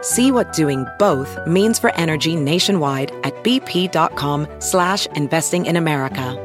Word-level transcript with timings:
See 0.00 0.30
what 0.30 0.52
doing 0.52 0.86
both 0.98 1.36
means 1.46 1.78
for 1.78 1.92
energy 1.96 2.36
nationwide 2.36 3.10
at 3.24 3.34
bp.com 3.42 4.46
slash 4.60 5.06
investing 5.16 5.66
in 5.66 5.76
America. 5.76 6.36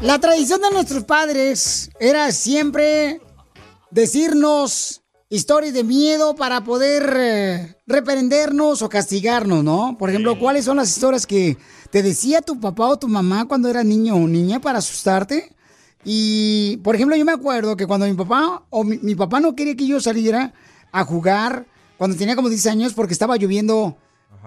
La 0.00 0.18
tradición 0.20 0.60
de 0.60 0.70
nuestros 0.70 1.02
padres 1.04 1.90
era 1.98 2.30
siempre 2.30 3.20
decirnos 3.90 5.00
historias 5.30 5.72
de 5.72 5.82
miedo 5.82 6.34
para 6.36 6.62
poder 6.62 7.12
eh, 7.16 7.76
reprendernos 7.86 8.82
o 8.82 8.88
castigarnos, 8.88 9.64
¿no? 9.64 9.96
Por 9.98 10.10
ejemplo, 10.10 10.38
¿cuáles 10.38 10.66
son 10.66 10.76
las 10.76 10.90
historias 10.90 11.26
que 11.26 11.56
te 11.94 12.02
decía 12.02 12.42
tu 12.42 12.58
papá 12.58 12.88
o 12.88 12.98
tu 12.98 13.06
mamá 13.06 13.44
cuando 13.44 13.68
eras 13.68 13.84
niño 13.84 14.16
o 14.16 14.26
niña 14.26 14.58
para 14.58 14.80
asustarte? 14.80 15.54
Y, 16.04 16.78
por 16.78 16.96
ejemplo, 16.96 17.14
yo 17.14 17.24
me 17.24 17.30
acuerdo 17.30 17.76
que 17.76 17.86
cuando 17.86 18.04
mi 18.04 18.14
papá 18.14 18.64
o 18.68 18.82
mi, 18.82 18.98
mi 18.98 19.14
papá 19.14 19.38
no 19.38 19.54
quería 19.54 19.76
que 19.76 19.86
yo 19.86 20.00
saliera 20.00 20.52
a 20.90 21.04
jugar 21.04 21.66
cuando 21.96 22.16
tenía 22.16 22.34
como 22.34 22.48
10 22.48 22.66
años 22.66 22.94
porque 22.94 23.12
estaba 23.12 23.36
lloviendo. 23.36 23.96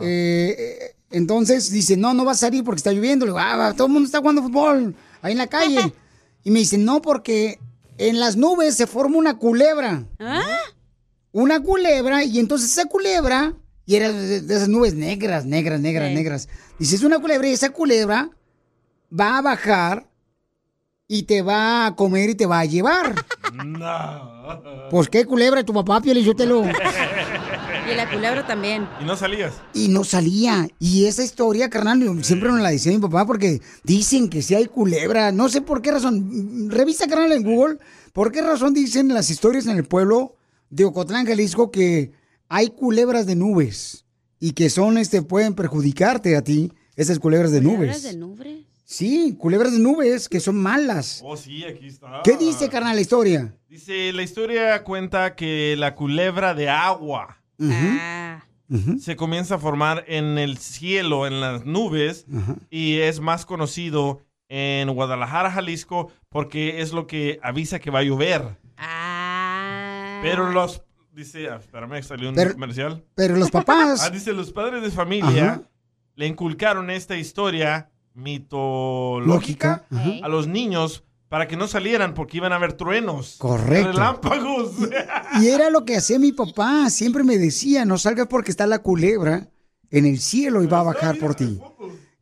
eh, 0.02 0.56
eh, 0.60 0.96
entonces 1.10 1.72
dice, 1.72 1.96
no, 1.96 2.14
no 2.14 2.26
vas 2.26 2.44
a 2.44 2.48
salir 2.48 2.66
porque 2.66 2.80
está 2.80 2.92
lloviendo. 2.92 3.26
Le 3.26 3.32
digo, 3.32 3.40
ah, 3.40 3.74
todo 3.78 3.88
el 3.88 3.94
mundo 3.94 4.08
está 4.08 4.20
jugando 4.20 4.44
fútbol 4.44 4.94
ahí 5.22 5.32
en 5.32 5.38
la 5.38 5.48
calle. 5.48 5.94
y 6.44 6.52
me 6.52 6.60
dice, 6.60 6.78
no, 6.78 7.02
porque 7.02 7.62
en 7.98 8.20
las 8.20 8.36
nubes 8.36 8.76
se 8.76 8.88
forma 8.88 9.18
una 9.18 9.38
culebra. 9.38 10.04
Una 11.32 11.64
culebra, 11.64 12.26
y 12.26 12.40
entonces 12.40 12.74
esa 12.74 12.90
culebra, 12.90 13.54
y 13.88 13.96
era 13.96 14.12
de, 14.12 14.42
de 14.42 14.56
esas 14.56 14.68
nubes 14.70 14.94
negras, 14.94 15.46
negras, 15.46 15.80
negras, 15.80 16.10
Sí. 16.10 16.14
negras. 16.14 16.50
Dice, 16.78 16.96
es 16.98 17.04
una 17.04 17.18
culebra 17.20 17.48
y 17.48 17.54
esa 17.54 17.72
culebra 17.72 18.30
va 19.18 19.40
a 19.40 19.42
bajar 19.42 20.08
y 21.08 21.24
te 21.24 21.42
va 21.42 21.88
a 21.88 21.96
comer 21.96 22.30
y 22.30 22.36
te 22.36 22.46
va 22.46 22.60
a 22.60 22.66
llevar. 22.66 23.16
No. 23.66 24.90
Pues 24.92 25.10
qué 25.10 25.26
culebra, 25.26 25.64
tu 25.64 25.74
papá, 25.74 26.00
Pio 26.02 26.14
lo 26.14 26.20
Y 26.20 27.96
la 27.96 28.10
culebra 28.12 28.46
también. 28.46 28.88
¿Y 29.02 29.06
no 29.06 29.16
salías? 29.16 29.54
Y 29.74 29.88
no 29.88 30.04
salía. 30.04 30.68
Y 30.80 31.06
esa 31.06 31.24
historia, 31.24 31.70
carnal, 31.70 32.00
yo 32.02 32.14
siempre 32.24 32.50
nos 32.50 32.60
la 32.60 32.70
decía 32.70 32.92
mi 32.92 33.00
papá 33.00 33.26
porque 33.26 33.62
dicen 33.84 34.30
que 34.30 34.42
si 34.42 34.54
hay 34.54 34.66
culebra. 34.68 35.32
No 35.32 35.50
sé 35.50 35.62
por 35.62 35.82
qué 35.82 35.92
razón. 35.92 36.70
Revisa, 36.70 37.08
carnal, 37.08 37.32
en 37.32 37.44
Google. 37.44 37.78
¿Por 38.14 38.32
qué 38.32 38.42
razón 38.42 38.74
dicen 38.74 39.08
las 39.14 39.30
historias 39.30 39.66
en 39.66 39.78
el 39.78 39.86
pueblo 39.86 40.36
de 40.70 40.86
Ocotlán, 40.86 41.26
Jalisco, 41.26 41.72
que 41.72 42.12
hay 42.50 42.68
culebras 42.70 43.26
de 43.26 43.36
nubes? 43.36 44.06
Y 44.40 44.52
que 44.52 44.70
son, 44.70 44.98
este, 44.98 45.22
pueden 45.22 45.56
perjudicarte 45.56 46.36
a 46.36 46.44
ti, 46.44 46.72
esas 46.96 47.20
culebras 47.20 47.52
de 47.52 47.62
nubes. 47.62 48.04
de 48.04 48.16
nubes? 48.16 48.66
Sí, 48.86 49.36
culebras 49.38 49.74
de 49.74 49.80
nubes 49.80 50.30
que 50.30 50.40
son 50.40 50.56
malas. 50.58 51.22
Oh, 51.26 51.36
sí, 51.36 51.64
aquí 51.66 51.88
está. 51.88 52.22
¿Qué 52.24 52.38
dice, 52.38 52.70
carnal, 52.70 52.96
la 52.96 53.02
historia? 53.02 53.54
Dice, 53.68 54.14
la 54.14 54.24
historia 54.24 54.84
cuenta 54.84 55.36
que 55.36 55.76
la 55.78 55.94
culebra 55.96 56.54
de 56.54 56.70
agua 56.70 57.42
Ah. 57.60 58.44
se 59.00 59.16
comienza 59.16 59.56
a 59.56 59.60
formar 59.60 60.04
en 60.08 60.38
el 60.38 60.58
cielo, 60.58 61.26
en 61.28 61.42
las 61.42 61.66
nubes, 61.66 62.26
y 62.70 62.98
es 63.00 63.20
más 63.20 63.46
conocido 63.46 64.22
en 64.50 64.90
Guadalajara, 64.94 65.52
Jalisco, 65.52 66.12
porque 66.30 66.82
es 66.82 66.94
lo 66.94 67.08
que 67.08 67.40
avisa 67.44 67.80
que 67.80 67.90
va 67.92 68.00
a 68.00 68.04
llover. 68.04 68.58
Pero 70.22 70.52
los... 70.52 70.82
Dice, 71.18 71.50
ah, 71.50 71.56
espérame, 71.56 72.04
salió 72.04 72.30
un 72.30 72.36
Pero- 72.36 72.54
comercial. 72.54 73.04
pero 73.16 73.36
los 73.36 73.50
papás- 73.50 74.02
Ah, 74.06 74.12
dice, 74.12 74.34
los 74.34 74.52
padres 74.52 74.84
de 74.84 74.92
familia 74.92 75.54
Ajá. 75.54 75.62
le 76.14 76.28
inculcaron 76.28 76.92
esta 76.92 77.18
historia 77.18 77.90
mitológica 78.14 79.84
Ajá. 79.92 80.12
a 80.22 80.28
los 80.28 80.46
niños 80.48 81.04
para 81.28 81.48
que 81.48 81.58
no 81.58 81.68
salieran 81.68 82.14
porque 82.14 82.38
iban 82.38 82.54
a 82.54 82.60
ver 82.60 82.74
truenos. 82.74 83.38
Correcto. 83.40 83.94
Relámpagos. 83.94 84.74
Y 85.42 85.48
era 85.48 85.72
lo 85.72 85.86
que 85.86 85.98
hacía 85.98 86.20
mi 86.20 86.34
papá. 86.34 86.88
Siempre 86.92 87.24
me 87.24 87.40
decía, 87.40 87.84
no 87.84 87.98
salgas 87.98 88.28
porque 88.28 88.52
está 88.52 88.68
la 88.68 88.78
culebra 88.80 89.50
en 89.90 90.06
el 90.06 90.20
cielo 90.20 90.62
y 90.62 90.68
va 90.68 90.82
a 90.82 90.84
bajar 90.84 91.18
por 91.18 91.34
ti. 91.34 91.60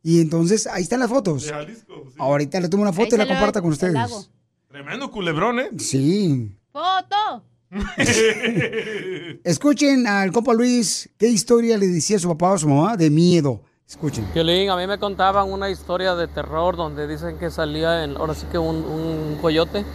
Y 0.04 0.22
entonces, 0.22 0.68
ahí 0.68 0.84
están 0.84 1.02
las 1.02 1.10
fotos. 1.10 1.44
De 1.44 1.50
Jalisco, 1.52 2.04
sí. 2.08 2.16
Ahorita 2.18 2.62
le 2.62 2.70
tomo 2.70 2.84
una 2.84 2.94
foto 2.94 3.16
y 3.16 3.18
la 3.18 3.28
comparta 3.28 3.62
con 3.62 3.72
ustedes. 3.72 4.30
Tremendo 4.70 5.12
culebrón, 5.12 5.60
¿eh? 5.60 5.70
Sí. 5.80 6.56
¡Foto! 6.72 7.44
Escuchen 9.44 10.08
al 10.08 10.32
compa 10.32 10.54
Luis 10.54 11.10
qué 11.18 11.28
historia 11.28 11.78
le 11.78 11.88
decía 11.88 12.18
a 12.18 12.20
su 12.20 12.30
papá 12.30 12.52
o 12.52 12.54
a 12.56 12.58
su 12.60 12.70
mamá 12.70 12.98
de 12.98 13.10
miedo. 13.10 13.64
Escuchen. 13.88 14.26
Piolín, 14.34 14.70
a 14.70 14.76
mí 14.78 14.88
me 14.88 14.98
contaban 14.98 15.52
una 15.52 15.70
historia 15.70 16.16
de 16.16 16.28
terror 16.28 16.76
donde 16.76 17.08
dicen 17.08 17.38
que 17.38 17.52
salía, 17.52 18.04
en, 18.04 18.18
ahora 18.18 18.34
sí 18.34 18.48
que 18.52 18.58
un, 18.58 18.78
un 18.78 19.38
coyote 19.42 19.86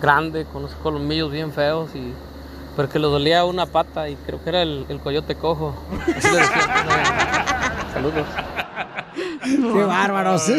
grande 0.00 0.44
con 0.44 0.64
unos 0.64 0.74
colmillos 0.76 1.30
bien 1.30 1.52
feos 1.52 1.94
y 1.94 2.12
pero 2.76 2.88
que 2.88 2.98
le 2.98 3.06
dolía 3.06 3.44
una 3.44 3.66
pata 3.66 4.08
y 4.08 4.16
creo 4.16 4.42
que 4.42 4.48
era 4.48 4.62
el, 4.62 4.86
el 4.88 5.00
coyote 5.00 5.34
cojo. 5.34 5.76
Así 6.16 6.28
le 6.28 6.38
decían. 6.38 6.60
Saludos. 7.92 8.26
Qué 9.44 9.84
bárbaros. 9.84 10.42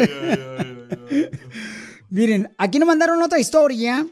Miren, 2.10 2.54
aquí 2.58 2.78
nos 2.78 2.86
mandaron 2.86 3.20
otra 3.20 3.40
historia. 3.40 4.06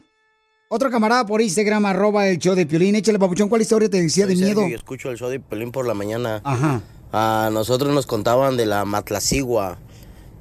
Otro 0.74 0.90
camarada 0.90 1.26
por 1.26 1.42
Instagram, 1.42 1.84
arroba 1.84 2.28
el 2.28 2.38
show 2.38 2.54
de 2.54 2.64
Piolín. 2.64 2.94
Échale, 2.94 3.18
papuchón, 3.18 3.50
¿cuál 3.50 3.60
historia 3.60 3.90
te 3.90 4.00
decía 4.00 4.26
de 4.26 4.34
miedo? 4.34 4.60
Sergio 4.60 4.68
y 4.68 4.72
escucho 4.72 5.10
el 5.10 5.18
show 5.18 5.28
de 5.28 5.38
Pelín 5.38 5.70
por 5.70 5.86
la 5.86 5.92
mañana. 5.92 6.40
Ajá. 6.44 6.80
A 7.12 7.50
nosotros 7.52 7.92
nos 7.92 8.06
contaban 8.06 8.56
de 8.56 8.64
la 8.64 8.86
matlacigua. 8.86 9.76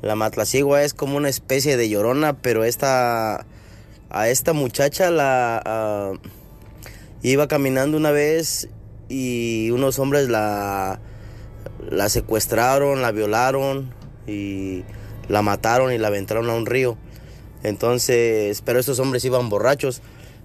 La 0.01 0.15
matlacigua 0.15 0.83
es 0.83 0.93
como 0.93 1.17
una 1.17 1.27
especie 1.27 1.75
de 1.75 1.89
llorona, 1.89 2.31
pero 2.31 2.63
esta 2.63 3.45
a 4.09 4.29
esta 4.29 4.53
muchacha 4.53 5.11
la 5.11 6.13
iba 7.23 7.49
caminando 7.49 7.97
una 7.97 8.11
vez 8.11 8.69
y 9.09 9.69
unos 9.71 9.99
hombres 9.99 10.29
la 10.29 11.01
la 11.89 12.07
secuestraron, 12.07 13.01
la 13.01 13.11
violaron 13.11 13.93
y 14.27 14.85
la 15.27 15.41
mataron 15.41 15.91
y 15.91 15.97
la 15.97 16.07
aventaron 16.07 16.49
a 16.49 16.55
un 16.55 16.65
río. 16.65 16.97
Entonces, 17.63 18.61
pero 18.61 18.79
estos 18.79 18.99
hombres 18.99 19.25
iban 19.25 19.49
borrachos. 19.49 20.01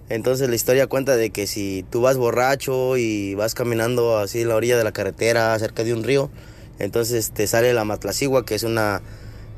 Entonces 0.09 0.47
la 0.49 0.55
historia 0.55 0.87
cuenta 0.87 1.17
de 1.17 1.31
que 1.31 1.47
si 1.47 1.85
tú 1.89 2.01
vas 2.01 2.17
borracho 2.17 2.95
y 2.97 3.35
vas 3.35 3.55
caminando 3.55 4.17
así 4.17 4.41
en 4.41 4.49
la 4.49 4.55
orilla 4.55 4.77
de 4.77 4.83
la 4.83 4.93
carretera, 4.93 5.57
cerca 5.59 5.83
de 5.83 5.93
un 5.93 6.03
río, 6.03 6.29
entonces 6.79 7.31
te 7.31 7.45
sale 7.47 7.73
la 7.73 7.83
matlacigua, 7.83 8.45
que 8.45 8.55
es 8.55 8.63
una 8.63 9.01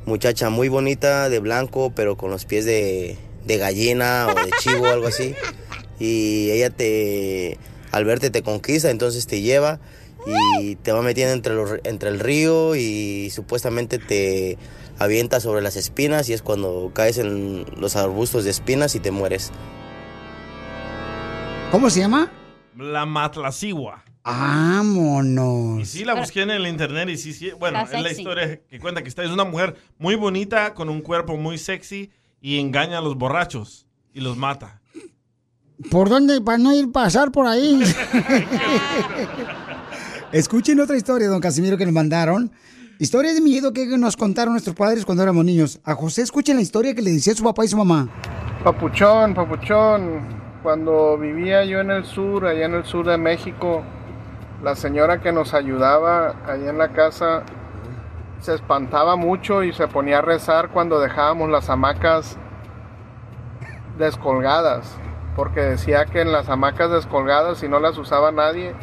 muchacha 0.06 0.50
muy 0.50 0.68
bonita, 0.68 1.28
de 1.28 1.38
blanco, 1.38 1.92
pero 1.94 2.16
con 2.16 2.30
los 2.30 2.46
pies 2.46 2.64
de, 2.64 3.16
de 3.46 3.58
gallina 3.58 4.26
o 4.28 4.34
de 4.34 4.50
chivo 4.58 4.86
algo 4.86 5.06
así. 5.06 5.34
Y 6.00 6.50
ella 6.50 6.70
te, 6.70 7.58
al 7.92 8.04
verte 8.04 8.30
te 8.30 8.42
conquista, 8.42 8.90
entonces 8.90 9.26
te 9.26 9.42
lleva 9.42 9.78
y 10.60 10.76
te 10.76 10.92
va 10.92 11.02
metiendo 11.02 11.32
entre, 11.32 11.54
los, 11.54 11.70
entre 11.84 12.10
el 12.10 12.18
río 12.20 12.74
y 12.74 13.30
supuestamente 13.30 13.98
te 13.98 14.58
avienta 14.98 15.40
sobre 15.40 15.62
las 15.62 15.76
espinas 15.76 16.28
y 16.28 16.32
es 16.32 16.42
cuando 16.42 16.90
caes 16.92 17.18
en 17.18 17.64
los 17.78 17.96
arbustos 17.96 18.44
de 18.44 18.50
espinas 18.50 18.94
y 18.94 19.00
te 19.00 19.10
mueres. 19.10 19.50
¿Cómo 21.70 21.88
se 21.88 22.00
llama? 22.00 22.28
La 22.76 23.06
matlacigua. 23.06 24.02
Vámonos. 24.24 25.80
Y 25.80 25.84
sí, 25.84 26.04
la 26.04 26.14
busqué 26.14 26.42
en 26.42 26.50
el 26.50 26.66
internet 26.66 27.08
y 27.08 27.16
sí, 27.16 27.32
sí. 27.32 27.52
Bueno, 27.58 27.80
Está 27.80 27.98
es 27.98 28.02
la 28.02 28.10
historia 28.10 28.60
que 28.68 28.80
cuenta 28.80 29.02
que 29.02 29.08
esta 29.08 29.22
es 29.22 29.30
una 29.30 29.44
mujer 29.44 29.76
muy 29.96 30.16
bonita, 30.16 30.74
con 30.74 30.88
un 30.88 31.00
cuerpo 31.00 31.36
muy 31.36 31.58
sexy 31.58 32.10
y 32.40 32.58
engaña 32.58 32.98
a 32.98 33.00
los 33.00 33.16
borrachos 33.16 33.86
y 34.12 34.20
los 34.20 34.36
mata. 34.36 34.80
¿Por 35.92 36.08
dónde? 36.08 36.40
Para 36.40 36.58
no 36.58 36.72
ir 36.72 36.90
pasar 36.90 37.30
por 37.30 37.46
ahí. 37.46 37.80
Escuchen 40.32 40.80
otra 40.80 40.96
historia, 40.96 41.28
don 41.28 41.40
Casimiro, 41.40 41.78
que 41.78 41.84
nos 41.84 41.94
mandaron. 41.94 42.50
Historia 42.98 43.32
de 43.32 43.40
miedo 43.40 43.72
que 43.72 43.86
nos 43.96 44.16
contaron 44.16 44.54
nuestros 44.54 44.74
padres 44.74 45.04
cuando 45.04 45.22
éramos 45.22 45.44
niños. 45.44 45.80
A 45.84 45.94
José, 45.94 46.22
escuchen 46.22 46.56
la 46.56 46.62
historia 46.62 46.94
que 46.94 47.02
le 47.02 47.12
decía 47.12 47.34
su 47.34 47.44
papá 47.44 47.64
y 47.64 47.68
su 47.68 47.76
mamá. 47.76 48.08
Papuchón, 48.62 49.34
papuchón, 49.34 50.39
cuando 50.62 51.16
vivía 51.16 51.64
yo 51.64 51.80
en 51.80 51.90
el 51.90 52.04
sur, 52.04 52.46
allá 52.46 52.66
en 52.66 52.74
el 52.74 52.84
sur 52.84 53.06
de 53.06 53.16
México, 53.16 53.82
la 54.62 54.74
señora 54.74 55.20
que 55.20 55.32
nos 55.32 55.54
ayudaba 55.54 56.34
allá 56.46 56.70
en 56.70 56.78
la 56.78 56.88
casa 56.88 57.44
se 58.40 58.54
espantaba 58.54 59.16
mucho 59.16 59.62
y 59.62 59.72
se 59.72 59.88
ponía 59.88 60.18
a 60.18 60.22
rezar 60.22 60.68
cuando 60.68 61.00
dejábamos 61.00 61.50
las 61.50 61.68
hamacas 61.70 62.38
descolgadas, 63.98 64.98
porque 65.36 65.60
decía 65.60 66.06
que 66.06 66.22
en 66.22 66.32
las 66.32 66.48
hamacas 66.48 66.90
descolgadas, 66.90 67.58
si 67.58 67.68
no 67.68 67.80
las 67.80 67.96
usaba 67.98 68.32
nadie, 68.32 68.74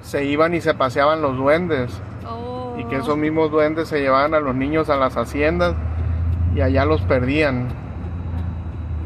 se 0.00 0.24
iban 0.24 0.54
y 0.54 0.60
se 0.60 0.74
paseaban 0.74 1.22
los 1.22 1.36
duendes. 1.36 2.00
Y 2.78 2.84
que 2.84 2.96
esos 2.96 3.16
mismos 3.16 3.50
duendes 3.50 3.88
se 3.88 4.00
llevaban 4.00 4.34
a 4.34 4.40
los 4.40 4.54
niños 4.54 4.90
a 4.90 4.96
las 4.96 5.16
haciendas 5.16 5.74
y 6.54 6.60
allá 6.60 6.84
los 6.84 7.00
perdían. 7.02 7.85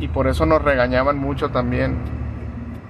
Y 0.01 0.09
por 0.09 0.27
eso 0.27 0.47
nos 0.47 0.63
regañaban 0.63 1.19
mucho 1.19 1.51
también, 1.51 1.99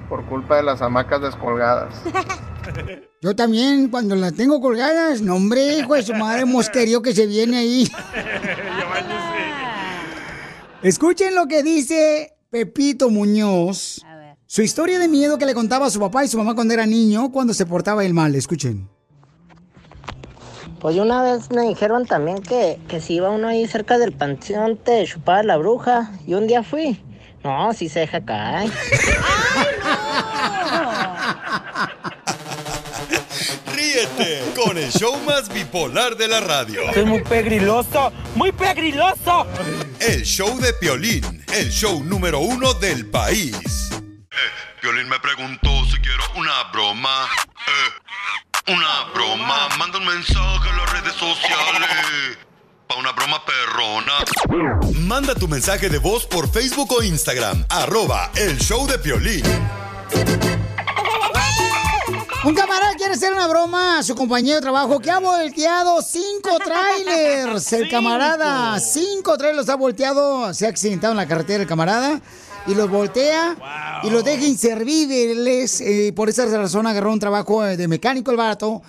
por 0.09 0.25
culpa 0.27 0.57
de 0.57 0.62
las 0.62 0.81
hamacas 0.81 1.21
descolgadas. 1.21 2.03
Yo 3.21 3.37
también, 3.37 3.91
cuando 3.91 4.17
las 4.17 4.35
tengo 4.35 4.61
colgadas, 4.61 5.21
no 5.21 5.35
hombre, 5.35 5.79
hijo 5.79 5.95
de 5.95 6.03
su 6.03 6.15
madre 6.15 6.45
mosquerío 6.45 7.03
que 7.03 7.12
se 7.12 7.27
viene 7.27 7.59
ahí. 7.59 7.85
Escuchen 10.83 11.35
lo 11.35 11.47
que 11.47 11.62
dice 11.62 12.35
Pepito 12.49 13.11
Muñoz. 13.11 14.03
Su 14.47 14.62
historia 14.62 14.99
de 14.99 15.09
miedo 15.09 15.37
que 15.37 15.47
le 15.47 15.55
contaba 15.55 15.87
a 15.87 15.91
su 15.91 16.01
papá 16.01 16.25
y 16.25 16.29
su 16.29 16.39
mamá 16.39 16.55
cuando 16.55 16.75
era 16.75 16.87
niño, 16.87 17.31
cuando 17.31 17.55
se 17.55 17.67
portaba 17.67 18.05
el 18.05 18.15
mal. 18.15 18.35
Escuchen. 18.35 18.89
Pues 20.81 20.97
una 20.97 21.23
vez 21.23 21.50
me 21.50 21.69
dijeron 21.69 22.06
también 22.06 22.43
que, 22.43 22.79
que 22.88 23.03
si 23.03 23.17
iba 23.17 23.29
uno 23.29 23.49
ahí 23.49 23.67
cerca 23.67 23.99
del 23.99 24.12
panteón 24.12 24.79
te 24.79 25.05
chupaba 25.05 25.43
la 25.43 25.59
bruja. 25.59 26.11
Y 26.27 26.32
un 26.32 26.47
día 26.47 26.62
fui. 26.62 26.99
No, 27.44 27.73
sí 27.75 27.91
se 27.91 28.00
deja 28.00 28.25
caer. 28.25 28.71
Ríete 33.75 34.43
con 34.56 34.79
el 34.79 34.91
show 34.91 35.19
más 35.27 35.53
bipolar 35.53 36.17
de 36.17 36.29
la 36.29 36.41
radio. 36.41 36.88
Es 36.91 37.05
muy 37.05 37.23
pegriloso, 37.23 38.11
muy 38.35 38.53
pegriloso. 38.53 39.47
El 40.00 40.23
show 40.25 40.59
de 40.61 40.73
Piolín, 40.75 41.44
el 41.55 41.71
show 41.71 42.03
número 42.03 42.41
uno 42.41 42.73
del 42.75 43.05
país. 43.06 43.91
Piolín 44.81 45.09
me 45.11 45.21
preguntó 45.21 45.69
si 45.87 45.99
quiero 45.99 46.23
una 46.37 46.65
broma. 46.73 47.26
Eh, 47.67 47.91
una 48.69 49.05
broma, 49.15 49.69
manda 49.79 49.99
un 49.99 50.07
mensaje 50.07 50.69
a 50.69 50.77
las 50.77 50.93
redes 50.93 51.15
sociales. 51.15 52.39
Pa' 52.87 52.97
una 52.97 53.12
broma 53.12 53.41
perrona. 53.45 54.12
Manda 55.01 55.35
tu 55.35 55.47
mensaje 55.49 55.89
de 55.89 55.99
voz 55.99 56.27
por 56.27 56.51
Facebook 56.51 56.93
o 56.93 57.03
Instagram. 57.03 57.65
Arroba 57.69 58.31
el 58.35 58.59
show 58.59 58.87
de 58.87 58.99
Piolín. 58.99 59.45
Un 62.43 62.55
camarada 62.55 62.95
quiere 62.97 63.15
hacer 63.15 63.33
una 63.33 63.47
broma 63.47 63.99
a 63.99 64.03
su 64.03 64.15
compañero 64.15 64.57
de 64.57 64.62
trabajo 64.62 64.99
que 64.99 65.11
ha 65.11 65.21
volteado 65.21 66.01
cinco 66.03 66.59
trailers. 66.65 67.73
El 67.73 67.89
camarada, 67.89 68.81
cinco 68.81 69.37
trailers 69.37 69.69
ha 69.69 69.77
volteado, 69.77 70.53
se 70.55 70.67
ha 70.67 70.71
accidentado 70.71 71.12
en 71.12 71.19
la 71.19 71.29
carretera 71.29 71.62
el 71.62 71.69
camarada 71.69 72.21
y 72.67 72.75
los 72.75 72.91
voltea 72.91 74.01
y 74.03 74.11
los 74.11 74.25
deja 74.25 74.45
inservibles. 74.47 75.81
eh, 75.81 76.12
por 76.15 76.29
esa 76.29 76.47
razón 76.57 76.87
agarró 76.87 77.12
un 77.12 77.19
trabajo 77.19 77.65
eh, 77.65 77.77
de 77.77 77.89
mecánico 77.89 78.31
el 78.31 78.37
barato. 78.37 78.83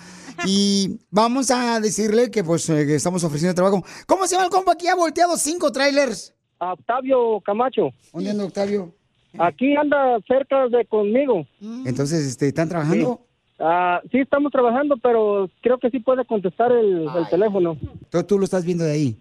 Y 0.46 0.98
vamos 1.10 1.50
a 1.50 1.78
decirle 1.80 2.30
que 2.30 2.42
pues 2.42 2.68
eh, 2.70 2.86
que 2.86 2.94
estamos 2.96 3.22
ofreciendo 3.22 3.54
trabajo. 3.54 3.84
¿Cómo 4.06 4.26
se 4.26 4.34
llama 4.34 4.46
el 4.46 4.50
compa 4.50 4.74
que 4.76 4.88
ha 4.88 4.94
volteado 4.94 5.36
cinco 5.36 5.70
trailers? 5.70 6.34
Octavio 6.58 7.40
Camacho. 7.40 7.90
¿Dónde 8.12 8.30
anda 8.30 8.44
Octavio? 8.44 8.94
Aquí 9.38 9.74
anda 9.76 10.18
cerca 10.26 10.68
de 10.68 10.84
conmigo. 10.86 11.46
Entonces, 11.84 12.26
este, 12.26 12.48
¿están 12.48 12.68
trabajando? 12.68 13.20
Ah, 13.58 14.00
sí, 14.10 14.18
estamos 14.18 14.50
trabajando, 14.52 14.96
pero 14.96 15.48
creo 15.62 15.78
que 15.78 15.90
sí 15.90 16.00
puede 16.00 16.24
contestar 16.24 16.72
el, 16.72 17.08
el 17.16 17.28
teléfono. 17.30 17.76
Entonces, 17.80 18.26
tú 18.26 18.38
lo 18.38 18.44
estás 18.44 18.64
viendo 18.64 18.84
de 18.84 18.92
ahí. 18.92 19.16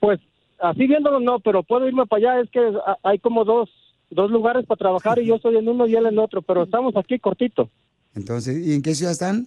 Pues 0.00 0.20
así 0.60 0.86
viéndolo 0.86 1.20
no, 1.20 1.40
pero 1.40 1.62
puedo 1.62 1.86
irme 1.88 2.06
para 2.06 2.32
allá. 2.34 2.40
Es 2.42 2.50
que 2.50 2.60
hay 3.02 3.18
como 3.18 3.44
dos, 3.44 3.70
dos 4.10 4.30
lugares 4.30 4.66
para 4.66 4.78
trabajar 4.78 5.18
y 5.18 5.26
yo 5.26 5.36
estoy 5.36 5.56
en 5.56 5.68
uno 5.68 5.86
y 5.86 5.94
él 5.94 6.06
en 6.06 6.18
otro, 6.18 6.42
pero 6.42 6.62
estamos 6.62 6.96
aquí 6.96 7.18
cortito, 7.18 7.70
Entonces, 8.14 8.66
¿y 8.66 8.74
en 8.74 8.82
qué 8.82 8.94
ciudad 8.94 9.12
están? 9.12 9.46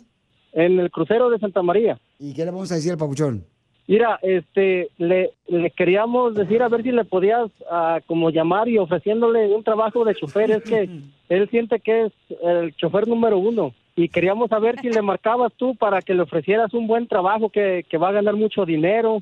en 0.53 0.79
el 0.79 0.91
crucero 0.91 1.29
de 1.29 1.39
Santa 1.39 1.61
María. 1.61 1.97
¿Y 2.19 2.33
qué 2.33 2.43
le 2.43 2.51
vamos 2.51 2.71
a 2.71 2.75
decir 2.75 2.91
al 2.91 2.97
papuchón? 2.97 3.45
Mira, 3.87 4.19
este, 4.21 4.89
le, 4.97 5.31
le 5.47 5.71
queríamos 5.71 6.35
decir 6.35 6.61
a 6.61 6.69
ver 6.69 6.83
si 6.83 6.91
le 6.91 7.03
podías 7.03 7.49
ah, 7.69 7.99
como 8.05 8.29
llamar 8.29 8.69
y 8.69 8.77
ofreciéndole 8.77 9.47
un 9.53 9.63
trabajo 9.63 10.05
de 10.05 10.15
chofer. 10.15 10.51
Es 10.51 10.63
que 10.63 10.89
él 11.29 11.49
siente 11.49 11.79
que 11.79 12.05
es 12.05 12.13
el 12.43 12.75
chofer 12.75 13.07
número 13.07 13.37
uno 13.37 13.73
y 13.95 14.07
queríamos 14.09 14.49
saber 14.49 14.79
si 14.81 14.89
le 14.89 15.01
marcabas 15.01 15.51
tú 15.57 15.75
para 15.75 16.01
que 16.01 16.13
le 16.13 16.21
ofrecieras 16.21 16.73
un 16.73 16.87
buen 16.87 17.07
trabajo 17.07 17.49
que, 17.49 17.85
que 17.89 17.97
va 17.97 18.09
a 18.09 18.13
ganar 18.13 18.35
mucho 18.35 18.65
dinero. 18.65 19.21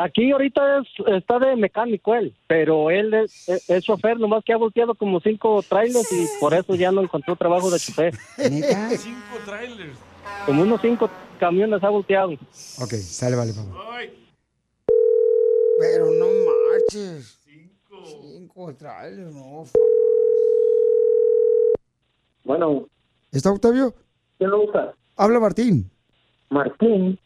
Aquí 0.00 0.30
ahorita 0.32 0.78
es, 0.80 0.86
está 1.16 1.38
de 1.38 1.56
mecánico 1.56 2.14
él, 2.14 2.34
pero 2.46 2.90
él 2.90 3.14
es, 3.14 3.48
es- 3.48 3.70
es 3.70 3.84
chofer, 3.84 4.18
nomás 4.18 4.44
que 4.44 4.52
ha 4.52 4.56
volteado 4.56 4.94
como 4.94 5.20
cinco 5.20 5.62
trailers 5.68 6.10
y 6.12 6.26
por 6.40 6.52
eso 6.54 6.74
ya 6.74 6.90
no 6.92 7.02
encontró 7.02 7.36
trabajo 7.36 7.70
de 7.70 7.78
chofer. 7.78 8.14
Cinco 8.36 9.36
trailers. 9.46 9.96
Como 10.46 10.62
unos 10.62 10.80
cinco 10.80 11.10
camiones 11.38 11.82
ha 11.82 11.88
volteado. 11.88 12.32
Ok, 12.32 12.92
sale, 12.94 13.36
vale, 13.36 13.52
papá. 13.52 13.70
Pero 15.78 16.06
no 16.10 16.26
marches. 16.70 17.38
Cinco. 17.44 18.04
Cinco 18.04 18.74
trailers, 18.74 19.32
no. 19.34 19.64
Bueno, 22.44 22.86
¿Está 23.30 23.52
Octavio? 23.52 23.94
¿quién 24.38 24.50
lo 24.50 24.64
usa? 24.64 24.94
Habla 25.16 25.38
Martín. 25.40 25.90
Martín. 26.50 27.18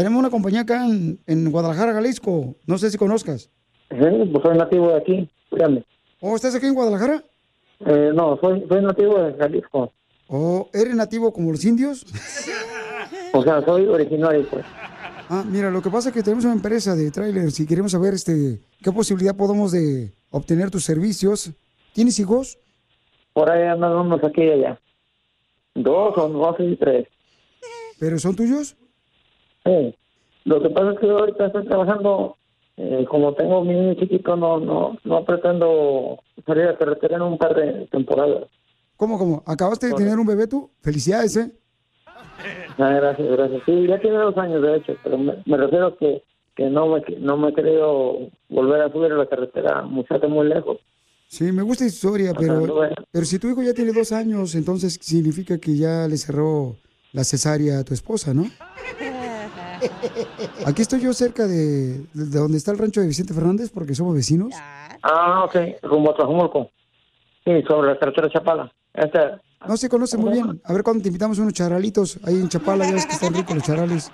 Tenemos 0.00 0.18
una 0.18 0.30
compañía 0.30 0.62
acá 0.62 0.86
en, 0.86 1.20
en 1.26 1.50
Guadalajara, 1.52 1.92
Jalisco. 1.92 2.56
No 2.66 2.78
sé 2.78 2.90
si 2.90 2.96
conozcas. 2.96 3.50
Sí, 3.90 4.30
pues 4.32 4.42
soy 4.42 4.56
nativo 4.56 4.88
de 4.88 4.96
aquí, 4.96 5.30
dígame. 5.52 5.84
¿O 6.20 6.34
estás 6.34 6.54
aquí 6.54 6.64
en 6.64 6.72
Guadalajara? 6.72 7.22
Eh, 7.80 8.10
no, 8.14 8.38
soy, 8.40 8.64
soy 8.66 8.82
nativo 8.82 9.22
de 9.22 9.34
Jalisco. 9.34 9.92
¿O 10.26 10.70
eres 10.72 10.94
nativo 10.94 11.34
como 11.34 11.50
los 11.50 11.62
indios? 11.66 12.06
O 13.34 13.42
sea, 13.42 13.62
soy 13.62 13.88
originario, 13.88 14.48
pues. 14.48 14.64
Ah, 15.28 15.44
mira, 15.46 15.70
lo 15.70 15.82
que 15.82 15.90
pasa 15.90 16.08
es 16.08 16.14
que 16.14 16.22
tenemos 16.22 16.46
una 16.46 16.54
empresa 16.54 16.96
de 16.96 17.10
trailers 17.10 17.60
y 17.60 17.66
queremos 17.66 17.92
saber 17.92 18.14
este, 18.14 18.58
qué 18.82 18.92
posibilidad 18.92 19.36
podemos 19.36 19.70
de 19.70 20.14
obtener 20.30 20.70
tus 20.70 20.82
servicios. 20.82 21.50
¿Tienes 21.92 22.18
hijos? 22.18 22.58
Por 23.34 23.50
ahí 23.50 23.68
andan 23.68 23.92
unos 23.92 24.24
aquí 24.24 24.44
y 24.44 24.50
allá. 24.50 24.80
Dos 25.74 26.16
o 26.16 26.26
dos 26.26 26.56
y 26.58 26.74
tres. 26.76 27.06
¿Pero 27.98 28.18
son 28.18 28.34
tuyos? 28.34 28.78
Sí. 29.64 29.94
Lo 30.44 30.62
que 30.62 30.70
pasa 30.70 30.92
es 30.92 30.98
que 30.98 31.10
ahorita 31.10 31.46
estoy 31.46 31.66
trabajando, 31.66 32.36
eh, 32.76 33.04
como 33.08 33.34
tengo 33.34 33.62
mi 33.64 33.74
niño 33.74 33.94
chiquito, 33.94 34.36
no, 34.36 34.58
no, 34.58 34.96
no 35.04 35.24
pretendo 35.24 36.18
salir 36.46 36.64
a 36.64 36.78
carretera 36.78 37.16
en 37.16 37.22
un 37.22 37.38
par 37.38 37.54
de 37.54 37.86
temporadas. 37.90 38.48
¿Cómo, 38.96 39.18
cómo? 39.18 39.42
¿Acabaste 39.46 39.88
de 39.88 39.94
tener 39.94 40.18
un 40.18 40.26
bebé 40.26 40.46
tú? 40.46 40.70
Felicidades, 40.80 41.36
¿eh? 41.36 41.50
Ah, 42.78 42.92
gracias, 42.94 43.28
gracias. 43.30 43.62
Sí, 43.66 43.86
ya 43.86 43.98
tiene 44.00 44.16
dos 44.16 44.36
años 44.36 44.62
de 44.62 44.76
hecho, 44.76 44.96
pero 45.02 45.18
me, 45.18 45.34
me 45.44 45.56
refiero 45.56 45.88
a 45.88 45.96
que, 45.96 46.22
que 46.56 46.64
no, 46.64 46.86
me, 46.86 47.02
no 47.18 47.36
me 47.36 47.50
he 47.50 47.54
querido 47.54 48.30
volver 48.48 48.82
a 48.82 48.92
subir 48.92 49.12
a 49.12 49.16
la 49.16 49.26
carretera 49.26 49.82
muchacho 49.82 50.28
muy 50.28 50.48
lejos. 50.48 50.78
Sí, 51.28 51.52
me 51.52 51.62
gusta 51.62 51.84
tu 51.84 51.88
historia, 51.88 52.32
pero, 52.36 52.90
pero 53.10 53.24
si 53.24 53.38
tu 53.38 53.48
hijo 53.48 53.62
ya 53.62 53.72
tiene 53.72 53.92
dos 53.92 54.10
años, 54.10 54.54
entonces 54.54 54.98
significa 55.00 55.58
que 55.58 55.76
ya 55.76 56.08
le 56.08 56.16
cerró 56.16 56.76
la 57.12 57.24
cesárea 57.24 57.78
a 57.78 57.84
tu 57.84 57.94
esposa, 57.94 58.34
¿no? 58.34 58.44
Aquí 60.66 60.82
estoy 60.82 61.00
yo 61.00 61.12
cerca 61.12 61.46
de, 61.46 61.98
de 62.14 62.38
donde 62.38 62.58
está 62.58 62.70
el 62.72 62.78
rancho 62.78 63.00
de 63.00 63.06
Vicente 63.06 63.32
Fernández 63.34 63.70
porque 63.72 63.94
somos 63.94 64.14
vecinos. 64.14 64.52
Ah, 65.02 65.44
ok, 65.44 65.56
rumbo 65.82 66.10
a 66.10 66.14
Tlajumulco. 66.16 66.70
Sí, 67.44 67.62
sobre 67.66 67.92
la 67.92 67.98
carretera 67.98 68.28
Chapala. 68.30 68.70
Esta, 68.92 69.40
No 69.66 69.76
se 69.76 69.88
conoce 69.88 70.16
muy 70.18 70.32
bien. 70.32 70.60
A 70.64 70.72
ver 70.72 70.82
cuándo 70.82 71.02
te 71.02 71.08
invitamos 71.08 71.38
unos 71.38 71.52
charalitos 71.54 72.18
ahí 72.24 72.34
en 72.40 72.48
Chapala, 72.48 72.86
ya 72.86 72.94
ves 72.94 73.06
que 73.06 73.14
están 73.14 73.32
ricos 73.34 73.54
los 73.54 73.64
charales. 73.64 74.10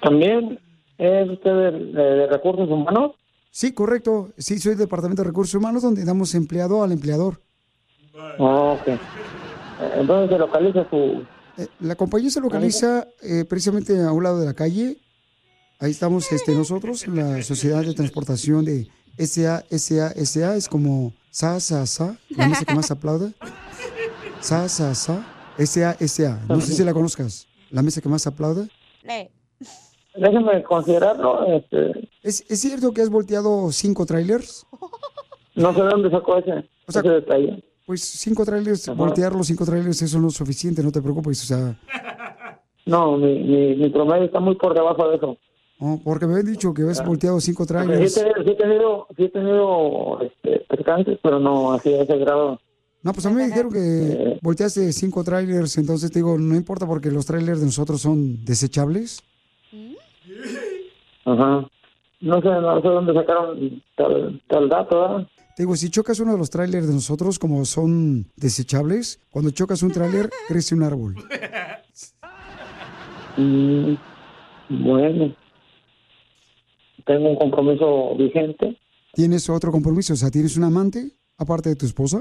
¿También 0.00 0.58
es 0.98 1.28
usted 1.30 1.50
de, 1.50 1.70
de- 1.92 2.02
de 2.16 2.26
recursos 2.28 2.68
humanos? 2.68 3.12
Sí, 3.50 3.72
correcto. 3.74 4.30
Sí, 4.38 4.58
soy 4.58 4.70
del 4.72 4.78
Departamento 4.86 5.22
de 5.22 5.28
Recursos 5.28 5.54
Humanos 5.54 5.82
donde 5.82 6.04
damos 6.04 6.34
empleado 6.34 6.82
al 6.82 6.92
empleador. 6.92 7.40
Ah, 8.38 8.76
ok. 8.80 8.88
Eh, 8.88 8.98
Entonces 9.96 10.30
se 10.30 10.38
localiza 10.38 10.86
su... 10.88 11.22
Eh, 11.58 11.66
La 11.80 11.94
compañía 11.96 12.30
se 12.30 12.40
localiza 12.40 13.06
eh, 13.22 13.44
precisamente 13.44 14.00
a 14.00 14.12
un 14.12 14.22
lado 14.22 14.40
de 14.40 14.46
la 14.46 14.54
calle. 14.54 14.98
Ahí 15.78 15.90
estamos 15.90 16.30
este, 16.32 16.54
nosotros, 16.54 17.06
la 17.08 17.42
Sociedad 17.42 17.82
de 17.82 17.94
Transportación 17.94 18.64
de 18.64 18.88
SA, 19.18 19.64
SA, 19.70 20.12
SA, 20.24 20.56
es 20.56 20.68
como 20.68 21.12
Sa, 21.30 21.58
sa, 21.60 21.86
sa. 21.86 22.16
La 22.30 22.48
mesa 22.48 22.64
que 22.64 22.74
más 22.74 22.90
aplaude. 22.90 23.32
Sa, 24.40 24.68
sa, 24.68 24.94
sa. 24.94 25.26
S-A, 25.58 25.96
S-A. 26.00 26.40
No 26.48 26.60
sé 26.60 26.72
si 26.72 26.84
la 26.84 26.92
conozcas. 26.94 27.46
La 27.70 27.82
mesa 27.82 28.00
que 28.00 28.08
más 28.08 28.26
aplaude. 28.26 28.68
Déjeme 30.14 30.62
considerarlo. 30.62 31.44
Este, 31.46 32.08
¿Es, 32.22 32.44
¿Es 32.48 32.60
cierto 32.60 32.92
que 32.92 33.02
has 33.02 33.08
volteado 33.10 33.70
cinco 33.72 34.06
trailers? 34.06 34.66
no 35.54 35.72
sé 35.74 35.82
de 35.82 35.88
dónde 35.88 36.10
sacó 36.10 36.38
ese, 36.38 36.68
ese 36.86 37.02
detalle. 37.02 37.64
Pues 37.92 38.04
cinco 38.04 38.42
trailers, 38.46 38.88
voltear 38.96 39.34
los 39.34 39.46
cinco 39.48 39.66
trailers, 39.66 40.00
eso 40.00 40.18
no 40.18 40.28
es 40.28 40.34
suficiente, 40.34 40.82
no 40.82 40.90
te 40.90 41.02
preocupes. 41.02 41.42
O 41.42 41.44
sea, 41.44 41.76
No, 42.86 43.18
mi, 43.18 43.38
mi, 43.40 43.76
mi 43.76 43.90
promedio 43.90 44.24
está 44.24 44.40
muy 44.40 44.54
por 44.54 44.72
debajo 44.72 45.10
de 45.10 45.16
eso. 45.16 45.36
no, 45.78 46.00
porque 46.02 46.26
me 46.26 46.32
habían 46.32 46.46
dicho 46.54 46.72
que 46.72 46.80
habías 46.80 47.04
volteado 47.04 47.38
cinco 47.38 47.66
trailers. 47.66 48.14
Sí, 48.14 48.20
he 48.20 48.24
tenido, 48.24 48.38
sí 48.46 48.50
he 48.50 48.54
tenido, 48.54 49.06
sí 49.14 49.24
he 49.24 49.28
tenido 49.28 50.20
este, 50.22 50.64
percances, 50.70 51.18
pero 51.22 51.38
no 51.38 51.72
así 51.74 51.92
a 51.92 52.04
ese 52.04 52.16
grado. 52.16 52.58
No, 53.02 53.12
pues 53.12 53.26
a 53.26 53.28
mí 53.28 53.36
me 53.36 53.46
dijeron 53.48 53.70
que 53.70 54.38
volteaste 54.40 54.90
cinco 54.94 55.22
trailers, 55.22 55.76
entonces 55.76 56.10
te 56.10 56.20
digo, 56.20 56.38
no 56.38 56.56
importa 56.56 56.86
porque 56.86 57.10
los 57.10 57.26
trailers 57.26 57.60
de 57.60 57.66
nosotros 57.66 58.00
son 58.00 58.42
desechables. 58.46 59.22
Ajá. 61.26 61.68
No 62.22 62.40
sé, 62.40 62.48
no 62.48 62.80
sé 62.80 62.88
dónde 62.88 63.12
sacaron 63.12 63.82
tal, 63.96 64.40
tal 64.48 64.68
dato, 64.70 64.98
¿verdad? 64.98 65.26
Te 65.54 65.64
digo, 65.64 65.76
si 65.76 65.90
chocas 65.90 66.18
uno 66.20 66.32
de 66.32 66.38
los 66.38 66.48
trailers 66.48 66.86
de 66.86 66.94
nosotros, 66.94 67.38
como 67.38 67.64
son 67.66 68.26
desechables, 68.36 69.20
cuando 69.30 69.50
chocas 69.50 69.82
un 69.82 69.92
trailer, 69.92 70.30
crece 70.48 70.74
un 70.74 70.82
árbol. 70.82 71.16
Mm, 73.36 73.94
bueno. 74.70 75.34
Tengo 77.04 77.30
un 77.30 77.36
compromiso 77.36 78.14
vigente. 78.16 78.78
¿Tienes 79.12 79.50
otro 79.50 79.70
compromiso? 79.70 80.14
O 80.14 80.16
sea, 80.16 80.30
¿tienes 80.30 80.56
un 80.56 80.64
amante 80.64 81.10
aparte 81.36 81.68
de 81.68 81.76
tu 81.76 81.84
esposa? 81.84 82.20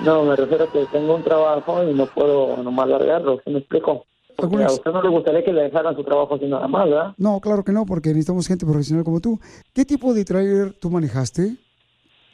No, 0.00 0.24
me 0.24 0.34
refiero 0.34 0.64
a 0.64 0.72
que 0.72 0.86
tengo 0.86 1.14
un 1.14 1.22
trabajo 1.22 1.88
y 1.88 1.94
no 1.94 2.06
puedo 2.06 2.56
nomás 2.62 2.88
largarlo, 2.88 3.40
¿sí 3.44 3.50
me 3.50 3.58
explico? 3.58 4.04
Porque 4.38 4.62
a 4.62 4.66
usted 4.70 4.92
no 4.92 5.02
le 5.02 5.08
gustaría 5.08 5.44
que 5.44 5.52
le 5.52 5.62
dejaran 5.62 5.96
su 5.96 6.04
trabajo 6.04 6.36
así 6.36 6.46
nada 6.46 6.68
más, 6.68 6.88
¿verdad? 6.88 7.14
No, 7.16 7.40
claro 7.40 7.64
que 7.64 7.72
no, 7.72 7.84
porque 7.84 8.10
necesitamos 8.10 8.46
gente 8.46 8.64
profesional 8.64 9.04
como 9.04 9.20
tú. 9.20 9.40
¿Qué 9.74 9.84
tipo 9.84 10.14
de 10.14 10.24
trailer 10.24 10.72
tú 10.74 10.90
manejaste? 10.90 11.56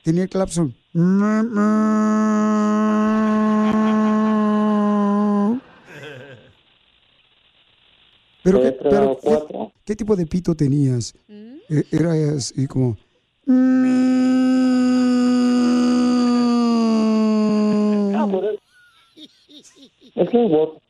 Tenía 0.02 0.24
el 0.24 0.28
clapson. 0.28 0.74
Pero, 8.42 8.60
¿qué, 8.60 8.72
Tres, 8.72 8.90
pero 8.90 9.16
¿qué- 9.16 9.20
cuatro. 9.22 9.72
¿qué, 9.84 9.96
tipo 9.96 10.16
de 10.16 10.26
pito 10.26 10.54
tenías? 10.54 11.14
Eh, 11.28 11.84
Era 11.90 12.12
así 12.36 12.66
como... 12.66 12.96
Ah, 18.16 18.28
es, 19.56 19.72
es 20.14 20.34
un. 20.34 20.83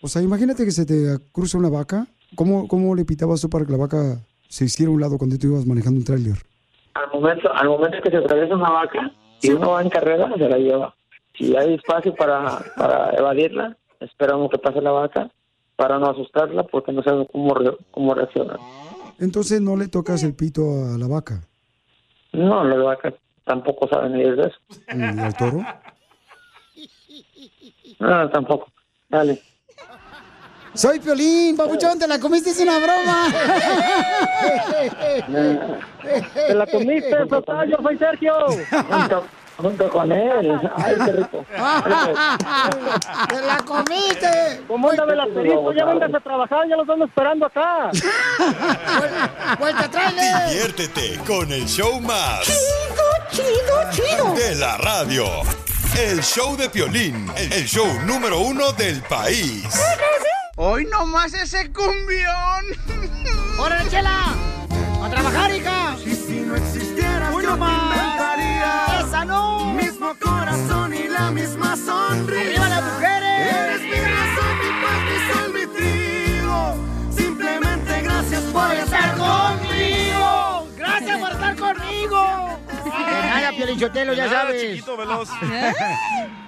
O 0.00 0.08
sea, 0.08 0.22
imagínate 0.22 0.64
que 0.64 0.70
se 0.70 0.86
te 0.86 1.18
cruza 1.32 1.58
una 1.58 1.68
vaca. 1.70 2.06
¿Cómo, 2.34 2.68
¿Cómo 2.68 2.94
le 2.94 3.04
pitabas 3.04 3.40
tú 3.40 3.48
para 3.48 3.64
que 3.64 3.72
la 3.72 3.78
vaca 3.78 4.18
se 4.48 4.64
hiciera 4.66 4.90
a 4.90 4.94
un 4.94 5.00
lado 5.00 5.16
cuando 5.18 5.38
tú 5.38 5.46
ibas 5.48 5.66
manejando 5.66 5.98
un 5.98 6.04
tráiler? 6.04 6.36
Al 6.94 7.10
momento, 7.12 7.52
al 7.52 7.68
momento 7.68 7.98
que 8.02 8.10
se 8.10 8.16
atraviesa 8.18 8.54
una 8.54 8.70
vaca 8.70 9.12
y 9.42 9.50
uno 9.50 9.70
va 9.72 9.82
en 9.82 9.90
carrera, 9.90 10.30
se 10.36 10.48
la 10.48 10.58
lleva. 10.58 10.94
Si 11.36 11.54
hay 11.56 11.74
espacio 11.74 12.14
para, 12.14 12.58
para 12.76 13.10
evadirla, 13.16 13.76
esperamos 14.00 14.50
que 14.50 14.58
pase 14.58 14.80
la 14.80 14.90
vaca 14.92 15.30
para 15.76 15.98
no 15.98 16.10
asustarla 16.10 16.64
porque 16.64 16.92
no 16.92 17.02
sabemos 17.02 17.28
cómo, 17.30 17.54
re- 17.54 17.76
cómo 17.90 18.14
reacciona. 18.14 18.56
Entonces 19.18 19.60
no 19.60 19.76
le 19.76 19.88
tocas 19.88 20.22
el 20.22 20.34
pito 20.34 20.62
a 20.94 20.98
la 20.98 21.06
vaca. 21.06 21.42
No, 22.32 22.64
las 22.64 22.82
vacas 22.82 23.14
tampoco 23.44 23.88
saben 23.88 24.12
ni 24.14 24.22
de 24.22 24.42
eso. 24.42 24.56
¿Y 24.94 25.02
al 25.20 25.36
toro? 25.36 25.64
No, 28.00 28.30
tampoco. 28.30 28.68
Dale. 29.08 29.40
Soy 30.76 31.00
Piolín, 31.00 31.56
papuchón, 31.56 31.98
te 31.98 32.06
la 32.06 32.20
comiste, 32.20 32.50
es 32.50 32.60
una 32.60 32.78
broma. 32.78 33.28
Te 36.34 36.54
la 36.54 36.66
comiste, 36.66 37.26
total, 37.28 37.70
yo 37.70 37.76
soy 37.82 37.96
Sergio. 37.96 38.34
Junto, 38.70 39.24
junto 39.56 39.88
con 39.88 40.12
él. 40.12 40.60
Ay, 40.76 40.94
qué 41.02 41.12
rico. 41.12 41.46
¡Te 43.28 43.40
la 43.40 43.56
comiste! 43.64 44.62
¿Cómo 44.68 44.90
anda 44.90 45.04
el 45.04 45.20
asterisco? 45.20 45.72
Ya 45.72 45.86
vengas 45.86 46.14
a 46.14 46.20
trabajar, 46.20 46.68
ya 46.68 46.76
los 46.76 46.88
ando 46.88 47.06
esperando 47.06 47.46
acá. 47.46 47.90
¡Vuelta, 49.58 49.88
tráiler! 49.90 50.50
Diviértete 50.50 51.18
con 51.26 51.50
el 51.52 51.66
show 51.66 51.98
más. 52.02 52.42
Chido, 52.42 53.06
chido, 53.30 53.90
chido. 53.92 54.34
De 54.34 54.54
la 54.56 54.76
radio. 54.76 55.24
El 55.98 56.22
show 56.22 56.54
de 56.54 56.68
Piolín. 56.68 57.32
El 57.36 57.64
show 57.64 57.86
número 58.04 58.40
uno 58.40 58.72
del 58.72 59.00
país. 59.04 59.64
Hoy 60.56 60.86
nomás 60.86 61.34
ese 61.34 61.70
cumbión. 61.72 62.64
¡Órale, 63.58 63.88
chela! 63.90 64.34
¡A 65.02 65.08
trabajar, 65.10 65.54
hija! 65.54 65.96
Y 66.04 66.14
si 66.14 66.40
no 66.40 66.56
existieras, 66.56 67.32
Uy, 67.34 67.42
yo 67.44 67.52
te 67.52 67.58
nomás. 67.58 67.82
inventaría 67.96 69.00
¡Esa 69.00 69.24
no! 69.26 69.72
Mismo 69.74 70.14
corazón 70.20 70.94
y 70.94 71.08
la 71.08 71.30
misma 71.30 71.76
sonrisa. 71.76 72.40
¡Arriba 72.40 72.68
las 72.70 72.84
mujeres! 72.94 73.52
Eres 73.54 73.82
mi 73.82 74.00
razón, 74.00 74.58
mi 74.62 74.70
paz, 74.82 74.98
mi 75.10 75.32
sol, 75.32 75.52
mi 75.52 75.66
trigo. 75.76 76.74
Simplemente 77.14 78.00
gracias 78.02 78.42
por 78.44 78.72
estar 78.72 79.16
conmigo. 79.16 80.68
¡Gracias 80.78 81.18
por 81.20 81.32
estar 81.32 81.56
conmigo! 81.56 82.58
De 82.72 83.28
nada, 83.28 83.50
Piolichotelo, 83.52 84.14
ya 84.14 84.26
nada, 84.26 84.40
sabes. 84.42 84.62
chiquito, 84.62 84.96
veloz. 84.96 85.28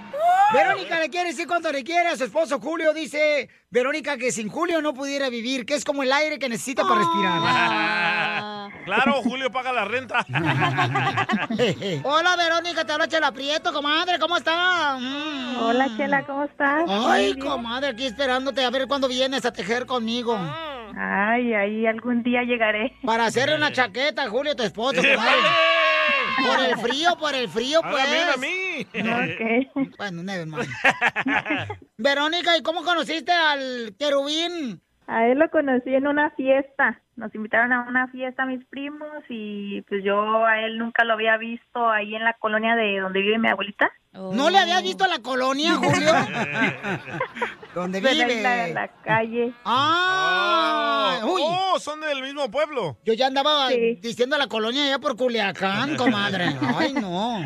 Verónica 0.53 0.99
le 0.99 1.09
quiere 1.09 1.29
decir 1.29 1.47
cuánto 1.47 1.71
le 1.71 1.83
quiere 1.83 2.09
a 2.09 2.17
su 2.17 2.23
esposo 2.23 2.59
Julio. 2.59 2.93
Dice 2.93 3.49
Verónica 3.69 4.17
que 4.17 4.31
sin 4.31 4.49
Julio 4.49 4.81
no 4.81 4.93
pudiera 4.93 5.29
vivir, 5.29 5.65
que 5.65 5.75
es 5.75 5.85
como 5.85 6.03
el 6.03 6.11
aire 6.11 6.39
que 6.39 6.49
necesita 6.49 6.83
para 6.83 7.01
respirar. 7.01 8.69
Claro, 8.85 9.21
Julio 9.21 9.51
paga 9.51 9.71
la 9.71 9.85
renta. 9.85 10.25
Hola 12.03 12.35
Verónica, 12.35 12.85
te 12.85 12.91
habla 12.91 13.07
Chela 13.07 13.31
Prieto, 13.31 13.71
comadre, 13.71 14.17
¿cómo 14.17 14.37
está? 14.37 14.97
Hola, 15.61 15.87
Chela, 15.95 16.25
¿cómo 16.25 16.45
estás? 16.45 16.85
Ay, 16.87 17.37
comadre, 17.37 17.89
aquí 17.89 18.05
esperándote 18.07 18.63
a 18.65 18.69
ver 18.71 18.87
cuándo 18.87 19.07
vienes 19.07 19.45
a 19.45 19.53
tejer 19.53 19.85
conmigo. 19.85 20.39
Ay, 20.97 21.53
ahí 21.53 21.85
algún 21.85 22.23
día 22.23 22.41
llegaré. 22.41 22.93
Para 23.03 23.25
hacerle 23.25 23.55
una 23.55 23.71
chaqueta 23.71 24.23
a 24.23 24.29
Julio, 24.29 24.55
tu 24.55 24.63
esposo, 24.63 25.01
comadre. 25.01 25.37
Por 26.37 26.59
el 26.59 26.77
frío, 26.77 27.17
por 27.17 27.35
el 27.35 27.49
frío, 27.49 27.81
pues. 27.81 28.03
Hágame 28.03 28.23
una 28.23 28.33
a 28.33 28.37
mí. 28.37 28.87
Ok. 29.83 29.97
Bueno, 29.97 30.23
never 30.23 30.47
mind. 30.47 30.67
Verónica, 31.97 32.57
¿y 32.57 32.61
cómo 32.61 32.83
conociste 32.83 33.31
al 33.31 33.95
querubín? 33.97 34.81
A 35.11 35.25
él 35.25 35.39
lo 35.39 35.49
conocí 35.49 35.93
en 35.95 36.05
una 36.05 36.29
fiesta. 36.31 37.01
Nos 37.15 37.33
invitaron 37.33 37.73
a 37.73 37.81
una 37.87 38.07
fiesta 38.09 38.45
mis 38.45 38.63
primos 38.65 39.09
y 39.27 39.81
pues 39.89 40.03
yo 40.03 40.45
a 40.45 40.59
él 40.61 40.77
nunca 40.77 41.03
lo 41.03 41.13
había 41.13 41.35
visto 41.37 41.89
ahí 41.89 42.13
en 42.15 42.23
la 42.23 42.33
colonia 42.33 42.75
de 42.75 42.99
donde 42.99 43.21
vive 43.21 43.39
mi 43.39 43.47
abuelita. 43.47 43.91
¿No 44.13 44.49
le 44.51 44.59
habías 44.59 44.83
visto 44.83 45.07
la 45.07 45.19
colonia, 45.19 45.73
Julio? 45.77 46.11
¿Dónde 47.73 48.01
Pues 48.01 48.13
vive? 48.13 48.37
en 48.37 48.43
la, 48.43 48.67
en 48.67 48.73
la 48.75 48.87
calle. 49.03 49.53
Ah, 49.65 51.19
uy. 51.23 51.41
Oh, 51.43 51.79
son 51.79 52.01
del 52.01 52.21
mismo 52.21 52.49
pueblo. 52.51 52.97
Yo 53.03 53.13
ya 53.13 53.27
andaba 53.27 53.69
diciendo 53.69 54.37
la 54.37 54.47
colonia 54.47 54.83
allá 54.85 54.99
por 54.99 55.15
Culiacán, 55.15 55.95
comadre. 55.95 56.45
Ay, 56.77 56.93
no. 56.93 57.39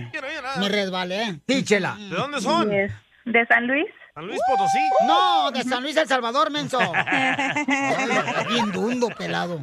Me 0.60 0.70
resbalé. 0.70 1.40
Tíchela. 1.46 1.96
¿De 1.98 2.16
dónde 2.16 2.42
son? 2.42 2.70
Yes. 2.70 2.92
¿De 3.26 3.46
San 3.46 3.68
Luis? 3.68 3.86
¿San 4.14 4.28
Luis 4.28 4.40
Potosí? 4.48 4.80
No, 5.08 5.50
de 5.52 5.64
San 5.64 5.82
Luis 5.82 5.98
El 5.98 6.08
Salvador, 6.08 6.52
menso. 6.52 6.78
Ay, 6.96 8.46
Bien 8.48 8.72
dundo, 8.72 9.08
pelado. 9.10 9.62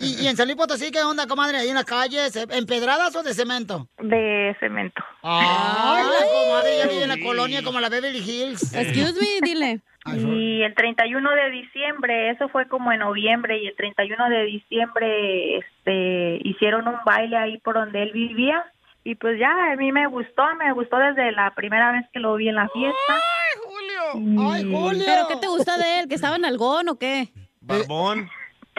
¿Y, 0.00 0.24
y 0.24 0.26
en 0.26 0.36
San 0.36 0.46
Luis 0.46 0.56
Potosí 0.56 0.90
qué 0.90 1.02
onda, 1.02 1.26
comadre? 1.26 1.56
¿Ahí 1.56 1.68
en 1.68 1.76
las 1.76 1.86
calles? 1.86 2.36
¿Empedradas 2.50 3.16
o 3.16 3.22
de 3.22 3.32
cemento? 3.32 3.88
De 3.98 4.54
cemento. 4.60 5.02
Ay, 5.22 6.04
la 6.04 6.26
comadre 6.26 6.78
ya 6.78 6.86
vive 6.86 7.02
en 7.04 7.08
la 7.08 7.18
colonia 7.24 7.62
como 7.62 7.80
la 7.80 7.88
Beverly 7.88 8.18
Hills. 8.18 8.74
Excuse 8.74 9.14
me, 9.18 9.40
dile. 9.40 9.80
Y 10.14 10.62
el 10.62 10.74
31 10.74 11.30
de 11.30 11.50
diciembre, 11.50 12.30
eso 12.30 12.48
fue 12.50 12.68
como 12.68 12.92
en 12.92 13.00
noviembre, 13.00 13.58
y 13.58 13.66
el 13.66 13.74
31 13.74 14.28
de 14.28 14.44
diciembre 14.44 15.58
este, 15.58 16.38
hicieron 16.48 16.86
un 16.86 16.96
baile 17.04 17.36
ahí 17.36 17.58
por 17.58 17.74
donde 17.74 18.02
él 18.02 18.12
vivía. 18.12 18.64
Y 19.06 19.14
pues 19.14 19.38
ya, 19.38 19.52
a 19.72 19.76
mí 19.76 19.92
me 19.92 20.08
gustó, 20.08 20.42
me 20.58 20.72
gustó 20.72 20.96
desde 20.96 21.30
la 21.30 21.54
primera 21.54 21.92
vez 21.92 22.04
que 22.12 22.18
lo 22.18 22.34
vi 22.34 22.48
en 22.48 22.56
la 22.56 22.68
fiesta. 22.70 22.96
¡Ay, 23.08 23.60
Julio! 23.64 24.50
¡Ay, 24.50 24.64
Julio! 24.64 25.04
¿Pero 25.06 25.28
qué 25.28 25.36
te 25.36 25.46
gusta 25.46 25.78
de 25.78 26.00
él? 26.00 26.08
¿Que 26.08 26.16
estaba 26.16 26.34
en 26.34 26.44
algón 26.44 26.88
o 26.88 26.98
qué? 26.98 27.28
Barbón. 27.60 28.28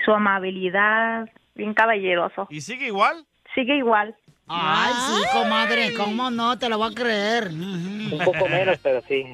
Su 0.03 0.11
amabilidad, 0.11 1.29
bien 1.55 1.73
caballeroso. 1.73 2.45
¿Y 2.49 2.59
sigue 2.59 2.87
igual? 2.87 3.25
Sigue 3.55 3.77
igual. 3.77 4.17
Ay, 4.49 4.91
sí, 4.95 5.23
comadre, 5.31 5.93
¿cómo 5.95 6.29
no? 6.29 6.59
Te 6.59 6.67
lo 6.67 6.77
voy 6.77 6.91
a 6.91 6.93
creer. 6.93 7.47
Un 7.47 8.21
poco 8.25 8.49
menos, 8.49 8.77
pero 8.83 9.01
sí. 9.07 9.25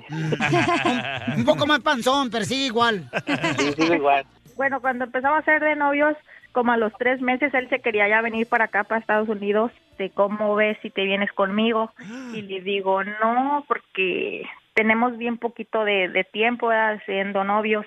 Un 1.36 1.44
poco 1.44 1.66
más 1.66 1.80
panzón, 1.80 2.30
pero 2.30 2.46
sigue 2.46 2.68
igual. 2.68 3.10
Sí, 3.58 3.74
sigue 3.74 3.96
igual. 3.96 4.28
Bueno, 4.56 4.80
cuando 4.80 5.06
empezamos 5.06 5.40
a 5.40 5.46
ser 5.46 5.60
de 5.60 5.76
novios, 5.76 6.16
como 6.54 6.72
a 6.72 6.78
los 6.78 6.94
tres 6.98 7.20
meses 7.20 7.54
él 7.54 7.68
se 7.70 7.80
quería 7.82 8.08
ya 8.08 8.22
venir 8.22 8.48
para 8.48 8.66
acá, 8.66 8.84
para 8.86 9.02
Estados 9.02 9.28
Unidos, 9.28 9.72
de 9.98 10.10
cómo 10.12 10.56
ves 10.56 10.78
si 10.82 10.90
te 10.90 11.04
vienes 11.04 11.32
conmigo. 11.34 11.92
Y 12.34 12.42
le 12.44 12.62
digo, 12.62 13.04
no, 13.04 13.66
porque 13.68 14.44
tenemos 14.74 15.18
bien 15.18 15.38
poquito 15.38 15.84
de, 15.84 16.08
de 16.10 16.24
tiempo 16.24 16.68
¿verdad? 16.68 17.02
siendo 17.06 17.44
novios. 17.44 17.86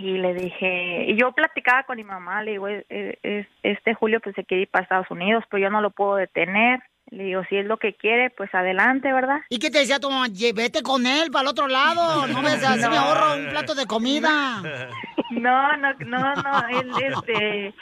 Y 0.00 0.18
le 0.18 0.34
dije, 0.34 1.04
y 1.08 1.16
yo 1.16 1.32
platicaba 1.32 1.84
con 1.84 1.96
mi 1.96 2.04
mamá, 2.04 2.42
le 2.42 2.50
digo, 2.50 2.68
"Eh, 2.68 2.84
eh, 2.90 3.46
este 3.62 3.94
Julio 3.94 4.20
pues 4.20 4.34
se 4.36 4.44
quiere 4.44 4.64
ir 4.64 4.68
para 4.68 4.82
Estados 4.82 5.10
Unidos, 5.10 5.44
pero 5.48 5.62
yo 5.62 5.70
no 5.70 5.80
lo 5.80 5.90
puedo 5.90 6.16
detener. 6.16 6.80
Le 7.10 7.24
digo, 7.24 7.42
si 7.48 7.56
es 7.56 7.64
lo 7.64 7.78
que 7.78 7.94
quiere, 7.94 8.28
pues 8.28 8.54
adelante, 8.54 9.10
¿verdad? 9.10 9.40
¿Y 9.48 9.58
qué 9.58 9.70
te 9.70 9.78
decía 9.78 9.98
tu 9.98 10.10
mamá? 10.10 10.26
Vete 10.54 10.82
con 10.82 11.06
él 11.06 11.30
para 11.30 11.44
el 11.44 11.48
otro 11.48 11.66
lado. 11.66 12.26
No 12.26 12.42
me 12.42 12.48
así 12.50 12.80
me 12.82 12.96
No. 12.96 13.00
ahorro 13.00 13.36
un 13.38 13.48
plato 13.50 13.74
de 13.74 13.86
comida. 13.86 14.28
No, 15.30 15.76
no, 15.76 15.92
no, 16.06 16.34
no, 16.36 16.68
él, 16.68 16.90
este... 17.02 17.74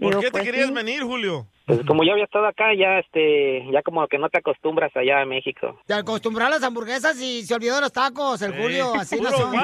¿Por 0.00 0.14
qué 0.18 0.26
te 0.26 0.30
pues, 0.32 0.42
querías 0.44 0.68
sí. 0.68 0.72
venir, 0.74 1.02
Julio? 1.02 1.46
Pues 1.64 1.86
como 1.86 2.02
yo 2.02 2.12
había 2.12 2.24
estado 2.24 2.46
acá, 2.46 2.74
ya 2.76 2.98
este, 2.98 3.64
ya 3.72 3.82
como 3.82 4.06
que 4.08 4.18
no 4.18 4.28
te 4.28 4.38
acostumbras 4.38 4.90
allá 4.96 5.22
en 5.22 5.28
México. 5.28 5.78
Se 5.86 5.94
acostumbró 5.94 6.44
a 6.46 6.50
las 6.50 6.62
hamburguesas 6.64 7.20
y 7.20 7.44
se 7.46 7.54
olvidó 7.54 7.76
de 7.76 7.82
los 7.82 7.92
tacos, 7.92 8.42
el 8.42 8.52
Julio, 8.60 8.92
así 8.96 9.20
no 9.20 9.30
son. 9.30 9.54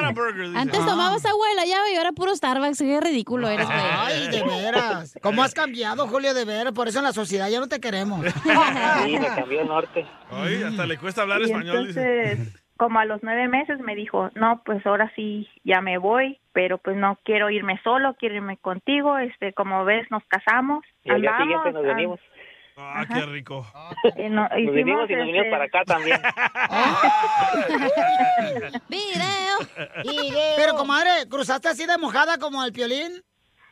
Antes 0.57 0.81
Ah. 0.81 0.87
tomabas 0.87 1.25
agua 1.27 1.49
de 1.49 1.55
la 1.57 1.65
llave 1.67 1.93
y 1.93 1.97
ahora 1.97 2.13
puro 2.13 2.35
Starbucks. 2.37 2.79
Qué 2.79 3.01
ridículo 3.01 3.49
eres, 3.49 3.67
güey. 3.67 3.79
Ay, 3.81 4.29
de 4.29 4.45
veras. 4.45 5.19
¿Cómo 5.23 5.43
has 5.43 5.55
cambiado, 5.55 6.07
Julio, 6.07 6.35
de 6.35 6.45
veras? 6.45 6.73
Por 6.73 6.87
eso 6.87 6.99
en 6.99 7.05
la 7.05 7.13
sociedad 7.13 7.49
ya 7.49 7.59
no 7.59 7.67
te 7.69 7.81
queremos. 7.81 8.25
Sí, 9.05 9.19
me 9.19 9.27
cambió 9.35 9.61
el 9.63 9.67
norte. 9.67 10.07
Ay, 10.31 10.63
hasta 10.63 10.87
le 10.87 10.99
cuesta 10.99 11.23
hablar 11.23 11.41
Y 11.41 11.45
español, 11.45 11.89
dice. 11.89 12.39
Como 12.79 13.01
a 13.01 13.05
los 13.05 13.23
nueve 13.25 13.49
meses 13.49 13.81
me 13.81 13.97
dijo, 13.97 14.31
no, 14.37 14.63
pues 14.65 14.87
ahora 14.87 15.13
sí 15.17 15.49
ya 15.65 15.81
me 15.81 15.99
voy, 15.99 16.39
pero 16.53 16.79
pues 16.79 16.97
no 16.97 17.19
quiero 17.25 17.51
irme 17.51 17.81
solo, 17.83 18.15
quiero 18.15 18.37
irme 18.37 18.57
contigo. 18.57 19.19
Este, 19.19 19.53
como 19.53 19.85
ves, 19.85 20.09
nos 20.13 20.23
casamos. 20.29 20.85
Y 21.03 21.11
al 21.11 21.21
día 21.21 21.37
siguiente 21.39 21.73
nos 21.73 21.85
ah, 21.85 21.89
venimos. 21.89 22.21
Ah, 22.77 23.05
qué 23.13 23.27
rico. 23.27 23.67
y 24.17 24.29
no- 24.29 24.49
Nos 24.49 24.75
vinimos 24.75 25.11
y 25.11 25.15
nos 25.17 25.27
vinimos 25.27 25.47
este, 25.47 25.51
para 25.51 25.65
acá 25.65 25.85
también. 25.85 26.21
¡Video! 28.89 29.59
Pero, 30.57 30.75
comadre, 30.77 31.11
¿cruzaste 31.29 31.69
así 31.69 31.85
de 31.85 31.99
mojada 31.99 32.39
como 32.39 32.65
el 32.65 32.73
piolín? 32.73 33.11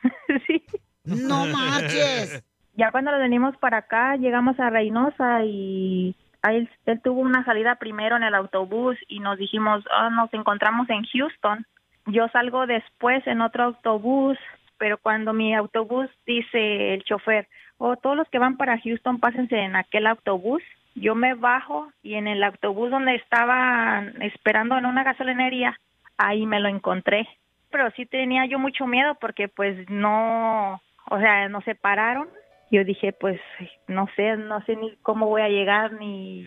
Sí. 0.47 0.65
No 1.05 1.47
marches. 1.47 2.43
Ya 2.75 2.91
cuando 2.91 3.13
nos 3.13 3.21
venimos 3.21 3.57
para 3.59 3.79
acá, 3.79 4.17
llegamos 4.17 4.59
a 4.59 4.69
Reynosa 4.71 5.45
y 5.45 6.17
él, 6.53 6.69
tuvo 7.03 7.21
una 7.21 7.45
salida 7.45 7.77
primero 7.77 8.17
en 8.17 8.23
el 8.23 8.35
autobús 8.35 8.97
y 9.09 9.21
nos 9.21 9.39
dijimos, 9.39 9.85
"Ah, 9.91 10.11
nos 10.11 10.33
encontramos 10.35 10.89
en 10.91 11.05
Houston. 11.05 11.67
Yo 12.07 12.29
salgo 12.29 12.67
después 12.67 13.27
en 13.27 13.41
otro 13.41 13.65
autobús, 13.65 14.39
pero 14.79 14.99
cuando 14.99 15.33
mi 15.33 15.55
autobús 15.55 16.09
dice 16.27 16.95
el 16.95 17.03
chofer, 17.05 17.49
oh, 17.79 17.97
todos 17.97 18.17
los 18.17 18.29
que 18.29 18.39
van 18.39 18.57
para 18.57 18.79
Houston, 18.79 19.19
pásense 19.19 19.57
en 19.59 19.77
aquel 19.77 20.07
autobús. 20.07 20.63
Yo 20.95 21.15
me 21.15 21.35
bajo 21.35 21.93
y 22.03 22.15
en 22.15 22.27
el 22.27 22.43
autobús 22.43 22.91
donde 22.91 23.17
estaba 23.17 24.05
esperando 24.21 24.79
en 24.79 24.87
una 24.87 25.03
gasolinería, 25.05 25.79
ahí 26.17 26.47
me 26.47 26.61
lo 26.61 26.69
encontré. 26.69 27.29
Pero 27.71 27.91
sí 27.93 28.07
tenía 28.07 28.47
yo 28.47 28.59
mucho 28.59 28.87
miedo 28.87 29.17
porque 29.17 29.49
pues 29.49 29.89
no, 29.91 30.81
o 31.11 31.19
sea, 31.19 31.49
nos 31.49 31.65
separaron. 31.65 32.29
Yo 32.71 32.85
dije, 32.85 33.13
pues 33.13 33.41
no 33.87 34.07
sé, 34.17 34.37
no 34.37 34.65
sé 34.65 34.77
ni 34.77 34.97
cómo 35.03 35.27
voy 35.27 35.43
a 35.43 35.49
llegar 35.49 35.93
ni, 35.93 36.47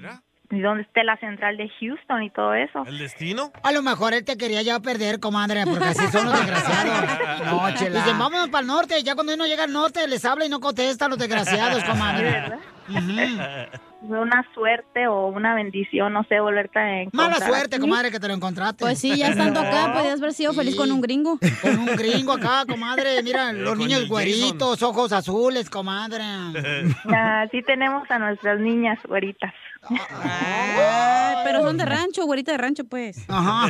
ni 0.49 0.61
dónde 0.61 0.83
esté 0.83 1.03
la 1.03 1.17
central 1.17 1.55
de 1.57 1.69
Houston 1.79 2.23
y 2.23 2.29
todo 2.29 2.53
eso. 2.53 2.83
¿El 2.85 2.97
destino? 2.97 3.51
A 3.63 3.71
lo 3.71 3.81
mejor 3.81 4.13
él 4.13 4.25
te 4.25 4.37
quería 4.37 4.61
ya 4.61 4.79
perder, 4.79 5.19
comadre, 5.19 5.63
porque 5.65 5.85
así 5.85 6.07
son 6.07 6.25
los 6.25 6.39
desgraciados. 6.39 7.45
No, 7.45 7.75
chela. 7.75 7.99
Dicen, 7.99 8.19
vámonos 8.19 8.49
para 8.49 8.61
el 8.61 8.67
norte. 8.67 9.01
Ya 9.03 9.15
cuando 9.15 9.33
uno 9.33 9.45
llega 9.45 9.63
al 9.63 9.71
norte, 9.71 10.07
les 10.07 10.25
habla 10.25 10.45
y 10.45 10.49
no 10.49 10.59
contesta 10.59 11.05
a 11.05 11.09
los 11.09 11.17
desgraciados, 11.17 11.83
comadre. 11.83 12.31
¿Verdad? 12.87 13.69
Fue 14.07 14.19
una 14.19 14.45
suerte 14.53 15.07
o 15.07 15.27
una 15.27 15.55
bendición, 15.55 16.13
no 16.13 16.23
sé, 16.23 16.39
volverte 16.39 16.79
a 16.79 17.01
encontrar. 17.01 17.31
Mala 17.31 17.45
suerte, 17.45 17.75
aquí. 17.75 17.81
comadre, 17.81 18.11
que 18.11 18.19
te 18.19 18.27
lo 18.27 18.33
encontraste. 18.33 18.83
Pues 18.83 18.97
sí, 18.97 19.17
ya 19.17 19.27
estando 19.27 19.59
acá, 19.59 19.93
podías 19.93 20.19
haber 20.19 20.33
sido 20.33 20.53
feliz 20.53 20.75
con 20.75 20.91
un 20.91 21.01
gringo. 21.01 21.37
Con 21.61 21.79
un 21.79 21.85
gringo 21.97 22.31
acá, 22.31 22.63
comadre. 22.67 23.21
Mira, 23.23 23.51
los 23.51 23.71
con 23.71 23.79
niños 23.79 24.07
güeritos, 24.07 24.81
ojos 24.83 25.11
azules, 25.11 25.69
comadre. 25.69 26.23
Ah, 27.11 27.45
sí 27.51 27.61
tenemos 27.63 28.09
a 28.09 28.19
nuestras 28.19 28.59
niñas 28.59 28.99
güeritas. 29.07 29.53
Ah, 29.81 31.41
pero 31.45 31.61
son 31.61 31.77
de 31.77 31.85
rancho, 31.85 32.25
güerita 32.25 32.51
de 32.51 32.57
rancho, 32.57 32.83
pues. 32.83 33.25
Ajá. 33.27 33.69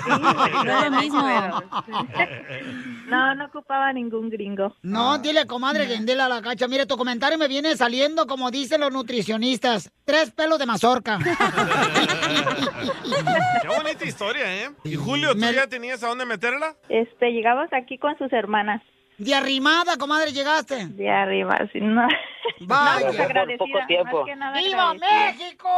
No 0.65 0.77
es 0.77 0.91
lo 0.91 0.99
mismo. 0.99 1.19
No, 3.09 3.33
no 3.33 3.45
ocupaba 3.45 3.91
ningún 3.91 4.29
gringo. 4.29 4.75
No, 4.83 5.17
dile, 5.17 5.47
comadre, 5.47 5.87
que 5.87 6.15
la 6.15 6.41
cacha. 6.43 6.67
Mire, 6.67 6.85
tu 6.85 6.95
comentario 6.95 7.39
me 7.39 7.47
viene 7.47 7.75
saliendo, 7.75 8.27
como 8.27 8.51
dicen 8.51 8.81
los 8.81 8.91
nutricionistas, 8.91 9.91
tres 10.05 10.18
pelos 10.31 10.59
de 10.59 10.65
mazorca. 10.65 11.19
Qué 13.61 13.67
bonita 13.67 14.05
historia, 14.05 14.63
¿eh? 14.63 14.69
¿Y 14.83 14.95
Julio, 14.95 15.33
tú 15.33 15.39
ya 15.39 15.67
tenías 15.67 16.03
a 16.03 16.07
dónde 16.07 16.25
meterla? 16.25 16.75
Este, 16.89 17.31
llegamos 17.31 17.67
aquí 17.71 17.97
con 17.97 18.17
sus 18.17 18.31
hermanas. 18.33 18.81
De 19.19 19.35
arrimada, 19.35 19.97
comadre, 19.97 20.31
llegaste. 20.31 20.87
De 20.87 21.09
arriba, 21.09 21.57
sí, 21.73 21.79
no. 21.81 22.07
Vaya. 22.61 22.99
No, 22.99 23.05
pues, 23.07 23.19
agradecida, 23.19 23.57
poco 23.57 23.79
tiempo. 23.87 24.25
¡Viva. 24.55 24.93
México! 24.93 25.69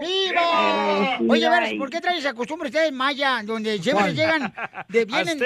¡Viva! 0.00 1.18
Oye, 1.28 1.46
a 1.46 1.50
ver, 1.50 1.72
y- 1.72 1.78
¿por 1.78 1.88
qué 1.90 2.00
traen 2.02 2.18
esa 2.18 2.34
costumbre 2.34 2.68
ustedes 2.68 2.92
maya, 2.92 3.40
donde 3.44 3.78
siempre 3.78 4.04
¿Cuál? 4.04 4.14
llegan, 4.14 4.54
de, 4.88 5.04
vienen, 5.06 5.38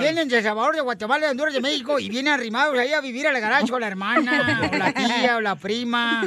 vienen 0.00 0.28
de 0.28 0.42
Salvador, 0.42 0.74
de 0.74 0.80
Guatemala, 0.80 1.26
de 1.26 1.30
Honduras, 1.30 1.54
de 1.54 1.60
México, 1.60 1.98
y 2.00 2.08
vienen 2.08 2.32
arrimados 2.32 2.76
ahí 2.78 2.92
a 2.92 3.00
vivir 3.00 3.26
a 3.28 3.32
la 3.32 3.38
garaje 3.40 3.68
con 3.68 3.80
la 3.80 3.86
hermana, 3.86 4.68
o 4.72 4.76
la 4.76 4.92
tía, 4.92 5.36
o 5.36 5.40
la 5.40 5.54
prima? 5.54 6.22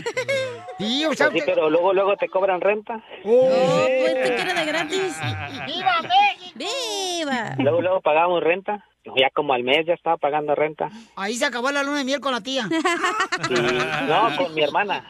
Sí, 0.77 1.05
o 1.05 1.13
sea, 1.13 1.29
Pues 1.29 1.43
sí, 1.43 1.51
pero 1.53 1.69
luego 1.69 1.93
luego 1.93 2.15
te 2.15 2.27
cobran 2.29 2.61
renta. 2.61 3.01
Oh, 3.25 3.49
pues 3.49 4.13
te 4.23 4.35
quiere 4.35 4.53
de 4.53 4.65
gratis. 4.65 5.19
¡Viva 5.67 6.01
México! 6.01 6.55
¡Viva! 6.55 7.55
Luego 7.59 7.81
luego 7.81 8.01
pagamos 8.01 8.41
renta. 8.41 8.85
Ya 9.15 9.29
como 9.29 9.53
al 9.53 9.63
mes 9.63 9.85
ya 9.85 9.93
estaba 9.93 10.17
pagando 10.17 10.55
renta. 10.55 10.89
Ahí 11.15 11.35
se 11.35 11.45
acabó 11.45 11.71
la 11.71 11.83
luna 11.83 11.99
de 11.99 12.05
miel 12.05 12.19
con 12.19 12.33
la 12.33 12.41
tía. 12.41 12.67
No, 14.07 14.29
con 14.37 14.53
mi 14.53 14.61
hermana. 14.61 15.03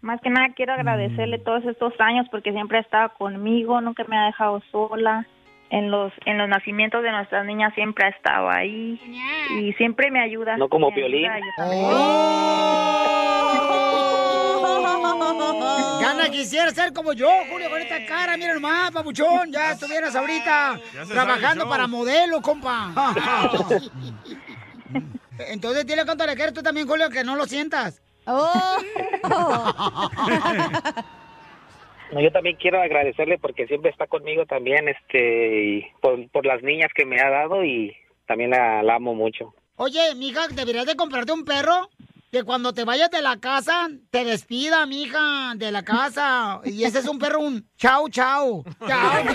Más 0.00 0.20
que 0.20 0.30
nada 0.30 0.48
quiero 0.54 0.72
agradecerle 0.72 1.38
todos 1.38 1.64
estos 1.64 1.92
años 2.00 2.26
porque 2.30 2.52
siempre 2.52 2.78
ha 2.78 2.80
estado 2.80 3.12
conmigo, 3.16 3.80
nunca 3.80 4.04
me 4.08 4.16
ha 4.16 4.26
dejado 4.26 4.60
sola. 4.70 5.26
En 5.70 5.90
los 5.90 6.12
en 6.26 6.36
los 6.36 6.48
nacimientos 6.50 7.02
de 7.02 7.10
nuestras 7.10 7.46
niñas 7.46 7.72
siempre 7.74 8.04
ha 8.04 8.08
estado 8.10 8.50
ahí 8.50 9.00
y 9.58 9.72
siempre 9.74 10.10
me 10.10 10.20
ayuda. 10.20 10.58
No 10.58 10.68
como 10.68 10.90
Me 10.90 10.96
Piolín. 10.96 11.30
Quisiera 16.30 16.70
ser 16.70 16.92
como 16.92 17.12
yo, 17.12 17.28
Julio, 17.50 17.70
con 17.70 17.80
esta 17.80 18.04
cara, 18.06 18.36
mira 18.36 18.54
nomás, 18.54 18.90
papuchón, 18.90 19.50
ya 19.50 19.72
estuvieras 19.72 20.14
ahorita 20.14 20.80
trabajando 21.08 21.68
para 21.68 21.86
modelo, 21.86 22.40
compa. 22.40 22.92
Entonces 25.38 25.86
dile 25.86 26.04
cuánto 26.04 26.26
le 26.26 26.34
quieres 26.34 26.54
tú 26.54 26.62
también, 26.62 26.86
Julio, 26.86 27.08
que 27.10 27.24
no 27.24 27.36
lo 27.36 27.46
sientas. 27.46 28.02
Oh. 28.26 28.78
No, 32.12 32.20
yo 32.20 32.30
también 32.30 32.56
quiero 32.56 32.78
agradecerle 32.78 33.38
porque 33.38 33.66
siempre 33.66 33.90
está 33.90 34.06
conmigo 34.06 34.44
también, 34.44 34.86
este, 34.86 35.64
y 35.64 35.86
por, 36.02 36.28
por 36.28 36.44
las 36.44 36.62
niñas 36.62 36.90
que 36.94 37.06
me 37.06 37.18
ha 37.18 37.30
dado 37.30 37.64
y 37.64 37.96
también 38.26 38.50
la, 38.50 38.82
la 38.82 38.96
amo 38.96 39.14
mucho. 39.14 39.54
Oye, 39.76 40.14
mija, 40.16 40.46
deberías 40.48 40.84
de 40.84 40.94
comprarte 40.94 41.32
un 41.32 41.46
perro 41.46 41.88
que 42.32 42.44
cuando 42.44 42.72
te 42.72 42.84
vayas 42.84 43.10
de 43.10 43.20
la 43.20 43.38
casa 43.38 43.90
te 44.10 44.24
despida, 44.24 44.86
mija, 44.86 45.52
de 45.54 45.70
la 45.70 45.82
casa. 45.84 46.62
Y 46.64 46.82
ese 46.84 47.00
es 47.00 47.04
un 47.06 47.18
perro, 47.18 47.40
un 47.40 47.68
chau, 47.76 48.08
chau. 48.08 48.64
Chau, 48.88 49.24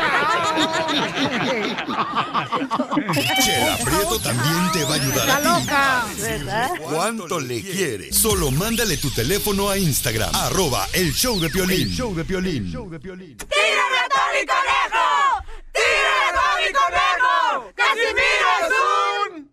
Chela 3.43 3.77
Prieto 3.85 4.19
también 4.19 4.71
te 4.73 4.83
va 4.83 4.89
a 4.89 4.93
ayudar 4.95 5.27
Está 5.29 5.37
a 5.37 5.41
ti. 5.41 5.43
loca. 5.47 6.05
¿Verdad? 6.17 6.69
¿Cuánto 6.89 7.39
le 7.39 7.61
quiere? 7.61 8.11
Solo 8.11 8.49
mándale 8.49 8.97
tu 8.97 9.11
teléfono 9.11 9.69
a 9.69 9.77
Instagram, 9.77 10.33
arroba 10.33 10.87
el 10.93 11.13
show 11.13 11.39
de 11.39 11.51
Piolín. 11.51 11.89
El 11.89 11.93
show 11.95 12.15
de 12.15 12.25
Piolín. 12.25 12.73
¡Tírame 12.73 13.97
a 13.99 14.09
Tony 14.09 14.43
Conejo! 14.47 15.43
¡Tírame 15.71 16.25
a 16.25 16.33
Tony 16.33 16.73
Conejo! 16.73 17.73
¡Casimiro 17.75 18.26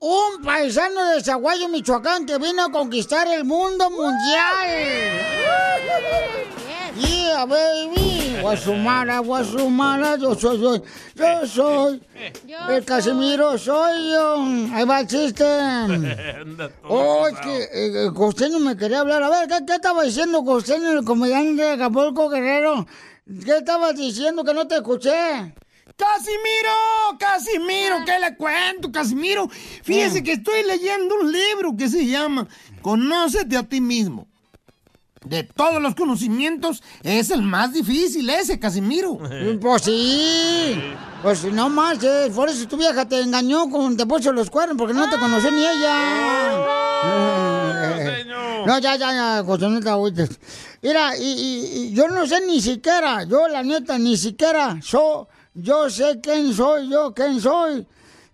un... 0.05 0.43
Paisano 0.43 1.03
de 1.11 1.23
Zaguayo, 1.23 1.69
Michoacán, 1.69 2.27
que 2.27 2.39
vino 2.39 2.65
a 2.65 2.71
conquistar 2.71 3.27
el 3.29 3.45
mundo 3.45 3.91
mundial. 3.91 4.69
Yeah, 6.97 7.47
baby. 7.47 8.37
Guasumara, 8.41 9.21
Guasumara, 9.21 10.17
yo 10.17 10.35
soy, 10.35 10.61
yo, 10.61 10.77
yo 11.15 11.47
soy. 11.47 12.03
El 12.69 12.85
Casimiro 12.85 13.57
soy 13.57 14.11
yo. 14.13 14.37
Ahí 14.75 14.85
va 14.85 15.01
el 15.01 15.07
chiste. 15.07 15.45
Oh, 16.87 17.27
es 17.27 17.39
que 17.41 17.63
eh, 17.73 18.05
el 18.05 18.13
costeño 18.13 18.59
me 18.59 18.77
quería 18.77 19.01
hablar. 19.01 19.23
A 19.23 19.31
ver, 19.31 19.49
¿qué, 19.49 19.65
qué 19.67 19.75
estaba 19.77 20.03
diciendo 20.03 20.45
costeño, 20.45 20.93
el 20.93 21.05
comediante 21.05 21.63
de 21.63 21.71
Acapulco 21.73 22.29
Guerrero? 22.29 22.87
¿Qué 23.45 23.57
estabas 23.57 23.97
diciendo 23.97 24.45
que 24.45 24.53
no 24.53 24.69
te 24.69 24.77
escuché? 24.77 25.55
Casimiro, 25.97 27.19
Casimiro, 27.19 27.97
¿qué 28.05 28.19
le 28.19 28.37
cuento, 28.37 28.91
Casimiro? 28.91 29.49
Fíjese 29.83 30.23
que 30.23 30.33
estoy 30.33 30.65
leyendo 30.65 31.15
un 31.21 31.31
libro 31.31 31.77
que 31.77 31.89
se 31.89 32.05
llama 32.07 32.49
Conócete 32.83 33.57
a 33.57 33.63
ti 33.63 33.81
mismo. 33.81 34.27
De 35.25 35.43
todos 35.43 35.81
los 35.81 35.95
conocimientos, 35.95 36.83
es 37.03 37.31
el 37.31 37.41
más 37.43 37.73
difícil 37.73 38.29
ese, 38.29 38.59
Casimiro. 38.59 39.19
Pues 39.61 39.83
sí. 39.83 40.79
Pues 41.23 41.45
no 41.45 41.71
más, 41.71 42.03
eh. 42.03 42.31
por 42.35 42.51
eso 42.51 42.67
tu 42.69 42.77
vieja 42.77 43.09
te 43.09 43.21
engañó 43.21 43.71
con 43.71 43.97
te 43.97 44.05
puso 44.05 44.33
los 44.33 44.51
cuernos 44.51 44.77
porque 44.77 44.93
no 44.93 45.09
te 45.09 45.19
conoció 45.19 45.51
ni 45.51 45.65
ella. 45.65 46.67
No, 48.67 48.79
ya, 48.81 48.97
ya, 48.97 49.13
ya, 49.13 49.43
José, 49.47 49.69
no 49.69 49.81
te 49.81 49.89
agüites. 49.89 50.39
Mira, 50.83 51.17
y, 51.17 51.23
y- 51.23 51.77
y 51.87 51.95
yo 51.95 52.09
no 52.09 52.27
sé 52.27 52.45
ni 52.47 52.61
siquiera, 52.61 53.25
yo 53.25 53.49
la 53.49 53.63
neta, 53.63 53.97
ni 53.97 54.19
siquiera, 54.19 54.79
so, 54.83 55.29
yo 55.55 55.89
sé 55.89 56.21
quién 56.23 56.53
soy, 56.53 56.89
yo 56.91 57.15
quién 57.15 57.41
soy. 57.41 57.87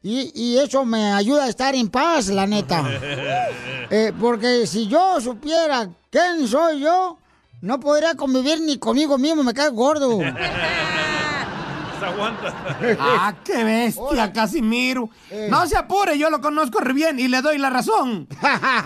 Y, 0.02 0.32
y 0.34 0.58
eso 0.58 0.84
me 0.86 1.12
ayuda 1.12 1.44
a 1.44 1.48
estar 1.48 1.74
en 1.74 1.88
paz, 1.88 2.28
la 2.28 2.46
neta. 2.46 2.84
Eh, 3.92 4.12
porque 4.20 4.68
si 4.68 4.86
yo 4.86 5.20
supiera 5.20 5.90
quién 6.10 6.46
soy 6.46 6.78
yo, 6.78 7.18
no 7.60 7.80
podría 7.80 8.14
convivir 8.14 8.60
ni 8.60 8.78
conmigo 8.78 9.18
mismo, 9.18 9.42
me 9.42 9.52
cae 9.52 9.68
gordo. 9.70 10.18
Se 11.98 12.06
aguanta. 12.06 12.76
Ah, 13.00 13.34
qué 13.44 13.64
bestia, 13.64 14.32
Casimiro. 14.32 15.10
No 15.48 15.66
se 15.66 15.76
apure, 15.76 16.16
yo 16.16 16.30
lo 16.30 16.40
conozco 16.40 16.78
re 16.78 16.92
bien 16.92 17.18
y 17.18 17.26
le 17.26 17.42
doy 17.42 17.58
la 17.58 17.68
razón. 17.68 18.28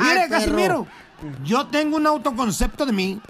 Mire. 0.00 0.28
Casimiro, 0.30 0.86
yo 1.44 1.66
tengo 1.66 1.98
un 1.98 2.06
autoconcepto 2.06 2.86
de 2.86 2.92
mí 2.92 3.20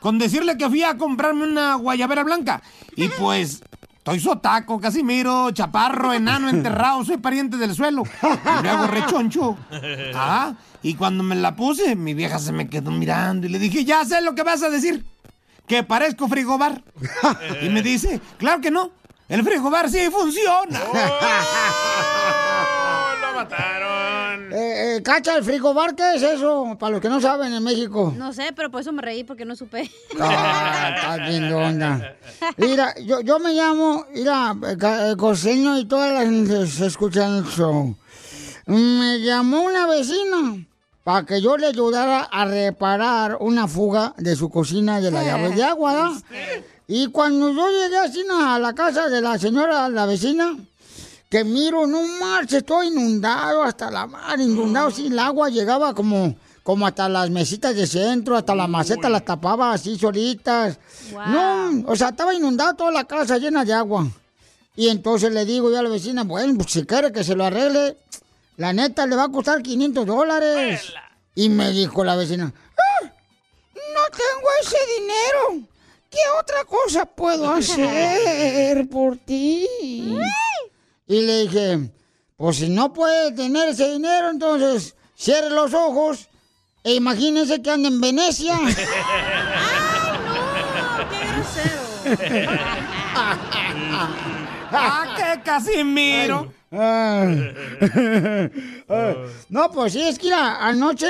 con 0.00 0.18
decirle 0.18 0.58
que 0.58 0.68
fui 0.68 0.82
a 0.82 0.98
comprarme 0.98 1.44
una 1.44 1.76
guayabera 1.76 2.24
blanca. 2.24 2.62
Y 2.94 3.08
pues, 3.08 3.62
estoy 4.02 4.18
sotaco, 4.18 4.80
Casimiro, 4.80 5.52
chaparro, 5.52 6.12
enano, 6.20 6.48
enterrado, 6.48 7.04
soy 7.04 7.18
pariente 7.18 7.56
del 7.56 7.72
suelo. 7.72 8.02
Y 8.02 8.62
luego 8.62 8.86
rechoncho. 8.88 9.56
Ah, 10.14 10.54
y 10.82 10.94
cuando 10.94 11.22
me 11.22 11.36
la 11.36 11.54
puse, 11.54 11.94
mi 11.94 12.12
vieja 12.12 12.38
se 12.38 12.52
me 12.52 12.68
quedó 12.68 12.90
mirando 12.90 13.46
y 13.46 13.50
le 13.50 13.58
dije, 13.58 13.84
ya 13.84 14.04
sé 14.04 14.20
lo 14.20 14.34
que 14.34 14.42
vas 14.42 14.62
a 14.62 14.68
decir. 14.70 15.04
Que 15.66 15.84
parezco 15.84 16.28
frigobar. 16.28 16.82
Y 17.62 17.68
me 17.68 17.82
dice, 17.82 18.20
claro 18.36 18.60
que 18.60 18.70
no. 18.70 18.90
El 19.28 19.42
frigobar 19.44 19.88
sí 19.88 20.10
funciona. 20.10 20.80
¡Lo 23.20 23.34
mataron! 23.34 23.81
Eh, 24.96 25.02
Cacha, 25.02 25.36
el 25.36 25.44
frigobar, 25.44 25.94
¿qué 25.94 26.14
es 26.16 26.22
eso? 26.22 26.76
Para 26.78 26.92
los 26.92 27.00
que 27.00 27.08
no 27.08 27.20
saben 27.20 27.52
en 27.52 27.62
México. 27.62 28.12
No 28.16 28.32
sé, 28.32 28.52
pero 28.54 28.70
por 28.70 28.80
eso 28.80 28.92
me 28.92 29.00
reí 29.02 29.24
porque 29.24 29.44
no 29.44 29.56
supe. 29.56 29.90
Ah, 30.20 30.92
está 30.96 31.16
bien 31.28 31.48
de 31.48 31.54
onda. 31.54 32.16
Mira, 32.58 32.94
yo, 33.00 33.20
yo 33.20 33.38
me 33.38 33.52
llamo, 33.54 34.04
mira, 34.14 34.54
eh, 34.68 34.76
ca- 34.78 35.10
eh, 35.10 35.16
costeño 35.16 35.78
y 35.78 35.86
toda 35.86 36.08
la 36.12 36.20
gente 36.22 36.66
se 36.66 36.86
escucha 36.86 37.26
el 37.26 37.44
show. 37.44 37.94
Me 38.66 39.20
llamó 39.20 39.62
una 39.62 39.86
vecina 39.86 40.64
para 41.04 41.24
que 41.26 41.40
yo 41.40 41.56
le 41.56 41.66
ayudara 41.68 42.20
a 42.30 42.44
reparar 42.44 43.38
una 43.40 43.66
fuga 43.66 44.14
de 44.18 44.36
su 44.36 44.50
cocina 44.50 45.00
de 45.00 45.10
la 45.10 45.24
llave 45.24 45.50
de 45.50 45.64
agua, 45.64 45.92
¿verdad? 45.94 46.22
Y 46.86 47.06
cuando 47.08 47.50
yo 47.52 47.66
llegué 47.70 47.96
así 47.98 48.24
a 48.30 48.58
la 48.58 48.74
casa 48.74 49.08
de 49.08 49.20
la 49.20 49.38
señora, 49.38 49.88
la 49.88 50.04
vecina, 50.06 50.56
que 51.32 51.44
miro, 51.44 51.86
no 51.86 52.02
marche, 52.20 52.58
estoy 52.58 52.88
inundado 52.88 53.62
hasta 53.62 53.90
la 53.90 54.06
mar, 54.06 54.38
inundado, 54.38 54.90
sí, 54.90 55.06
el 55.06 55.18
agua 55.18 55.48
llegaba 55.48 55.94
como, 55.94 56.36
como 56.62 56.86
hasta 56.86 57.08
las 57.08 57.30
mesitas 57.30 57.74
de 57.74 57.86
centro, 57.86 58.36
hasta 58.36 58.54
la 58.54 58.66
maceta 58.66 59.08
las 59.08 59.24
tapaba 59.24 59.72
así 59.72 59.98
solitas. 59.98 60.78
No, 61.10 61.84
o 61.86 61.96
sea, 61.96 62.10
estaba 62.10 62.34
inundado 62.34 62.74
toda 62.74 62.90
la 62.92 63.04
casa 63.04 63.38
llena 63.38 63.64
de 63.64 63.72
agua. 63.72 64.06
Y 64.76 64.88
entonces 64.90 65.32
le 65.32 65.46
digo 65.46 65.70
yo 65.70 65.78
a 65.78 65.82
la 65.82 65.88
vecina, 65.88 66.22
bueno, 66.24 66.52
pues 66.58 66.70
si 66.70 66.84
quiere 66.84 67.10
que 67.10 67.24
se 67.24 67.34
lo 67.34 67.46
arregle, 67.46 67.96
la 68.58 68.74
neta 68.74 69.06
le 69.06 69.16
va 69.16 69.24
a 69.24 69.28
costar 69.30 69.62
500 69.62 70.04
dólares. 70.04 70.92
Y 71.34 71.48
me 71.48 71.70
dijo 71.70 72.04
la 72.04 72.14
vecina, 72.14 72.52
"Ah, 72.76 73.06
no 73.06 74.02
tengo 74.10 74.48
ese 74.60 74.76
dinero. 75.00 75.66
¿Qué 76.10 76.18
otra 76.38 76.62
cosa 76.66 77.06
puedo 77.06 77.50
hacer 77.54 78.86
por 78.90 79.16
ti? 79.16 79.66
Y 81.06 81.20
le 81.22 81.42
dije, 81.42 81.90
pues 82.36 82.56
si 82.56 82.68
no 82.68 82.92
puede 82.92 83.32
tener 83.32 83.70
ese 83.70 83.90
dinero, 83.92 84.30
entonces 84.30 84.94
cierre 85.14 85.50
los 85.50 85.74
ojos 85.74 86.28
e 86.84 86.94
imagínese 86.94 87.62
que 87.62 87.70
anda 87.70 87.88
en 87.88 88.00
Venecia. 88.00 88.58
¡Ah, 94.74 95.14
qué 95.16 95.42
Casimiro! 95.42 96.52
Ah. 96.72 97.26
Ah. 98.88 99.14
No, 99.48 99.70
pues 99.70 99.92
sí, 99.94 100.02
es 100.02 100.18
que 100.18 100.32
anoche... 100.32 101.06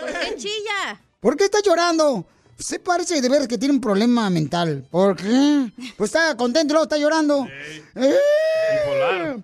¿Por 0.00 0.12
qué 0.20 0.36
chilla? 0.36 1.00
¿Por 1.20 1.36
qué 1.36 1.44
está 1.44 1.58
llorando? 1.62 2.26
Se 2.62 2.78
parece 2.78 3.20
de 3.20 3.28
veras 3.28 3.48
que 3.48 3.58
tiene 3.58 3.74
un 3.74 3.80
problema 3.80 4.30
mental. 4.30 4.86
¿Por 4.88 5.16
qué? 5.16 5.72
Pues 5.96 6.14
está 6.14 6.36
contento 6.36 6.74
luego 6.74 6.84
está 6.84 6.96
llorando. 6.96 7.48
Eh, 7.96 9.42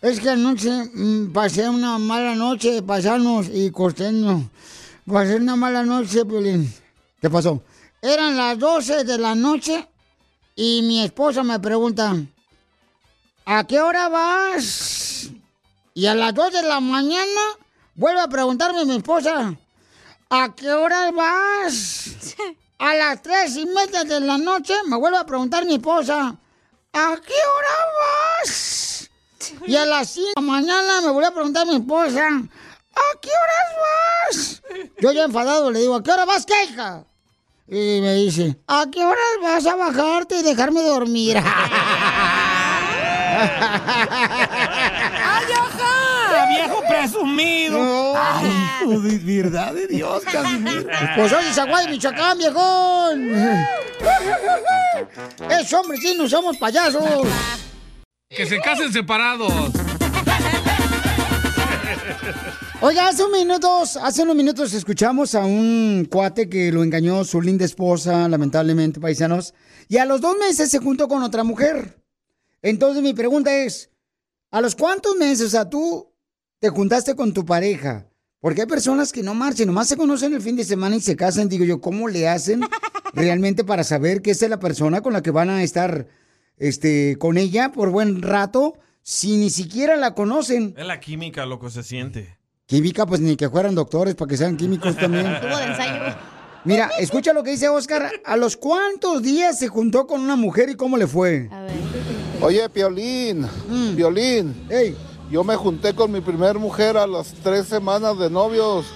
Es 0.00 0.20
que 0.20 0.30
anoche 0.30 0.70
mm, 0.94 1.32
pasé 1.32 1.68
una 1.68 1.98
mala 1.98 2.36
noche, 2.36 2.80
pasarnos 2.82 3.48
y 3.52 3.70
costeño. 3.72 4.48
Pasé 5.04 5.36
una 5.36 5.56
mala 5.56 5.82
noche, 5.82 6.24
Piolín. 6.24 6.72
¿Qué 7.20 7.28
pasó? 7.28 7.60
Eran 8.00 8.36
las 8.36 8.56
12 8.58 9.04
de 9.04 9.18
la 9.18 9.34
noche 9.34 9.88
y 10.54 10.82
mi 10.82 11.02
esposa 11.02 11.42
me 11.42 11.58
pregunta, 11.58 12.14
¿a 13.46 13.66
qué 13.66 13.80
hora 13.80 14.08
vas? 14.08 15.28
Y 15.92 16.06
a 16.06 16.14
las 16.14 16.32
2 16.34 16.52
de 16.52 16.62
la 16.62 16.78
mañana 16.80 17.40
vuelve 17.96 18.20
a 18.20 18.28
preguntarme 18.28 18.84
mi 18.84 18.96
esposa, 18.96 19.54
¿a 20.30 20.54
qué 20.54 20.70
hora 20.70 21.10
vas? 21.10 22.14
A 22.80 22.94
las 22.94 23.20
tres 23.20 23.58
y 23.58 23.66
media 23.66 24.04
de 24.04 24.20
la 24.20 24.38
noche 24.38 24.72
me 24.86 24.96
vuelve 24.96 25.18
a 25.18 25.24
preguntar 25.24 25.66
mi 25.66 25.74
esposa, 25.74 26.34
¿a 26.94 27.16
qué 27.26 27.34
hora 27.34 27.76
vas? 28.00 29.10
Y 29.66 29.76
a 29.76 29.84
las 29.84 30.08
5 30.08 30.28
de 30.28 30.32
la 30.36 30.40
mañana 30.40 31.02
me 31.02 31.10
vuelve 31.10 31.28
a 31.28 31.34
preguntar 31.34 31.66
mi 31.66 31.76
esposa, 31.76 32.26
¿a 32.26 33.18
qué 33.20 33.28
horas 33.28 33.68
vas? 33.82 34.62
Yo 34.98 35.12
ya 35.12 35.24
enfadado 35.24 35.70
le 35.70 35.80
digo, 35.80 35.94
¿a 35.94 36.02
qué 36.02 36.10
hora 36.10 36.24
vas, 36.24 36.46
qué 36.46 36.54
hija? 36.64 37.04
Y 37.68 38.00
me 38.00 38.14
dice, 38.14 38.56
¿a 38.66 38.86
qué 38.90 39.04
horas 39.04 39.36
vas 39.42 39.66
a 39.66 39.76
bajarte 39.76 40.38
y 40.38 40.42
dejarme 40.42 40.80
dormir? 40.82 41.36
¡Ay, 41.36 41.46
ajá! 45.52 46.46
¡Viejo 46.48 46.82
presumido! 46.88 48.16
¡Ay, 48.16 48.59
hijo 48.90 49.00
de 49.00 49.18
verdad 49.18 49.74
de 49.74 49.86
Dios, 49.86 50.22
Casimiro! 50.24 50.86
Pues 51.16 51.30
soy 51.30 51.44
de 51.44 51.52
Zaguay, 51.52 51.88
Michoacán, 51.88 52.38
viejón. 52.38 53.34
Es 55.50 55.72
hombre, 55.72 55.98
sí, 55.98 56.14
no 56.16 56.28
somos 56.28 56.56
payasos. 56.56 57.26
Que 58.28 58.46
se 58.46 58.60
casen 58.60 58.92
separados. 58.92 59.52
Oiga, 62.82 63.08
hace 63.08 63.24
unos 63.24 63.38
minutos, 63.38 63.96
hace 63.96 64.22
unos 64.22 64.36
minutos 64.36 64.72
escuchamos 64.72 65.34
a 65.34 65.44
un 65.44 66.06
cuate 66.10 66.48
que 66.48 66.72
lo 66.72 66.82
engañó 66.82 67.24
su 67.24 67.42
linda 67.42 67.64
esposa, 67.64 68.28
lamentablemente, 68.28 69.00
paisanos, 69.00 69.54
y 69.88 69.98
a 69.98 70.06
los 70.06 70.20
dos 70.20 70.36
meses 70.38 70.70
se 70.70 70.78
juntó 70.78 71.08
con 71.08 71.22
otra 71.22 71.44
mujer. 71.44 72.02
Entonces 72.62 73.02
mi 73.02 73.12
pregunta 73.12 73.54
es, 73.54 73.90
¿a 74.50 74.60
los 74.60 74.74
cuántos 74.74 75.16
meses, 75.16 75.48
o 75.48 75.50
sea, 75.50 75.68
tú 75.68 76.10
te 76.58 76.70
juntaste 76.70 77.14
con 77.14 77.34
tu 77.34 77.44
pareja? 77.44 78.09
Porque 78.40 78.62
hay 78.62 78.66
personas 78.66 79.12
que 79.12 79.22
no 79.22 79.34
marchen, 79.34 79.66
nomás 79.66 79.88
se 79.88 79.96
conocen 79.96 80.32
el 80.32 80.40
fin 80.40 80.56
de 80.56 80.64
semana 80.64 80.96
y 80.96 81.00
se 81.00 81.14
casan. 81.14 81.48
Digo 81.48 81.64
yo, 81.64 81.80
¿cómo 81.80 82.08
le 82.08 82.26
hacen 82.28 82.62
realmente 83.12 83.64
para 83.64 83.84
saber 83.84 84.22
que 84.22 84.30
esta 84.30 84.46
es 84.46 84.50
la 84.50 84.58
persona 84.60 85.02
con 85.02 85.12
la 85.12 85.22
que 85.22 85.30
van 85.30 85.50
a 85.50 85.62
estar 85.62 86.06
este, 86.56 87.16
con 87.18 87.36
ella 87.36 87.70
por 87.72 87.90
buen 87.90 88.22
rato 88.22 88.74
si 89.02 89.36
ni 89.36 89.50
siquiera 89.50 89.96
la 89.96 90.14
conocen? 90.14 90.74
Es 90.78 90.86
la 90.86 91.00
química, 91.00 91.44
loco, 91.44 91.68
se 91.68 91.82
siente. 91.82 92.38
Química, 92.64 93.04
pues 93.04 93.20
ni 93.20 93.36
que 93.36 93.50
fueran 93.50 93.74
doctores 93.74 94.14
para 94.14 94.28
que 94.30 94.36
sean 94.38 94.56
químicos 94.56 94.96
también. 94.96 95.26
Tuvo 95.42 95.56
de 95.58 95.64
ensayo. 95.64 96.16
Mira, 96.64 96.90
escucha 96.98 97.32
lo 97.34 97.42
que 97.42 97.50
dice 97.50 97.68
Oscar. 97.68 98.10
¿A 98.24 98.36
los 98.38 98.56
cuántos 98.56 99.22
días 99.22 99.58
se 99.58 99.68
juntó 99.68 100.06
con 100.06 100.20
una 100.20 100.36
mujer 100.36 100.70
y 100.70 100.76
cómo 100.76 100.96
le 100.96 101.06
fue? 101.06 101.50
Oye, 102.40 102.68
Piolín, 102.70 103.42
Mm. 103.68 103.96
Piolín. 103.96 104.54
Yo 105.30 105.44
me 105.44 105.54
junté 105.54 105.94
con 105.94 106.10
mi 106.10 106.20
primer 106.20 106.58
mujer 106.58 106.96
a 106.96 107.06
las 107.06 107.32
tres 107.34 107.66
semanas 107.66 108.18
de 108.18 108.28
novios 108.28 108.86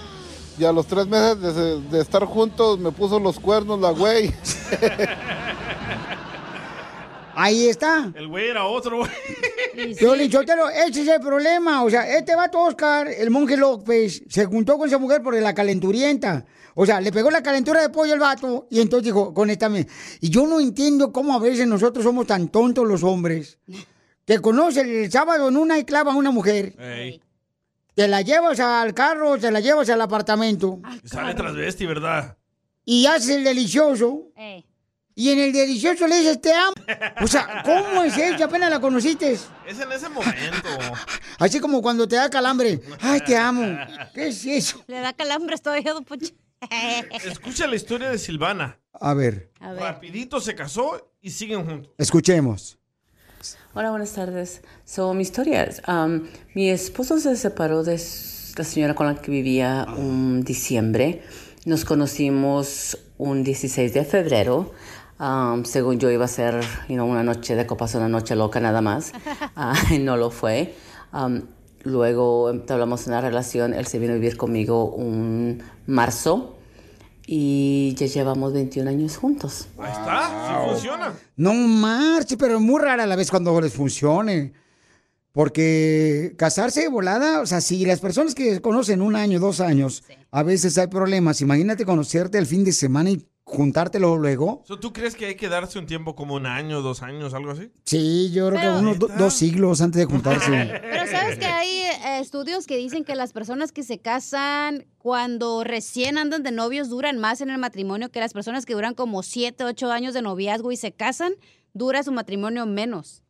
y 0.58 0.64
a 0.64 0.72
los 0.72 0.84
tres 0.86 1.06
meses 1.06 1.40
de, 1.40 1.80
de 1.80 2.00
estar 2.00 2.24
juntos 2.24 2.78
me 2.78 2.90
puso 2.90 3.20
los 3.20 3.38
cuernos 3.38 3.80
la 3.80 3.90
güey. 3.90 4.34
Ahí 7.36 7.68
está. 7.68 8.12
El 8.14 8.28
güey 8.28 8.48
era 8.48 8.64
otro, 8.64 8.98
güey. 8.98 9.10
Piolín 9.96 10.30
Sotelo, 10.30 10.68
ese 10.70 11.02
es 11.02 11.08
el 11.08 11.20
problema. 11.20 11.84
O 11.84 11.90
sea, 11.90 12.16
este 12.16 12.34
vato 12.34 12.60
Oscar, 12.60 13.08
el 13.08 13.30
monje 13.30 13.56
López, 13.56 14.22
se 14.28 14.44
juntó 14.46 14.76
con 14.76 14.88
esa 14.88 14.98
mujer 14.98 15.22
por 15.22 15.34
la 15.34 15.54
calenturienta. 15.54 16.44
O 16.74 16.84
sea, 16.84 17.00
le 17.00 17.12
pegó 17.12 17.30
la 17.30 17.42
calentura 17.42 17.80
de 17.80 17.90
pollo 17.90 18.12
al 18.12 18.18
vato 18.18 18.66
y 18.70 18.80
entonces 18.80 19.04
dijo, 19.06 19.32
conéctame. 19.32 19.86
Y 20.20 20.30
yo 20.30 20.46
no 20.46 20.58
entiendo 20.60 21.12
cómo 21.12 21.34
a 21.34 21.38
veces 21.38 21.66
nosotros 21.66 22.04
somos 22.04 22.26
tan 22.26 22.48
tontos 22.48 22.86
los 22.86 23.04
hombres. 23.04 23.58
Que 24.26 24.38
conocen 24.40 24.88
el 24.88 25.10
sábado 25.12 25.48
en 25.48 25.56
una 25.56 25.78
y 25.78 25.84
clava 25.84 26.12
a 26.12 26.16
una 26.16 26.30
mujer. 26.30 26.74
Ey. 26.78 27.20
Te 27.94 28.08
la 28.08 28.22
llevas 28.22 28.58
al 28.60 28.92
carro, 28.94 29.38
te 29.38 29.50
la 29.50 29.60
llevas 29.60 29.88
al 29.90 30.00
apartamento. 30.00 30.80
Sale 31.04 31.34
transvesti, 31.34 31.86
¿verdad? 31.86 32.36
y 32.86 33.06
haces 33.06 33.30
el 33.36 33.44
delicioso. 33.44 34.28
Y 35.14 35.30
en 35.30 35.38
el 35.38 35.52
delicioso 35.52 36.06
le 36.08 36.16
dices 36.18 36.40
te 36.40 36.52
amo. 36.52 36.74
O 37.22 37.26
sea, 37.26 37.62
¿cómo 37.64 38.02
es 38.02 38.16
eso? 38.18 38.44
Apenas 38.44 38.68
la 38.70 38.80
conociste. 38.80 39.32
Es 39.32 39.78
en 39.80 39.92
ese 39.92 40.08
momento. 40.08 40.68
Así 41.38 41.60
como 41.60 41.80
cuando 41.80 42.06
te 42.08 42.16
da 42.16 42.28
calambre. 42.28 42.80
Ay, 43.00 43.20
te 43.20 43.36
amo. 43.36 43.78
¿Qué 44.12 44.28
es 44.28 44.44
eso? 44.44 44.82
Le 44.88 45.00
da 45.00 45.12
calambres 45.12 45.62
todavía, 45.62 45.92
don 45.92 46.04
Poncho. 46.04 46.32
Escucha 47.24 47.66
la 47.66 47.76
historia 47.76 48.10
de 48.10 48.18
Silvana. 48.18 48.78
A 48.92 49.14
ver, 49.14 49.50
Rapidito 49.60 50.40
se 50.40 50.54
casó 50.54 51.12
y 51.20 51.30
siguen 51.30 51.64
juntos. 51.64 51.92
escuchemos. 51.98 52.78
Hola, 53.74 53.90
buenas 53.90 54.12
tardes. 54.12 54.62
So, 54.84 55.12
mi 55.12 55.22
historia 55.22 55.64
es, 55.64 55.82
um, 55.86 56.22
mi 56.54 56.70
esposo 56.70 57.18
se 57.18 57.36
separó 57.36 57.82
de 57.82 58.00
la 58.56 58.64
señora 58.64 58.94
con 58.94 59.06
la 59.06 59.16
que 59.16 59.30
vivía 59.30 59.86
un 59.98 60.42
diciembre. 60.44 61.22
Nos 61.66 61.84
conocimos 61.84 62.96
un 63.18 63.44
16 63.44 63.92
de 63.92 64.04
febrero. 64.04 64.72
Um, 65.20 65.64
según 65.64 65.98
yo 65.98 66.10
iba 66.10 66.24
a 66.24 66.28
ser 66.28 66.60
you 66.88 66.94
know, 66.94 67.06
una 67.06 67.22
noche 67.22 67.54
de 67.54 67.66
copas, 67.66 67.94
una 67.94 68.08
noche 68.08 68.34
loca 68.34 68.60
nada 68.60 68.80
más. 68.80 69.12
Y 69.90 69.98
no 69.98 70.16
lo 70.16 70.30
fue. 70.30 70.74
Um, 71.12 71.42
luego 71.82 72.50
entablamos 72.50 73.06
una 73.06 73.20
relación. 73.20 73.74
Él 73.74 73.86
se 73.86 73.98
vino 73.98 74.12
a 74.12 74.16
vivir 74.16 74.38
conmigo 74.38 74.86
un 74.86 75.62
marzo. 75.86 76.53
Y 77.26 77.94
ya 77.94 78.06
llevamos 78.06 78.52
21 78.52 78.90
años 78.90 79.16
juntos. 79.16 79.68
Ahí 79.78 79.92
está, 79.92 80.48
sí 80.48 80.70
funciona. 80.70 81.14
No 81.36 81.54
marche, 81.54 82.36
pero 82.36 82.56
es 82.56 82.60
muy 82.60 82.80
rara 82.80 83.04
a 83.04 83.06
la 83.06 83.16
vez 83.16 83.30
cuando 83.30 83.58
les 83.60 83.72
funcione. 83.72 84.52
Porque 85.32 86.34
casarse 86.36 86.82
de 86.82 86.88
volada, 86.88 87.40
o 87.40 87.46
sea, 87.46 87.60
si 87.60 87.84
las 87.84 87.98
personas 87.98 88.36
que 88.36 88.60
conocen 88.60 89.02
un 89.02 89.16
año, 89.16 89.40
dos 89.40 89.60
años, 89.60 90.04
a 90.30 90.44
veces 90.44 90.78
hay 90.78 90.86
problemas. 90.86 91.40
Imagínate 91.40 91.84
conocerte 91.84 92.38
el 92.38 92.46
fin 92.46 92.62
de 92.62 92.70
semana 92.70 93.10
y 93.10 93.26
juntártelo 93.44 94.16
luego. 94.16 94.62
So, 94.66 94.80
¿Tú 94.80 94.92
crees 94.92 95.14
que 95.14 95.26
hay 95.26 95.34
que 95.36 95.48
darse 95.48 95.78
un 95.78 95.86
tiempo 95.86 96.14
como 96.16 96.34
un 96.34 96.46
año, 96.46 96.80
dos 96.82 97.02
años, 97.02 97.34
algo 97.34 97.50
así? 97.52 97.70
Sí, 97.84 98.30
yo 98.32 98.48
creo 98.48 98.60
Pero- 98.60 98.72
que 98.74 98.78
unos 98.80 98.98
do- 98.98 99.08
dos 99.18 99.34
siglos 99.34 99.80
antes 99.80 100.00
de 100.00 100.06
juntarse. 100.06 100.50
Pero 100.82 101.06
sabes 101.10 101.38
que 101.38 101.44
hay 101.46 101.68
eh, 101.68 102.18
estudios 102.20 102.66
que 102.66 102.76
dicen 102.76 103.04
que 103.04 103.14
las 103.14 103.32
personas 103.32 103.70
que 103.70 103.82
se 103.82 103.98
casan 103.98 104.86
cuando 104.98 105.62
recién 105.62 106.16
andan 106.18 106.42
de 106.42 106.52
novios 106.52 106.88
duran 106.88 107.18
más 107.18 107.40
en 107.42 107.50
el 107.50 107.58
matrimonio 107.58 108.10
que 108.10 108.20
las 108.20 108.32
personas 108.32 108.64
que 108.64 108.72
duran 108.74 108.94
como 108.94 109.22
7, 109.22 109.64
8 109.64 109.92
años 109.92 110.14
de 110.14 110.22
noviazgo 110.22 110.72
y 110.72 110.76
se 110.76 110.92
casan, 110.92 111.34
dura 111.74 112.02
su 112.02 112.12
matrimonio 112.12 112.64
menos. 112.66 113.22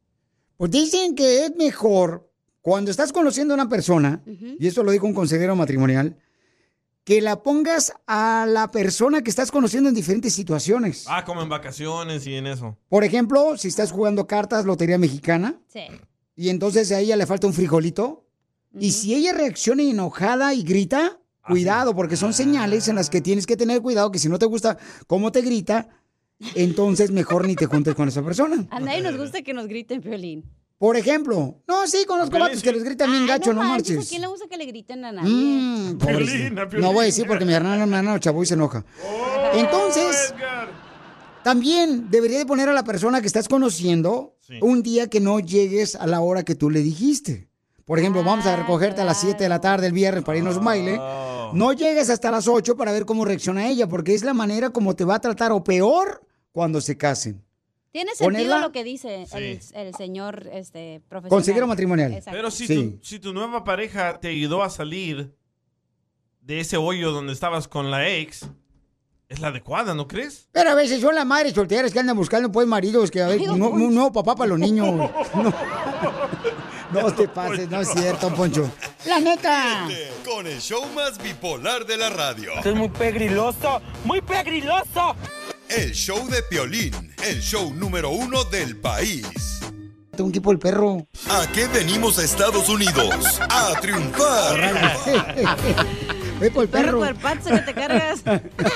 Pues 0.57 0.71
dicen 0.71 1.17
que 1.17 1.45
es 1.47 1.57
mejor 1.57 2.31
cuando 2.63 2.91
estás 2.91 3.13
conociendo 3.13 3.53
a 3.53 3.57
una 3.57 3.69
persona, 3.69 4.23
y 4.27 4.67
esto 4.67 4.83
lo 4.85 4.93
dijo 4.93 5.07
un 5.07 5.13
consejero 5.15 5.57
matrimonial, 5.57 6.17
que 7.05 7.21
la 7.21 7.43
pongas 7.43 7.93
a 8.07 8.47
la 8.49 8.71
persona 8.71 9.23
que 9.23 9.29
estás 9.31 9.51
conociendo 9.51 9.89
en 9.91 9.95
diferentes 9.95 10.33
situaciones. 10.33 11.05
Ah, 11.09 11.25
como 11.25 11.43
en 11.43 11.49
vacaciones 11.51 12.27
y 12.27 12.35
en 12.35 12.47
eso. 12.47 12.77
Por 12.89 13.05
ejemplo, 13.05 13.57
si 13.59 13.69
estás 13.69 13.93
jugando 13.93 14.27
cartas, 14.27 14.65
lotería 14.65 14.97
mexicana, 14.99 15.61
Sí. 15.69 15.83
y 16.35 16.49
entonces 16.49 16.91
a 16.93 17.01
ella 17.01 17.17
le 17.17 17.27
falta 17.27 17.47
un 17.47 17.53
frijolito, 17.53 18.25
y 18.79 18.93
si 18.93 19.15
ella 19.15 19.33
reacciona 19.35 19.83
enojada 19.83 20.55
y 20.55 20.63
grita, 20.63 21.21
cuidado, 21.47 21.95
porque 21.95 22.17
son 22.17 22.33
señales 22.33 22.89
en 22.89 22.97
las 22.97 23.11
que 23.11 23.21
tienes 23.21 23.47
que 23.47 23.57
tener 23.57 23.83
cuidado, 23.83 24.11
que 24.11 24.19
si 24.19 24.29
no 24.31 24.39
te 24.39 24.47
gusta 24.47 24.79
cómo 25.07 25.31
te 25.31 25.43
grita, 25.43 25.89
entonces 26.55 27.11
mejor 27.11 27.47
ni 27.47 27.55
te 27.55 27.67
juntes 27.67 27.95
con 27.95 28.09
esa 28.09 28.23
persona. 28.25 28.67
A 28.71 28.81
nadie 28.81 29.03
nos 29.03 29.17
gusta 29.17 29.43
que 29.43 29.53
nos 29.53 29.69
griten, 29.69 30.01
Piolín. 30.01 30.45
Por 30.79 30.97
ejemplo, 30.97 31.63
no, 31.67 31.87
sí, 31.87 32.05
conozco 32.07 32.39
vatos 32.39 32.63
que 32.63 32.73
les 32.73 32.83
gritan 32.83 33.11
bien 33.11 33.27
gacho, 33.27 33.53
no, 33.53 33.63
¿A 33.63 33.65
marches. 33.65 34.09
quién 34.09 34.21
le 34.21 34.27
gusta 34.27 34.47
que 34.49 34.57
le 34.57 34.67
griten 34.67 35.05
a 35.05 35.13
nadie? 35.13 35.31
Mm, 35.31 35.99
pobrecito. 35.99 36.79
No 36.79 36.93
voy 36.93 37.05
a 37.05 37.07
decir 37.07 37.27
porque 37.27 37.45
mi 37.45 37.53
hermano, 37.55 37.87
mi 37.87 37.95
hermano 37.95 38.19
chavo 38.19 38.43
y 38.43 38.47
se 38.47 38.55
enoja. 38.55 38.85
Entonces, 39.55 40.35
también 41.43 42.11
debería 42.11 42.39
de 42.39 42.47
poner 42.47 42.69
a 42.69 42.73
la 42.73 42.85
persona 42.85 43.21
que 43.21 43.27
estás 43.27 43.49
conociendo 43.49 44.37
un 44.61 44.83
día 44.83 45.09
que 45.09 45.21
no 45.21 45.41
llegues 45.41 45.95
a 45.95 46.07
la 46.07 46.21
hora 46.21 46.43
que 46.43 46.55
tú 46.55 46.71
le 46.71 46.81
dijiste. 46.81 47.49
Por 47.85 47.99
ejemplo, 47.99 48.25
vamos 48.25 48.47
a 48.47 48.57
recogerte 48.57 49.03
a 49.03 49.05
las 49.05 49.21
7 49.21 49.43
de 49.43 49.49
la 49.49 49.61
tarde 49.61 49.87
el 49.87 49.93
viernes 49.93 50.25
para 50.25 50.39
irnos 50.39 50.57
a 50.57 50.59
un 50.59 50.65
baile. 50.65 50.99
No 51.53 51.73
llegues 51.73 52.11
hasta 52.11 52.31
las 52.31 52.49
8 52.49 52.77
para 52.77 52.93
ver 52.93 53.05
cómo 53.05 53.25
reacciona 53.25 53.69
ella, 53.69 53.87
porque 53.87 54.15
es 54.15 54.25
la 54.25 54.35
manera 54.35 54.71
como 54.71 54.97
te 54.97 55.05
va 55.05 55.17
a 55.17 55.21
tratar 55.21 55.53
o 55.53 55.63
peor 55.63 56.27
cuando 56.51 56.81
se 56.81 56.97
casen. 56.97 57.45
Tiene 57.95 58.13
sentido 58.17 58.57
Ponerla- 58.57 58.61
lo 58.61 58.73
que 58.73 58.83
dice 58.83 59.23
el, 59.33 59.61
Sí. 59.63 59.71
el 59.73 59.95
señor 59.95 60.49
este, 60.53 61.01
profesional. 61.09 61.31
Consejero 61.31 61.67
matrimonial. 61.69 62.13
Exacto. 62.13 62.37
Pero 62.37 62.51
si, 62.51 62.67
Sí. 62.67 62.75
tu, 63.01 63.05
si 63.07 63.21
tu 63.21 63.33
nueva 63.33 63.63
pareja 63.63 64.19
te 64.19 64.27
ayudó 64.29 64.65
a 64.65 64.69
salir 64.69 65.33
de 66.41 66.59
ese 66.59 66.77
hoyo 66.77 67.13
donde 67.13 67.33
estabas 67.33 67.69
con 67.69 67.93
la 67.93 68.09
ex, 68.09 68.49
es 69.29 69.39
la 69.39 69.47
adecuada, 69.49 69.95
¿no 69.95 70.09
crees? 70.09 70.49
Pero 70.51 70.71
a 70.71 70.75
veces 70.75 71.01
son 71.01 71.15
las 71.15 71.25
madres 71.25 71.53
solteras 71.55 71.93
que 71.93 72.01
andan 72.01 72.17
buscando 72.17 72.51
pues 72.51 72.67
maridos 72.67 73.13
que 73.13 73.23
a 73.23 73.29
don 73.29 73.39
no- 73.61 73.71
Poncho. 73.71 73.85
un 73.87 73.95
nuevo 73.95 74.13
papá 74.13 74.35
para 74.35 74.49
los 74.49 74.59
niños. 74.59 74.89
No, 76.93 77.01
no 77.01 77.13
te 77.15 77.27
pases, 77.27 77.69
no 77.69 77.81
es 77.81 77.89
cierto, 77.93 78.33
Poncho. 78.35 78.71
La 79.07 79.19
neta. 79.19 79.89
Con 80.25 80.47
el 80.47 80.61
show 80.61 80.85
más 80.95 81.19
bipolar 81.21 81.85
de 81.87 81.97
la 81.97 82.09
radio. 82.11 82.53
Esto 82.57 82.71
es 82.71 82.77
muy 82.77 82.89
pegriloso, 82.89 83.81
muy 84.05 84.21
pegriloso. 84.21 85.17
El 85.77 85.93
show 85.93 86.29
de 86.29 86.41
Piolín, 86.45 87.13
el 87.25 87.41
show 87.41 87.75
número 87.75 88.11
uno 88.11 88.45
del 88.45 88.77
país. 88.77 89.59
Un 90.17 90.31
tipo 90.31 90.53
el 90.53 90.59
perro. 90.61 91.09
¿A 91.29 91.51
qué 91.53 91.67
venimos 91.67 92.17
a 92.21 92.25
Estados 92.25 92.69
Unidos? 92.69 93.41
A 93.41 93.73
triunfar. 93.81 94.95
Ve 96.41 96.51
por 96.53 96.65
el 96.65 96.69
perro. 96.69 96.99
cuerpazo 96.99 97.51
que 97.51 97.59
te 97.59 97.75
cargas. 97.75 98.23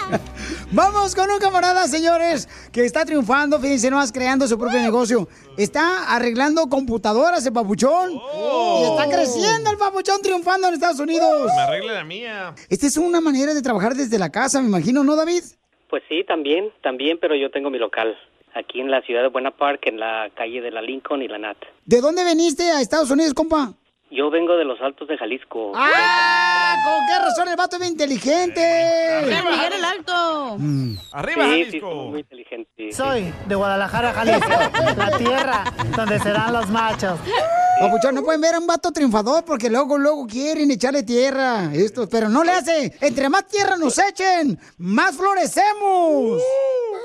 Vamos 0.72 1.14
con 1.14 1.30
un 1.30 1.38
camarada, 1.38 1.86
señores, 1.86 2.48
que 2.72 2.84
está 2.84 3.04
triunfando, 3.04 3.60
fíjense, 3.60 3.90
no 3.90 4.04
creando 4.12 4.48
su 4.48 4.58
propio 4.58 4.80
negocio. 4.80 5.28
Está 5.56 6.12
arreglando 6.12 6.68
computadoras 6.68 7.46
el 7.46 7.52
papuchón. 7.52 8.10
Y 8.12 8.84
está 8.90 9.08
creciendo 9.08 9.70
el 9.70 9.76
papuchón 9.78 10.20
triunfando 10.20 10.66
en 10.66 10.74
Estados 10.74 10.98
Unidos. 10.98 11.52
Me 11.54 11.62
arregle 11.62 11.94
la 11.94 12.04
mía. 12.04 12.54
Esta 12.68 12.88
es 12.88 12.96
una 12.96 13.20
manera 13.20 13.54
de 13.54 13.62
trabajar 13.62 13.94
desde 13.94 14.18
la 14.18 14.30
casa, 14.30 14.60
me 14.60 14.66
imagino, 14.66 15.04
¿no, 15.04 15.14
David? 15.14 15.44
Pues 15.88 16.02
sí, 16.08 16.24
también, 16.24 16.70
también, 16.82 17.18
pero 17.18 17.34
yo 17.34 17.50
tengo 17.50 17.70
mi 17.70 17.78
local 17.78 18.16
aquí 18.54 18.80
en 18.80 18.90
la 18.90 19.02
ciudad 19.02 19.22
de 19.22 19.28
Buena 19.28 19.50
Park, 19.50 19.86
en 19.86 19.98
la 19.98 20.30
calle 20.34 20.60
de 20.60 20.70
la 20.70 20.82
Lincoln 20.82 21.22
y 21.22 21.28
la 21.28 21.38
Nat. 21.38 21.56
¿De 21.84 22.00
dónde 22.00 22.24
veniste 22.24 22.64
a 22.70 22.80
Estados 22.80 23.10
Unidos, 23.10 23.34
compa? 23.34 23.72
Yo 24.10 24.30
vengo 24.30 24.56
de 24.56 24.64
los 24.64 24.80
Altos 24.80 25.06
de 25.06 25.18
Jalisco. 25.18 25.72
¡Ah! 25.74 26.74
¿Con 26.84 27.06
qué 27.06 27.24
razón 27.24 27.48
el 27.48 27.56
vato 27.56 27.76
es 27.76 27.80
bien 27.80 27.92
inteligente? 27.92 28.60
Miguel 29.24 29.72
el 29.74 29.84
Alto. 29.84 30.56
Arriba, 31.12 31.44
sí, 31.44 31.64
Jalisco. 31.64 31.94
muy 31.94 32.20
inteligente. 32.20 32.92
Soy 32.92 33.32
de 33.46 33.54
Guadalajara, 33.54 34.12
Jalisco, 34.14 34.48
la 34.96 35.18
tierra 35.18 35.64
donde 35.94 36.18
serán 36.20 36.52
los 36.54 36.68
machos. 36.70 37.20
Papuchón, 37.80 38.14
no 38.14 38.22
pueden 38.22 38.40
ver 38.40 38.54
a 38.54 38.58
un 38.58 38.66
vato 38.66 38.90
triunfador 38.90 39.44
porque 39.44 39.70
luego, 39.70 39.98
luego 39.98 40.26
quieren 40.26 40.70
echarle 40.70 41.02
tierra. 41.04 41.70
Esto, 41.72 42.08
pero 42.08 42.28
no 42.28 42.42
le 42.42 42.52
hace. 42.52 42.92
Entre 43.00 43.28
más 43.28 43.46
tierra 43.46 43.76
nos 43.76 43.96
echen, 43.98 44.58
más 44.78 45.16
florecemos. 45.16 46.42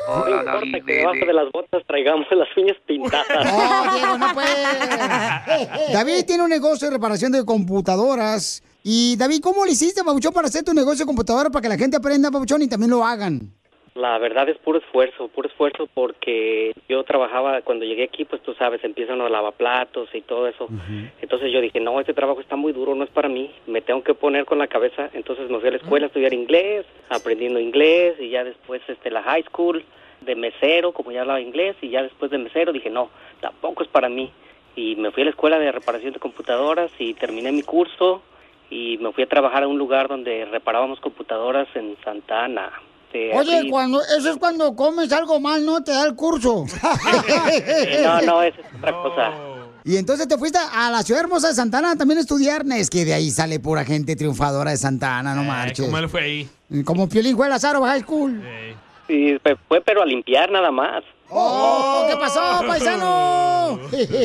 No 0.07 0.29
importa 0.29 0.61
que 0.85 0.93
debajo 0.93 1.25
de 1.25 1.33
las 1.33 1.51
botas 1.51 1.83
traigamos 1.85 2.25
las 2.31 2.47
uñas 2.57 2.77
pintadas. 2.87 3.27
No, 3.53 3.93
Diego, 3.93 4.17
no 4.17 4.33
puede. 4.33 4.47
David 5.93 6.25
tiene 6.25 6.43
un 6.43 6.49
negocio 6.49 6.89
reparación 6.93 7.31
de 7.31 7.43
computadoras. 7.45 8.63
Y 8.83 9.15
David, 9.17 9.41
¿cómo 9.41 9.65
le 9.65 9.71
hiciste, 9.71 10.03
Papuchón, 10.03 10.33
para 10.33 10.47
hacer 10.47 10.63
tu 10.63 10.73
negocio 10.73 11.05
de 11.05 11.07
computadora 11.07 11.49
para 11.49 11.61
que 11.63 11.69
la 11.69 11.77
gente 11.77 11.97
aprenda, 11.97 12.31
Papuchón, 12.31 12.61
y 12.61 12.67
también 12.67 12.91
lo 12.91 13.03
hagan? 13.03 13.51
La 13.95 14.17
verdad 14.17 14.49
es 14.49 14.57
puro 14.57 14.79
esfuerzo, 14.79 15.27
puro 15.27 15.47
esfuerzo 15.47 15.87
porque 15.93 16.73
yo 16.89 17.03
trabajaba, 17.03 17.61
cuando 17.61 17.85
llegué 17.85 18.05
aquí, 18.05 18.25
pues 18.25 18.41
tú 18.41 18.55
sabes, 18.55 18.83
empiezan 18.83 19.19
los 19.19 19.29
lavaplatos 19.29 20.09
y 20.13 20.21
todo 20.21 20.47
eso. 20.47 20.67
Entonces 21.21 21.51
yo 21.51 21.61
dije, 21.61 21.79
no, 21.79 21.99
este 21.99 22.15
trabajo 22.15 22.41
está 22.41 22.55
muy 22.55 22.73
duro, 22.73 22.95
no 22.95 23.03
es 23.03 23.11
para 23.11 23.29
mí, 23.29 23.51
me 23.67 23.81
tengo 23.81 24.03
que 24.03 24.15
poner 24.15 24.45
con 24.45 24.57
la 24.57 24.67
cabeza. 24.67 25.11
Entonces 25.13 25.47
me 25.47 25.59
fui 25.59 25.67
a 25.67 25.71
la 25.71 25.77
escuela 25.77 26.05
a 26.05 26.07
estudiar 26.07 26.33
inglés, 26.33 26.87
aprendiendo 27.09 27.59
inglés 27.59 28.15
y 28.19 28.29
ya 28.29 28.43
después 28.43 28.81
este 28.87 29.11
la 29.11 29.21
high 29.21 29.43
school 29.43 29.85
de 30.21 30.35
mesero, 30.35 30.91
como 30.91 31.11
ya 31.11 31.21
hablaba 31.21 31.39
inglés, 31.39 31.75
y 31.81 31.89
ya 31.89 32.01
después 32.01 32.31
de 32.31 32.39
mesero 32.39 32.73
dije, 32.73 32.89
no, 32.89 33.09
tampoco 33.41 33.83
es 33.83 33.89
para 33.89 34.09
mí. 34.09 34.31
Y 34.75 34.95
me 34.95 35.11
fui 35.11 35.21
a 35.21 35.25
la 35.25 35.31
escuela 35.31 35.59
de 35.59 35.71
reparación 35.71 36.13
de 36.13 36.19
computadoras 36.19 36.91
y 36.99 37.13
terminé 37.13 37.51
mi 37.51 37.61
curso 37.63 38.21
y 38.69 38.97
me 38.97 39.11
fui 39.13 39.23
a 39.23 39.27
trabajar 39.27 39.63
a 39.63 39.67
un 39.67 39.77
lugar 39.77 40.07
donde 40.07 40.45
reparábamos 40.45 40.99
computadoras 40.99 41.67
en 41.75 41.95
Santa 42.03 42.45
Ana. 42.45 42.71
Oye, 43.35 43.69
cuando, 43.69 44.01
eso 44.01 44.31
es 44.31 44.37
cuando 44.37 44.75
comes 44.75 45.11
algo 45.13 45.39
mal, 45.39 45.63
no 45.63 45.83
te 45.83 45.91
da 45.91 46.03
el 46.05 46.15
curso. 46.15 46.65
No, 48.03 48.21
no, 48.21 48.41
esa 48.41 48.59
es 48.59 48.65
otra 48.79 48.91
cosa. 48.91 49.31
Y 49.85 49.97
entonces 49.97 50.27
te 50.27 50.37
fuiste 50.37 50.57
a 50.57 50.89
la 50.89 51.03
ciudad 51.03 51.21
hermosa 51.21 51.49
de 51.49 51.53
Santana 51.53 51.95
también 51.95 52.17
a 52.17 52.21
estudiar. 52.21 52.63
Es 52.75 52.89
que 52.89 53.05
de 53.05 53.13
ahí 53.13 53.29
sale 53.29 53.59
pura 53.59 53.83
gente 53.85 54.15
triunfadora 54.15 54.71
de 54.71 54.77
Santana, 54.77 55.35
no 55.35 55.43
marches. 55.43 55.85
¿Cómo 55.85 55.97
él 55.99 56.09
fue 56.09 56.21
ahí? 56.21 56.49
Como 56.85 57.07
Piolín 57.07 57.35
fue 57.35 57.45
a 57.45 57.49
la 57.49 57.59
Zaro 57.59 57.83
High 57.83 58.01
School. 58.01 58.41
Sí, 59.07 59.37
fue- 59.43 59.57
fue 59.67 59.81
pero 59.81 60.01
a 60.01 60.05
limpiar 60.05 60.49
nada 60.51 60.71
más. 60.71 61.03
¡Oh! 61.33 62.05
¿Qué 62.09 62.15
pasó, 62.15 62.61
paisano? 62.67 63.79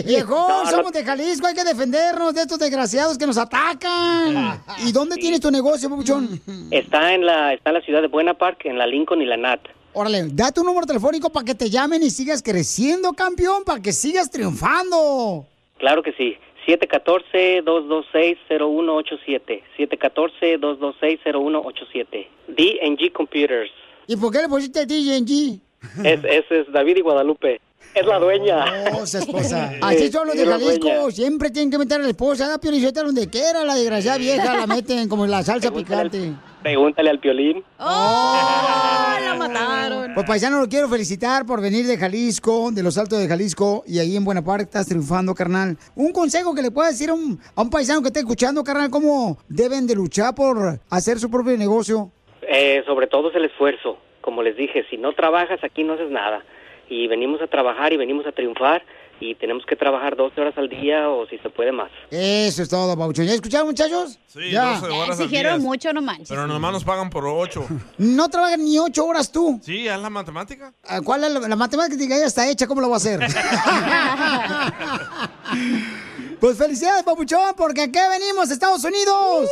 Viejón, 0.05 0.67
somos 0.71 0.93
de 0.93 1.03
Jalisco, 1.05 1.47
hay 1.47 1.55
que 1.55 1.65
defendernos 1.65 2.35
de 2.35 2.43
estos 2.43 2.59
desgraciados 2.59 3.17
que 3.19 3.27
nos 3.27 3.39
atacan. 3.39 4.63
¿Y 4.85 4.93
dónde 4.93 5.17
tienes 5.17 5.41
tu 5.41 5.51
negocio, 5.51 5.89
papuchón? 5.89 6.41
Está 6.71 7.15
en 7.15 7.25
la 7.27 7.55
está 7.55 7.71
en 7.71 7.75
la 7.75 7.81
ciudad 7.83 8.03
de 8.03 8.09
Buena 8.09 8.35
Park, 8.35 8.61
en 8.65 8.79
la 8.79 8.87
Lincoln 8.87 9.21
y 9.23 9.27
la 9.27 9.37
Nat. 9.37 9.61
Órale, 9.93 10.29
da 10.33 10.53
tu 10.53 10.63
número 10.63 10.87
telefónico 10.87 11.31
para 11.31 11.45
que 11.45 11.55
te 11.55 11.71
llamen 11.71 12.03
y 12.03 12.11
sigas 12.11 12.43
creciendo, 12.43 13.13
campeón, 13.15 13.65
para 13.65 13.81
que 13.81 13.93
sigas 13.93 14.31
triunfando. 14.31 15.47
Claro 15.79 16.03
que 16.03 16.13
sí. 16.13 16.37
714-226-0187. 16.67 19.63
714-226-0187. 19.79 22.27
DNG 22.49 23.13
Computers. 23.13 23.71
¿Y 24.07 24.17
por 24.17 24.33
qué 24.33 24.41
le 24.43 24.49
pusiste 24.49 24.85
DNG? 24.87 25.61
Es, 26.05 26.21
ese 26.25 26.61
es 26.61 26.73
David 26.73 26.97
y 26.97 27.01
Guadalupe. 27.01 27.61
Es 27.95 28.07
la 28.07 28.19
dueña. 28.19 28.65
Oh, 28.93 29.05
esposa. 29.05 29.73
Así 29.81 30.11
son 30.11 30.27
los 30.27 30.37
de 30.37 30.47
la 30.47 30.59
Jalisco. 30.59 31.11
Siempre 31.11 31.51
tienen 31.51 31.71
que 31.71 31.79
meter 31.79 32.01
a 32.01 32.05
la 32.05 32.11
esposa. 32.11 32.49
Da 32.49 32.59
piolichota 32.59 33.03
donde 33.03 33.29
quiera. 33.29 33.65
La 33.65 33.75
desgraciada 33.75 34.19
vieja 34.19 34.55
la 34.57 34.67
meten 34.67 35.09
como 35.09 35.25
en 35.25 35.31
la 35.31 35.43
salsa 35.43 35.73
picante. 35.73 36.33
Pregúntale 36.63 37.11
al 37.11 37.21
piolín. 37.21 37.65
¡Oh! 37.79 39.17
¡La 39.25 39.35
mataron! 39.39 40.15
Pues 40.15 40.27
paisano, 40.27 40.61
lo 40.61 40.69
quiero 40.69 40.89
felicitar 40.89 41.47
por 41.47 41.61
venir 41.61 41.87
de 41.87 41.97
Jalisco, 41.97 42.71
de 42.73 42.83
los 42.83 42.99
Altos 42.99 43.21
de 43.21 43.29
Jalisco, 43.29 43.85
y 43.87 44.01
ahí 44.01 44.17
en 44.17 44.25
Buena 44.25 44.43
Park 44.43 44.63
estás 44.63 44.87
triunfando, 44.87 45.35
carnal. 45.35 45.77
Un 45.95 46.13
consejo 46.13 46.55
que 46.55 46.63
le 46.63 46.71
puedas 46.71 46.93
decir 46.93 47.11
a 47.11 47.15
un, 47.15 47.39
a 47.55 47.63
un 47.63 47.71
paisano 47.71 48.03
que 48.03 48.09
esté 48.09 48.21
escuchando, 48.21 48.65
carnal, 48.65 48.91
cómo 48.91 49.39
deben 49.49 49.87
de 49.87 49.95
luchar 49.95 50.35
por 50.35 50.81
hacer 50.91 51.21
su 51.21 51.31
propio 51.31 51.57
negocio. 51.57 52.11
Eh, 52.43 52.83
sobre 52.87 53.07
todo 53.07 53.31
es 53.31 53.37
el 53.37 53.45
esfuerzo. 53.45 53.99
Como 54.21 54.43
les 54.43 54.57
dije, 54.57 54.85
si 54.91 54.97
no 54.97 55.13
trabajas 55.13 55.63
aquí 55.63 55.85
no 55.85 55.95
haces 55.95 56.11
nada. 56.11 56.43
Y 56.89 57.07
venimos 57.07 57.41
a 57.43 57.47
trabajar 57.47 57.93
y 57.93 57.97
venimos 57.97 58.27
a 58.27 58.33
triunfar 58.33 58.83
y 59.21 59.35
tenemos 59.35 59.67
que 59.67 59.75
trabajar 59.75 60.15
12 60.17 60.41
horas 60.41 60.57
al 60.57 60.69
día 60.69 61.09
o 61.11 61.27
si 61.27 61.39
se 61.39 61.51
puede 61.51 61.73
más. 61.73 61.91
Eso 62.11 62.63
es 62.63 62.69
todo, 62.69 62.97
Pauchón. 62.97 63.27
¿Ya 63.27 63.35
escucharon, 63.35 63.67
muchachos? 63.69 64.19
Sí, 64.27 64.53
12 64.53 64.87
horas 64.87 65.19
al 65.19 65.25
Exigieron 65.25 65.59
día. 65.59 65.69
mucho, 65.69 65.93
no 65.93 66.01
manches. 66.01 66.29
Pero 66.29 66.47
nomás 66.47 66.73
nos 66.73 66.85
pagan 66.85 67.11
por 67.11 67.27
8. 67.27 67.67
No 67.99 68.29
trabajan 68.29 68.65
ni 68.65 68.79
ocho 68.79 69.05
horas 69.07 69.31
tú. 69.33 69.59
Sí, 69.63 69.89
haz 69.89 70.01
la 70.01 70.09
matemática. 70.09 70.73
Ah, 70.85 71.01
¿Cuál 71.05 71.25
es 71.25 71.33
la, 71.33 71.41
la 71.49 71.57
matemática 71.57 72.17
ya 72.17 72.27
está 72.27 72.49
hecha? 72.49 72.67
¿Cómo 72.67 72.81
lo 72.81 72.89
va 72.89 72.95
a 72.95 72.99
hacer? 72.99 73.21
pues 76.41 76.57
felicidades, 76.57 77.03
papuchón, 77.03 77.55
porque 77.57 77.83
aquí 77.83 77.99
venimos, 78.19 78.51
Estados 78.51 78.85
Unidos. 78.85 79.51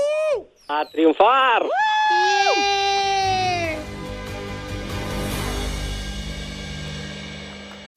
¡A 0.68 0.84
triunfar! 0.90 1.64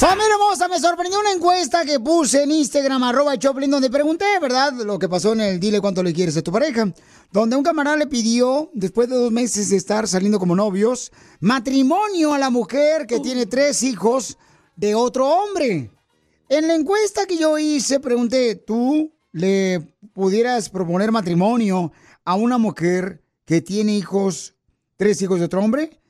Familia 0.00 0.32
hermosa, 0.32 0.66
me 0.66 0.80
sorprendió 0.80 1.20
una 1.20 1.32
encuesta 1.32 1.84
que 1.84 2.00
puse 2.00 2.44
en 2.44 2.52
Instagram, 2.52 3.02
arroba 3.02 3.38
Choplin, 3.38 3.70
donde 3.70 3.90
pregunté, 3.90 4.24
¿verdad? 4.40 4.72
Lo 4.72 4.98
que 4.98 5.10
pasó 5.10 5.34
en 5.34 5.42
el 5.42 5.60
Dile 5.60 5.78
cuánto 5.82 6.02
le 6.02 6.14
quieres 6.14 6.38
a 6.38 6.42
tu 6.42 6.50
pareja. 6.50 6.90
Donde 7.30 7.54
un 7.54 7.62
camarada 7.62 7.98
le 7.98 8.06
pidió, 8.06 8.70
después 8.72 9.10
de 9.10 9.16
dos 9.16 9.30
meses 9.30 9.68
de 9.68 9.76
estar 9.76 10.08
saliendo 10.08 10.38
como 10.38 10.56
novios, 10.56 11.12
matrimonio 11.40 12.32
a 12.32 12.38
la 12.38 12.48
mujer 12.48 13.06
que 13.06 13.20
tiene 13.20 13.44
tres 13.44 13.82
hijos 13.82 14.38
de 14.74 14.94
otro 14.94 15.28
hombre. 15.28 15.90
En 16.48 16.66
la 16.66 16.76
encuesta 16.76 17.26
que 17.26 17.36
yo 17.36 17.58
hice, 17.58 18.00
pregunté, 18.00 18.54
¿tú 18.54 19.12
le 19.32 19.94
pudieras 20.14 20.70
proponer 20.70 21.12
matrimonio 21.12 21.92
a 22.24 22.36
una 22.36 22.56
mujer 22.56 23.22
que 23.44 23.60
tiene 23.60 23.98
hijos, 23.98 24.54
tres 24.96 25.20
hijos 25.20 25.40
de 25.40 25.44
otro 25.44 25.62
hombre? 25.62 26.00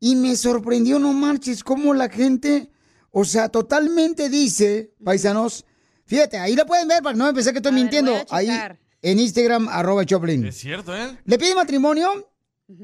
Y 0.00 0.16
me 0.16 0.34
sorprendió, 0.34 0.98
no 0.98 1.12
marches, 1.12 1.62
cómo 1.62 1.92
la 1.92 2.08
gente, 2.08 2.70
o 3.16 3.24
sea, 3.24 3.48
totalmente 3.48 4.28
dice, 4.28 4.92
paisanos, 5.04 5.64
fíjate, 6.04 6.36
ahí 6.36 6.56
lo 6.56 6.66
pueden 6.66 6.88
ver 6.88 7.00
para 7.00 7.16
no 7.16 7.32
pensar 7.32 7.52
que 7.52 7.60
estoy 7.60 7.70
mintiendo. 7.70 8.12
Ahí 8.28 8.48
en 9.02 9.20
Instagram, 9.20 9.68
arroba 9.68 10.04
Choplin. 10.04 10.44
Es 10.44 10.56
cierto, 10.56 10.96
¿eh? 10.96 11.16
Le 11.24 11.38
pide 11.38 11.54
matrimonio, 11.54 12.28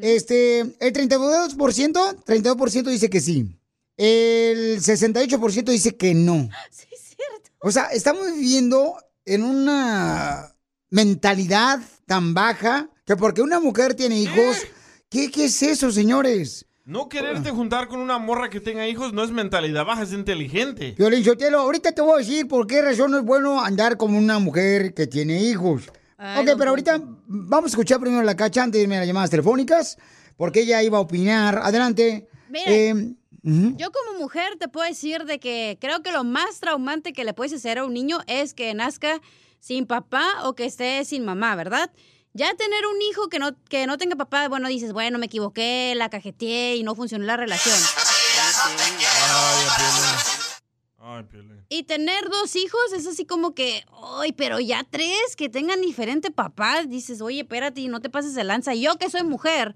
este, 0.01 0.61
el 0.61 0.93
32%, 0.93 1.57
32% 2.25 2.85
dice 2.85 3.11
que 3.11 3.21
sí. 3.21 3.59
El 3.97 4.81
68% 4.81 5.65
dice 5.65 5.97
que 5.97 6.15
no. 6.15 6.49
Sí, 6.71 6.87
es 6.93 7.01
cierto. 7.01 7.51
O 7.59 7.73
sea, 7.73 7.87
estamos 7.87 8.33
viviendo 8.33 8.99
en 9.25 9.43
una 9.43 10.55
mentalidad 10.91 11.81
tan 12.07 12.35
baja 12.35 12.89
que 13.05 13.17
porque 13.17 13.43
una 13.43 13.59
mujer 13.59 13.95
tiene 13.95 14.21
hijos, 14.21 14.59
¿qué, 15.09 15.29
qué 15.29 15.47
es 15.47 15.61
eso, 15.65 15.91
señores? 15.91 16.67
No 16.91 17.09
quererte 17.09 17.53
juntar 17.53 17.87
con 17.87 18.01
una 18.01 18.19
morra 18.19 18.51
que 18.51 18.59
tenga 18.59 18.85
hijos 18.89 19.13
no 19.13 19.23
es 19.23 19.31
mentalidad 19.31 19.85
baja, 19.85 20.03
es 20.03 20.13
inteligente. 20.13 20.97
Violín 20.99 21.23
Sotelo, 21.23 21.61
ahorita 21.61 21.93
te 21.93 22.03
voy 22.03 22.15
a 22.15 22.19
decir 22.19 22.49
por 22.49 22.67
qué 22.67 22.83
razón 22.83 23.13
no 23.13 23.19
es 23.19 23.25
bueno 23.25 23.61
andar 23.61 23.97
con 23.97 24.13
una 24.13 24.41
mujer 24.41 24.93
que 24.93 25.07
tiene 25.07 25.41
hijos. 25.41 25.85
Ay, 26.19 26.43
ok, 26.49 26.59
pero 26.59 26.71
ahorita 26.71 27.01
vamos 27.29 27.67
a 27.67 27.73
escuchar 27.75 28.01
primero 28.01 28.25
la 28.25 28.35
cacha 28.35 28.65
antes 28.65 28.81
de 28.81 28.83
irme 28.83 28.97
a 28.97 28.99
las 28.99 29.07
llamadas 29.07 29.31
telefónicas, 29.31 29.99
porque 30.37 30.63
ella 30.63 30.83
iba 30.83 30.99
a 30.99 31.03
opinar. 31.03 31.61
Adelante. 31.63 32.27
Mira, 32.49 32.65
Eh, 32.73 33.15
Yo 33.45 33.93
como 33.93 34.19
mujer 34.19 34.57
te 34.59 34.67
puedo 34.67 34.85
decir 34.89 35.27
de 35.27 35.39
que 35.39 35.79
creo 35.81 36.03
que 36.03 36.11
lo 36.11 36.25
más 36.25 36.59
traumante 36.59 37.13
que 37.13 37.23
le 37.25 37.35
puedes 37.35 37.53
hacer 37.53 37.79
a 37.79 37.85
un 37.85 37.95
niño 37.95 38.19
es 38.27 38.53
que 38.53 38.75
nazca 38.75 39.21
sin 39.61 39.87
papá 39.87 40.27
o 40.43 40.57
que 40.57 40.65
esté 40.65 41.05
sin 41.05 41.25
mamá, 41.25 41.55
¿verdad? 41.55 41.93
Ya 42.33 42.55
tener 42.55 42.87
un 42.87 43.03
hijo 43.03 43.29
que 43.29 43.39
no, 43.41 43.57
que 43.69 43.87
no 43.87 43.99
tenga 43.99 44.15
papá, 44.15 44.49
bueno, 44.49 44.69
dices, 44.69 44.93
bueno, 44.93 45.19
me 45.19 45.27
equivoqué, 45.27 45.95
la 45.97 46.11
cajeteé 46.11 46.77
y 46.77 46.85
no 46.85 46.95
funcionó 46.95 47.25
la 47.25 47.37
relación. 47.37 47.77
Ay, 50.99 51.25
Piolín. 51.25 51.67
Y 51.69 51.85
tener 51.85 52.29
dos 52.29 52.55
hijos 52.57 52.81
es 52.95 53.07
así 53.07 53.25
como 53.25 53.55
que, 53.55 53.85
ay, 54.19 54.33
pero 54.33 54.61
ya 54.61 54.85
tres 54.89 55.35
que 55.37 55.49
tengan 55.49 55.81
diferente 55.81 56.31
papá, 56.31 56.85
dices, 56.85 57.21
oye, 57.21 57.41
espérate, 57.41 57.81
no 57.89 58.01
te 58.01 58.11
pases 58.11 58.35
de 58.35 58.45
lanza. 58.45 58.75
Yo 58.75 58.97
que 58.97 59.11
soy 59.11 59.25
mujer, 59.25 59.75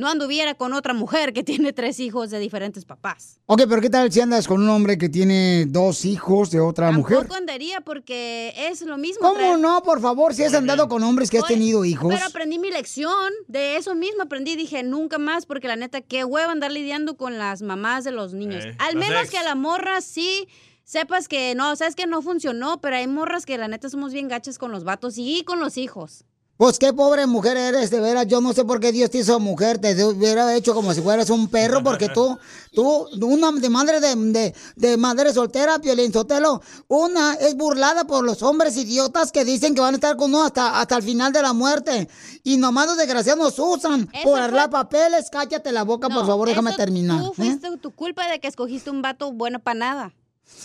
no 0.00 0.08
anduviera 0.08 0.54
con 0.54 0.72
otra 0.72 0.94
mujer 0.94 1.32
que 1.32 1.44
tiene 1.44 1.72
tres 1.72 2.00
hijos 2.00 2.30
de 2.30 2.38
diferentes 2.40 2.84
papás. 2.84 3.38
Ok, 3.46 3.62
pero 3.68 3.80
¿qué 3.80 3.90
tal 3.90 4.10
si 4.10 4.20
andas 4.20 4.48
con 4.48 4.60
un 4.62 4.68
hombre 4.68 4.98
que 4.98 5.08
tiene 5.08 5.66
dos 5.68 6.04
hijos 6.04 6.50
de 6.50 6.58
otra 6.60 6.90
mujer? 6.90 7.18
Tampoco 7.18 7.36
andaría 7.38 7.80
porque 7.82 8.52
es 8.56 8.82
lo 8.82 8.98
mismo. 8.98 9.20
¿Cómo 9.20 9.38
traer- 9.38 9.58
no? 9.60 9.82
Por 9.82 10.00
favor, 10.00 10.34
si 10.34 10.42
has 10.42 10.54
andado 10.54 10.88
con 10.88 11.02
hombres 11.04 11.30
que 11.30 11.38
has 11.38 11.44
Oye, 11.44 11.54
tenido 11.54 11.84
hijos. 11.84 12.12
Pero 12.12 12.26
aprendí 12.26 12.58
mi 12.58 12.70
lección, 12.70 13.30
de 13.46 13.76
eso 13.76 13.94
mismo 13.94 14.22
aprendí, 14.22 14.56
dije, 14.56 14.82
nunca 14.82 15.18
más, 15.18 15.46
porque 15.46 15.68
la 15.68 15.76
neta, 15.76 16.00
qué 16.00 16.24
huevo 16.24 16.50
andar 16.50 16.72
lidiando 16.72 17.16
con 17.16 17.38
las 17.38 17.62
mamás 17.62 18.02
de 18.04 18.10
los 18.10 18.32
niños. 18.34 18.64
Eh, 18.64 18.74
Al 18.78 18.96
menos 18.96 19.20
ex. 19.22 19.30
que 19.30 19.38
a 19.38 19.42
la 19.42 19.54
morra 19.54 20.00
sí 20.00 20.48
sepas 20.84 21.28
que 21.28 21.54
no, 21.54 21.76
sabes 21.76 21.94
que 21.94 22.06
no 22.06 22.20
funcionó, 22.22 22.80
pero 22.80 22.96
hay 22.96 23.06
morras 23.06 23.46
que 23.46 23.58
la 23.58 23.68
neta 23.68 23.88
somos 23.88 24.12
bien 24.12 24.28
gachas 24.28 24.58
con 24.58 24.72
los 24.72 24.82
vatos 24.82 25.14
y 25.18 25.44
con 25.44 25.60
los 25.60 25.76
hijos. 25.76 26.24
Pues 26.60 26.78
qué 26.78 26.92
pobre 26.92 27.26
mujer 27.26 27.56
eres, 27.56 27.88
de 27.88 28.00
veras. 28.00 28.26
Yo 28.26 28.42
no 28.42 28.52
sé 28.52 28.66
por 28.66 28.80
qué 28.80 28.92
Dios 28.92 29.08
te 29.08 29.16
hizo 29.16 29.40
mujer. 29.40 29.78
Te 29.78 30.04
hubiera 30.04 30.54
hecho 30.54 30.74
como 30.74 30.92
si 30.92 31.00
fueras 31.00 31.30
un 31.30 31.48
perro, 31.48 31.82
porque 31.82 32.10
tú, 32.10 32.38
tú, 32.74 33.08
una 33.22 33.50
de 33.52 33.70
madre 33.70 33.98
de, 33.98 34.14
de, 34.14 34.54
de 34.76 34.96
madre 34.98 35.32
soltera, 35.32 35.78
Piolín 35.78 36.12
Sotelo, 36.12 36.60
una 36.86 37.32
es 37.32 37.56
burlada 37.56 38.04
por 38.04 38.26
los 38.26 38.42
hombres 38.42 38.76
idiotas 38.76 39.32
que 39.32 39.46
dicen 39.46 39.74
que 39.74 39.80
van 39.80 39.94
a 39.94 39.96
estar 39.96 40.18
con 40.18 40.34
uno 40.34 40.44
hasta, 40.44 40.78
hasta 40.78 40.98
el 40.98 41.02
final 41.02 41.32
de 41.32 41.40
la 41.40 41.54
muerte. 41.54 42.10
Y 42.44 42.58
nomás 42.58 42.88
los 42.88 42.98
desgraciados 42.98 43.42
nos 43.42 43.58
usan 43.58 44.10
por 44.22 44.38
arreglar 44.38 44.68
papeles. 44.68 45.30
Cállate 45.32 45.72
la 45.72 45.84
boca, 45.84 46.10
por 46.10 46.26
favor, 46.26 46.46
déjame 46.46 46.74
terminar. 46.74 47.22
Tú 47.22 47.30
¿eh? 47.30 47.34
fuiste 47.36 47.74
tu 47.78 47.90
culpa 47.92 48.28
de 48.28 48.38
que 48.38 48.48
escogiste 48.48 48.90
un 48.90 49.00
vato 49.00 49.32
bueno 49.32 49.60
para 49.60 49.78
nada. 49.78 50.14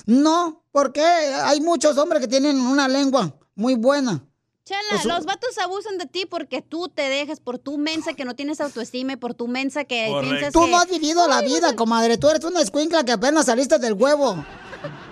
No, 0.06 0.62
porque 0.74 1.02
hay 1.02 1.62
muchos 1.62 1.98
hombres 1.98 2.20
que 2.20 2.28
tienen 2.28 2.60
una 2.60 2.90
lengua 2.90 3.34
muy 3.56 3.76
buena. 3.76 4.28
Chela, 4.66 4.80
Pues, 4.90 5.06
los 5.06 5.26
vatos 5.26 5.58
abusan 5.60 6.00
de 6.00 6.08
ti 6.08 6.26
porque 6.28 6.64
tú 6.64 6.90
te 6.90 7.04
dejas 7.04 7.40
por 7.40 7.60
tu 7.60 7.78
mensa 7.78 8.14
que 8.14 8.26
no 8.26 8.36
tienes 8.36 8.60
autoestima 8.60 9.14
y 9.14 9.16
por 9.16 9.36
tu 9.36 9.48
mensa 9.48 9.84
que 9.84 10.12
piensas 10.22 10.52
Tú 10.54 10.66
que... 10.66 10.72
no 10.72 10.78
has 10.80 10.90
vivido 10.90 11.28
la 11.28 11.42
vida, 11.42 11.76
comadre. 11.76 12.18
Tú 12.18 12.30
eres 12.30 12.44
una 12.44 12.62
escuincla 12.62 13.04
que 13.04 13.12
apenas 13.12 13.46
saliste 13.46 13.78
del 13.78 13.94
huevo. 13.94 14.44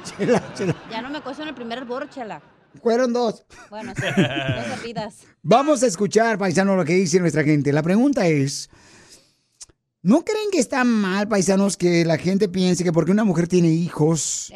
Chela, 0.18 0.54
chela. 0.56 0.76
Ya 0.90 1.04
no 1.04 1.10
me 1.12 1.20
acuesto 1.20 1.44
en 1.44 1.50
el 1.50 1.56
primer 1.56 1.86
bor, 1.86 2.10
Chela. 2.10 2.42
Fueron 2.82 3.14
dos. 3.14 3.46
Bueno, 3.70 3.94
sí, 3.96 4.02
no 4.04 4.76
te 4.76 4.82
pidas. 4.84 5.18
Vamos 5.44 5.84
a 5.84 5.88
escuchar, 5.88 6.40
paisano, 6.40 6.76
lo 6.76 6.84
que 6.84 6.94
dice 6.94 7.20
nuestra 7.20 7.44
gente. 7.44 7.72
La 7.72 7.84
pregunta 7.84 8.26
es, 8.26 8.72
¿no 10.02 10.26
creen 10.26 10.50
que 10.52 10.58
está 10.58 10.84
mal, 10.84 11.28
paisanos, 11.28 11.78
que 11.78 12.04
la 12.04 12.18
gente 12.18 12.50
piense 12.50 12.84
que 12.84 12.92
porque 12.92 13.12
una 13.12 13.24
mujer 13.24 13.48
tiene 13.48 13.68
hijos, 13.68 14.52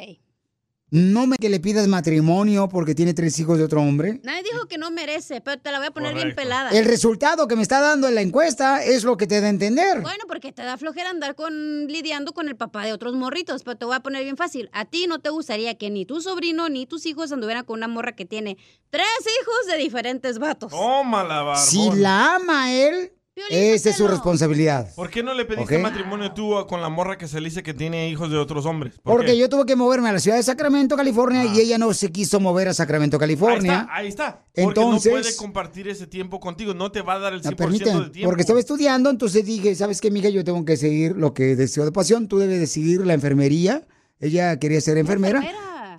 no 0.90 1.28
me 1.28 1.38
que 1.38 1.50
le 1.50 1.60
pidas 1.60 1.88
matrimonio 1.88 2.70
porque 2.70 2.96
tiene 2.96 3.14
tres 3.14 3.38
hijos 3.40 3.58
de 3.58 3.66
otro 3.66 3.82
hombre? 3.82 4.22
Nadie 4.24 4.44
dijo 4.44 4.68
que 4.68 4.78
no 4.78 4.90
merece, 4.90 5.42
pero 5.42 5.60
te 5.60 5.72
la 5.72 5.80
voy 5.80 5.88
a 5.88 5.92
poner 5.92 6.14
bien 6.14 6.34
pelada. 6.34 6.70
El 6.72 6.86
resultado 6.86 7.48
que 7.48 7.56
me 7.56 7.62
está 7.62 7.82
dando 7.82 8.08
en 8.08 8.16
la 8.16 8.22
encuesta 8.22 8.84
es 8.84 9.04
lo 9.04 9.18
que 9.18 9.28
te 9.28 9.42
da 9.42 9.48
a 9.48 9.50
entender. 9.50 10.02
Bueno, 10.02 10.24
porque 10.28 10.54
te 10.54 10.64
da 10.64 10.78
flojera 10.78 11.10
andar 11.10 11.36
con 11.36 11.88
lidiando 11.88 12.34
con 12.34 12.48
el 12.48 12.56
papá 12.56 12.86
de 12.86 12.94
otros 12.94 13.16
morritos, 13.16 13.64
pero 13.64 13.78
te 13.78 13.86
voy 13.86 13.96
a 13.96 14.00
poner 14.00 14.24
bien 14.24 14.38
fácil. 14.38 14.70
A 14.72 14.86
ti 14.86 15.08
no 15.08 15.20
te 15.20 15.30
gustaría 15.30 15.78
que 15.78 15.90
ni 15.90 16.06
tu 16.06 16.22
sobrino 16.22 16.70
ni 16.70 16.86
tus 16.86 17.06
hijos 17.06 17.32
anduvieran 17.32 17.66
con 17.66 17.78
una 17.80 17.88
morra 17.88 18.16
que 18.16 18.26
tiene 18.26 18.58
tres 18.90 19.08
hijos 19.42 19.68
de 19.72 19.78
diferentes 19.78 20.40
vatos. 20.40 20.72
Tómala, 20.72 21.42
barbón. 21.42 21.66
Si 21.66 21.92
la 21.96 22.36
ama 22.36 22.72
él, 22.74 23.12
esa 23.50 23.90
es 23.92 23.96
su 23.98 24.08
responsabilidad. 24.08 24.94
¿Por 24.96 25.10
qué 25.10 25.24
no 25.24 25.34
le 25.34 25.46
pediste 25.46 25.76
Ok. 25.78 25.82
matrimonio 25.82 26.34
tú 26.34 26.54
con 26.68 26.82
la 26.82 26.90
morra 26.90 27.18
que 27.18 27.28
se 27.28 27.40
le 27.40 27.50
dice 27.50 27.64
que 27.64 27.74
tiene 27.74 28.10
hijos 28.10 28.30
de 28.32 28.38
otros 28.38 28.66
hombres? 28.66 28.96
¿Por 29.04 29.14
Porque 29.18 29.32
qué? 29.34 29.38
yo 29.38 29.50
tuve 29.50 29.66
que 29.66 29.76
moverme 29.76 30.10
a 30.10 30.14
la 30.14 30.20
ciudad 30.20 30.38
de 30.38 30.44
Sacramento, 30.44 30.96
California, 30.96 31.46
y 31.46 31.60
ella 31.60 31.78
no 31.78 31.94
se 31.94 32.12
quiso 32.12 32.40
mover 32.40 32.68
a 32.68 32.74
Sacramento, 32.74 33.18
California. 33.20 33.88
Ahí 33.92 34.08
está, 34.10 34.28
ahí 34.28 34.34
está. 34.34 34.46
Porque 34.54 34.62
Entonces- 34.80 35.14
no 35.14 35.20
puede 35.20 35.36
compartir 35.36 35.88
ese 35.88 36.08
tiempo 36.08 36.40
contigo, 36.40 36.74
no 36.74 36.92
te 36.92 37.02
va 37.02 37.14
a 37.14 37.20
dar 37.20 37.34
el 37.34 37.42
100% 37.42 37.52
No, 37.52 37.56
permíteme, 37.58 38.04
de 38.06 38.10
tiempo. 38.12 38.30
porque 38.30 38.42
estaba 38.42 38.60
estudiando, 38.60 39.10
entonces 39.10 39.46
dije, 39.46 39.76
¿sabes 39.76 40.02
qué, 40.02 40.12
mija? 40.12 40.30
Yo 40.30 40.44
tengo 40.44 40.64
que 40.66 40.78
seguir 40.78 41.16
lo 41.16 41.34
que 41.34 41.56
deseo 41.56 41.86
de 41.86 41.92
pasión. 41.92 42.28
Tú 42.28 42.40
debes 42.40 42.60
de 42.60 42.68
seguir 42.68 43.06
la 43.06 43.14
enfermería. 43.14 43.88
Ella 44.20 44.58
quería 44.60 44.82
ser 44.82 44.98
enfermera. 44.98 45.44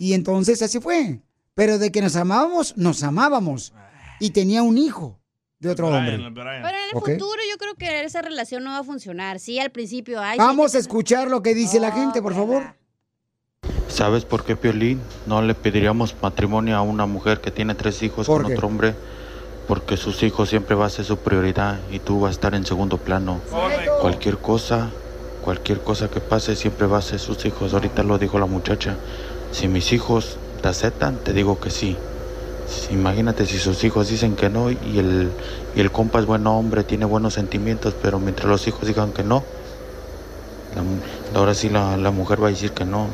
Y 0.00 0.12
entonces 0.14 0.60
así 0.62 0.80
fue. 0.80 1.20
Pero 1.54 1.78
de 1.78 1.90
que 1.90 2.00
nos 2.02 2.14
amábamos, 2.16 2.76
nos 2.76 3.02
amábamos. 3.02 3.72
Y 4.20 4.30
tenía 4.30 4.62
un 4.62 4.78
hijo 4.78 5.17
de 5.60 5.70
otro 5.70 5.88
hombre. 5.88 6.18
Pero 6.34 6.50
en 6.50 6.64
el 6.64 6.90
futuro 6.92 7.40
yo 7.50 7.58
creo 7.58 7.74
que 7.74 8.04
esa 8.04 8.22
relación 8.22 8.64
no 8.64 8.70
va 8.70 8.78
a 8.78 8.84
funcionar. 8.84 9.40
Sí, 9.40 9.58
al 9.58 9.70
principio. 9.70 10.20
Ay, 10.20 10.38
sí, 10.38 10.44
Vamos 10.44 10.74
a 10.74 10.78
escuchar 10.78 11.28
lo 11.28 11.42
que 11.42 11.54
dice 11.54 11.80
la 11.80 11.92
gente, 11.92 12.22
por 12.22 12.34
favor. 12.34 12.62
¿Sabes 13.88 14.24
por 14.24 14.44
qué, 14.44 14.54
Piolín? 14.54 15.00
No 15.26 15.42
le 15.42 15.54
pediríamos 15.54 16.14
matrimonio 16.22 16.76
a 16.76 16.82
una 16.82 17.06
mujer 17.06 17.40
que 17.40 17.50
tiene 17.50 17.74
tres 17.74 18.02
hijos 18.02 18.26
¿Por 18.26 18.42
con 18.42 18.48
qué? 18.48 18.54
otro 18.54 18.68
hombre, 18.68 18.94
porque 19.66 19.96
sus 19.96 20.22
hijos 20.22 20.48
siempre 20.48 20.76
va 20.76 20.86
a 20.86 20.90
ser 20.90 21.04
su 21.04 21.18
prioridad 21.18 21.78
y 21.90 21.98
tú 21.98 22.20
vas 22.20 22.28
a 22.28 22.32
estar 22.32 22.54
en 22.54 22.64
segundo 22.64 22.98
plano. 22.98 23.40
Cualquier 24.00 24.38
cosa, 24.38 24.90
cualquier 25.42 25.80
cosa 25.80 26.08
que 26.08 26.20
pase 26.20 26.54
siempre 26.54 26.86
va 26.86 26.98
a 26.98 27.02
ser 27.02 27.18
sus 27.18 27.44
hijos. 27.46 27.74
Ahorita 27.74 28.04
lo 28.04 28.18
dijo 28.18 28.38
la 28.38 28.46
muchacha. 28.46 28.96
Si 29.50 29.66
mis 29.66 29.92
hijos 29.92 30.36
te 30.62 30.68
aceptan, 30.68 31.16
te 31.16 31.32
digo 31.32 31.58
que 31.58 31.70
sí. 31.70 31.96
Imagínate 32.90 33.46
si 33.46 33.58
sus 33.58 33.82
hijos 33.84 34.08
dicen 34.08 34.36
que 34.36 34.48
no 34.50 34.70
y 34.70 34.98
el, 34.98 35.30
y 35.74 35.80
el 35.80 35.90
compa 35.90 36.20
es 36.20 36.26
buen 36.26 36.46
hombre, 36.46 36.84
tiene 36.84 37.04
buenos 37.04 37.34
sentimientos, 37.34 37.94
pero 38.02 38.18
mientras 38.18 38.48
los 38.48 38.66
hijos 38.68 38.86
digan 38.86 39.12
que 39.12 39.22
no, 39.22 39.42
la 40.74 41.38
ahora 41.38 41.54
sí 41.54 41.68
la, 41.68 41.96
la 41.96 42.10
mujer 42.10 42.42
va 42.42 42.48
a 42.48 42.50
decir 42.50 42.72
que 42.72 42.84
no. 42.84 43.06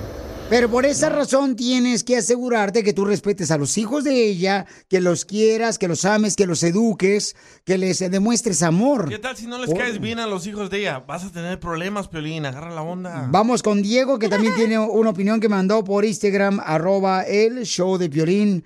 Pero 0.50 0.68
por 0.68 0.84
esa 0.84 1.08
razón 1.08 1.56
tienes 1.56 2.04
que 2.04 2.18
asegurarte 2.18 2.84
que 2.84 2.92
tú 2.92 3.06
respetes 3.06 3.50
a 3.50 3.56
los 3.56 3.78
hijos 3.78 4.04
de 4.04 4.26
ella, 4.26 4.66
que 4.90 5.00
los 5.00 5.24
quieras, 5.24 5.78
que 5.78 5.88
los 5.88 6.04
ames, 6.04 6.36
que 6.36 6.46
los 6.46 6.62
eduques, 6.62 7.34
que 7.64 7.78
les 7.78 7.98
demuestres 8.10 8.62
amor. 8.62 9.08
¿Qué 9.08 9.18
tal 9.18 9.36
si 9.38 9.46
no 9.46 9.58
les 9.58 9.70
Oh. 9.70 9.74
caes 9.74 10.00
bien 10.00 10.18
a 10.18 10.26
los 10.26 10.46
hijos 10.46 10.68
de 10.68 10.80
ella? 10.80 10.98
Vas 11.06 11.24
a 11.24 11.30
tener 11.32 11.58
problemas, 11.58 12.08
Piolín, 12.08 12.44
agarra 12.44 12.74
la 12.74 12.82
onda. 12.82 13.26
Vamos 13.30 13.62
con 13.62 13.80
Diego, 13.80 14.18
que 14.18 14.28
también 14.28 14.54
tiene 14.56 14.78
una 14.78 15.10
opinión 15.10 15.40
que 15.40 15.48
mandó 15.48 15.82
por 15.82 16.04
Instagram, 16.04 16.60
arroba 16.62 17.22
el 17.22 17.64
show 17.64 17.96
de 17.96 18.10
Piolín. 18.10 18.64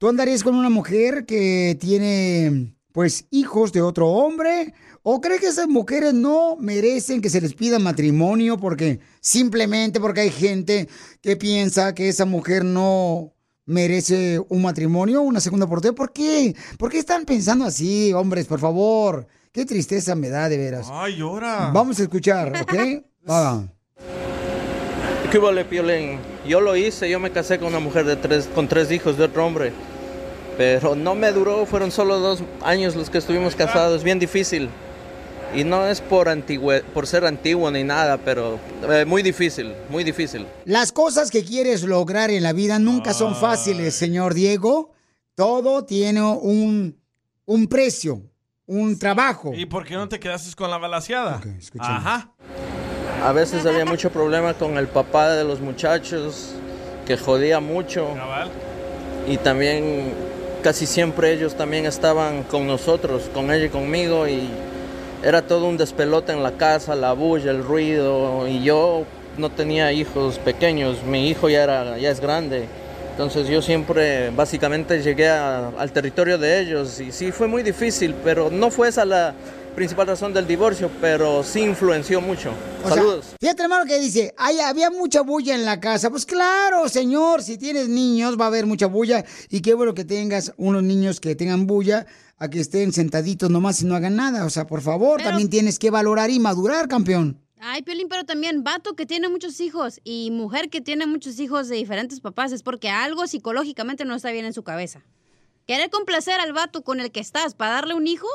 ¿Tú 0.00 0.08
andarías 0.08 0.42
con 0.42 0.54
una 0.54 0.70
mujer 0.70 1.26
que 1.26 1.76
tiene, 1.78 2.72
pues, 2.90 3.26
hijos 3.30 3.70
de 3.70 3.82
otro 3.82 4.08
hombre? 4.08 4.72
¿O 5.02 5.20
crees 5.20 5.42
que 5.42 5.48
esas 5.48 5.68
mujeres 5.68 6.14
no 6.14 6.56
merecen 6.56 7.20
que 7.20 7.28
se 7.28 7.38
les 7.38 7.52
pida 7.52 7.78
matrimonio 7.78 8.56
porque 8.56 9.00
simplemente 9.20 10.00
porque 10.00 10.22
hay 10.22 10.30
gente 10.30 10.88
que 11.20 11.36
piensa 11.36 11.94
que 11.94 12.08
esa 12.08 12.24
mujer 12.24 12.64
no 12.64 13.34
merece 13.66 14.40
un 14.48 14.62
matrimonio, 14.62 15.20
una 15.20 15.38
segunda 15.38 15.66
oportunidad? 15.66 15.96
¿Por 15.96 16.14
qué? 16.14 16.56
¿Por 16.78 16.90
qué 16.90 16.98
están 16.98 17.26
pensando 17.26 17.66
así, 17.66 18.14
hombres, 18.14 18.46
por 18.46 18.58
favor? 18.58 19.26
Qué 19.52 19.66
tristeza 19.66 20.14
me 20.14 20.30
da, 20.30 20.48
de 20.48 20.56
veras. 20.56 20.88
Ay, 20.90 21.16
llora. 21.18 21.72
Vamos 21.74 22.00
a 22.00 22.04
escuchar, 22.04 22.54
¿ok? 22.62 23.04
Va. 23.28 23.68
¿Qué 25.30 25.36
vale, 25.36 25.66
Piolín? 25.66 26.18
Yo 26.48 26.62
lo 26.62 26.74
hice, 26.74 27.10
yo 27.10 27.20
me 27.20 27.30
casé 27.30 27.58
con 27.58 27.68
una 27.68 27.80
mujer 27.80 28.06
de 28.06 28.16
tres, 28.16 28.48
con 28.54 28.66
tres 28.66 28.90
hijos 28.90 29.18
de 29.18 29.24
otro 29.24 29.46
hombre. 29.46 29.74
Pero 30.60 30.94
no 30.94 31.14
me 31.14 31.32
duró, 31.32 31.64
fueron 31.64 31.90
solo 31.90 32.18
dos 32.18 32.42
años 32.62 32.94
los 32.94 33.08
que 33.08 33.16
estuvimos 33.16 33.56
casados, 33.56 34.04
bien 34.04 34.18
difícil. 34.18 34.68
Y 35.54 35.64
no 35.64 35.86
es 35.86 36.02
por, 36.02 36.28
antigüe- 36.28 36.82
por 36.82 37.06
ser 37.06 37.24
antiguo 37.24 37.70
ni 37.70 37.82
nada, 37.82 38.18
pero 38.18 38.58
eh, 38.92 39.06
muy 39.06 39.22
difícil, 39.22 39.72
muy 39.88 40.04
difícil. 40.04 40.46
Las 40.66 40.92
cosas 40.92 41.30
que 41.30 41.44
quieres 41.46 41.82
lograr 41.82 42.28
en 42.30 42.42
la 42.42 42.52
vida 42.52 42.78
nunca 42.78 43.14
son 43.14 43.34
fáciles, 43.34 43.94
señor 43.94 44.34
Diego. 44.34 44.90
Todo 45.34 45.86
tiene 45.86 46.20
un, 46.20 46.94
un 47.46 47.66
precio, 47.66 48.20
un 48.66 48.98
trabajo. 48.98 49.52
¿Y 49.54 49.64
por 49.64 49.86
qué 49.86 49.94
no 49.94 50.10
te 50.10 50.20
quedaste 50.20 50.54
con 50.54 50.68
la 50.70 50.76
balaseada? 50.76 51.40
Ajá. 51.78 52.32
A 53.24 53.32
veces 53.32 53.64
había 53.64 53.86
mucho 53.86 54.10
problema 54.12 54.52
con 54.52 54.76
el 54.76 54.88
papá 54.88 55.30
de 55.30 55.42
los 55.42 55.58
muchachos, 55.60 56.50
que 57.06 57.16
jodía 57.16 57.60
mucho. 57.60 58.08
Y 59.26 59.38
también 59.38 60.12
casi 60.60 60.86
siempre 60.86 61.32
ellos 61.32 61.54
también 61.54 61.86
estaban 61.86 62.42
con 62.44 62.66
nosotros, 62.66 63.30
con 63.32 63.50
ella 63.50 63.66
y 63.66 63.68
conmigo, 63.68 64.28
y 64.28 64.48
era 65.22 65.42
todo 65.42 65.66
un 65.66 65.76
despelote 65.76 66.32
en 66.32 66.42
la 66.42 66.52
casa, 66.52 66.94
la 66.94 67.12
bulla, 67.12 67.50
el 67.50 67.64
ruido, 67.64 68.46
y 68.46 68.62
yo 68.62 69.04
no 69.36 69.50
tenía 69.50 69.92
hijos 69.92 70.38
pequeños, 70.38 71.02
mi 71.02 71.28
hijo 71.28 71.48
ya, 71.48 71.64
era, 71.64 71.98
ya 71.98 72.10
es 72.10 72.20
grande. 72.20 72.66
Entonces 73.12 73.48
yo 73.48 73.60
siempre 73.60 74.30
básicamente 74.30 75.02
llegué 75.02 75.28
al 75.28 75.92
territorio 75.92 76.38
de 76.38 76.60
ellos 76.60 77.00
y 77.00 77.12
sí 77.12 77.32
fue 77.32 77.48
muy 77.48 77.62
difícil, 77.62 78.14
pero 78.24 78.50
no 78.50 78.70
fue 78.70 78.88
esa 78.88 79.04
la, 79.04 79.34
principal 79.74 80.06
razón 80.06 80.32
del 80.32 80.46
divorcio, 80.46 80.90
pero 81.00 81.42
sí 81.42 81.60
influenció 81.60 82.20
mucho. 82.20 82.52
O 82.84 82.88
sea, 82.88 82.96
Saludos. 82.96 83.34
fíjate, 83.40 83.62
hermano, 83.62 83.86
que 83.86 83.98
dice, 83.98 84.34
Ay, 84.36 84.58
había 84.60 84.90
mucha 84.90 85.22
bulla 85.22 85.54
en 85.54 85.64
la 85.64 85.80
casa. 85.80 86.10
Pues 86.10 86.26
claro, 86.26 86.88
señor, 86.88 87.42
si 87.42 87.58
tienes 87.58 87.88
niños 87.88 88.38
va 88.38 88.44
a 88.44 88.48
haber 88.48 88.66
mucha 88.66 88.86
bulla. 88.86 89.24
Y 89.48 89.60
qué 89.60 89.74
bueno 89.74 89.94
que 89.94 90.04
tengas 90.04 90.52
unos 90.56 90.82
niños 90.82 91.20
que 91.20 91.34
tengan 91.34 91.66
bulla 91.66 92.06
a 92.38 92.48
que 92.48 92.60
estén 92.60 92.92
sentaditos 92.92 93.50
nomás 93.50 93.82
y 93.82 93.86
no 93.86 93.94
hagan 93.94 94.16
nada. 94.16 94.44
O 94.44 94.50
sea, 94.50 94.66
por 94.66 94.80
favor, 94.80 95.22
también 95.22 95.50
tienes 95.50 95.78
que 95.78 95.90
valorar 95.90 96.30
y 96.30 96.40
madurar, 96.40 96.88
campeón. 96.88 97.40
Ay, 97.62 97.82
Piolín, 97.82 98.08
pero 98.08 98.24
también 98.24 98.64
vato 98.64 98.94
que 98.96 99.04
tiene 99.04 99.28
muchos 99.28 99.60
hijos 99.60 100.00
y 100.02 100.30
mujer 100.30 100.70
que 100.70 100.80
tiene 100.80 101.06
muchos 101.06 101.38
hijos 101.38 101.68
de 101.68 101.76
diferentes 101.76 102.20
papás 102.20 102.52
es 102.52 102.62
porque 102.62 102.88
algo 102.88 103.26
psicológicamente 103.26 104.06
no 104.06 104.14
está 104.14 104.30
bien 104.30 104.46
en 104.46 104.54
su 104.54 104.62
cabeza. 104.62 105.02
Querer 105.66 105.90
complacer 105.90 106.40
al 106.40 106.54
vato 106.54 106.82
con 106.82 107.00
el 107.00 107.12
que 107.12 107.20
estás 107.20 107.54
para 107.54 107.74
darle 107.74 107.92
un 107.92 108.06
hijo 108.06 108.26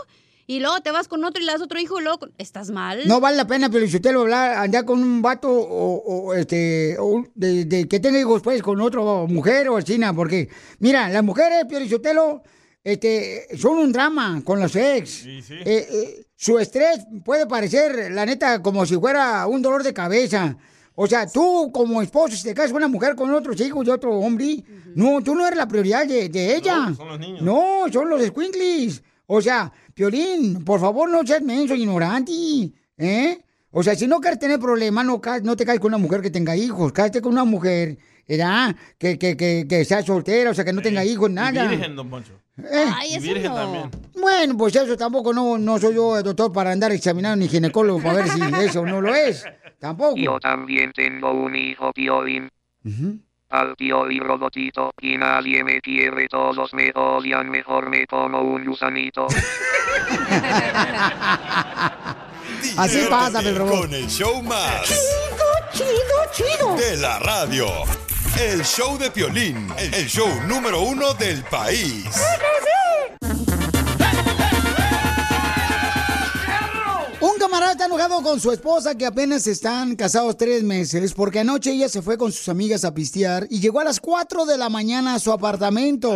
y 0.47 0.59
luego 0.59 0.79
te 0.81 0.91
vas 0.91 1.07
con 1.07 1.23
otro 1.23 1.41
y 1.41 1.45
le 1.45 1.51
das 1.51 1.61
otro 1.61 1.79
hijo 1.79 1.99
y 1.99 2.03
luego 2.03 2.27
estás 2.37 2.69
mal. 2.69 3.07
No 3.07 3.19
vale 3.19 3.37
la 3.37 3.47
pena, 3.47 3.69
pero 3.69 3.87
si 3.87 3.95
usted 3.95 4.13
lo 4.13 4.21
hablar, 4.21 4.57
andar 4.57 4.85
con 4.85 5.01
un 5.01 5.21
vato 5.21 5.49
o, 5.49 5.95
o, 5.95 6.33
este, 6.33 6.97
o 6.99 7.23
de, 7.33 7.65
de 7.65 7.87
que 7.87 7.99
tenga 7.99 8.19
hijos 8.19 8.41
pues 8.41 8.61
con 8.61 8.79
otra 8.81 9.01
mujer 9.01 9.69
o 9.69 9.81
china, 9.81 10.13
porque, 10.13 10.49
mira, 10.79 11.09
las 11.09 11.23
mujeres, 11.23 11.65
Piorichotelo, 11.67 12.43
este, 12.83 13.47
son 13.57 13.79
un 13.79 13.91
drama 13.91 14.41
con 14.43 14.59
los 14.59 14.75
ex. 14.75 15.25
Eh, 15.25 15.41
eh, 15.65 16.25
su 16.35 16.59
estrés 16.59 16.99
puede 17.23 17.47
parecer, 17.47 18.11
la 18.11 18.25
neta, 18.25 18.61
como 18.61 18.85
si 18.85 18.95
fuera 18.97 19.47
un 19.47 19.61
dolor 19.61 19.81
de 19.81 19.93
cabeza. 19.93 20.55
O 20.93 21.07
sea, 21.07 21.27
tú 21.27 21.71
como 21.73 22.01
esposo, 22.01 22.35
si 22.35 22.43
te 22.43 22.53
casas 22.53 22.71
con 22.71 22.77
una 22.77 22.87
mujer 22.87 23.15
con 23.15 23.33
otros 23.33 23.59
hijos 23.59 23.85
de 23.85 23.91
otro 23.91 24.11
hombre, 24.17 24.63
no, 24.95 25.21
tú 25.21 25.33
no 25.35 25.45
eres 25.45 25.57
la 25.57 25.67
prioridad 25.67 26.05
de, 26.07 26.29
de 26.29 26.55
ella. 26.55 26.89
No, 26.89 26.95
son 26.95 27.07
los 27.07 27.19
niños. 27.19 27.41
No, 27.41 27.85
son 27.91 28.09
los 28.09 28.21
squinkles. 28.21 29.03
O 29.27 29.41
sea, 29.41 29.73
Piolín, 29.95 30.65
por 30.65 30.79
favor, 30.81 31.09
no 31.09 31.25
seas 31.25 31.41
menso, 31.41 31.73
ignorante, 31.73 32.33
¿eh? 32.97 33.39
O 33.71 33.81
sea, 33.81 33.95
si 33.95 34.07
no 34.07 34.19
quieres 34.19 34.39
tener 34.39 34.59
problemas, 34.59 35.05
no, 35.05 35.21
ca- 35.21 35.39
no 35.39 35.55
te 35.55 35.65
caes 35.65 35.79
con 35.79 35.87
una 35.93 35.97
mujer 35.97 36.21
que 36.21 36.29
tenga 36.29 36.53
hijos. 36.55 36.91
Cállate 36.91 37.21
con 37.21 37.31
una 37.31 37.45
mujer, 37.45 37.97
¿verdad? 38.27 38.75
Que, 38.97 39.17
que, 39.17 39.37
que, 39.37 39.65
que 39.69 39.85
sea 39.85 40.01
soltera, 40.03 40.51
o 40.51 40.53
sea, 40.53 40.65
que 40.65 40.73
no 40.73 40.81
tenga 40.81 41.03
hijos, 41.05 41.29
Y 41.29 41.33
nada. 41.33 41.67
virgen, 41.69 41.95
don 41.95 42.09
Poncho. 42.09 42.33
¿Eh? 42.57 42.85
y 43.09 43.19
virgen 43.19 43.53
también. 43.53 43.89
Bueno, 44.19 44.57
pues 44.57 44.75
eso 44.75 44.97
tampoco 44.97 45.33
no, 45.33 45.57
no 45.57 45.77
soy 45.79 45.95
yo 45.95 46.21
doctor 46.23 46.51
para 46.51 46.71
andar 46.71 46.91
examinando 46.91 47.37
ni 47.37 47.47
ginecólogo 47.49 48.01
para 48.01 48.15
ver 48.15 48.27
si 48.29 48.41
eso 48.65 48.85
no 48.85 48.99
lo 48.99 49.15
es. 49.15 49.45
Tampoco. 49.79 50.15
Yo 50.17 50.39
también 50.41 50.91
tengo 50.93 51.31
un 51.31 51.55
hijo 51.55 51.91
Piolín. 51.93 52.49
Al 53.55 53.75
tío 53.77 54.11
y 54.11 54.19
robotito, 54.19 54.93
y 54.99 55.17
nadie 55.17 55.63
me 55.63 55.79
quiere, 55.79 56.27
todos 56.27 56.73
me 56.73 56.91
odian, 56.93 57.49
mejor 57.49 57.89
me 57.89 58.05
como 58.05 58.41
un 58.41 58.65
gusanito. 58.65 59.27
Así 62.77 63.05
pasa, 63.09 63.39
el 63.39 63.55
robot. 63.55 63.79
Con 63.79 63.93
el 63.93 64.09
show 64.09 64.43
más. 64.43 64.81
Chido, 65.71 65.89
chido. 66.33 66.75
De 66.75 66.97
la 66.97 67.17
radio. 67.19 67.67
El 68.37 68.65
show 68.65 68.97
de 68.97 69.09
Piolín. 69.09 69.69
El 69.77 70.05
show 70.07 70.27
número 70.47 70.81
uno 70.81 71.13
del 71.13 71.41
país. 71.45 72.09
Camarada 77.45 77.73
está 77.73 77.85
enojado 77.85 78.23
con 78.23 78.39
su 78.39 78.51
esposa 78.51 78.97
que 78.97 79.05
apenas 79.05 79.45
están 79.45 79.95
casados 79.95 80.35
tres 80.35 80.63
meses 80.63 81.13
porque 81.13 81.41
anoche 81.41 81.73
ella 81.73 81.87
se 81.87 82.01
fue 82.01 82.17
con 82.17 82.31
sus 82.31 82.49
amigas 82.49 82.83
a 82.83 82.95
pistear 82.95 83.45
y 83.51 83.59
llegó 83.59 83.79
a 83.79 83.83
las 83.83 83.99
4 83.99 84.45
de 84.45 84.57
la 84.57 84.67
mañana 84.67 85.13
a 85.13 85.19
su 85.19 85.31
apartamento. 85.31 86.11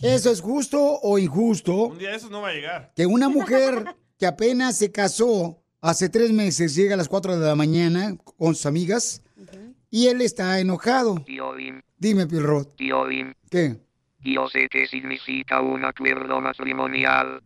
¿Eso 0.00 0.30
es 0.30 0.40
justo 0.40 0.80
o 0.80 1.18
injusto? 1.18 1.88
Un 1.88 1.98
día 1.98 2.12
de 2.12 2.16
esos 2.16 2.30
no 2.30 2.40
va 2.40 2.48
a 2.48 2.52
llegar. 2.54 2.92
Que 2.96 3.04
una 3.04 3.28
mujer 3.38 3.84
que 4.18 4.24
apenas 4.24 4.78
se 4.78 4.90
casó 4.90 5.62
hace 5.82 6.08
tres 6.08 6.32
meses 6.32 6.74
llega 6.74 6.94
a 6.94 6.96
las 6.96 7.10
4 7.10 7.38
de 7.38 7.46
la 7.46 7.54
mañana 7.54 8.16
con 8.38 8.54
sus 8.54 8.64
amigas 8.64 9.20
y 9.90 10.06
él 10.06 10.22
está 10.22 10.58
enojado. 10.58 11.22
Dime, 11.98 12.26
Pilrot. 12.26 12.74
¿Qué? 13.50 13.76
yo 14.22 14.48
sé 14.48 14.70
que 14.70 14.86
significa 14.86 15.60
un 15.60 15.84
acuerdo 15.84 16.40
matrimonial. 16.40 17.42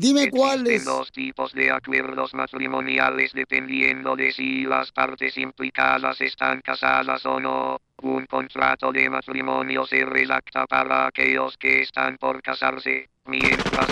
Dime 0.00 0.30
cuál 0.30 0.60
Existen 0.60 0.76
es. 0.76 0.84
dos 0.84 1.10
tipos 1.10 1.52
de 1.52 1.70
acuerdos 1.72 2.32
matrimoniales 2.32 3.32
dependiendo 3.32 4.14
de 4.14 4.30
si 4.30 4.62
las 4.62 4.92
partes 4.92 5.36
implicadas 5.36 6.20
están 6.20 6.60
casadas 6.60 7.24
o 7.26 7.40
no. 7.40 7.80
Un 8.02 8.26
contrato 8.26 8.92
de 8.92 9.10
matrimonio 9.10 9.84
se 9.86 10.04
redacta 10.04 10.66
para 10.66 11.08
aquellos 11.08 11.56
que 11.58 11.82
están 11.82 12.16
por 12.16 12.40
casarse, 12.42 13.08
mientras 13.26 13.86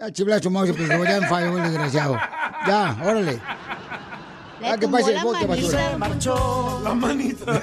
Ah, 0.00 0.10
chifla 0.10 0.40
su 0.40 0.50
mouse, 0.50 0.72
Pilrot, 0.72 1.04
ya 1.04 1.16
enfadó 1.18 1.56
el 1.58 1.62
desgraciado. 1.62 2.18
Ya, 2.66 2.96
órale. 3.04 3.38
Ah, 4.62 4.76
que 4.80 4.88
pase 4.88 5.14
el 5.14 5.22
bote, 5.22 5.46
basura. 5.46 5.98
La 6.82 6.94
manita. 6.94 7.62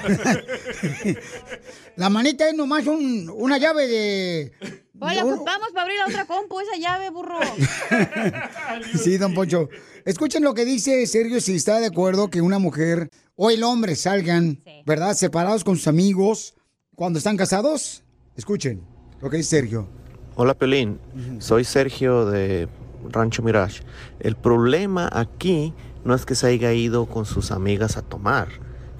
La 1.96 2.08
manita 2.08 2.48
es 2.48 2.54
nomás 2.54 2.86
un- 2.86 3.28
una 3.34 3.58
llave 3.58 3.86
de... 3.88 4.52
Ocupamos 5.00 5.68
para 5.72 5.82
abrir 5.82 5.98
la 5.98 6.06
otra 6.06 6.24
compu, 6.26 6.60
esa 6.60 6.76
llave, 6.76 7.10
burro. 7.10 7.38
Sí, 8.98 9.16
don 9.18 9.34
Poncho. 9.34 9.68
Escuchen 10.04 10.42
lo 10.42 10.54
que 10.54 10.64
dice 10.64 11.06
Sergio 11.06 11.40
si 11.40 11.54
está 11.56 11.78
de 11.80 11.86
acuerdo 11.86 12.30
que 12.30 12.40
una 12.40 12.58
mujer 12.58 13.10
o 13.36 13.50
el 13.50 13.62
hombre 13.62 13.94
salgan, 13.94 14.60
¿verdad? 14.86 15.14
Separados 15.14 15.64
con 15.64 15.76
sus 15.76 15.86
amigos 15.88 16.54
cuando 16.94 17.18
están 17.18 17.36
casados. 17.36 18.02
Escuchen 18.36 18.82
lo 19.20 19.30
que 19.30 19.38
dice 19.38 19.50
Sergio. 19.60 19.88
Hola 20.36 20.54
Pelín, 20.54 20.98
soy 21.40 21.64
Sergio 21.64 22.24
de 22.26 22.68
Rancho 23.10 23.42
Mirage. 23.42 23.82
El 24.20 24.36
problema 24.36 25.08
aquí 25.12 25.74
no 26.04 26.14
es 26.14 26.24
que 26.24 26.34
se 26.34 26.46
haya 26.48 26.72
ido 26.72 27.06
con 27.06 27.24
sus 27.26 27.50
amigas 27.50 27.96
a 27.96 28.02
tomar. 28.02 28.48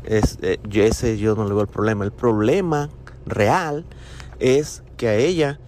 Es, 0.04 0.38
eh, 0.42 0.58
yo- 0.68 0.82
ese 0.84 1.16
yo 1.18 1.34
no 1.34 1.44
le 1.44 1.50
veo 1.50 1.62
el 1.62 1.68
problema. 1.68 2.04
El 2.04 2.12
problema 2.12 2.90
real 3.26 3.84
es 4.40 4.82
que 4.96 5.08
a 5.08 5.14
ella 5.16 5.60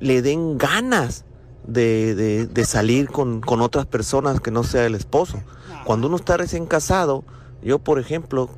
le 0.00 0.22
den 0.22 0.58
ganas 0.58 1.24
de, 1.66 2.14
de- 2.14 2.46
de 2.46 2.64
salir 2.64 3.08
con, 3.08 3.40
con 3.40 3.60
otras 3.60 3.86
personas 3.86 4.40
que 4.40 4.50
no 4.50 4.64
sea 4.64 4.86
el 4.86 4.94
esposo. 4.94 5.40
Cuando 5.84 6.08
uno 6.08 6.16
está 6.16 6.36
recién 6.36 6.66
casado, 6.66 7.24
yo 7.62 7.78
por 7.78 7.98
ejemplo, 7.98 8.48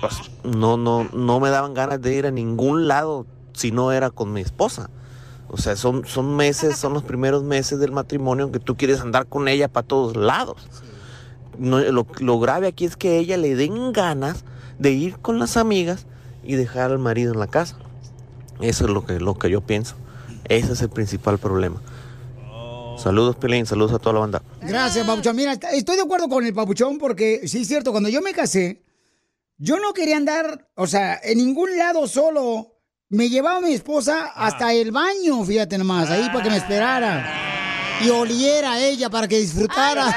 pues, 0.00 0.14
no, 0.44 0.76
no, 0.76 1.04
no 1.12 1.40
me 1.40 1.50
daban 1.50 1.74
ganas 1.74 2.00
de 2.00 2.14
ir 2.14 2.26
a 2.26 2.30
ningún 2.30 2.86
lado 2.88 3.26
si 3.52 3.70
no 3.72 3.92
era 3.92 4.10
con 4.10 4.32
mi 4.32 4.40
esposa. 4.40 4.90
O 5.48 5.56
sea, 5.58 5.76
son, 5.76 6.04
son 6.06 6.34
meses, 6.36 6.76
son 6.76 6.92
los 6.92 7.02
primeros 7.04 7.42
meses 7.44 7.78
del 7.78 7.92
matrimonio 7.92 8.50
que 8.50 8.58
tú 8.58 8.76
quieres 8.76 9.00
andar 9.00 9.26
con 9.26 9.46
ella 9.48 9.68
para 9.68 9.86
todos 9.86 10.16
lados. 10.16 10.68
No, 11.58 11.78
lo, 11.80 12.06
lo 12.18 12.38
grave 12.40 12.66
aquí 12.66 12.84
es 12.84 12.96
que 12.96 13.10
a 13.10 13.14
ella 13.14 13.36
le 13.36 13.54
den 13.54 13.92
ganas 13.92 14.44
de 14.78 14.90
ir 14.90 15.18
con 15.18 15.38
las 15.38 15.56
amigas 15.56 16.06
y 16.44 16.54
dejar 16.56 16.90
al 16.90 16.98
marido 16.98 17.32
en 17.32 17.38
la 17.40 17.46
casa. 17.46 17.76
Eso 18.60 18.84
es 18.84 18.90
lo 18.90 19.04
que, 19.06 19.20
lo 19.20 19.34
que 19.38 19.50
yo 19.50 19.60
pienso. 19.60 19.94
Ese 20.48 20.72
es 20.72 20.82
el 20.82 20.90
principal 20.90 21.38
problema. 21.38 21.80
Saludos, 22.98 23.36
Pelín, 23.36 23.66
saludos 23.66 23.92
a 23.92 23.98
toda 23.98 24.14
la 24.14 24.20
banda. 24.20 24.42
Gracias, 24.62 25.06
Papuchón. 25.06 25.36
Mira, 25.36 25.52
estoy 25.52 25.96
de 25.96 26.02
acuerdo 26.02 26.28
con 26.28 26.46
el 26.46 26.54
Papuchón 26.54 26.98
porque 26.98 27.46
sí 27.46 27.62
es 27.62 27.68
cierto, 27.68 27.92
cuando 27.92 28.08
yo 28.08 28.22
me 28.22 28.32
casé, 28.32 28.82
yo 29.58 29.78
no 29.78 29.92
quería 29.92 30.16
andar, 30.16 30.68
o 30.74 30.86
sea, 30.86 31.20
en 31.22 31.38
ningún 31.38 31.76
lado 31.76 32.06
solo. 32.06 32.72
Me 33.08 33.28
llevaba 33.28 33.58
a 33.58 33.60
mi 33.60 33.72
esposa 33.72 34.32
hasta 34.34 34.72
el 34.72 34.90
baño, 34.90 35.44
fíjate 35.44 35.78
nomás, 35.78 36.10
ahí 36.10 36.26
para 36.26 36.42
que 36.42 36.50
me 36.50 36.56
esperara. 36.56 37.46
Y 38.02 38.10
oliera 38.10 38.72
a 38.72 38.80
ella 38.80 39.10
para 39.10 39.26
que 39.28 39.38
disfrutara. 39.38 40.14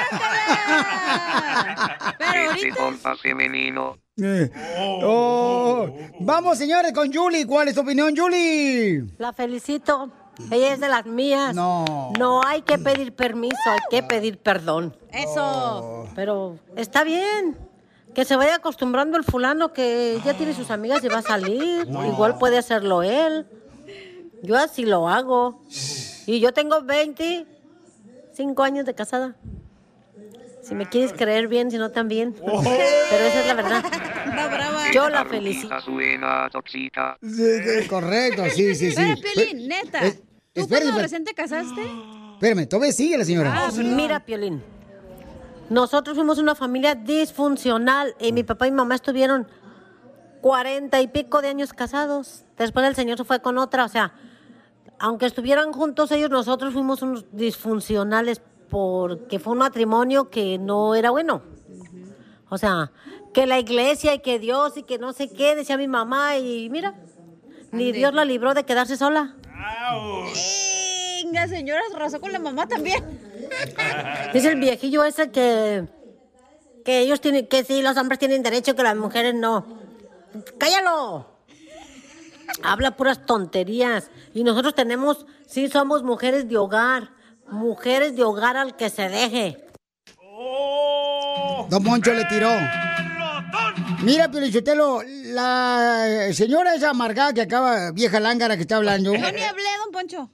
femenino. 3.22 3.98
Eh. 4.22 4.50
Oh. 5.04 5.88
Vamos, 6.20 6.58
señores, 6.58 6.92
con 6.94 7.12
Julie. 7.12 7.46
¿Cuál 7.46 7.70
es 7.70 7.76
tu 7.76 7.82
opinión, 7.82 8.16
Julie? 8.16 9.04
La 9.18 9.34
felicito. 9.34 10.12
Ella 10.52 10.74
es 10.74 10.80
de 10.80 10.88
las 10.88 11.06
mías. 11.06 11.54
No. 11.54 12.14
No 12.18 12.42
hay 12.46 12.62
que 12.62 12.78
pedir 12.78 13.14
permiso, 13.14 13.58
hay 13.66 13.80
que 13.90 14.04
pedir 14.04 14.38
perdón. 14.38 14.96
Eso. 15.12 16.08
Pero 16.16 16.58
está 16.76 17.04
bien. 17.04 17.58
Que 18.16 18.26
se 18.26 18.36
vaya 18.36 18.56
acostumbrando 18.56 19.18
el 19.18 19.24
fulano 19.24 19.72
que 19.74 20.20
ya 20.26 20.34
tiene 20.34 20.54
sus 20.54 20.72
amigas 20.72 21.04
y 21.04 21.10
va 21.10 21.20
a 21.20 21.22
salir. 21.22 21.88
Igual 21.88 22.38
puede 22.38 22.58
hacerlo 22.58 23.04
él. 23.04 23.46
Yo 24.42 24.58
así 24.58 24.86
lo 24.86 25.08
hago. 25.10 25.62
Y 26.26 26.40
yo 26.40 26.54
tengo 26.54 26.82
25 28.40 28.64
años 28.64 28.86
de 28.86 28.96
casada. 28.96 29.36
Si 30.62 30.74
me 30.76 30.88
quieres 30.88 31.14
creer 31.14 31.48
bien, 31.48 31.72
si 31.72 31.78
no 31.78 31.92
también. 31.92 32.34
Pero 32.34 33.26
esa 33.26 33.42
es 33.42 33.48
la 33.48 33.54
verdad. 33.54 33.84
Yo 34.94 35.10
la 35.10 35.26
felicito. 35.26 35.80
Suena 35.82 36.50
tóxica. 36.50 37.18
Sí, 37.22 37.30
sí, 37.82 37.88
correcto, 37.88 38.44
sí, 38.50 38.76
sí, 38.76 38.92
sí. 38.92 38.96
Pero, 38.96 39.16
Piolín, 39.34 39.68
neta, 39.68 40.00
¿tú 40.00 40.22
cuando 40.54 40.76
espérate. 40.76 41.02
recién 41.02 41.24
te 41.26 41.34
casaste? 41.34 41.82
Espérame, 42.34 42.68
todavía 42.68 42.94
sigue 42.94 43.18
la 43.18 43.26
señora. 43.26 43.54
Ah, 43.54 43.72
mira, 43.76 44.22
Piolín. 44.22 44.64
Nosotros 45.70 46.16
fuimos 46.16 46.38
una 46.38 46.56
familia 46.56 46.96
disfuncional 46.96 48.16
y 48.20 48.32
mi 48.32 48.44
papá 48.44 48.68
y 48.68 48.72
mi 48.72 48.78
mamá 48.78 48.96
estuvieron 48.96 49.48
cuarenta 50.42 51.02
y 51.02 51.08
pico 51.08 51.42
de 51.42 51.50
años 51.50 51.74
casados. 51.74 52.46
Después 52.58 52.86
el 52.88 52.96
señor 52.96 53.18
se 53.18 53.26
fue 53.26 53.42
con 53.42 53.58
otra, 53.58 53.86
o 53.86 53.90
sea, 53.90 54.14
aunque 55.00 55.26
estuvieran 55.26 55.72
juntos 55.72 56.12
ellos, 56.12 56.30
nosotros 56.30 56.74
fuimos 56.74 57.02
unos 57.02 57.26
disfuncionales 57.32 58.42
porque 58.70 59.40
fue 59.40 59.54
un 59.54 59.60
matrimonio 59.60 60.30
que 60.30 60.58
no 60.58 60.96
era 60.96 61.10
bueno. 61.10 61.42
O 62.50 62.58
sea, 62.58 62.92
que 63.34 63.48
la 63.48 63.60
iglesia 63.60 64.14
y 64.14 64.20
que 64.20 64.40
Dios 64.40 64.78
y 64.78 64.84
que 64.84 64.98
no 64.98 65.14
sé 65.14 65.30
qué, 65.30 65.56
decía 65.56 65.78
mi 65.78 65.88
mamá, 65.88 66.38
y 66.38 66.70
mira, 66.70 66.96
ni 67.72 67.92
Dios 67.92 68.14
la 68.14 68.26
libró 68.26 68.54
de 68.54 68.66
quedarse 68.66 68.98
sola. 68.98 69.36
Venga, 71.24 71.48
señora, 71.48 71.82
se 71.90 71.96
arrasó 71.96 72.20
con 72.20 72.32
la 72.32 72.40
mamá 72.40 72.68
también. 72.68 73.04
Dice 74.34 74.50
el 74.50 74.60
viejillo 74.60 75.04
ese 75.04 75.32
que, 75.32 75.88
que 76.84 77.00
ellos 77.00 77.22
tienen, 77.22 77.48
que 77.48 77.64
sí, 77.64 77.82
los 77.82 77.98
hombres 77.98 78.20
tienen 78.20 78.44
derecho, 78.44 78.76
que 78.76 78.84
las 78.84 78.96
mujeres 78.96 79.36
no. 79.36 79.66
¡Cállalo! 80.58 81.39
Habla 82.64 82.96
puras 82.96 83.26
tonterías. 83.26 84.10
Y 84.34 84.44
nosotros 84.44 84.76
tenemos, 84.76 85.26
sí, 85.48 85.70
somos 85.70 86.04
mujeres 86.04 86.48
de 86.50 86.58
hogar. 86.58 87.12
Mujeres 87.50 88.16
de 88.16 88.24
hogar 88.24 88.58
al 88.58 88.76
que 88.76 88.90
se 88.90 89.10
deje. 89.10 89.66
Don 91.70 91.84
Moncho 91.84 92.14
le 92.14 92.26
tiró. 92.26 92.50
Mira, 94.02 94.32
Pelichotelo, 94.32 95.02
la 95.06 96.30
señora 96.32 96.74
esa 96.74 96.92
amargada 96.92 97.34
que 97.34 97.42
acaba, 97.42 97.92
vieja 97.92 98.20
lángara 98.20 98.56
que 98.56 98.62
está 98.62 98.78
hablando. 98.78 99.14
Yo 99.14 99.20
ni 99.20 99.26
hablé, 99.26 99.64
don 99.84 99.92
Poncho. 99.92 100.32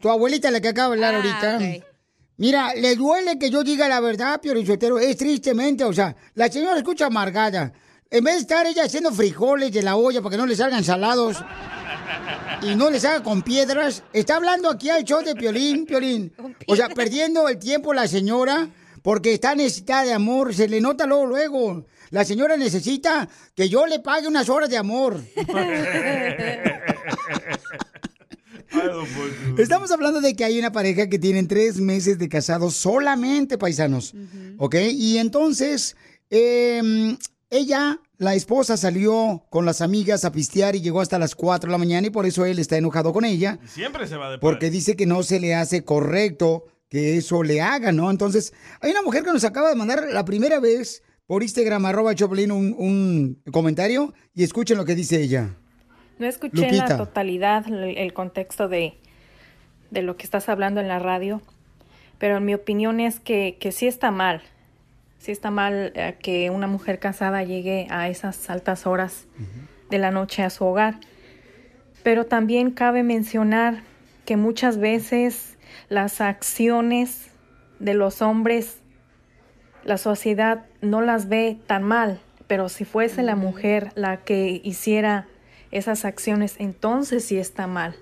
Tu 0.00 0.08
abuelita, 0.08 0.50
la 0.50 0.60
que 0.60 0.68
acaba 0.68 0.88
de 0.88 1.04
hablar 1.04 1.14
ahorita. 1.14 1.84
Mira, 2.36 2.74
le 2.74 2.96
duele 2.96 3.38
que 3.38 3.50
yo 3.50 3.62
diga 3.62 3.86
la 3.86 4.00
verdad, 4.00 4.40
Piorichotero. 4.40 4.98
Es 4.98 5.16
tristemente, 5.18 5.84
o 5.84 5.92
sea, 5.92 6.16
la 6.34 6.48
señora 6.48 6.78
escucha 6.78 7.06
amargada. 7.06 7.72
En 8.12 8.24
vez 8.24 8.34
de 8.34 8.40
estar 8.40 8.66
ella 8.66 8.82
haciendo 8.84 9.12
frijoles 9.12 9.70
de 9.70 9.82
la 9.82 9.94
olla 9.94 10.20
para 10.20 10.32
que 10.32 10.36
no 10.36 10.46
le 10.46 10.56
salgan 10.56 10.82
salados 10.82 11.36
y 12.60 12.74
no 12.74 12.90
les 12.90 13.04
haga 13.04 13.22
con 13.22 13.42
piedras, 13.42 14.02
está 14.12 14.34
hablando 14.34 14.68
aquí 14.68 14.90
al 14.90 15.04
show 15.04 15.22
de 15.22 15.36
Piolín, 15.36 15.86
Piolín. 15.86 16.32
O 16.66 16.74
sea, 16.74 16.88
perdiendo 16.88 17.48
el 17.48 17.60
tiempo 17.60 17.94
la 17.94 18.08
señora 18.08 18.68
porque 19.02 19.32
está 19.32 19.54
necesitada 19.54 20.04
de 20.04 20.12
amor. 20.12 20.52
Se 20.54 20.66
le 20.66 20.80
nota 20.80 21.06
luego, 21.06 21.26
luego. 21.26 21.86
La 22.10 22.24
señora 22.24 22.56
necesita 22.56 23.28
que 23.54 23.68
yo 23.68 23.86
le 23.86 24.00
pague 24.00 24.26
unas 24.26 24.48
horas 24.48 24.68
de 24.68 24.76
amor. 24.76 25.20
Estamos 29.56 29.92
hablando 29.92 30.20
de 30.20 30.34
que 30.34 30.44
hay 30.44 30.58
una 30.58 30.72
pareja 30.72 31.08
que 31.08 31.20
tienen 31.20 31.46
tres 31.46 31.76
meses 31.76 32.18
de 32.18 32.28
casados 32.28 32.74
solamente, 32.74 33.56
paisanos. 33.56 34.14
¿Ok? 34.58 34.74
Y 34.90 35.18
entonces, 35.18 35.96
eh, 36.28 37.16
ella, 37.50 38.00
la 38.16 38.34
esposa, 38.34 38.76
salió 38.76 39.44
con 39.50 39.66
las 39.66 39.80
amigas 39.80 40.24
a 40.24 40.32
pistear 40.32 40.76
y 40.76 40.80
llegó 40.80 41.00
hasta 41.00 41.18
las 41.18 41.34
4 41.34 41.68
de 41.68 41.72
la 41.72 41.78
mañana 41.78 42.06
y 42.06 42.10
por 42.10 42.24
eso 42.24 42.44
él 42.44 42.58
está 42.58 42.76
enojado 42.76 43.12
con 43.12 43.24
ella. 43.24 43.58
Y 43.64 43.68
siempre 43.68 44.06
se 44.06 44.16
va 44.16 44.30
de 44.30 44.38
Porque 44.38 44.70
dice 44.70 44.96
que 44.96 45.06
no 45.06 45.22
se 45.22 45.40
le 45.40 45.54
hace 45.54 45.84
correcto 45.84 46.64
que 46.88 47.16
eso 47.16 47.42
le 47.42 47.60
haga, 47.60 47.92
¿no? 47.92 48.10
Entonces, 48.10 48.52
hay 48.80 48.92
una 48.92 49.02
mujer 49.02 49.24
que 49.24 49.32
nos 49.32 49.44
acaba 49.44 49.68
de 49.68 49.76
mandar 49.76 50.08
la 50.12 50.24
primera 50.24 50.60
vez 50.60 51.02
por 51.26 51.42
Instagram, 51.42 51.86
arroba 51.86 52.14
Choplin, 52.14 52.50
un, 52.50 52.74
un 52.78 53.42
comentario 53.52 54.12
y 54.34 54.42
escuchen 54.42 54.76
lo 54.76 54.84
que 54.84 54.94
dice 54.94 55.20
ella. 55.20 55.56
No 56.18 56.26
escuché 56.26 56.66
en 56.66 56.76
Lupita. 56.76 56.88
la 56.88 56.96
totalidad 56.98 57.66
el, 57.66 57.96
el 57.96 58.12
contexto 58.12 58.68
de, 58.68 58.98
de 59.90 60.02
lo 60.02 60.16
que 60.16 60.24
estás 60.24 60.48
hablando 60.48 60.80
en 60.80 60.88
la 60.88 60.98
radio, 60.98 61.40
pero 62.18 62.36
en 62.36 62.44
mi 62.44 62.54
opinión 62.54 63.00
es 63.00 63.20
que, 63.20 63.56
que 63.60 63.72
sí 63.72 63.86
está 63.86 64.10
mal. 64.10 64.42
Sí 65.20 65.32
está 65.32 65.50
mal 65.50 65.92
eh, 65.94 66.16
que 66.18 66.48
una 66.48 66.66
mujer 66.66 66.98
casada 66.98 67.42
llegue 67.42 67.86
a 67.90 68.08
esas 68.08 68.48
altas 68.48 68.86
horas 68.86 69.26
de 69.90 69.98
la 69.98 70.10
noche 70.10 70.42
a 70.42 70.48
su 70.48 70.64
hogar. 70.64 70.98
Pero 72.02 72.24
también 72.24 72.70
cabe 72.70 73.02
mencionar 73.02 73.82
que 74.24 74.38
muchas 74.38 74.78
veces 74.78 75.58
las 75.90 76.22
acciones 76.22 77.28
de 77.80 77.92
los 77.92 78.22
hombres, 78.22 78.78
la 79.84 79.98
sociedad 79.98 80.64
no 80.80 81.02
las 81.02 81.28
ve 81.28 81.58
tan 81.66 81.82
mal, 81.82 82.18
pero 82.46 82.70
si 82.70 82.86
fuese 82.86 83.22
la 83.22 83.36
mujer 83.36 83.92
la 83.96 84.16
que 84.24 84.62
hiciera 84.64 85.28
esas 85.70 86.06
acciones, 86.06 86.56
entonces 86.58 87.26
sí 87.26 87.36
está 87.36 87.66
mal. 87.66 87.94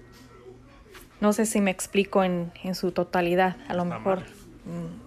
No 1.20 1.32
sé 1.32 1.46
si 1.46 1.60
me 1.60 1.72
explico 1.72 2.22
en, 2.22 2.52
en 2.62 2.76
su 2.76 2.92
totalidad. 2.92 3.56
A 3.66 3.74
lo 3.74 3.84
mejor 3.84 4.20
mm, 4.20 4.38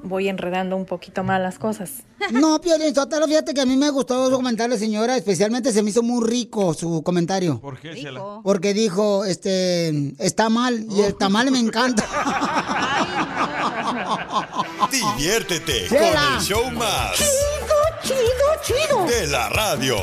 voy 0.03 0.27
enredando 0.27 0.75
un 0.75 0.85
poquito 0.85 1.23
mal 1.23 1.43
las 1.43 1.57
cosas. 1.59 1.91
No, 2.31 2.61
Piolín 2.61 2.93
Sotelo, 2.93 3.27
fíjate 3.27 3.53
que 3.53 3.61
a 3.61 3.65
mí 3.65 3.75
me 3.75 3.89
gustó 3.89 4.29
su 4.29 4.35
comentario, 4.35 4.77
señora. 4.77 5.17
Especialmente 5.17 5.71
se 5.73 5.81
me 5.81 5.89
hizo 5.89 6.03
muy 6.03 6.25
rico 6.27 6.73
su 6.73 7.01
comentario. 7.03 7.59
¿Por 7.59 7.79
qué, 7.79 7.95
Chela? 7.95 8.41
Porque 8.43 8.73
dijo, 8.75 9.25
este, 9.25 10.13
está 10.23 10.49
mal 10.49 10.85
y 10.89 11.01
el 11.01 11.15
tamal 11.15 11.49
me 11.51 11.59
encanta. 11.59 12.05
Diviértete 14.91 15.87
Chela. 15.89 16.21
con 16.25 16.33
el 16.35 16.41
show 16.41 16.71
más. 16.71 17.17
Chido, 17.17 17.75
chido, 18.03 18.77
chido. 18.87 19.05
De 19.05 19.27
la 19.27 19.49
radio. 19.49 19.97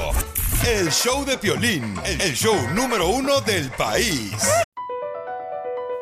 El 0.66 0.90
show 0.90 1.24
de 1.24 1.38
Piolín, 1.38 1.94
el 2.04 2.34
show 2.34 2.56
número 2.74 3.08
uno 3.08 3.40
del 3.42 3.70
país. 3.70 4.32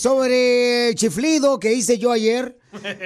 Sobre 0.00 0.94
chiflido 0.94 1.60
que 1.60 1.74
hice 1.74 1.98
yo 1.98 2.10
ayer. 2.10 2.58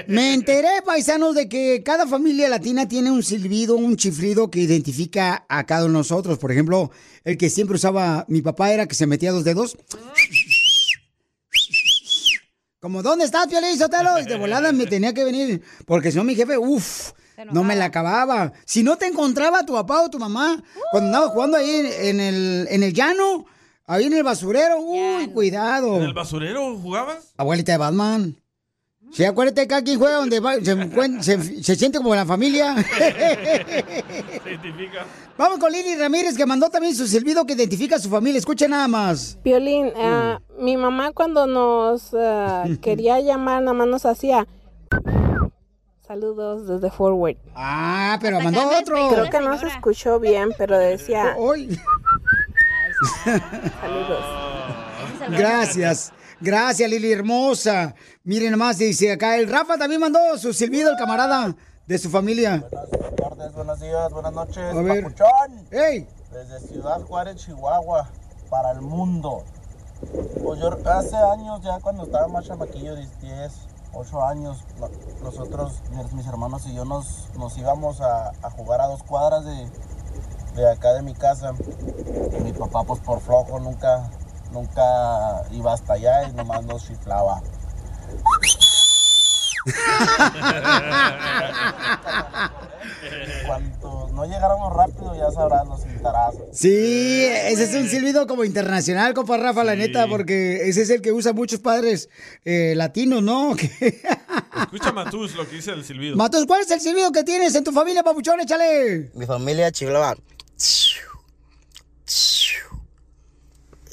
Me 0.07 0.33
enteré, 0.33 0.69
paisanos, 0.85 1.35
de 1.35 1.49
que 1.49 1.83
cada 1.85 2.07
familia 2.07 2.49
latina 2.49 2.87
tiene 2.87 3.11
un 3.11 3.23
silbido, 3.23 3.75
un 3.75 3.97
chiflido 3.97 4.49
que 4.51 4.61
identifica 4.61 5.45
a 5.49 5.67
cada 5.67 5.87
uno 5.87 5.95
de 5.95 5.99
nosotros. 5.99 6.39
Por 6.39 6.53
ejemplo, 6.53 6.93
el 7.25 7.37
que 7.37 7.51
siempre 7.51 7.75
usaba 7.77 8.25
mi 8.29 8.43
papá 8.43 8.73
era 8.73 8.87
que 8.87 8.95
se 8.95 9.09
metía 9.09 9.33
dos 9.33 9.43
dedos. 9.43 9.77
Como, 12.79 13.03
¿dónde 13.03 13.25
estás, 13.25 13.49
Piolín 13.49 13.77
Sotelo? 13.77 14.21
Y 14.21 14.27
de 14.27 14.37
volada 14.37 14.71
me 14.71 14.87
tenía 14.87 15.13
que 15.13 15.25
venir, 15.25 15.63
porque 15.87 16.13
si 16.13 16.19
no 16.19 16.25
mi 16.25 16.37
jefe, 16.37 16.59
uff, 16.59 17.13
no 17.51 17.65
me 17.65 17.75
la 17.75 17.87
acababa. 17.87 18.53
Si 18.67 18.85
no 18.85 18.97
te 18.99 19.07
encontraba 19.07 19.67
tu 19.67 19.73
papá 19.73 20.03
o 20.03 20.11
tu 20.11 20.19
mamá, 20.19 20.63
cuando 20.93 21.09
andaba 21.09 21.29
jugando 21.29 21.57
ahí 21.57 21.91
en 22.03 22.21
el, 22.21 22.69
en 22.71 22.83
el 22.83 22.93
llano, 22.93 23.47
ahí 23.87 24.05
en 24.07 24.13
el 24.15 24.23
basurero, 24.23 24.79
uy, 24.81 25.29
cuidado. 25.29 25.97
¿En 25.97 26.03
el 26.05 26.15
basurero 26.15 26.77
jugabas? 26.79 27.33
Abuelita 27.37 27.73
de 27.73 27.79
Batman. 27.79 28.37
Sí, 29.13 29.25
acuérdate 29.25 29.69
que 29.69 29.83
quien 29.85 29.99
juega 29.99 30.17
donde 30.17 30.41
va- 30.41 30.55
se, 30.57 30.75
encuent- 30.77 31.21
se- 31.23 31.63
se 31.63 31.77
siente 31.77 31.99
como 31.99 32.15
la 32.17 32.27
familia. 32.27 32.75
Se 32.89 34.51
identifica. 34.51 35.05
Vamos 35.39 35.59
con 35.59 35.71
Lili 35.71 35.95
Ramírez, 35.97 36.37
que 36.37 36.45
mandó 36.47 36.69
también 36.69 36.95
su 36.97 37.07
silbido 37.07 37.47
que 37.47 37.53
identifica 37.53 37.95
a 37.97 37.99
su 38.01 38.09
familia. 38.11 38.39
Escucha 38.39 38.67
nada 38.67 38.89
más. 38.89 39.39
Violín, 39.45 39.93
ah, 39.97 40.41
mi 40.59 40.77
mamá 40.77 41.13
cuando 41.13 41.47
nos 41.47 42.13
ah, 42.15 42.65
quería 42.83 43.21
llamar, 43.21 43.63
nada 43.63 43.75
más 43.75 43.87
nos 43.87 44.05
hacía 44.07 44.49
saludos 46.07 46.67
desde 46.69 46.91
Forward. 46.95 47.37
Ah, 47.55 48.19
pero 48.21 48.41
mandó 48.41 48.61
otro. 48.69 48.97
Creo 49.11 49.31
que 49.31 49.41
no 49.41 49.57
se 49.59 49.69
escuchó 49.69 50.19
bien, 50.21 50.51
pero 50.59 50.77
decía 50.79 51.35
Hoy. 51.39 51.79
Saludos. 53.81 54.25
Gracias. 55.31 56.13
Gracias, 56.41 56.91
Lili 56.91 57.13
hermosa. 57.13 57.95
Miren 58.25 58.51
nomás, 58.53 58.79
dice 58.79 59.13
acá, 59.13 59.37
el 59.37 59.49
Rafa 59.51 59.79
también 59.79 60.01
mandó 60.01 60.37
su 60.39 60.53
silbido, 60.53 60.91
el 60.91 60.97
camarada 60.97 61.55
de 61.87 61.99
su 61.99 62.11
familia. 62.11 62.67
Buenas 62.71 63.17
tardes, 63.17 63.53
buenos 63.55 63.81
días, 63.81 64.13
buenas 64.13 64.33
noches. 64.33 64.59
A 64.59 64.83
ver. 64.83 65.05
Papuchón. 65.05 65.67
¡Ey! 65.71 66.07
Desde 66.33 66.61
Ciudad 66.69 67.01
Juárez, 67.03 67.37
Chihuahua, 67.37 68.11
para 68.51 68.73
el 68.73 68.81
mundo. 68.81 69.45
Pues 70.43 70.61
yo 70.61 70.77
hace 70.91 71.17
años, 71.17 71.63
ya 71.63 71.79
cuando 71.81 72.05
estaba 72.05 72.27
más 72.29 72.45
chamaquillo, 72.47 72.95
10, 72.97 73.09
8 73.95 74.27
años, 74.27 74.65
no- 74.81 74.91
nosotros, 75.23 75.81
mis, 75.93 76.13
mis 76.13 76.27
hermanos 76.27 76.67
y 76.67 76.75
yo 76.75 76.85
nos, 76.85 77.29
nos 77.39 77.57
íbamos 77.57 78.01
a, 78.01 78.33
a 78.43 78.51
jugar 78.51 78.81
a 78.81 78.87
dos 78.89 79.03
cuadras 79.05 79.45
de, 79.45 79.69
de 80.55 80.71
acá 80.71 80.95
de 80.95 81.03
mi 81.03 81.15
casa. 81.15 81.53
Mi 82.43 82.53
papá, 82.53 82.85
pues 82.85 83.01
por 83.01 83.21
flojo, 83.21 83.59
nunca, 83.61 84.11
nunca 84.53 85.43
iba 85.53 85.73
hasta 85.73 85.95
allá 85.95 86.29
y 86.29 86.33
nomás 86.33 86.65
nos 86.65 86.87
chiflaba. 86.87 87.43
Cuando 93.47 94.11
no 94.13 94.25
llegáramos 94.25 94.73
rápido, 94.75 95.15
ya 95.17 95.31
sabrás 95.31 95.67
los 95.67 95.83
cintarazos. 95.83 96.43
Sí, 96.53 97.25
ese 97.25 97.65
es 97.65 97.75
un 97.75 97.89
silbido 97.89 98.27
como 98.27 98.45
internacional, 98.45 99.15
compa 99.15 99.39
Rafa, 99.39 99.65
la 99.65 99.75
neta, 99.75 100.07
porque 100.07 100.69
ese 100.69 100.83
es 100.83 100.91
el 100.91 101.01
que 101.01 101.13
usan 101.13 101.35
muchos 101.35 101.61
padres 101.61 102.11
eh, 102.45 102.75
latinos, 102.77 103.23
¿no? 103.23 103.55
Escucha 104.63 104.93
Matus 104.93 105.35
lo 105.35 105.49
que 105.49 105.57
dice 105.57 105.73
el 105.73 105.85
silbido. 105.85 106.17
Matos, 106.17 106.45
¿cuál 106.47 106.63
es 106.63 106.71
el 106.71 106.81
silbido 106.81 107.11
que 107.11 107.25
tienes 107.25 107.55
en 107.55 107.65
tu 107.65 107.73
familia, 107.73 108.03
papuchón? 108.03 108.41
Échale. 108.41 109.11
Mi 109.15 109.27
familia 109.27 109.73
chiflaba. 109.73 110.15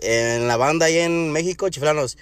En 0.02 0.48
la 0.48 0.58
banda 0.58 0.88
ahí 0.88 0.98
en 0.98 1.32
México, 1.32 1.70
chiflanos. 1.70 2.18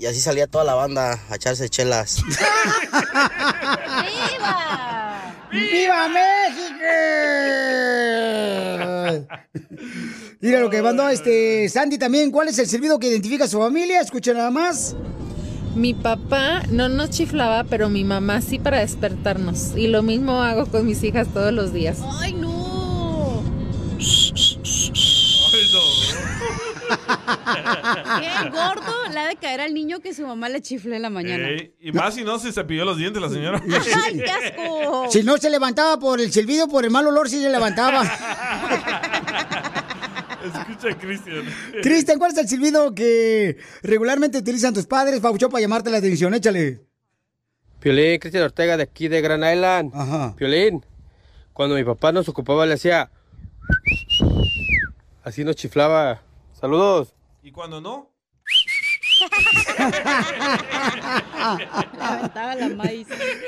Y 0.00 0.06
así 0.06 0.20
salía 0.20 0.46
toda 0.46 0.64
la 0.64 0.74
banda 0.74 1.20
a 1.28 1.34
echarse 1.34 1.68
chelas. 1.68 2.22
¡Viva! 4.38 5.34
¡Viva 5.50 6.08
México! 6.08 6.84
Mira 10.40 10.60
lo 10.60 10.70
que 10.70 10.82
mandó 10.82 11.08
este 11.08 11.68
Sandy 11.68 11.98
también. 11.98 12.30
¿Cuál 12.30 12.46
es 12.48 12.58
el 12.60 12.68
silbido 12.68 13.00
que 13.00 13.08
identifica 13.08 13.46
a 13.46 13.48
su 13.48 13.58
familia? 13.58 14.00
Escucha 14.00 14.32
nada 14.32 14.52
más. 14.52 14.94
Mi 15.78 15.94
papá 15.94 16.62
no 16.70 16.88
nos 16.88 17.10
chiflaba, 17.10 17.62
pero 17.62 17.88
mi 17.88 18.02
mamá 18.02 18.40
sí 18.40 18.58
para 18.58 18.80
despertarnos. 18.80 19.76
Y 19.76 19.86
lo 19.86 20.02
mismo 20.02 20.42
hago 20.42 20.66
con 20.66 20.84
mis 20.84 21.04
hijas 21.04 21.28
todos 21.28 21.52
los 21.52 21.72
días. 21.72 22.00
¡Ay, 22.20 22.32
no! 22.32 23.44
Qué 28.18 28.50
gordo 28.50 29.08
le 29.12 29.20
ha 29.20 29.28
de 29.28 29.36
caer 29.36 29.60
al 29.60 29.72
niño 29.72 30.00
que 30.00 30.12
su 30.14 30.26
mamá 30.26 30.48
le 30.48 30.60
chifle 30.60 30.96
en 30.96 31.02
la 31.02 31.10
mañana. 31.10 31.48
Ey, 31.48 31.72
y 31.80 31.92
más 31.92 32.16
si 32.16 32.24
no 32.24 32.40
se 32.40 32.52
cepilló 32.52 32.84
los 32.84 32.96
dientes 32.96 33.22
la 33.22 33.28
señora. 33.28 33.62
¡Ay, 34.04 34.18
qué 34.18 34.30
asco! 34.30 35.06
Si 35.10 35.22
no 35.22 35.36
se 35.38 35.48
levantaba 35.48 36.00
por 36.00 36.20
el 36.20 36.32
silbido, 36.32 36.66
por 36.66 36.86
el 36.86 36.90
mal 36.90 37.06
olor, 37.06 37.28
sí 37.28 37.40
se 37.40 37.50
levantaba. 37.50 38.02
Escucha, 40.48 40.98
Cristian. 40.98 41.44
Cristian, 41.82 42.18
¿cuál 42.18 42.32
es 42.32 42.38
el 42.38 42.48
silbido 42.48 42.94
que 42.94 43.58
regularmente 43.82 44.38
utilizan 44.38 44.74
tus 44.74 44.86
padres, 44.86 45.20
Pabuchón, 45.20 45.50
para 45.50 45.62
llamarte 45.62 45.90
la 45.90 45.98
atención? 45.98 46.34
Échale. 46.34 46.80
Piolín, 47.80 48.18
Cristian 48.18 48.44
Ortega 48.44 48.76
de 48.76 48.82
aquí 48.82 49.08
de 49.08 49.20
Gran 49.20 49.40
Island. 49.40 49.92
Ajá. 49.94 50.34
Piolín, 50.36 50.84
cuando 51.52 51.76
mi 51.76 51.84
papá 51.84 52.12
nos 52.12 52.28
ocupaba 52.28 52.66
le 52.66 52.74
hacía... 52.74 53.10
Así 55.22 55.44
nos 55.44 55.56
chiflaba. 55.56 56.22
Saludos. 56.58 57.14
¿Y 57.42 57.52
cuando 57.52 57.80
no? 57.80 58.10
Aventaba 61.98 62.54
la 62.54 62.68
maíz. 62.70 63.06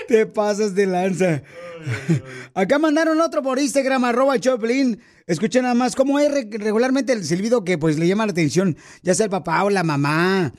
Te 0.09 0.27
pasas 0.27 0.75
de 0.75 0.87
lanza. 0.87 1.43
Acá 2.55 2.79
mandaron 2.79 3.21
otro 3.21 3.43
por 3.43 3.59
Instagram, 3.59 4.05
arroba 4.05 4.39
Choplin. 4.39 5.01
Escuchen 5.27 5.63
nada 5.63 5.75
más 5.75 5.95
cómo 5.97 6.19
es 6.19 6.31
re- 6.31 6.49
regularmente 6.51 7.13
el 7.13 7.25
silbido 7.25 7.65
que 7.65 7.79
pues 7.79 7.99
le 7.99 8.09
llama 8.09 8.27
la 8.27 8.33
atención, 8.33 8.77
ya 9.03 9.15
sea 9.15 9.25
el 9.25 9.31
papá 9.31 9.65
o 9.65 9.71
la 9.71 9.83
mamá, 9.85 10.53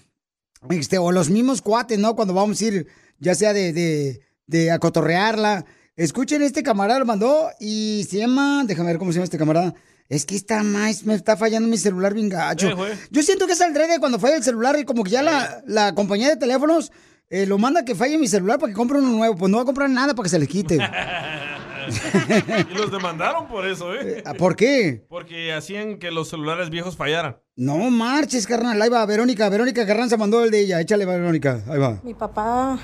este, 0.69 0.97
o 0.97 1.11
los 1.11 1.29
mismos 1.29 1.61
cuates, 1.61 1.99
¿no? 1.99 2.15
Cuando 2.15 2.33
vamos 2.33 2.61
a 2.61 2.65
ir, 2.65 2.87
ya 3.19 3.35
sea 3.35 3.53
de, 3.53 3.73
de, 3.73 4.21
de 4.47 4.71
acotorrearla. 4.71 5.65
Escuchen, 5.95 6.41
este 6.41 6.63
camarada 6.63 6.99
lo 6.99 7.05
mandó 7.05 7.49
y 7.59 8.07
se 8.09 8.17
llama, 8.19 8.63
déjame 8.65 8.89
ver 8.89 8.97
cómo 8.97 9.11
se 9.11 9.17
llama 9.17 9.25
este 9.25 9.37
camarada. 9.37 9.73
Es 10.07 10.25
que 10.25 10.35
está 10.35 10.61
más, 10.63 11.05
me 11.05 11.13
está 11.13 11.37
fallando 11.37 11.69
mi 11.69 11.77
celular 11.77 12.13
bien 12.13 12.27
gacho. 12.27 12.67
Eh. 12.69 12.97
Yo 13.11 13.23
siento 13.23 13.47
que 13.47 13.53
es 13.53 13.61
al 13.61 13.73
de 13.73 13.97
cuando 13.99 14.19
falla 14.19 14.35
el 14.35 14.43
celular 14.43 14.77
y 14.77 14.83
como 14.83 15.03
que 15.03 15.11
ya 15.11 15.21
la, 15.23 15.63
la 15.65 15.95
compañía 15.95 16.27
de 16.29 16.35
teléfonos 16.35 16.91
eh, 17.31 17.45
lo 17.45 17.57
manda 17.57 17.85
que 17.85 17.95
falle 17.95 18.17
mi 18.17 18.27
celular 18.27 18.59
para 18.59 18.71
que 18.71 18.75
compre 18.75 18.99
uno 18.99 19.07
nuevo. 19.07 19.37
Pues 19.37 19.49
no 19.49 19.57
va 19.57 19.63
a 19.63 19.65
comprar 19.65 19.89
nada 19.89 20.13
para 20.13 20.23
que 20.23 20.29
se 20.29 20.37
le 20.37 20.47
quite. 20.47 20.75
y 22.69 22.73
los 22.75 22.91
demandaron 22.91 23.47
por 23.47 23.65
eso, 23.65 23.95
¿eh? 23.95 24.21
¿Por 24.37 24.57
qué? 24.57 25.05
Porque 25.07 25.53
hacían 25.53 25.97
que 25.97 26.11
los 26.11 26.27
celulares 26.27 26.69
viejos 26.69 26.97
fallaran. 26.97 27.37
No 27.55 27.89
marches, 27.89 28.45
carnal. 28.45 28.81
Ahí 28.81 28.89
va, 28.89 29.05
Verónica. 29.05 29.47
Verónica 29.47 29.87
Carranza 29.87 30.17
mandó 30.17 30.43
el 30.43 30.51
de 30.51 30.59
ella. 30.59 30.81
Échale, 30.81 31.05
Verónica. 31.05 31.63
Ahí 31.69 31.79
va. 31.79 32.01
Mi 32.03 32.13
papá 32.13 32.77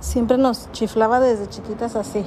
siempre 0.00 0.36
nos 0.36 0.70
chiflaba 0.72 1.20
desde 1.20 1.48
chiquitas 1.48 1.94
así. 1.94 2.24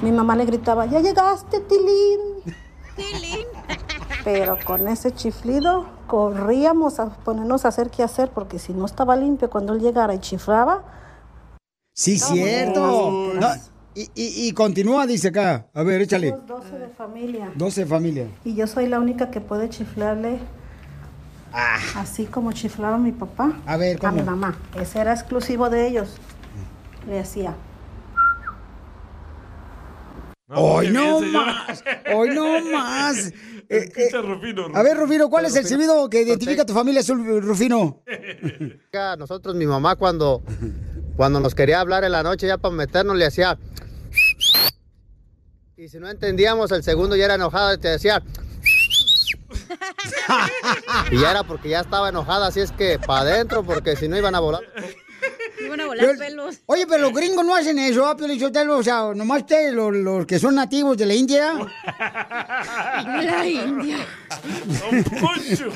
Mi 0.00 0.12
mamá 0.12 0.36
le 0.36 0.44
gritaba, 0.44 0.86
ya 0.86 1.00
llegaste, 1.00 1.58
Tilín. 1.60 2.54
Tilín. 2.94 3.46
Pero 4.30 4.58
con 4.62 4.88
ese 4.88 5.10
chiflido 5.14 5.86
corríamos 6.06 7.00
a 7.00 7.06
ponernos 7.08 7.64
a 7.64 7.68
hacer 7.68 7.88
qué 7.88 8.02
hacer 8.02 8.28
porque 8.28 8.58
si 8.58 8.74
no 8.74 8.84
estaba 8.84 9.16
limpio 9.16 9.48
cuando 9.48 9.72
él 9.72 9.80
llegara 9.80 10.12
y 10.14 10.18
chiflaba, 10.18 10.82
Sí, 11.94 12.18
cierto. 12.18 13.32
No, 13.40 13.48
y, 13.94 14.02
y- 14.14 14.48
y 14.48 14.52
continúa, 14.52 15.06
dice 15.06 15.28
acá. 15.28 15.68
A 15.72 15.82
ver, 15.82 16.02
échale. 16.02 16.28
somos 16.28 16.46
12 16.46 16.78
de 16.78 16.88
familia. 16.88 17.50
12 17.54 17.86
familia. 17.86 18.26
Y 18.44 18.54
yo 18.54 18.66
soy 18.66 18.86
la 18.86 19.00
única 19.00 19.30
que 19.30 19.40
puede 19.40 19.70
chiflarle 19.70 20.38
así 21.96 22.26
como 22.26 22.52
chiflaba 22.52 22.98
mi 22.98 23.12
papá 23.12 23.52
A 23.64 23.78
ver, 23.78 23.96
a 23.96 24.00
¿cómo? 24.00 24.12
mi 24.12 24.22
mamá. 24.22 24.58
Ese 24.78 25.00
era 25.00 25.14
exclusivo 25.14 25.70
de 25.70 25.86
ellos. 25.88 26.16
Le 27.08 27.18
hacía. 27.18 27.54
Hoy 30.50 30.88
no 30.90 31.20
más. 31.20 31.82
Hoy 32.14 32.30
no 32.34 32.60
más. 32.72 33.32
Eh, 33.70 33.90
eh, 33.94 34.10
a 34.74 34.82
ver, 34.82 34.96
Rufino, 34.96 35.28
¿cuál 35.28 35.44
es 35.44 35.54
el 35.54 35.66
silbido 35.66 36.08
que 36.08 36.22
identifica 36.22 36.62
a 36.62 36.66
tu 36.66 36.72
familia 36.72 37.00
azul, 37.00 37.42
Rufino? 37.42 38.02
Nosotros, 39.18 39.54
mi 39.54 39.66
mamá, 39.66 39.96
cuando, 39.96 40.42
cuando 41.16 41.38
nos 41.38 41.54
quería 41.54 41.80
hablar 41.80 42.02
en 42.04 42.12
la 42.12 42.22
noche 42.22 42.46
ya 42.46 42.56
para 42.56 42.74
meternos, 42.74 43.16
le 43.16 43.26
hacía. 43.26 43.58
Y 45.76 45.88
si 45.88 45.98
no 45.98 46.08
entendíamos, 46.08 46.72
el 46.72 46.82
segundo 46.82 47.14
ya 47.14 47.26
era 47.26 47.34
enojada 47.34 47.74
y 47.74 47.78
te 47.78 47.88
decía. 47.88 48.22
Y 51.10 51.20
ya 51.20 51.30
era 51.30 51.42
porque 51.42 51.70
ya 51.70 51.80
estaba 51.80 52.10
enojada, 52.10 52.48
así 52.48 52.60
es 52.60 52.70
que 52.72 52.98
para 52.98 53.20
adentro, 53.20 53.64
porque 53.64 53.96
si 53.96 54.08
no 54.08 54.16
iban 54.16 54.34
a 54.34 54.40
volar. 54.40 54.62
Iban 55.64 55.80
a 55.80 55.86
volar 55.86 56.06
Pero- 56.06 56.18
pelos. 56.18 56.56
Oye, 56.66 56.86
pero 56.86 57.02
los 57.02 57.12
gringos 57.12 57.44
no 57.44 57.54
hacen 57.54 57.78
eso, 57.78 58.06
¿ah, 58.06 58.16
Pio 58.16 58.26
Lichotelo? 58.28 58.78
O 58.78 58.82
sea, 58.82 59.12
nomás 59.14 59.40
ustedes, 59.40 59.72
los, 59.72 59.94
los 59.94 60.26
que 60.26 60.38
son 60.38 60.54
nativos 60.54 60.96
de 60.96 61.06
la 61.06 61.14
India. 61.14 61.54
La 63.18 63.46
India. 63.46 64.06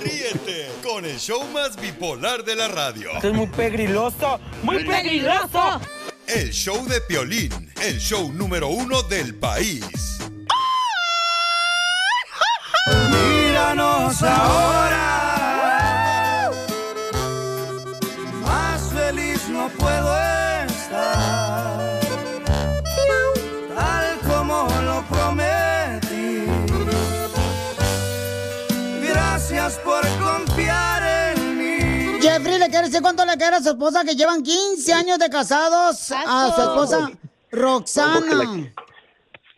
Ríete 0.03 0.69
con 0.83 1.05
el 1.05 1.19
show 1.19 1.43
más 1.53 1.77
bipolar 1.81 2.45
de 2.45 2.57
la 2.57 2.69
radio. 2.69 3.11
Esto 3.15 3.29
es 3.29 3.35
muy 3.35 3.47
pegriloso, 3.49 4.41
muy 4.63 4.85
pegriloso. 4.85 5.81
El 6.27 6.51
show 6.53 6.85
de 6.87 7.01
Piolín, 7.03 7.73
el 7.83 7.99
show 7.99 8.33
número 8.33 8.69
uno 8.69 9.03
del 9.03 9.35
país. 9.35 10.19
Míranos 13.11 14.23
ahora. 14.23 15.22
Jeffrey, 32.93 32.93
¿le 32.93 32.93
quiere 32.93 32.93
decir 32.93 33.03
cuánto 33.03 33.25
le 33.25 33.37
quiere 33.37 33.57
a 33.57 33.63
su 33.63 33.69
esposa 33.71 34.05
que 34.05 34.15
llevan 34.15 34.43
15 34.43 34.93
años 34.93 35.19
de 35.19 35.29
casados 35.31 36.13
a 36.13 36.53
su 36.55 36.61
esposa 36.61 37.11
Roxana? 37.51 38.73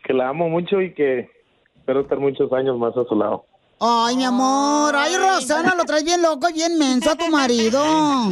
que 0.05 0.13
la 0.13 0.29
amo 0.29 0.49
mucho 0.49 0.81
y 0.81 0.93
que 0.93 1.29
espero 1.77 2.01
estar 2.01 2.19
muchos 2.19 2.51
años 2.53 2.77
más 2.77 2.95
a 2.95 3.03
su 3.05 3.15
lado. 3.15 3.45
Ay, 3.79 4.15
mi 4.15 4.23
amor. 4.23 4.95
Ay, 4.95 5.15
Roxana, 5.17 5.73
lo 5.75 5.83
traes 5.83 6.03
bien 6.03 6.21
loco 6.21 6.47
y 6.49 6.53
bien 6.53 6.77
menso 6.77 7.11
a 7.11 7.15
tu 7.15 7.27
marido. 7.29 7.83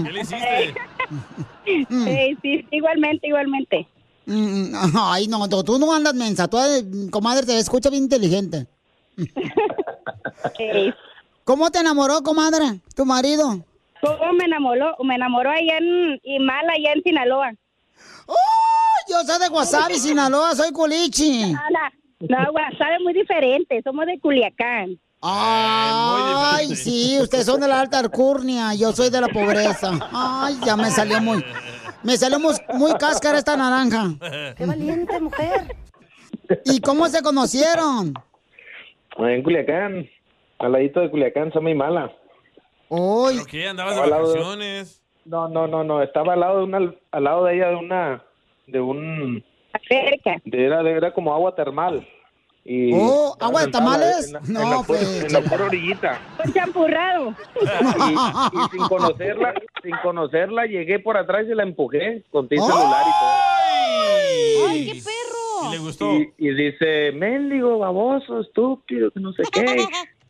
¿Qué 0.03 0.11
le 0.11 0.21
hiciste? 0.21 0.75
Mm. 1.89 2.05
Sí, 2.05 2.37
sí, 2.41 2.67
igualmente, 2.71 3.27
igualmente. 3.27 3.87
Mm, 4.25 4.75
Ay, 4.97 5.27
no, 5.27 5.49
tú, 5.49 5.63
tú 5.63 5.79
no 5.79 5.93
andas 5.93 6.13
mensa. 6.13 6.47
Tú, 6.47 6.57
eh, 6.59 7.09
comadre, 7.11 7.45
te 7.45 7.57
escucha 7.57 7.89
bien 7.89 8.03
inteligente. 8.03 8.67
¿Cómo 11.43 11.71
te 11.71 11.79
enamoró, 11.79 12.21
comadre, 12.21 12.81
tu 12.95 13.05
marido? 13.05 13.63
¿Cómo 14.03 14.33
me 14.33 14.43
enamoró? 14.43 14.97
Me 15.01 15.15
enamoró 15.15 15.49
allá 15.49 15.77
en 15.77 16.19
Imala, 16.23 16.73
allá 16.73 16.91
en 16.93 17.03
Sinaloa. 17.03 17.53
¡Oh! 18.27 18.35
Yo 19.09 19.21
soy 19.23 19.39
de 19.39 19.47
Guasave, 19.47 19.93
Sinaloa, 19.99 20.53
soy 20.55 20.73
culichi. 20.73 21.53
No, 21.53 22.37
no, 22.37 22.51
Guasave 22.51 22.95
es 22.95 23.01
muy 23.01 23.13
diferente, 23.13 23.81
somos 23.81 24.05
de 24.05 24.19
Culiacán. 24.19 24.99
Ay, 25.21 26.75
sí, 26.75 27.17
ustedes 27.21 27.45
son 27.45 27.61
de 27.61 27.67
la 27.69 27.79
alta 27.79 27.99
alcurnia, 27.99 28.73
yo 28.73 28.91
soy 28.91 29.09
de 29.09 29.21
la 29.21 29.29
pobreza. 29.29 29.91
Ay, 30.11 30.57
ya 30.65 30.75
me 30.75 30.89
salió 30.89 31.21
muy, 31.21 31.41
me 32.03 32.17
salió 32.17 32.39
muy, 32.39 32.55
muy 32.73 32.91
cáscara 32.95 33.37
esta 33.37 33.55
naranja. 33.55 34.15
Qué 34.57 34.65
valiente 34.65 35.17
mujer. 35.21 35.77
¿Y 36.65 36.81
cómo 36.81 37.07
se 37.07 37.21
conocieron? 37.21 38.13
En 39.17 39.43
Culiacán, 39.43 40.09
al 40.59 40.71
ladito 40.73 40.99
de 40.99 41.09
Culiacán, 41.09 41.53
se 41.53 41.59
llama 41.59 41.73
mala. 41.73 42.11
¿Pero 43.31 43.45
qué? 43.45 43.67
¿Andabas 43.67 43.95
de 43.95 44.01
Al 44.01 44.09
lado 44.09 44.27
de- 44.31 44.39
vacaciones? 44.39 45.01
No, 45.25 45.47
no, 45.47 45.67
no, 45.67 45.83
no, 45.83 46.01
estaba 46.03 46.33
al 46.33 46.39
lado 46.41 46.57
de 46.59 46.63
una, 46.65 46.93
al 47.11 47.23
lado 47.23 47.45
de 47.45 47.55
ella 47.55 47.69
de 47.69 47.75
una, 47.77 48.23
de 48.67 48.81
un, 48.81 49.43
de- 49.89 50.65
era, 50.65 50.83
de- 50.83 50.91
era 50.91 51.13
como 51.13 51.33
agua 51.33 51.55
termal. 51.55 52.07
Y 52.65 52.91
Oh, 52.93 53.35
¿agua 53.41 53.61
de 53.61 53.65
estaba 53.67 53.85
tamales? 53.85 54.27
En 54.27 54.33
la, 54.33 54.39
en 54.39 54.53
No, 54.53 54.59
la 54.59 54.75
pura- 54.83 54.85
pues. 54.87 55.23
en 55.25 55.33
la 55.33 55.41
pura 55.41 55.65
orillita. 55.65 56.21
Un 56.45 56.53
champurrado. 56.53 57.35
Y, 57.61 58.13
y 58.57 58.69
sin 58.71 58.87
conocerla, 58.87 59.53
sin 59.81 59.95
conocerla, 60.01 60.65
llegué 60.65 60.99
por 60.99 61.17
atrás 61.17 61.45
y 61.49 61.53
la 61.55 61.63
empujé 61.63 62.23
con 62.31 62.47
ti 62.47 62.55
celular 62.57 63.03
y 63.05 63.11
todo. 63.19 64.67
¡Ay, 64.69 64.85
qué 64.93 65.01
perro! 65.01 65.67
¿Y 65.67 65.71
le 65.71 65.77
gustó? 65.79 66.13
Y, 66.13 66.33
y 66.37 66.53
dice, 66.53 67.11
mendigo, 67.13 67.79
baboso, 67.79 68.39
estúpido, 68.41 69.11
que 69.11 69.19
no 69.19 69.33
sé 69.33 69.43
qué. 69.51 69.65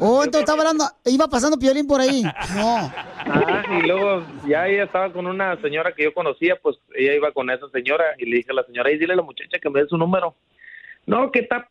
Oh, 0.00 0.22
entonces 0.24 0.40
estaba 0.40 0.60
hablando, 0.60 0.84
iba 1.06 1.28
pasando 1.28 1.58
piolín 1.58 1.86
por 1.86 2.00
ahí. 2.00 2.22
No. 2.54 2.92
Ah, 3.30 3.62
y 3.78 3.86
luego 3.86 4.24
ya 4.46 4.66
ella 4.68 4.84
estaba 4.84 5.12
con 5.12 5.26
una 5.26 5.60
señora 5.60 5.92
que 5.92 6.04
yo 6.04 6.14
conocía, 6.14 6.56
pues 6.62 6.78
ella 6.94 7.14
iba 7.14 7.30
con 7.32 7.50
esa 7.50 7.68
señora 7.68 8.04
y 8.16 8.24
le 8.24 8.36
dije 8.38 8.50
a 8.52 8.54
la 8.54 8.64
señora, 8.64 8.90
y 8.90 8.96
dile 8.96 9.12
a 9.12 9.16
la 9.16 9.22
muchacha 9.22 9.58
que 9.60 9.68
me 9.68 9.82
dé 9.82 9.86
su 9.86 9.98
número. 9.98 10.34
No, 11.04 11.30
que 11.30 11.40
está, 11.40 11.68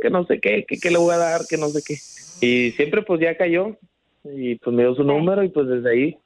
que 0.00 0.08
no 0.08 0.24
sé 0.26 0.40
qué, 0.40 0.64
que, 0.68 0.78
que 0.78 0.90
le 0.90 0.98
voy 0.98 1.12
a 1.12 1.18
dar, 1.18 1.40
que 1.48 1.56
no 1.56 1.68
sé 1.68 1.82
qué. 1.84 1.94
Y 2.46 2.70
siempre 2.72 3.02
pues 3.02 3.20
ya 3.20 3.36
cayó 3.36 3.76
y 4.22 4.54
pues 4.56 4.74
me 4.74 4.84
dio 4.84 4.94
su 4.94 5.02
número 5.02 5.42
y 5.42 5.48
pues 5.48 5.66
desde 5.66 5.90
ahí. 5.90 6.18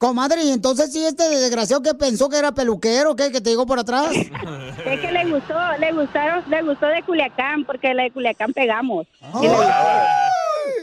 Comadre, 0.00 0.42
¿y 0.44 0.50
entonces 0.50 0.92
sí 0.92 1.04
este 1.04 1.28
desgraciado 1.28 1.82
que 1.82 1.92
pensó 1.92 2.30
que 2.30 2.38
era 2.38 2.52
peluquero, 2.52 3.14
qué? 3.16 3.30
Que 3.30 3.42
te 3.42 3.50
llegó 3.50 3.66
por 3.66 3.78
atrás. 3.78 4.10
Es 4.86 4.98
que 4.98 5.12
le 5.12 5.30
gustó, 5.30 5.54
le 5.78 5.92
gustaron, 5.92 6.42
le 6.48 6.62
gustó 6.62 6.86
de 6.86 7.02
Culiacán, 7.02 7.64
porque 7.66 7.92
la 7.92 8.04
de 8.04 8.10
Culiacán 8.10 8.54
pegamos. 8.54 9.06
Y 9.42 9.46
le 9.46 9.52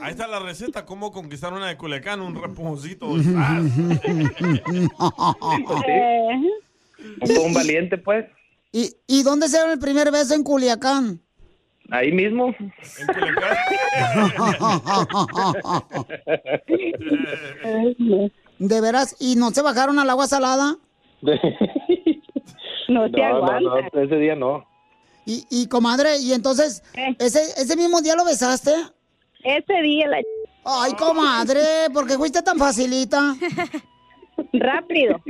Ahí 0.01 0.11
está 0.11 0.27
la 0.27 0.39
receta, 0.39 0.85
cómo 0.85 1.11
conquistar 1.11 1.53
una 1.53 1.67
de 1.67 1.77
Culiacán, 1.77 2.21
un 2.21 2.41
repujoncito. 2.41 3.07
Eh, 3.17 3.23
un 7.45 7.53
valiente 7.53 7.97
pues, 7.97 8.25
¿Y, 8.71 8.93
¿Y 9.07 9.23
dónde 9.23 9.47
se 9.47 9.57
dio 9.57 9.71
el 9.71 9.79
primer 9.79 10.11
beso 10.11 10.35
en 10.35 10.43
Culiacán? 10.43 11.21
ahí 11.89 12.11
mismo. 12.11 12.53
¿De 18.59 18.81
veras? 18.81 19.15
¿Y 19.19 19.35
no 19.35 19.51
se 19.51 19.61
bajaron 19.61 19.99
al 19.99 20.09
agua 20.09 20.25
salada? 20.27 20.77
No 21.21 21.33
no, 22.89 23.07
no, 23.09 23.59
no, 23.59 23.77
ese 23.77 24.15
día 24.15 24.35
no. 24.35 24.65
Y, 25.25 25.45
y 25.49 25.67
comadre, 25.67 26.19
¿y 26.19 26.31
entonces 26.33 26.83
ese, 27.19 27.41
ese 27.57 27.75
mismo 27.75 27.99
día 28.01 28.15
lo 28.15 28.23
besaste? 28.23 28.71
Ese 29.47 29.81
día 29.81 30.07
la... 30.07 30.17
Ay, 30.65 30.91
comadre, 30.93 31.61
¿por 31.93 32.05
qué 32.05 32.15
fuiste 32.17 32.41
tan 32.41 32.57
facilita? 32.57 33.33
Rápido. 34.53 35.21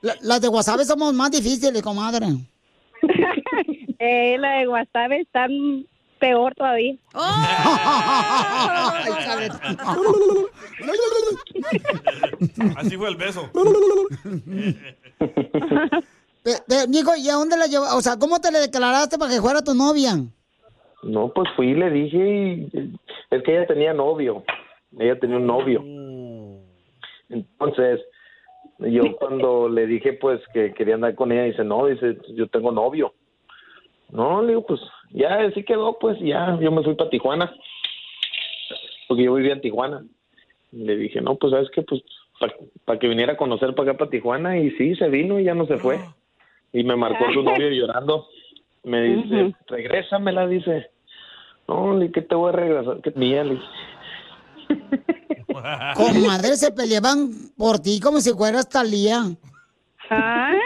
La- 0.00 0.16
las 0.22 0.40
de 0.40 0.48
Guasave 0.48 0.84
somos 0.84 1.14
más 1.14 1.30
difíciles, 1.30 1.80
comadre. 1.82 2.26
Eh, 4.00 4.36
la 4.38 4.58
de 4.58 4.66
Guasave 4.66 5.20
está 5.22 5.46
peor 6.20 6.54
todavía. 6.54 6.92
De- 6.92 7.00
Así 12.76 12.96
fue 12.96 13.08
el 13.08 13.16
beso. 13.16 13.50
Nico, 16.88 17.14
¿y 17.16 17.28
a 17.28 17.34
dónde 17.34 17.56
la 17.56 17.66
llevas? 17.66 17.92
O 17.94 18.00
sea, 18.00 18.16
¿cómo 18.18 18.40
te 18.40 18.50
le 18.52 18.60
declaraste 18.60 19.18
para 19.18 19.32
que 19.34 19.40
fuera 19.40 19.62
tu 19.62 19.74
novia? 19.74 20.16
No, 21.02 21.32
pues 21.32 21.48
fui 21.54 21.70
y 21.70 21.74
le 21.74 21.90
dije 21.90 22.18
y 22.18 22.98
es 23.30 23.42
que 23.42 23.56
ella 23.56 23.66
tenía 23.66 23.94
novio. 23.94 24.44
Ella 24.98 25.18
tenía 25.18 25.36
un 25.36 25.46
novio. 25.46 25.82
Entonces, 27.28 28.00
yo 28.78 29.16
cuando 29.16 29.68
le 29.68 29.86
dije 29.86 30.14
pues 30.14 30.40
que 30.52 30.72
quería 30.74 30.94
andar 30.94 31.14
con 31.14 31.30
ella, 31.30 31.44
dice, 31.44 31.64
no, 31.64 31.86
dice, 31.86 32.18
yo 32.34 32.48
tengo 32.48 32.72
novio. 32.72 33.14
No, 34.10 34.42
le 34.42 34.48
digo, 34.48 34.66
pues 34.66 34.80
ya 35.10 35.40
así 35.40 35.62
quedó, 35.64 35.98
pues 35.98 36.18
ya, 36.20 36.58
yo 36.60 36.72
me 36.72 36.82
fui 36.82 36.94
para 36.94 37.10
Tijuana. 37.10 37.54
Porque 39.06 39.24
yo 39.24 39.34
vivía 39.34 39.52
en 39.52 39.60
Tijuana. 39.60 40.04
Le 40.72 40.96
dije, 40.96 41.20
no, 41.20 41.36
pues 41.36 41.52
sabes 41.52 41.70
que 41.70 41.82
pues 41.82 42.02
para 42.84 42.98
que 42.98 43.08
viniera 43.08 43.32
a 43.32 43.36
conocer 43.36 43.74
para 43.74 43.90
acá 43.90 43.98
para 43.98 44.10
Tijuana 44.10 44.58
y 44.58 44.70
sí, 44.72 44.94
se 44.96 45.08
vino 45.08 45.38
y 45.38 45.44
ya 45.44 45.54
no 45.54 45.66
se 45.66 45.78
fue. 45.78 45.98
Y 46.72 46.84
me 46.84 46.96
marcó 46.96 47.32
su 47.32 47.42
novio 47.42 47.70
llorando. 47.70 48.28
Me 48.84 49.02
dice, 49.02 49.54
regrésamela, 49.66 50.46
dice. 50.46 50.90
No, 51.66 51.98
¿qué 52.12 52.22
te 52.22 52.34
voy 52.34 52.50
a 52.50 52.52
regresar? 52.52 53.00
¿Qué 53.02 53.10
mía? 53.12 53.44
Le 53.44 53.54
dije. 53.54 53.66
Comadre, 55.94 56.56
se 56.56 56.70
peleaban 56.72 57.30
por 57.56 57.78
ti 57.78 58.00
como 58.00 58.20
si 58.20 58.32
fueras 58.32 58.68
Talía. 58.68 59.22
Ay, 60.10 60.58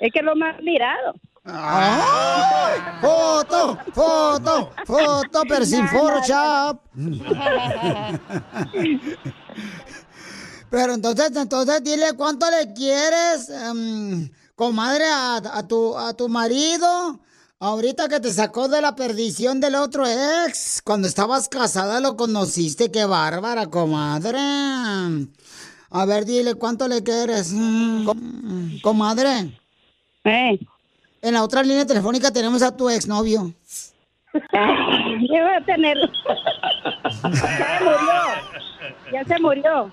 es 0.00 0.12
que 0.12 0.22
lo 0.22 0.34
más 0.36 0.60
mirado. 0.62 1.14
¡Ay! 1.44 2.80
¡Foto! 3.00 3.78
¡Foto! 3.92 4.70
¡Foto! 4.84 5.42
Pero 5.48 5.64
sin 5.64 5.86
Photoshop. 5.86 6.80
Pero 10.70 10.94
entonces, 10.94 11.36
entonces 11.36 11.84
dile 11.84 12.14
cuánto 12.16 12.46
le 12.50 12.74
quieres, 12.74 13.48
em, 13.48 14.28
comadre, 14.56 15.04
a, 15.04 15.36
a 15.36 15.66
tu, 15.66 15.96
a 15.96 16.12
tu 16.14 16.28
marido. 16.28 17.20
Ahorita 17.58 18.08
que 18.08 18.20
te 18.20 18.30
sacó 18.32 18.68
de 18.68 18.82
la 18.82 18.94
perdición 18.94 19.60
del 19.60 19.76
otro 19.76 20.04
ex. 20.06 20.82
Cuando 20.84 21.08
estabas 21.08 21.48
casada 21.48 22.00
lo 22.00 22.16
conociste. 22.16 22.90
¡Qué 22.90 23.06
bárbara, 23.06 23.66
comadre! 23.66 24.38
A 25.88 26.04
ver, 26.04 26.26
dile 26.26 26.54
cuánto 26.54 26.86
le 26.86 27.02
quieres. 27.02 27.52
Mm, 27.54 28.04
com- 28.04 28.80
comadre. 28.82 29.58
En 30.24 31.32
la 31.32 31.42
otra 31.42 31.62
línea 31.62 31.86
telefónica 31.86 32.30
tenemos 32.30 32.60
a 32.62 32.76
tu 32.76 32.90
exnovio. 32.90 33.54
¿Qué 34.32 35.40
va 35.40 35.56
a 35.56 35.64
tener? 35.64 35.96
Ya 37.22 37.24
se 37.24 37.78
murió. 37.80 38.20
Ya 39.12 39.24
se 39.24 39.38
murió. 39.40 39.92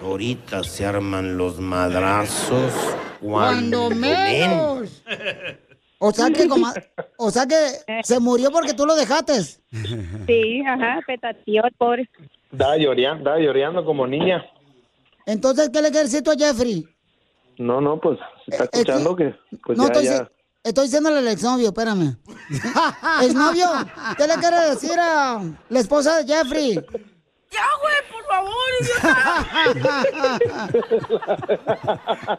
Ahorita 0.00 0.64
se 0.64 0.84
arman 0.84 1.36
los 1.38 1.60
madrazos 1.60 2.72
Cuando 3.20 3.82
cuando, 3.88 3.90
menos. 3.90 5.02
O 6.00 6.12
sea 6.12 6.30
que, 6.30 6.48
coma- 6.48 6.74
o 7.16 7.30
sea 7.30 7.46
que 7.46 8.02
se 8.04 8.20
murió 8.20 8.50
porque 8.50 8.74
tú 8.74 8.86
lo 8.86 8.94
dejaste. 8.94 9.34
Sí, 10.26 10.62
ajá, 10.66 11.00
petateó 11.06 11.64
el 11.64 11.72
pobre. 11.74 12.08
Estaba 12.52 12.76
llorando, 12.76 13.18
estaba 13.18 13.38
llorando 13.38 13.84
como 13.84 14.06
niña. 14.06 14.44
Entonces, 15.26 15.70
¿qué 15.70 15.82
le 15.82 15.90
quieres 15.90 16.10
decir 16.10 16.24
tú 16.24 16.30
a 16.30 16.34
Jeffrey? 16.36 16.86
No, 17.58 17.80
no, 17.80 17.98
pues 18.00 18.18
está 18.46 18.64
escuchando 18.64 19.16
que 19.16 19.34
pues 19.64 19.76
no, 19.76 19.84
ya, 19.84 19.92
estoy, 19.92 20.04
ya. 20.04 20.30
estoy 20.62 20.84
diciéndole 20.84 21.18
al 21.18 21.28
exnovio, 21.28 21.68
espérame. 21.68 22.16
exnovio, 23.22 23.66
¿qué 24.16 24.26
le 24.26 24.34
quieres 24.34 24.70
decir 24.80 24.98
a 24.98 25.42
la 25.68 25.80
esposa 25.80 26.22
de 26.22 26.32
Jeffrey? 26.32 26.80
¡Ya, 27.50 27.64
güey, 27.80 27.96
por 28.12 28.24
favor! 28.26 28.70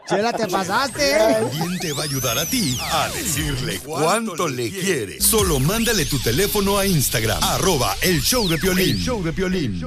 Chela, 0.08 0.32
te 0.32 0.46
pasaste, 0.46 1.16
¿eh? 1.16 1.48
¿Quién 1.50 1.78
te 1.78 1.92
va 1.92 2.02
a 2.02 2.04
ayudar 2.04 2.38
a 2.38 2.46
ti 2.46 2.78
a 2.92 3.08
decirle 3.08 3.80
cuánto 3.80 4.48
le 4.48 4.70
quiere? 4.70 5.20
Solo 5.20 5.58
mándale 5.58 6.04
tu 6.06 6.18
teléfono 6.20 6.78
a 6.78 6.86
Instagram, 6.86 7.42
arroba 7.42 7.96
el 8.02 8.20
show 8.20 8.48
de 8.48 8.58
Piolín. 8.58 8.96
El 8.96 9.02
show 9.02 9.22
de 9.22 9.32
Piolín. 9.32 9.80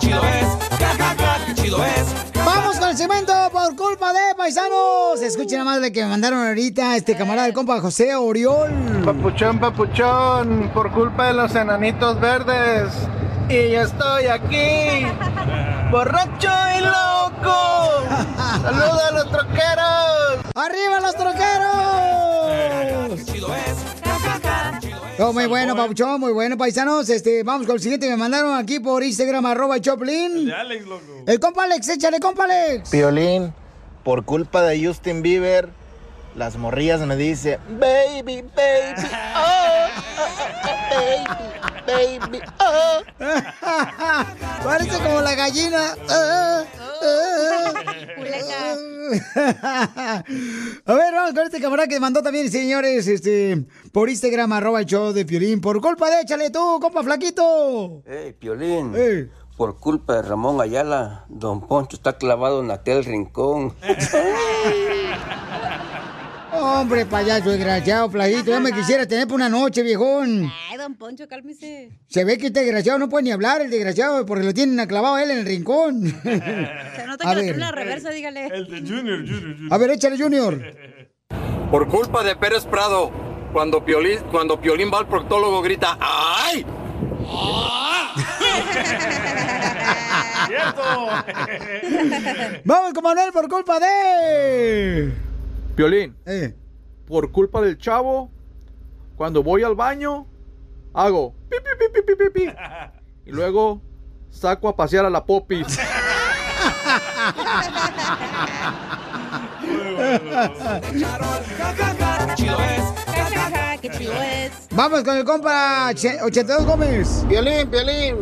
Chido 0.00 0.20
es, 0.24 0.46
ja, 0.78 0.94
ja, 0.98 1.14
ja, 1.16 1.54
chido 1.54 1.84
es. 1.84 2.06
Vamos 2.34 2.76
con 2.78 2.88
el 2.88 2.96
cemento 2.96 3.32
por 3.52 3.76
culpa 3.76 4.12
de 4.12 4.34
paisanos. 4.36 5.22
Escuchen 5.22 5.58
nada 5.60 5.70
más 5.70 5.80
de 5.80 5.92
que 5.92 6.02
me 6.02 6.08
mandaron 6.10 6.44
ahorita 6.46 6.96
este 6.96 7.16
camarada 7.16 7.44
del 7.46 7.54
compa 7.54 7.80
José 7.80 8.14
Oriol. 8.16 8.72
Papuchón, 9.04 9.60
papuchón, 9.60 10.70
por 10.74 10.90
culpa 10.90 11.28
de 11.28 11.34
los 11.34 11.54
enanitos 11.54 12.20
verdes. 12.20 12.92
Y 13.48 13.70
ya 13.70 13.82
estoy 13.82 14.26
aquí, 14.26 15.06
borracho 15.90 16.50
y 16.76 16.80
loco. 16.80 18.04
Saluda 18.62 19.08
a 19.08 19.10
los 19.12 19.30
troqueros. 19.30 20.40
¡Arriba 20.54 21.00
los 21.00 21.14
troqueros! 21.14 22.54
Chido 23.26 23.54
es. 23.54 23.94
Oh, 25.20 25.32
muy 25.32 25.46
bueno, 25.46 25.76
Papuchón, 25.76 26.18
muy 26.18 26.32
bueno, 26.32 26.56
paisanos. 26.56 27.08
Este, 27.08 27.44
vamos 27.44 27.66
con 27.66 27.76
el 27.76 27.82
siguiente 27.82 28.08
me 28.08 28.16
mandaron 28.16 28.56
aquí 28.56 28.80
por 28.80 29.04
Instagram, 29.04 29.46
arroba 29.46 29.80
Choplin. 29.80 30.50
Alex, 30.50 30.86
loco. 30.86 31.02
El 31.26 31.38
compa 31.38 31.64
Alex, 31.64 31.88
échale, 31.88 32.18
compa 32.18 32.44
Alex. 32.44 32.90
Piolín, 32.90 33.54
por 34.02 34.24
culpa 34.24 34.62
de 34.62 34.84
Justin 34.84 35.22
Bieber, 35.22 35.68
las 36.34 36.56
morrillas 36.56 37.00
me 37.02 37.14
dicen, 37.16 37.60
baby, 37.78 38.42
baby, 38.56 39.08
oh, 39.36 39.86
baby, 40.90 41.53
baby, 41.86 42.40
oh. 42.60 43.02
Parece 44.64 44.98
como 44.98 45.20
la 45.20 45.34
gallina. 45.34 45.94
Ah, 46.08 46.64
ah. 46.80 47.72
A 50.86 50.94
ver, 50.94 51.14
vamos 51.14 51.34
con 51.34 51.42
este 51.44 51.60
camarada 51.60 51.86
que 51.88 52.00
mandó 52.00 52.22
también, 52.22 52.50
señores, 52.50 53.06
este, 53.06 53.66
por 53.92 54.08
Instagram, 54.08 54.52
arroba 54.52 54.80
el 54.80 54.86
show 54.86 55.12
de 55.12 55.24
Piolín. 55.24 55.60
Por 55.60 55.80
culpa 55.80 56.10
de 56.10 56.22
échale 56.22 56.50
tú, 56.50 56.78
compa 56.80 57.02
flaquito. 57.02 58.02
Hey, 58.06 58.34
Piolín. 58.38 58.94
Ey. 58.94 59.30
Por 59.56 59.78
culpa 59.78 60.16
de 60.16 60.22
Ramón 60.22 60.60
Ayala, 60.60 61.26
Don 61.28 61.60
Poncho 61.60 61.96
está 61.96 62.14
clavado 62.14 62.62
en 62.62 62.70
aquel 62.72 63.04
rincón. 63.04 63.74
Hombre, 66.64 67.04
payaso 67.06 67.50
desgraciado, 67.50 68.08
flaquito. 68.10 68.50
Ya 68.50 68.60
me 68.60 68.72
quisiera 68.72 69.06
tener 69.06 69.26
por 69.28 69.36
una 69.36 69.48
noche, 69.50 69.82
viejón. 69.82 70.50
Ay, 70.70 70.78
don 70.78 70.94
Poncho, 70.94 71.28
cálmese. 71.28 71.90
Se 72.08 72.24
ve 72.24 72.38
que 72.38 72.46
este 72.46 72.60
desgraciado 72.60 72.98
no 72.98 73.08
puede 73.08 73.24
ni 73.24 73.32
hablar, 73.32 73.60
el 73.60 73.70
desgraciado, 73.70 74.24
porque 74.24 74.44
lo 74.44 74.54
tienen 74.54 74.80
aclavado 74.80 75.16
a 75.16 75.22
él 75.22 75.30
en 75.30 75.38
el 75.38 75.46
rincón. 75.46 76.06
Se 76.22 77.06
nota 77.06 77.30
A 77.30 77.30
que 77.30 77.34
lo 77.34 77.34
ver. 77.34 77.42
tiene 77.44 77.58
la 77.58 77.72
reversa, 77.72 78.10
dígale. 78.10 78.46
El 78.46 78.66
de 78.68 78.80
Junior, 78.80 79.18
Junior, 79.20 79.54
Junior. 79.56 79.72
A 79.72 79.78
ver, 79.78 79.90
échale, 79.90 80.16
Junior. 80.18 80.58
Por 81.70 81.86
culpa 81.88 82.22
de 82.24 82.34
Pérez 82.36 82.64
Prado, 82.64 83.10
cuando 83.52 83.84
Piolín, 83.84 84.20
cuando 84.30 84.58
Piolín 84.60 84.90
va 84.92 84.98
al 85.00 85.08
proctólogo 85.08 85.60
grita 85.62 85.98
¡Ay! 86.00 86.64
Vamos 92.64 92.92
con 92.92 93.02
Manuel 93.02 93.32
por 93.32 93.48
culpa 93.48 93.80
de. 93.80 95.12
Piolín, 95.74 96.16
Eh. 96.26 96.54
por 97.06 97.30
culpa 97.32 97.60
del 97.60 97.78
chavo, 97.78 98.30
cuando 99.16 99.42
voy 99.42 99.62
al 99.62 99.74
baño, 99.74 100.26
hago 100.92 101.34
pi, 101.48 101.56
pi, 101.58 101.70
pi, 101.78 102.00
pi, 102.02 102.14
pi, 102.14 102.14
pi, 102.30 102.30
pi. 102.46 102.52
y 103.26 103.32
luego 103.32 103.80
saco 104.30 104.68
a 104.68 104.76
pasear 104.76 105.04
a 105.04 105.10
la 105.10 105.24
popis. 105.24 105.78
Chido 112.34 112.56
es. 112.60 113.80
Qué 113.80 113.90
chido 113.90 114.12
es. 114.14 114.52
Vamos 114.72 115.02
con 115.02 115.16
el 115.16 115.24
compa 115.24 115.90
Che- 115.94 116.20
82 116.22 116.66
Gómez. 116.66 117.24
Piolín, 117.28 117.68
Piolín, 117.70 118.16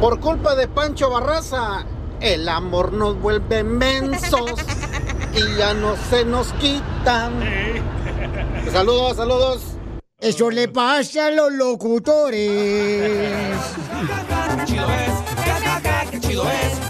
por 0.00 0.20
culpa 0.20 0.54
de 0.54 0.68
Pancho 0.68 1.10
Barraza, 1.10 1.84
el 2.20 2.48
amor 2.48 2.92
nos 2.92 3.18
vuelve 3.20 3.62
mensos 3.64 4.52
y 5.34 5.56
ya 5.58 5.74
no 5.74 5.96
se 6.10 6.24
nos 6.24 6.52
quitan. 6.54 7.32
Saludos, 8.72 9.16
saludos. 9.16 9.76
Eso 10.20 10.50
le 10.50 10.68
pasa 10.68 11.26
a 11.26 11.30
los 11.30 11.52
locutores. 11.52 12.50
Chido 14.66 14.86
es. 14.90 16.20
Chido 16.20 16.44
es. 16.44 16.80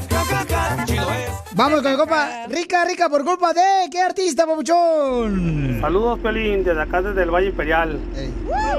Chido 0.86 1.02
es. 1.10 1.30
Vamos 1.52 1.82
con 1.82 1.92
el 1.92 1.98
compa 1.98 2.46
Rica, 2.48 2.84
Rica, 2.84 3.08
por 3.08 3.24
culpa 3.24 3.52
de. 3.52 3.88
¿Qué 3.90 4.00
artista, 4.00 4.46
papuchón? 4.46 5.78
Saludos, 5.80 6.18
Pelín, 6.20 6.64
desde 6.64 6.80
acá, 6.80 7.02
desde 7.02 7.22
el 7.22 7.30
Valle 7.30 7.48
Imperial. 7.48 8.00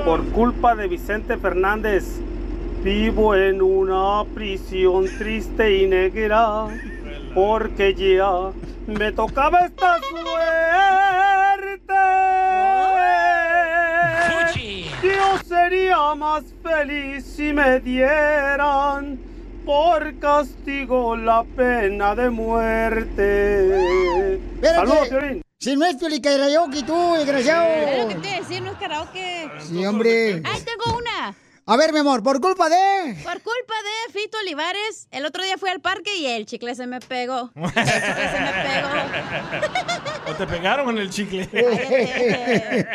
Por 0.03 0.26
culpa 0.32 0.76
de 0.76 0.88
Vicente 0.88 1.38
Fernández, 1.38 2.05
vivo 2.84 3.36
en 3.36 3.62
una 3.62 4.24
prisión 4.34 5.05
triste 5.18 5.78
y 5.78 5.88
negra, 5.88 6.68
porque 7.34 7.94
ya 7.94 8.52
me 8.88 9.12
tocaba 9.12 9.66
esta 9.66 10.00
suerte. 10.00 10.22
Yo 15.04 15.40
sería 15.48 16.16
más 16.16 16.44
feliz 16.62 17.26
si 17.26 17.54
me 17.54 17.80
dieran 17.80 19.20
por 19.66 20.20
castigo 20.20 21.16
la 21.16 21.44
pena 21.44 22.16
de 22.16 22.30
muerte. 22.30 23.86
Espérate. 24.56 24.76
Saludos, 24.76 25.08
Piolín. 25.10 25.42
Si 25.60 25.76
no 25.76 25.86
es 25.86 25.96
Pioli 25.96 26.20
Karaoke, 26.20 26.84
tú, 26.84 27.14
desgraciado. 27.18 27.68
Es 27.68 28.02
lo 28.02 28.08
que 28.08 28.16
te 28.16 28.28
iba 28.30 28.38
a 28.38 28.40
decir, 28.42 28.62
no 28.64 28.72
es 28.72 28.78
karaoke. 28.78 29.52
Sí, 29.60 29.86
hombre. 29.86 30.42
¡Ay, 30.44 30.62
tengo 30.62 30.98
una! 30.98 31.36
A 31.72 31.78
ver, 31.78 31.93
mi 31.93 31.99
amor, 31.99 32.22
por 32.22 32.41
culpa 32.41 32.67
de. 32.67 33.15
Por 33.24 33.41
culpa 33.41 33.74
de 33.86 34.11
Fito 34.11 34.38
Olivares, 34.39 35.07
el 35.09 35.26
otro 35.26 35.41
día 35.41 35.57
fui 35.57 35.69
al 35.69 35.80
parque 35.80 36.17
y 36.17 36.26
el 36.26 36.45
chicle 36.45 36.76
se 36.76 36.86
me 36.86 36.99
pegó. 36.99 37.49
El 37.55 37.63
chicle 37.72 37.86
se 38.30 38.39
me 38.41 38.51
pegó. 38.51 38.89
¿O 40.28 40.34
te 40.34 40.47
pegaron 40.47 40.89
en 40.89 40.97
el 40.97 41.09
chicle? 41.09 41.47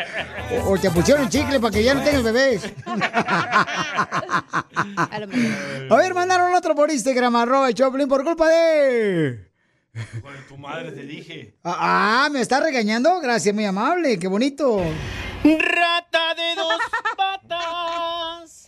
O, 0.63 0.73
o 0.73 0.77
te 0.77 0.91
pusieron 0.91 1.27
chicle 1.27 1.59
para 1.59 1.73
que 1.73 1.83
ya 1.83 1.95
no 1.95 2.03
tengas 2.03 2.21
bebés. 2.21 2.71
A 5.89 5.95
ver, 5.97 6.13
mandaron 6.13 6.53
otro 6.53 6.75
por 6.75 6.91
Instagram, 6.91 7.35
arroba 7.35 7.73
Choplin, 7.73 8.07
por 8.07 8.23
culpa 8.23 8.47
de. 8.47 9.51
Tu 10.47 10.55
madre 10.55 10.91
te 10.91 11.01
dije. 11.01 11.57
Ah, 11.63 12.25
ah, 12.25 12.29
¿me 12.29 12.41
está 12.41 12.59
regañando? 12.59 13.19
Gracias, 13.21 13.55
muy 13.55 13.65
amable, 13.65 14.19
qué 14.19 14.27
bonito. 14.27 14.83
Rata 15.43 16.35
de 16.35 16.55
dos 16.55 16.79
patas. 17.17 18.66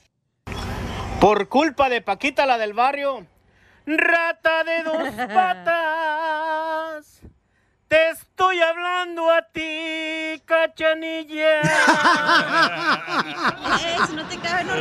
Por 1.20 1.50
culpa 1.50 1.90
de 1.90 2.02
Paquita, 2.02 2.46
la 2.46 2.58
del 2.58 2.72
barrio. 2.74 3.28
Rata 3.86 4.64
de 4.64 4.84
dos 4.84 5.10
patas. 5.34 7.20
Te 7.90 8.12
estoy 8.12 8.62
hablando 8.62 9.30
a 9.30 9.42
ti, 9.52 10.42
cachanilla. 10.46 11.60
Eso 13.96 14.14
no 14.14 14.26
te 14.30 14.38
cabe, 14.38 14.64
no 14.64 14.76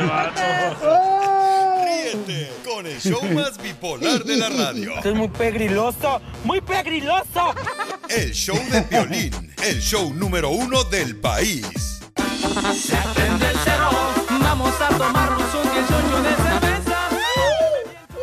Ríete 1.83 2.53
con 2.63 2.85
el 2.85 3.01
show 3.01 3.21
más 3.33 3.61
bipolar 3.61 4.23
de 4.23 4.37
la 4.37 4.47
radio. 4.47 4.95
Esto 4.95 5.09
es 5.09 5.15
muy 5.15 5.27
pegriloso, 5.27 6.21
muy 6.45 6.61
pegriloso. 6.61 7.53
El 8.07 8.31
show 8.31 8.57
de 8.71 8.79
violín, 8.83 9.53
el 9.61 9.81
show 9.81 10.13
número 10.13 10.51
uno 10.51 10.85
del 10.85 11.17
país. 11.17 11.99
Se 12.73 12.95
el 12.95 13.39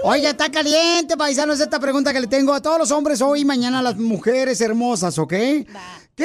Oye, 0.09 0.31
está 0.31 0.49
caliente, 0.53 1.17
paisanos, 1.17 1.59
esta 1.59 1.81
pregunta 1.81 2.13
que 2.13 2.21
le 2.21 2.29
tengo 2.29 2.55
a 2.55 2.63
todos 2.63 2.79
los 2.79 2.93
hombres 2.93 3.21
hoy 3.21 3.41
y 3.41 3.45
mañana 3.45 3.81
a 3.81 3.83
las 3.83 3.97
mujeres 3.97 4.61
hermosas, 4.61 5.19
¿ok? 5.19 5.33
¿Qué 5.33 5.67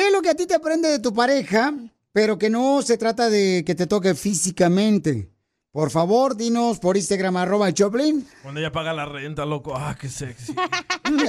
es 0.07 0.11
lo 0.13 0.21
que 0.21 0.29
a 0.29 0.35
ti 0.35 0.45
te 0.45 0.59
prende 0.59 0.87
de 0.87 0.99
tu 0.99 1.11
pareja, 1.11 1.73
pero 2.13 2.37
que 2.37 2.51
no 2.51 2.83
se 2.83 2.99
trata 2.99 3.27
de 3.31 3.63
que 3.65 3.73
te 3.73 3.87
toque 3.87 4.13
físicamente? 4.13 5.31
Por 5.71 5.89
favor, 5.89 6.37
dinos 6.37 6.77
por 6.77 6.95
Instagram, 6.95 7.37
arroba 7.37 7.69
el 7.69 7.73
Choplin. 7.73 8.27
Cuando 8.43 8.59
ella 8.59 8.71
paga 8.71 8.93
la 8.93 9.07
renta, 9.07 9.45
loco. 9.45 9.75
Ah, 9.75 9.97
qué 9.99 10.09
sexy. 10.09 10.53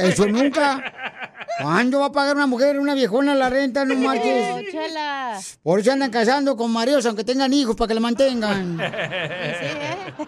Eso 0.02 0.26
nunca. 0.26 1.31
¿Cuándo 1.60 2.00
va 2.00 2.06
a 2.06 2.12
pagar 2.12 2.36
una 2.36 2.46
mujer, 2.46 2.78
una 2.78 2.94
viejona 2.94 3.34
la 3.34 3.50
renta? 3.50 3.84
No 3.84 3.94
marches. 3.96 5.58
Por 5.62 5.80
eso 5.80 5.92
andan 5.92 6.10
casando 6.10 6.56
con 6.56 6.72
maridos, 6.72 7.04
aunque 7.06 7.24
tengan 7.24 7.52
hijos, 7.52 7.76
para 7.76 7.88
que 7.88 7.94
la 7.94 8.00
mantengan. 8.00 8.78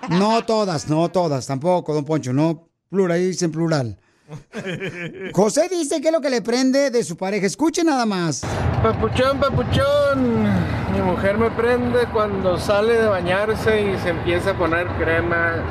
No 0.09 0.45
todas, 0.45 0.89
no 0.89 1.11
todas, 1.11 1.47
tampoco, 1.47 1.95
don 1.95 2.05
Poncho, 2.05 2.33
no 2.33 2.69
plural, 2.89 3.21
dicen 3.21 3.53
plural. 3.53 3.99
José 5.33 5.69
dice 5.71 6.01
que 6.01 6.09
es 6.09 6.13
lo 6.13 6.21
que 6.21 6.31
le 6.31 6.43
prende 6.43 6.91
de 6.91 7.05
su 7.05 7.17
pareja. 7.17 7.47
Escuche 7.47 7.85
nada 7.85 8.07
más. 8.07 8.43
Papuchón, 8.83 9.39
papuchón. 9.39 10.43
Mi 10.93 11.01
mujer 11.03 11.37
me 11.39 11.51
prende 11.51 12.07
cuando 12.13 12.59
sale 12.59 12.95
de 12.95 13.07
bañarse 13.07 13.83
y 13.83 13.99
se 13.99 14.11
empieza 14.11 14.51
a 14.51 14.59
poner 14.59 14.87
crema 14.99 15.63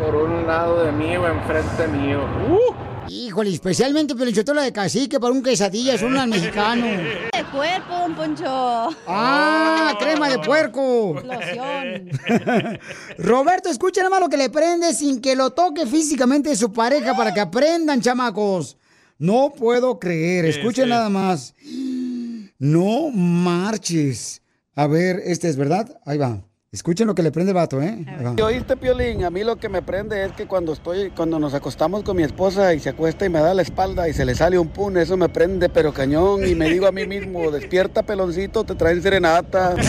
por 0.00 0.14
un 0.16 0.46
lado 0.46 0.84
de 0.84 0.92
mí 0.92 1.16
o 1.16 1.26
enfrente 1.26 1.86
mío. 1.88 2.20
¡Uh! 2.48 2.89
Híjole, 3.08 3.50
especialmente 3.50 4.14
pelichotola 4.14 4.62
de 4.62 4.72
cacique 4.72 5.18
para 5.18 5.32
un 5.32 5.42
quesadilla, 5.42 5.98
son 5.98 6.16
al 6.16 6.28
mexicano. 6.28 6.86
De 6.86 7.44
cuerpo, 7.52 7.94
don 7.94 8.14
Poncho. 8.14 8.44
¡Ah! 9.06 9.96
¡Crema 9.98 10.28
de 10.28 10.38
puerco! 10.38 11.20
Loción. 11.24 12.10
Roberto, 13.18 13.68
escucha 13.68 14.00
nada 14.02 14.10
más 14.10 14.20
lo 14.20 14.28
que 14.28 14.36
le 14.36 14.50
prende 14.50 14.92
sin 14.94 15.20
que 15.20 15.34
lo 15.34 15.50
toque 15.50 15.86
físicamente 15.86 16.54
su 16.56 16.72
pareja 16.72 17.16
para 17.16 17.34
que 17.34 17.40
aprendan, 17.40 18.00
chamacos. 18.00 18.76
No 19.18 19.52
puedo 19.56 19.98
creer. 19.98 20.44
Escuchen 20.46 20.84
sí. 20.84 20.90
nada 20.90 21.08
más. 21.08 21.54
No 22.58 23.10
marches. 23.10 24.42
A 24.74 24.86
ver, 24.86 25.20
este 25.24 25.48
es 25.48 25.56
verdad. 25.56 26.00
Ahí 26.06 26.18
va. 26.18 26.42
Escuchen 26.72 27.08
lo 27.08 27.16
que 27.16 27.24
le 27.24 27.32
prende 27.32 27.50
el 27.50 27.56
vato, 27.56 27.82
¿eh? 27.82 28.06
¿Y 28.36 28.40
oíste, 28.42 28.76
Piolín? 28.76 29.24
A 29.24 29.30
mí 29.30 29.42
lo 29.42 29.56
que 29.56 29.68
me 29.68 29.82
prende 29.82 30.24
es 30.24 30.30
que 30.30 30.46
cuando 30.46 30.72
estoy, 30.72 31.10
cuando 31.10 31.40
nos 31.40 31.52
acostamos 31.52 32.04
con 32.04 32.16
mi 32.16 32.22
esposa 32.22 32.72
y 32.74 32.78
se 32.78 32.90
acuesta 32.90 33.26
y 33.26 33.28
me 33.28 33.40
da 33.40 33.52
la 33.54 33.62
espalda 33.62 34.08
y 34.08 34.12
se 34.12 34.24
le 34.24 34.36
sale 34.36 34.56
un 34.56 34.68
pun, 34.68 34.96
eso 34.96 35.16
me 35.16 35.28
prende 35.28 35.68
pero 35.68 35.92
cañón 35.92 36.46
y 36.46 36.54
me 36.54 36.70
digo 36.70 36.86
a 36.86 36.92
mí 36.92 37.08
mismo, 37.08 37.50
despierta 37.56 38.04
peloncito, 38.04 38.62
te 38.62 38.76
traen 38.76 39.02
serenata. 39.02 39.74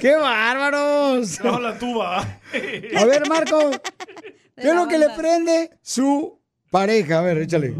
¡Qué 0.00 0.16
bárbaros! 0.16 1.38
No, 1.44 1.60
la 1.60 1.78
tuba. 1.78 2.18
A 2.18 3.04
ver, 3.04 3.28
Marco, 3.28 3.70
¿qué 4.56 4.70
es 4.70 4.74
lo 4.74 4.88
que 4.88 4.98
le 4.98 5.10
prende 5.10 5.70
su 5.82 6.36
pareja? 6.72 7.20
A 7.20 7.22
ver, 7.22 7.38
échale. 7.38 7.76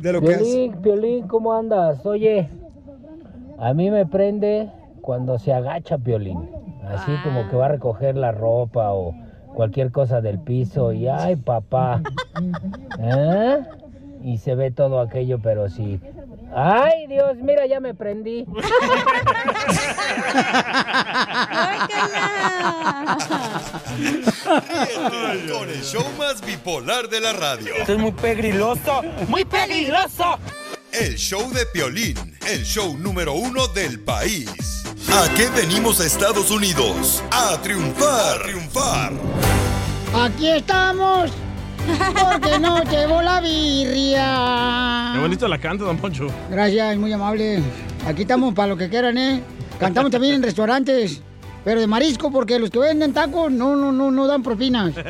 De 0.00 0.12
lo 0.14 0.22
que. 0.22 0.28
Piolín, 0.28 0.80
Piolín, 0.80 1.28
¿cómo 1.28 1.52
andas? 1.52 2.06
Oye, 2.06 2.48
a 3.60 3.74
mí 3.74 3.90
me 3.90 4.06
prende 4.06 4.70
cuando 5.00 5.38
se 5.38 5.52
agacha 5.52 5.98
Piolín. 5.98 6.48
Así 6.88 7.12
como 7.22 7.48
que 7.48 7.56
va 7.56 7.66
a 7.66 7.70
recoger 7.70 8.16
la 8.16 8.32
ropa 8.32 8.92
o 8.92 9.14
cualquier 9.54 9.90
cosa 9.92 10.20
del 10.20 10.38
piso 10.38 10.92
y 10.92 11.08
¡ay, 11.08 11.36
papá! 11.36 12.00
¿Eh? 12.98 13.58
Y 14.22 14.38
se 14.38 14.54
ve 14.54 14.70
todo 14.70 15.00
aquello, 15.00 15.38
pero 15.42 15.68
sí. 15.68 16.00
¡Ay, 16.54 17.06
Dios! 17.08 17.36
Mira, 17.36 17.66
ya 17.66 17.78
me 17.78 17.94
prendí. 17.94 18.44
Con 25.52 25.68
el 25.68 25.82
show 25.82 26.04
más 26.18 26.40
bipolar 26.44 27.08
de 27.08 27.20
la 27.20 27.32
radio. 27.34 27.74
Esto 27.74 27.92
es 27.92 27.98
muy 27.98 28.12
pegriloso, 28.12 29.02
muy 29.28 29.44
peligroso. 29.44 30.38
El 31.00 31.16
show 31.16 31.48
de 31.52 31.64
Piolín, 31.66 32.16
el 32.48 32.64
show 32.64 32.98
número 32.98 33.32
uno 33.34 33.68
del 33.68 34.00
país. 34.00 34.82
¿A 35.12 35.28
qué 35.36 35.48
venimos 35.50 36.00
a 36.00 36.06
Estados 36.06 36.50
Unidos? 36.50 37.22
A 37.30 37.56
triunfar, 37.62 38.40
a 38.40 38.42
triunfar. 38.42 39.12
Aquí 40.12 40.48
estamos. 40.48 41.30
Porque 41.86 42.58
no 42.58 42.82
llevo 42.90 43.22
la 43.22 43.40
birria. 43.40 45.12
Qué 45.14 45.20
bonito 45.20 45.46
la 45.46 45.58
canta, 45.58 45.84
don 45.84 45.98
Poncho. 45.98 46.26
Gracias, 46.50 46.96
muy 46.96 47.12
amable. 47.12 47.62
Aquí 48.04 48.22
estamos 48.22 48.52
para 48.52 48.68
lo 48.68 48.76
que 48.76 48.88
quieran, 48.88 49.16
¿eh? 49.18 49.40
Cantamos 49.78 50.10
también 50.10 50.34
en 50.34 50.42
restaurantes, 50.42 51.20
pero 51.64 51.80
de 51.80 51.86
marisco, 51.86 52.32
porque 52.32 52.58
los 52.58 52.70
que 52.70 52.80
venden 52.80 53.12
tacos 53.12 53.52
no, 53.52 53.76
no, 53.76 53.92
no, 53.92 54.10
no 54.10 54.26
dan 54.26 54.42
propinas. 54.42 54.94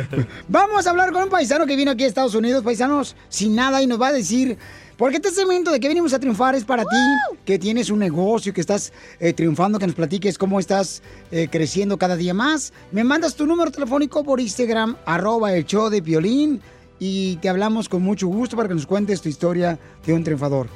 Vamos 0.48 0.86
a 0.86 0.90
hablar 0.90 1.12
con 1.12 1.24
un 1.24 1.28
paisano 1.28 1.66
que 1.66 1.76
vino 1.76 1.90
aquí 1.90 2.04
a 2.04 2.06
Estados 2.06 2.34
Unidos, 2.34 2.62
paisanos 2.62 3.16
sin 3.28 3.54
nada, 3.54 3.82
y 3.82 3.86
nos 3.86 4.00
va 4.00 4.08
a 4.08 4.12
decir. 4.12 4.56
Porque 4.96 5.16
este 5.16 5.30
segmento 5.30 5.70
de 5.70 5.78
que 5.78 5.88
venimos 5.88 6.14
a 6.14 6.18
triunfar 6.18 6.54
es 6.54 6.64
para 6.64 6.82
ti, 6.84 6.96
que 7.44 7.58
tienes 7.58 7.90
un 7.90 7.98
negocio, 7.98 8.54
que 8.54 8.62
estás 8.62 8.94
eh, 9.20 9.34
triunfando, 9.34 9.78
que 9.78 9.86
nos 9.86 9.94
platiques 9.94 10.38
cómo 10.38 10.58
estás 10.58 11.02
eh, 11.30 11.48
creciendo 11.50 11.98
cada 11.98 12.16
día 12.16 12.32
más. 12.32 12.72
Me 12.92 13.04
mandas 13.04 13.34
tu 13.34 13.44
número 13.46 13.70
telefónico 13.70 14.24
por 14.24 14.40
Instagram, 14.40 14.96
arroba 15.04 15.52
el 15.52 15.66
show 15.66 15.90
de 15.90 16.00
violín, 16.00 16.62
y 16.98 17.36
te 17.36 17.50
hablamos 17.50 17.90
con 17.90 18.00
mucho 18.02 18.26
gusto 18.26 18.56
para 18.56 18.68
que 18.70 18.74
nos 18.74 18.86
cuentes 18.86 19.20
tu 19.20 19.28
historia 19.28 19.78
de 20.06 20.14
un 20.14 20.24
triunfador. 20.24 20.68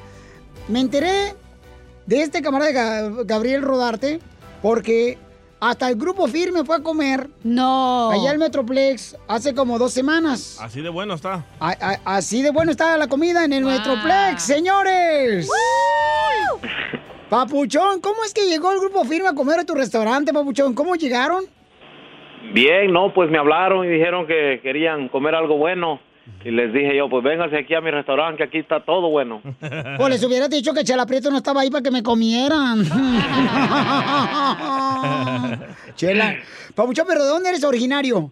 Me 0.68 0.80
enteré 0.80 1.34
de 2.04 2.20
este 2.22 2.42
camarada 2.42 2.72
Ga- 2.72 3.24
Gabriel 3.24 3.62
Rodarte 3.62 4.20
porque 4.60 5.16
hasta 5.60 5.88
el 5.88 5.96
grupo 5.96 6.26
firme 6.26 6.64
fue 6.64 6.76
a 6.76 6.80
comer. 6.80 7.28
No. 7.44 8.10
Allá 8.10 8.30
al 8.30 8.38
Metroplex 8.38 9.16
hace 9.28 9.54
como 9.54 9.78
dos 9.78 9.92
semanas. 9.92 10.58
Así 10.60 10.80
de 10.80 10.88
bueno 10.88 11.14
está. 11.14 11.44
A- 11.60 11.70
a- 11.80 12.16
así 12.16 12.42
de 12.42 12.50
bueno 12.50 12.70
está 12.70 12.96
la 12.96 13.08
comida 13.08 13.44
en 13.44 13.52
el 13.52 13.64
Metroplex, 13.64 14.42
señores. 14.42 15.48
Papuchón, 17.28 18.00
¿cómo 18.00 18.24
es 18.24 18.34
que 18.34 18.48
llegó 18.48 18.72
el 18.72 18.80
grupo 18.80 19.04
firme 19.04 19.28
a 19.28 19.34
comer 19.34 19.60
a 19.60 19.64
tu 19.64 19.74
restaurante, 19.74 20.32
Papuchón? 20.32 20.74
¿Cómo 20.74 20.96
llegaron? 20.96 21.44
Bien, 22.52 22.92
no, 22.92 23.12
pues 23.14 23.30
me 23.30 23.38
hablaron 23.38 23.84
y 23.84 23.88
dijeron 23.88 24.26
que 24.26 24.60
querían 24.62 25.08
comer 25.08 25.34
algo 25.36 25.56
bueno. 25.56 26.00
Y 26.44 26.50
les 26.50 26.72
dije 26.72 26.96
yo, 26.96 27.08
pues 27.10 27.22
vénganse 27.22 27.58
aquí 27.58 27.74
a 27.74 27.80
mi 27.80 27.90
restaurante, 27.90 28.38
que 28.38 28.44
aquí 28.44 28.58
está 28.58 28.80
todo 28.84 29.10
bueno. 29.10 29.42
Pues 29.98 30.10
les 30.10 30.24
hubiera 30.24 30.48
dicho 30.48 30.72
que 30.72 30.84
Chela 30.84 31.04
Prieto 31.06 31.30
no 31.30 31.36
estaba 31.36 31.60
ahí 31.60 31.70
para 31.70 31.82
que 31.82 31.90
me 31.90 32.02
comieran. 32.02 32.84
Chela. 35.94 36.36
Papuchón, 36.74 37.06
¿pero 37.06 37.22
de 37.22 37.28
dónde 37.28 37.50
eres 37.50 37.64
originario? 37.64 38.30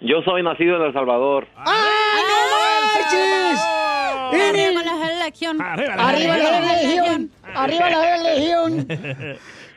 Yo 0.00 0.22
soy 0.22 0.42
nacido 0.42 0.76
en 0.76 0.82
El 0.82 0.92
Salvador. 0.92 1.46
¡Ay, 1.56 2.22
no 2.28 3.02
marches! 3.02 3.60
Arriba 4.32 4.82
la 4.82 5.24
legión. 5.24 5.60
Arriba 5.60 5.96
la 5.96 6.12
legión. 6.82 7.30
Arriba 7.54 7.90
la 7.90 8.16
legión. 8.18 8.86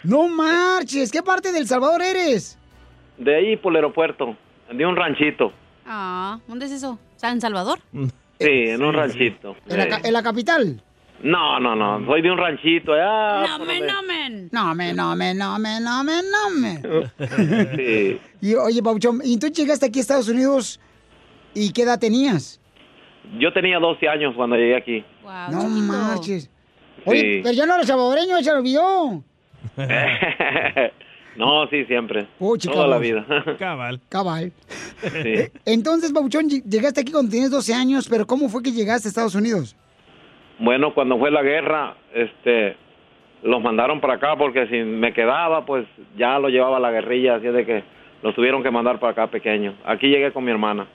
No 0.04 0.28
marches. 0.28 1.12
¿Qué 1.12 1.22
parte 1.24 1.52
del 1.52 1.68
Salvador 1.68 2.02
eres? 2.02 2.58
De 3.18 3.36
ahí 3.36 3.58
por 3.58 3.72
el 3.72 3.78
aeropuerto, 3.78 4.36
de 4.72 4.86
un 4.86 4.96
ranchito. 4.96 5.52
Ah, 5.86 6.40
¿dónde 6.48 6.66
es 6.66 6.72
eso? 6.72 7.00
¿San 7.16 7.40
Salvador? 7.42 7.80
Sí, 8.38 8.48
en 8.50 8.84
un 8.84 8.94
ranchito. 8.94 9.56
¿En 9.70 9.78
la, 9.78 9.84
Sí. 9.86 9.90
ca- 9.90 10.02
en 10.04 10.12
la 10.12 10.22
capital? 10.22 10.84
No, 11.24 11.58
no, 11.62 11.74
no, 11.74 12.06
soy 12.06 12.22
de 12.22 12.30
un 12.32 12.38
ranchito 12.38 12.92
allá. 12.92 13.48
No 13.48 13.58
por 13.60 13.68
me, 13.68 13.80
no 13.80 14.04
me. 14.04 14.30
No 14.52 14.76
me, 14.76 14.94
no 14.94 15.16
me, 15.16 15.34
no 15.34 15.58
me, 15.58 15.80
no 15.80 16.04
me, 16.04 16.14
no 16.22 16.50
me. 16.60 16.82
Sí. 17.78 18.20
Y 18.42 18.56
oye, 18.56 18.84
Papuchón, 18.84 19.22
¿y 19.24 19.40
tú 19.40 19.48
llegaste 19.48 19.86
aquí 19.86 20.00
a 20.00 20.02
Estados 20.02 20.28
Unidos 20.28 20.82
y 21.54 21.72
qué 21.72 21.84
edad 21.84 21.98
tenías? 21.98 22.60
Yo 23.40 23.54
tenía 23.54 23.80
12 23.80 24.06
años 24.10 24.34
cuando 24.36 24.58
llegué 24.58 24.76
aquí. 24.76 25.06
no 25.50 25.64
marches. 25.70 26.50
Oye, 27.06 27.20
Sí. 27.22 27.40
pero 27.42 27.56
yo 27.56 27.66
no 27.66 27.76
era 27.76 27.84
salvadoreño, 27.86 28.38
se 28.44 28.52
lo 28.52 28.58
olvidó. 28.58 29.24
no, 31.38 31.68
sí, 31.68 31.86
siempre. 31.86 32.28
Puchi, 32.40 32.68
Toda 32.68 32.88
la 32.88 32.96
cabrón. 33.00 33.26
vida. 33.28 33.56
Cabal. 33.60 34.00
Cabal. 34.10 34.52
Sí. 35.02 35.34
Entonces, 35.66 36.12
Papuchón, 36.14 36.50
ll- 36.50 36.64
llegaste 36.64 37.02
aquí 37.02 37.12
cuando 37.12 37.32
tenías 37.32 37.52
12 37.52 37.74
años, 37.74 38.08
pero 38.10 38.26
¿cómo 38.26 38.50
fue 38.50 38.64
que 38.64 38.72
llegaste 38.72 39.08
a 39.08 39.10
Estados 39.10 39.36
Unidos? 39.36 39.76
Bueno, 40.60 40.94
cuando 40.94 41.18
fue 41.18 41.32
la 41.32 41.42
guerra, 41.44 41.96
este, 42.14 42.78
los 43.44 43.62
mandaron 43.62 44.00
para 44.00 44.14
acá 44.16 44.36
porque 44.38 44.68
si 44.68 44.78
me 44.78 45.14
quedaba, 45.14 45.66
pues 45.66 45.86
ya 46.18 46.40
lo 46.40 46.48
llevaba 46.50 46.80
la 46.80 46.92
guerrilla, 46.92 47.36
así 47.36 47.48
de 47.48 47.66
que 47.66 47.84
los 48.24 48.34
tuvieron 48.36 48.64
que 48.64 48.72
mandar 48.72 49.00
para 49.00 49.12
acá 49.12 49.28
pequeño. 49.28 49.76
Aquí 49.86 50.08
llegué 50.08 50.32
con 50.32 50.44
mi 50.46 50.52
hermana. 50.52 50.88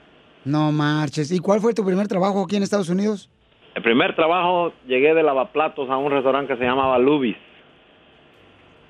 No 0.43 0.71
marches. 0.71 1.31
¿Y 1.31 1.37
cuál 1.39 1.59
fue 1.59 1.73
tu 1.75 1.85
primer 1.85 2.07
trabajo 2.07 2.43
aquí 2.43 2.55
en 2.55 2.63
Estados 2.63 2.89
Unidos? 2.89 3.29
El 3.75 3.83
primer 3.83 4.15
trabajo 4.15 4.73
llegué 4.87 5.13
de 5.13 5.21
lavaplatos 5.23 5.89
a 5.89 5.97
un 5.97 6.11
restaurante 6.11 6.51
que 6.53 6.59
se 6.59 6.65
llamaba 6.65 6.97
Lubis. 6.97 7.37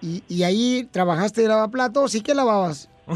Y, 0.01 0.23
y 0.27 0.43
ahí 0.43 0.87
trabajaste 0.91 1.41
de 1.41 1.47
lavaplatos 1.47 2.15
y 2.15 2.21
qué 2.21 2.33
lavabas? 2.33 2.89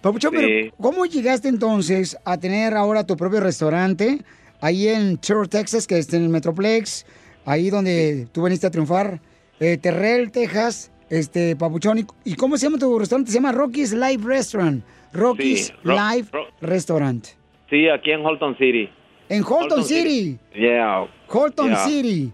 Papuchón, 0.00 0.32
Sí. 0.32 0.36
pero 0.38 0.74
¿cómo 0.80 1.06
llegaste 1.06 1.48
entonces 1.48 2.16
a 2.24 2.36
tener 2.38 2.74
ahora 2.74 3.06
tu 3.06 3.16
propio 3.16 3.40
restaurante 3.40 4.18
ahí 4.60 4.88
en 4.88 5.18
Church, 5.20 5.50
Texas, 5.50 5.86
que 5.86 5.98
es 5.98 6.12
en 6.12 6.24
el 6.24 6.28
Metroplex, 6.28 7.06
ahí 7.44 7.70
donde 7.70 8.26
tú 8.32 8.42
veniste 8.42 8.66
a 8.66 8.70
triunfar, 8.70 9.20
eh, 9.60 9.76
Terrell, 9.76 10.30
Texas, 10.32 10.90
este, 11.08 11.54
Papuchón, 11.56 11.98
¿y, 12.00 12.06
y 12.24 12.34
cómo 12.34 12.56
se 12.56 12.66
llama 12.66 12.78
tu 12.78 12.98
restaurante? 12.98 13.30
Se 13.30 13.36
llama 13.38 13.52
Rocky's 13.52 13.92
Live 13.92 14.24
Restaurant. 14.24 14.84
Rocky's 15.12 15.66
Sí, 15.66 15.72
Ro- 15.84 15.94
Live 15.94 16.28
Ro- 16.32 16.46
Restaurant. 16.60 17.26
Sí, 17.70 17.88
aquí 17.88 18.10
en 18.12 18.24
Holton 18.24 18.56
City. 18.58 18.88
En 19.36 19.42
Holton, 19.44 19.84
City. 19.84 20.38
Yeah. 20.54 21.06
Holton 21.28 21.68
Yeah. 21.70 21.84
City. 21.86 22.32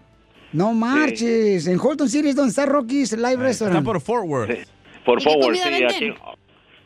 No 0.51 0.73
marches. 0.73 1.67
En 1.67 1.79
Holton 1.79 2.09
City 2.09 2.29
es 2.29 2.35
donde 2.35 2.49
está 2.49 2.65
Rocky's 2.65 3.13
Live 3.13 3.37
Restaurant. 3.37 3.77
Está 3.77 3.85
por 3.85 4.01
Fort 4.01 4.25
Worth. 4.27 4.67
Por 5.05 5.21
¿Y 5.21 5.23
qué 5.23 5.29
favor, 5.29 5.45
comida 5.45 5.63
sí, 5.63 5.69
venden? 5.69 6.11
aquí. 6.13 6.13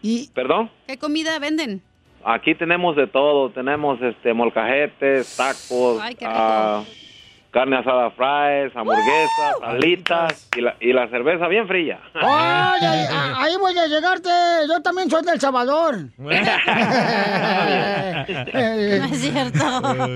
Y, 0.01 0.28
¿Perdón? 0.34 0.70
¿Qué 0.88 0.97
comida 0.97 1.39
venden? 1.39 1.82
Aquí 2.26 2.55
tenemos 2.55 2.95
de 2.95 3.07
todo, 3.07 3.49
tenemos 3.51 4.01
este 4.01 4.34
molcajetes, 4.34 5.36
tacos, 5.36 5.99
Ay, 6.02 6.15
qué 6.15 6.26
rico. 6.26 6.38
ah, 6.38 6.84
carne 7.54 7.78
asada 7.78 8.10
fries, 8.12 8.76
hamburguesas, 8.76 9.56
alitas 9.62 10.50
y 10.58 10.62
la, 10.62 10.76
y 10.80 10.92
la 10.92 11.08
cerveza 11.10 11.48
bien 11.48 11.68
fría. 11.68 12.00
¡Ay, 12.16 12.82
ahí 13.38 13.56
voy 13.60 13.78
a 13.78 13.86
llegarte! 13.86 14.30
Yo 14.68 14.82
también 14.82 15.10
soy 15.10 15.24
del 15.24 15.40
Salvador. 15.40 16.10
No 16.18 16.32
es 19.06 19.20
cierto. 19.20 20.08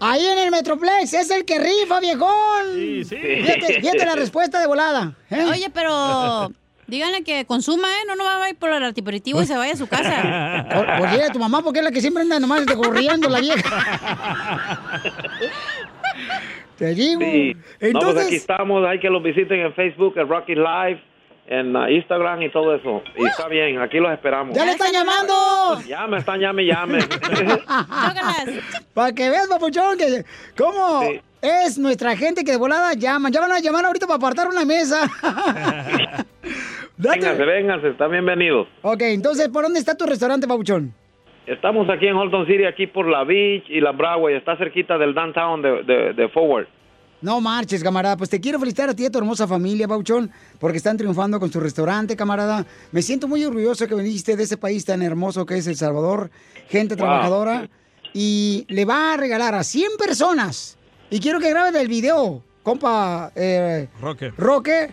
ahí 0.00 0.26
en 0.26 0.38
el 0.38 0.50
Metroplex, 0.50 1.12
es 1.14 1.30
el 1.30 1.44
que 1.44 1.58
rifa, 1.60 2.00
viejón. 2.00 2.74
Sí, 2.74 3.04
sí. 3.04 3.16
Fíjate, 3.16 3.80
fíjate 3.80 4.06
la 4.06 4.16
respuesta 4.24 4.58
de 4.60 4.66
volada. 4.66 5.12
¿eh? 5.30 5.44
Oye, 5.48 5.70
pero 5.72 6.50
díganle 6.88 7.22
que 7.22 7.44
consuma, 7.46 7.88
¿eh? 7.88 8.04
No, 8.08 8.16
no 8.16 8.24
va 8.24 8.44
a 8.44 8.50
ir 8.50 8.56
por 8.56 8.70
el 8.70 8.82
aperitivo 8.82 9.40
y 9.42 9.46
se 9.46 9.56
vaya 9.56 9.74
a 9.74 9.76
su 9.76 9.86
casa. 9.86 10.66
Por, 10.74 10.86
por 10.98 11.10
dile 11.10 11.24
a 11.24 11.30
tu 11.30 11.38
mamá, 11.38 11.62
porque 11.62 11.78
es 11.78 11.84
la 11.84 11.90
que 11.92 12.00
siempre 12.00 12.22
anda 12.22 12.40
nomás 12.40 12.66
corriendo 12.66 13.28
la 13.28 13.40
vieja. 13.40 14.80
Te 16.78 16.94
digo. 16.94 17.20
Sí. 17.20 17.54
No, 17.54 17.60
pues 17.60 17.76
aquí 17.76 17.86
Entonces, 17.86 18.32
estamos. 18.32 18.86
Hay 18.86 19.00
que 19.00 19.08
los 19.10 19.22
visiten 19.22 19.60
en 19.60 19.74
Facebook, 19.74 20.14
en 20.16 20.28
Rocky 20.28 20.54
Live, 20.54 21.02
en 21.48 21.74
uh, 21.74 21.88
Instagram 21.88 22.42
y 22.42 22.50
todo 22.50 22.74
eso. 22.74 23.02
Y 23.16 23.26
está 23.26 23.48
bien, 23.48 23.80
aquí 23.80 23.98
los 23.98 24.12
esperamos. 24.12 24.54
¡ya 24.54 24.64
le 24.64 24.72
están 24.72 24.92
llamando! 24.92 25.80
Ya 25.88 26.06
me 26.06 26.18
están, 26.18 26.38
llame, 26.40 26.64
llame. 26.64 26.98
Para 28.94 29.12
que 29.12 29.30
veas, 29.30 29.48
papuchón, 29.48 29.98
que 29.98 30.24
cómo 30.56 31.02
Sí. 31.02 31.20
es 31.42 31.78
nuestra 31.78 32.16
gente 32.16 32.44
que 32.44 32.52
de 32.52 32.58
volada 32.58 32.92
llaman. 32.94 33.32
Ya 33.32 33.40
van 33.40 33.52
a 33.52 33.58
llamar 33.60 33.84
ahorita 33.84 34.06
para 34.06 34.16
apartar 34.16 34.48
una 34.48 34.64
mesa. 34.64 35.10
Date. 36.98 37.20
vénganse, 37.20 37.44
vénganse, 37.44 37.88
están 37.90 38.10
bienvenidos. 38.10 38.66
Ok, 38.82 39.00
entonces, 39.02 39.48
¿por 39.48 39.62
dónde 39.62 39.78
está 39.78 39.96
tu 39.96 40.04
restaurante, 40.06 40.46
papuchón? 40.46 40.92
Estamos 41.46 41.88
aquí 41.88 42.06
en 42.06 42.14
Holton 42.16 42.46
City, 42.46 42.64
aquí 42.64 42.86
por 42.86 43.06
la 43.08 43.24
Beach 43.24 43.64
y 43.68 43.80
la 43.80 43.92
Broadway. 43.92 44.34
Está 44.36 44.56
cerquita 44.58 44.98
del 44.98 45.14
downtown 45.14 45.62
de, 45.62 45.82
de, 45.84 46.12
de 46.12 46.28
Forward. 46.28 46.66
No 47.22 47.40
marches, 47.40 47.82
camarada. 47.82 48.16
Pues 48.16 48.28
te 48.30 48.40
quiero 48.40 48.58
felicitar 48.58 48.90
a 48.90 48.94
ti 48.94 49.04
y 49.04 49.06
a 49.06 49.10
tu 49.10 49.18
hermosa 49.18 49.48
familia, 49.48 49.88
Pauchón, 49.88 50.30
porque 50.60 50.76
están 50.76 50.96
triunfando 50.96 51.40
con 51.40 51.50
su 51.50 51.58
restaurante, 51.58 52.16
camarada. 52.16 52.66
Me 52.92 53.00
siento 53.02 53.26
muy 53.28 53.44
orgulloso 53.44 53.86
que 53.88 53.94
viniste 53.94 54.36
de 54.36 54.42
ese 54.42 54.56
país 54.56 54.84
tan 54.84 55.00
hermoso 55.02 55.46
que 55.46 55.56
es 55.56 55.66
El 55.66 55.76
Salvador. 55.76 56.30
Gente 56.68 56.94
Wow. 56.94 57.04
trabajadora. 57.04 57.68
Y 58.12 58.66
le 58.68 58.84
va 58.84 59.14
a 59.14 59.16
regalar 59.16 59.54
a 59.54 59.62
100 59.64 59.92
personas. 59.98 60.78
Y 61.10 61.18
quiero 61.20 61.40
que 61.40 61.48
grabes 61.50 61.74
el 61.74 61.88
video, 61.88 62.42
compa 62.62 63.32
eh, 63.34 63.88
Roque. 64.00 64.32
Roque. 64.36 64.88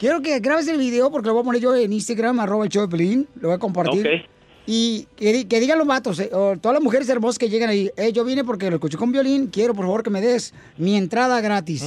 Quiero 0.00 0.22
que 0.22 0.40
grabes 0.40 0.66
el 0.66 0.78
video 0.78 1.10
porque 1.10 1.26
lo 1.28 1.34
voy 1.34 1.42
a 1.42 1.44
poner 1.44 1.60
yo 1.60 1.76
en 1.76 1.92
Instagram, 1.92 2.40
arroba 2.40 2.64
el 2.64 2.70
show 2.70 2.82
de 2.82 2.88
Pelín. 2.88 3.28
Lo 3.38 3.48
voy 3.48 3.56
a 3.56 3.58
compartir. 3.58 4.06
Ok. 4.06 4.30
Y 4.66 5.06
que, 5.16 5.46
que 5.48 5.60
digan 5.60 5.78
los 5.78 5.86
vatos, 5.86 6.20
eh, 6.20 6.30
o 6.32 6.56
todas 6.56 6.74
las 6.74 6.82
mujeres 6.82 7.08
hermosas 7.08 7.38
que 7.38 7.48
llegan 7.48 7.70
ahí, 7.70 7.90
eh, 7.96 8.12
yo 8.12 8.24
vine 8.24 8.44
porque 8.44 8.68
lo 8.70 8.76
escuché 8.76 8.96
con 8.96 9.10
violín, 9.10 9.48
quiero 9.48 9.74
por 9.74 9.84
favor 9.84 10.02
que 10.02 10.10
me 10.10 10.20
des 10.20 10.54
mi 10.78 10.96
entrada 10.96 11.40
gratis. 11.40 11.84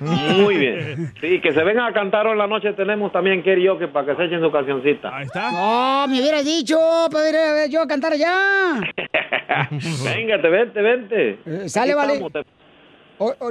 Muy 0.00 0.56
bien. 0.56 1.14
Sí, 1.20 1.40
que 1.40 1.52
se 1.52 1.62
vengan 1.62 1.90
a 1.90 1.94
cantar 1.94 2.26
hoy 2.26 2.32
en 2.32 2.38
la 2.38 2.46
noche. 2.48 2.72
Tenemos 2.72 3.12
también 3.12 3.42
Kerry 3.42 3.66
que 3.78 3.88
para 3.88 4.06
que 4.06 4.16
se 4.16 4.24
echen 4.24 4.40
su 4.42 4.50
cancioncita. 4.50 5.16
Ahí 5.16 5.24
está. 5.26 5.52
No, 5.52 6.08
me 6.08 6.20
hubieras 6.20 6.44
dicho, 6.44 6.76
para 7.10 7.28
ir 7.30 7.36
a 7.36 7.52
ver 7.54 7.70
yo 7.70 7.80
a 7.82 7.86
cantar 7.86 8.12
allá. 8.14 8.80
Véngate, 10.04 10.48
vente, 10.48 10.82
vente. 10.82 11.30
Eh, 11.46 11.68
sale, 11.68 11.92
Aquí 11.92 11.96
vale. 11.96 12.12
estamos, 12.14 12.32
te- 12.32 12.61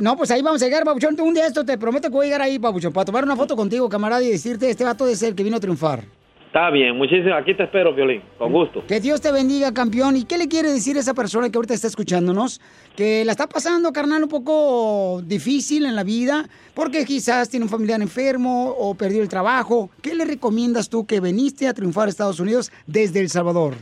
No, 0.02 0.18
pues 0.18 0.32
ahí 0.32 0.42
vamos 0.42 0.62
a 0.62 0.66
llegar, 0.66 0.84
Pabuchón. 0.84 1.20
Un 1.20 1.34
día 1.34 1.48
esto 1.48 1.64
te 1.66 1.78
prometo 1.78 2.10
que 2.10 2.14
voy 2.14 2.26
a 2.26 2.28
llegar 2.28 2.42
ahí, 2.42 2.60
Pabuchón, 2.60 2.92
para 2.92 3.06
tomar 3.06 3.24
una 3.24 3.36
foto 3.36 3.56
contigo, 3.56 3.88
camarada, 3.88 4.22
y 4.24 4.30
decirte, 4.30 4.70
este 4.70 4.84
vato 4.84 5.08
es 5.08 5.22
el 5.24 5.36
que 5.36 5.44
vino 5.44 5.58
a 5.58 5.60
triunfar. 5.60 6.04
Está 6.52 6.70
bien, 6.70 6.98
muchísimas. 6.98 7.42
Aquí 7.42 7.54
te 7.54 7.64
espero, 7.64 7.94
Violín. 7.94 8.22
Con 8.38 8.52
gusto. 8.52 8.84
Que 8.86 9.00
Dios 9.00 9.22
te 9.22 9.32
bendiga, 9.32 9.74
campeón. 9.74 10.18
¿Y 10.18 10.26
qué 10.26 10.38
le 10.38 10.50
quiere 10.50 10.70
decir 10.70 10.98
a 10.98 11.00
esa 11.00 11.14
persona 11.14 11.50
que 11.50 11.58
ahorita 11.58 11.74
está 11.74 11.88
escuchándonos? 11.88 12.60
Que 12.98 13.24
la 13.24 13.32
está 13.32 13.48
pasando, 13.48 13.94
carnal, 13.94 14.24
un 14.24 14.28
poco 14.28 15.22
difícil 15.22 15.86
en 15.86 15.96
la 15.96 16.04
vida, 16.04 16.50
porque 16.74 17.06
quizás 17.06 17.50
tiene 17.50 17.64
un 17.64 17.70
familiar 17.70 18.02
enfermo 18.02 18.76
o 18.78 18.96
perdió 18.96 19.22
el 19.22 19.30
trabajo. 19.30 19.92
¿Qué 20.02 20.14
le 20.14 20.26
recomiendas 20.26 20.90
tú 20.90 21.08
que 21.08 21.22
veniste 21.22 21.70
a 21.70 21.74
triunfar 21.74 22.08
a 22.08 22.10
Estados 22.10 22.42
Unidos 22.42 22.70
desde 22.86 23.22
El 23.22 23.30
Salvador? 23.30 23.76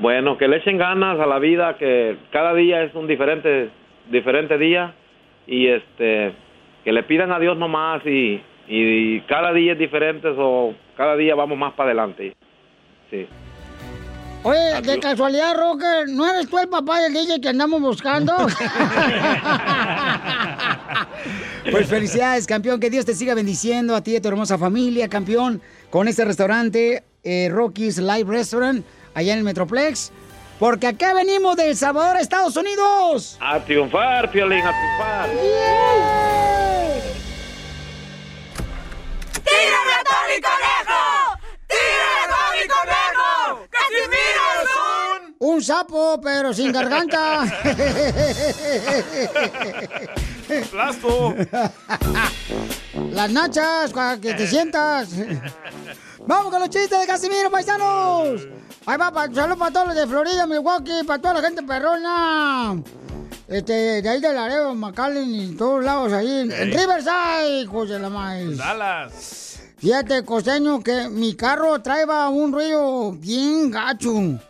Bueno, 0.00 0.38
que 0.38 0.48
le 0.48 0.56
echen 0.56 0.78
ganas 0.78 1.20
a 1.20 1.26
la 1.26 1.38
vida, 1.38 1.76
que 1.76 2.16
cada 2.32 2.54
día 2.54 2.82
es 2.82 2.94
un 2.94 3.06
diferente, 3.06 3.70
diferente 4.10 4.56
día 4.56 4.94
y 5.46 5.68
este, 5.68 6.34
que 6.84 6.92
le 6.92 7.02
pidan 7.02 7.32
a 7.32 7.38
Dios 7.38 7.56
nomás 7.56 8.04
y, 8.06 8.42
y 8.68 9.20
cada 9.22 9.52
día 9.52 9.72
es 9.72 9.78
diferente 9.78 10.28
o 10.36 10.74
cada 10.96 11.16
día 11.16 11.34
vamos 11.34 11.58
más 11.58 11.74
para 11.74 11.90
adelante. 11.90 12.34
Sí. 13.10 13.26
Oye, 14.42 14.80
de 14.82 15.00
casualidad, 15.00 15.56
Rocker, 15.56 16.08
¿no 16.08 16.24
eres 16.28 16.48
tú 16.48 16.58
el 16.58 16.68
papá 16.68 17.00
del 17.00 17.12
DJ 17.12 17.40
que 17.40 17.48
andamos 17.48 17.80
buscando? 17.80 18.32
pues 21.70 21.88
felicidades, 21.88 22.46
campeón. 22.46 22.78
Que 22.78 22.88
Dios 22.88 23.04
te 23.04 23.14
siga 23.14 23.34
bendiciendo 23.34 23.96
a 23.96 24.02
ti 24.02 24.12
y 24.12 24.16
a 24.16 24.22
tu 24.22 24.28
hermosa 24.28 24.56
familia, 24.56 25.08
campeón, 25.08 25.60
con 25.90 26.06
este 26.06 26.24
restaurante, 26.24 27.02
eh, 27.24 27.48
Rocky's 27.50 27.98
Live 27.98 28.30
Restaurant, 28.30 28.84
allá 29.14 29.32
en 29.32 29.38
el 29.38 29.44
Metroplex. 29.44 30.12
Porque 30.58 30.86
acá 30.86 31.12
venimos 31.12 31.54
de 31.56 31.68
El 31.70 31.76
Salvador, 31.76 32.16
Estados 32.16 32.56
Unidos. 32.56 33.36
A 33.40 33.60
triunfar, 33.60 34.30
Piolín, 34.30 34.64
a 34.64 34.72
triunfar. 34.72 35.28
¡Tírame 39.44 39.92
a 39.92 40.02
Tony 40.02 40.40
Conejo! 40.40 41.02
¡Tírame 41.68 42.20
a 42.22 42.26
Tony 42.32 42.64
Conejo! 42.68 43.68
¡Casimiro 43.70 44.44
es 44.62 44.70
un... 44.76 45.36
Un 45.38 45.62
sapo, 45.62 46.20
pero 46.22 46.54
sin 46.54 46.72
garganta. 46.72 47.44
Plasto. 50.70 51.34
Las 53.10 53.30
nachas, 53.30 53.92
para 53.92 54.18
que 54.18 54.32
te 54.32 54.46
sientas. 54.46 55.10
Vamos 56.26 56.50
con 56.50 56.60
los 56.60 56.70
chistes 56.70 56.98
de 56.98 57.06
Casimiro, 57.06 57.50
paisanos. 57.50 58.48
Ahí 58.84 58.98
va, 58.98 59.12
pa, 59.12 59.32
saludos 59.32 59.58
para 59.58 59.72
todos 59.72 59.86
los 59.88 59.96
de 59.96 60.06
Florida, 60.06 60.46
Milwaukee, 60.46 61.04
para 61.06 61.20
toda 61.20 61.34
la 61.34 61.42
gente 61.42 61.62
perrona. 61.62 62.82
Este, 63.46 64.02
de 64.02 64.08
ahí 64.08 64.20
de 64.20 64.32
Laredo, 64.32 64.74
McAllen 64.74 65.32
y 65.32 65.56
todos 65.56 65.84
lados 65.84 66.12
ahí. 66.12 66.40
En. 66.40 66.50
Riverside, 66.50 67.60
hijos 67.62 67.88
de 67.88 67.98
la 68.00 68.10
maíz. 68.10 68.58
Dallas. 68.58 69.60
Fíjate, 69.78 70.24
costeño, 70.24 70.82
que 70.82 71.08
mi 71.08 71.34
carro 71.34 71.80
traeba 71.80 72.28
un 72.28 72.52
ruido 72.52 73.12
bien 73.12 73.70
gacho. 73.70 74.40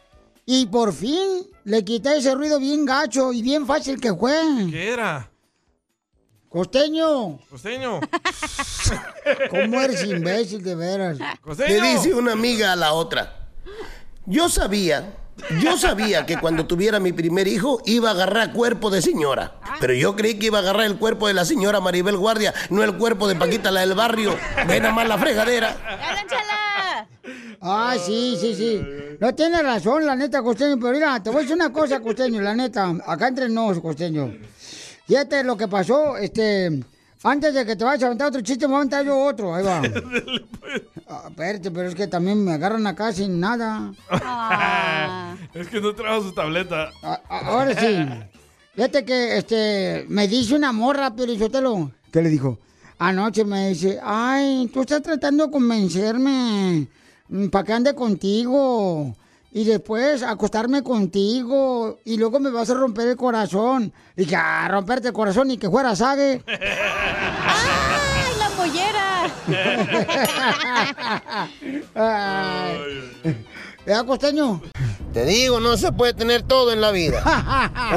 Y 0.46 0.66
por 0.66 0.94
fin 0.94 1.46
le 1.64 1.84
quité 1.84 2.16
ese 2.16 2.34
ruido 2.34 2.58
bien 2.58 2.86
gacho 2.86 3.32
y 3.34 3.42
bien 3.42 3.66
fácil 3.66 4.00
que 4.00 4.14
fue. 4.14 4.34
¿Qué 4.70 4.92
era? 4.92 5.30
Costeño, 6.48 7.38
Costeño. 7.50 8.00
¿cómo 9.50 9.80
eres 9.80 10.04
imbécil 10.04 10.62
de 10.62 10.74
veras? 10.74 11.18
Le 11.58 11.80
dice 11.80 12.14
una 12.14 12.32
amiga 12.32 12.72
a 12.72 12.76
la 12.76 12.92
otra. 12.92 13.48
Yo 14.26 14.48
sabía, 14.48 15.16
yo 15.60 15.76
sabía 15.76 16.24
que 16.24 16.38
cuando 16.38 16.66
tuviera 16.66 16.98
mi 16.98 17.12
primer 17.12 17.46
hijo 17.46 17.80
iba 17.84 18.08
a 18.08 18.12
agarrar 18.12 18.52
cuerpo 18.52 18.90
de 18.90 19.02
señora. 19.02 19.60
Pero 19.80 19.92
yo 19.94 20.16
creí 20.16 20.38
que 20.38 20.46
iba 20.46 20.58
a 20.58 20.62
agarrar 20.62 20.86
el 20.86 20.98
cuerpo 20.98 21.28
de 21.28 21.34
la 21.34 21.44
señora 21.44 21.80
Maribel 21.80 22.16
Guardia, 22.16 22.54
no 22.70 22.82
el 22.82 22.96
cuerpo 22.96 23.28
de 23.28 23.34
Paquita 23.36 23.70
la 23.70 23.80
del 23.80 23.94
barrio. 23.94 24.36
Ve 24.66 24.80
nada 24.80 24.94
más 24.94 25.06
la 25.08 25.18
fregadera. 25.18 25.76
Ah, 27.60 27.96
sí, 27.98 28.36
sí, 28.40 28.54
sí. 28.54 28.80
No 29.20 29.34
tiene 29.34 29.62
razón, 29.62 30.06
la 30.06 30.14
neta, 30.14 30.42
costeño. 30.42 30.78
Pero 30.78 30.92
mira, 30.92 31.22
te 31.22 31.30
voy 31.30 31.38
a 31.38 31.42
decir 31.42 31.56
una 31.56 31.72
cosa, 31.72 32.00
costeño, 32.00 32.40
la 32.40 32.54
neta. 32.54 32.94
Acá 33.06 33.28
entre 33.28 33.48
nos, 33.48 33.80
costeño. 33.80 34.32
Fíjate 35.06 35.44
lo 35.44 35.56
que 35.56 35.68
pasó, 35.68 36.16
este... 36.16 36.82
Antes 37.22 37.54
de 37.54 37.64
que 37.66 37.74
te 37.74 37.82
vayas 37.82 38.04
a 38.04 38.06
aventar 38.06 38.28
otro 38.28 38.40
chiste, 38.42 38.66
me 38.66 38.72
voy 38.72 38.76
a 38.76 38.80
aventar 38.82 39.04
yo 39.04 39.18
otro. 39.18 39.54
Ahí 39.54 39.64
va. 39.64 39.82
Ah, 41.08 41.26
espérate, 41.28 41.70
pero 41.70 41.88
es 41.88 41.94
que 41.94 42.08
también 42.08 42.44
me 42.44 42.52
agarran 42.52 42.84
acá 42.84 43.12
sin 43.12 43.38
nada. 43.38 43.92
es 45.54 45.68
que 45.68 45.80
no 45.80 45.94
trajo 45.94 46.22
su 46.24 46.32
tableta. 46.32 46.90
A- 47.02 47.20
Ahora 47.28 47.74
sí. 47.80 48.04
Fíjate 48.74 49.04
que 49.04 49.38
este 49.38 50.04
me 50.08 50.26
dice 50.26 50.56
una 50.56 50.72
morra, 50.72 51.14
Piolichotelo. 51.14 51.92
¿Qué 52.12 52.20
le 52.22 52.28
dijo? 52.28 52.58
Anoche 52.98 53.44
me 53.44 53.68
dice, 53.68 54.00
ay, 54.02 54.68
tú 54.74 54.80
estás 54.80 55.00
tratando 55.02 55.46
de 55.46 55.52
convencerme 55.52 56.88
para 57.52 57.64
que 57.64 57.72
ande 57.72 57.94
contigo. 57.94 59.14
Y 59.56 59.64
después 59.64 60.22
acostarme 60.22 60.82
contigo. 60.82 61.98
Y 62.04 62.18
luego 62.18 62.38
me 62.38 62.50
vas 62.50 62.68
a 62.68 62.74
romper 62.74 63.08
el 63.08 63.16
corazón. 63.16 63.90
Y 64.14 64.24
dije, 64.24 64.36
ah, 64.36 64.68
romperte 64.70 65.08
el 65.08 65.14
corazón 65.14 65.50
y 65.50 65.56
que 65.56 65.70
fuera 65.70 65.96
sague. 65.96 66.42
¡Ay, 66.46 66.58
la 68.38 68.50
mollera! 68.50 69.32
Ay. 73.24 73.46
¿Verdad, 73.86 74.04
costeño? 74.04 74.60
Te 75.14 75.24
digo, 75.24 75.58
no 75.58 75.78
se 75.78 75.90
puede 75.90 76.12
tener 76.12 76.42
todo 76.42 76.70
en 76.70 76.82
la 76.82 76.90
vida. 76.90 77.22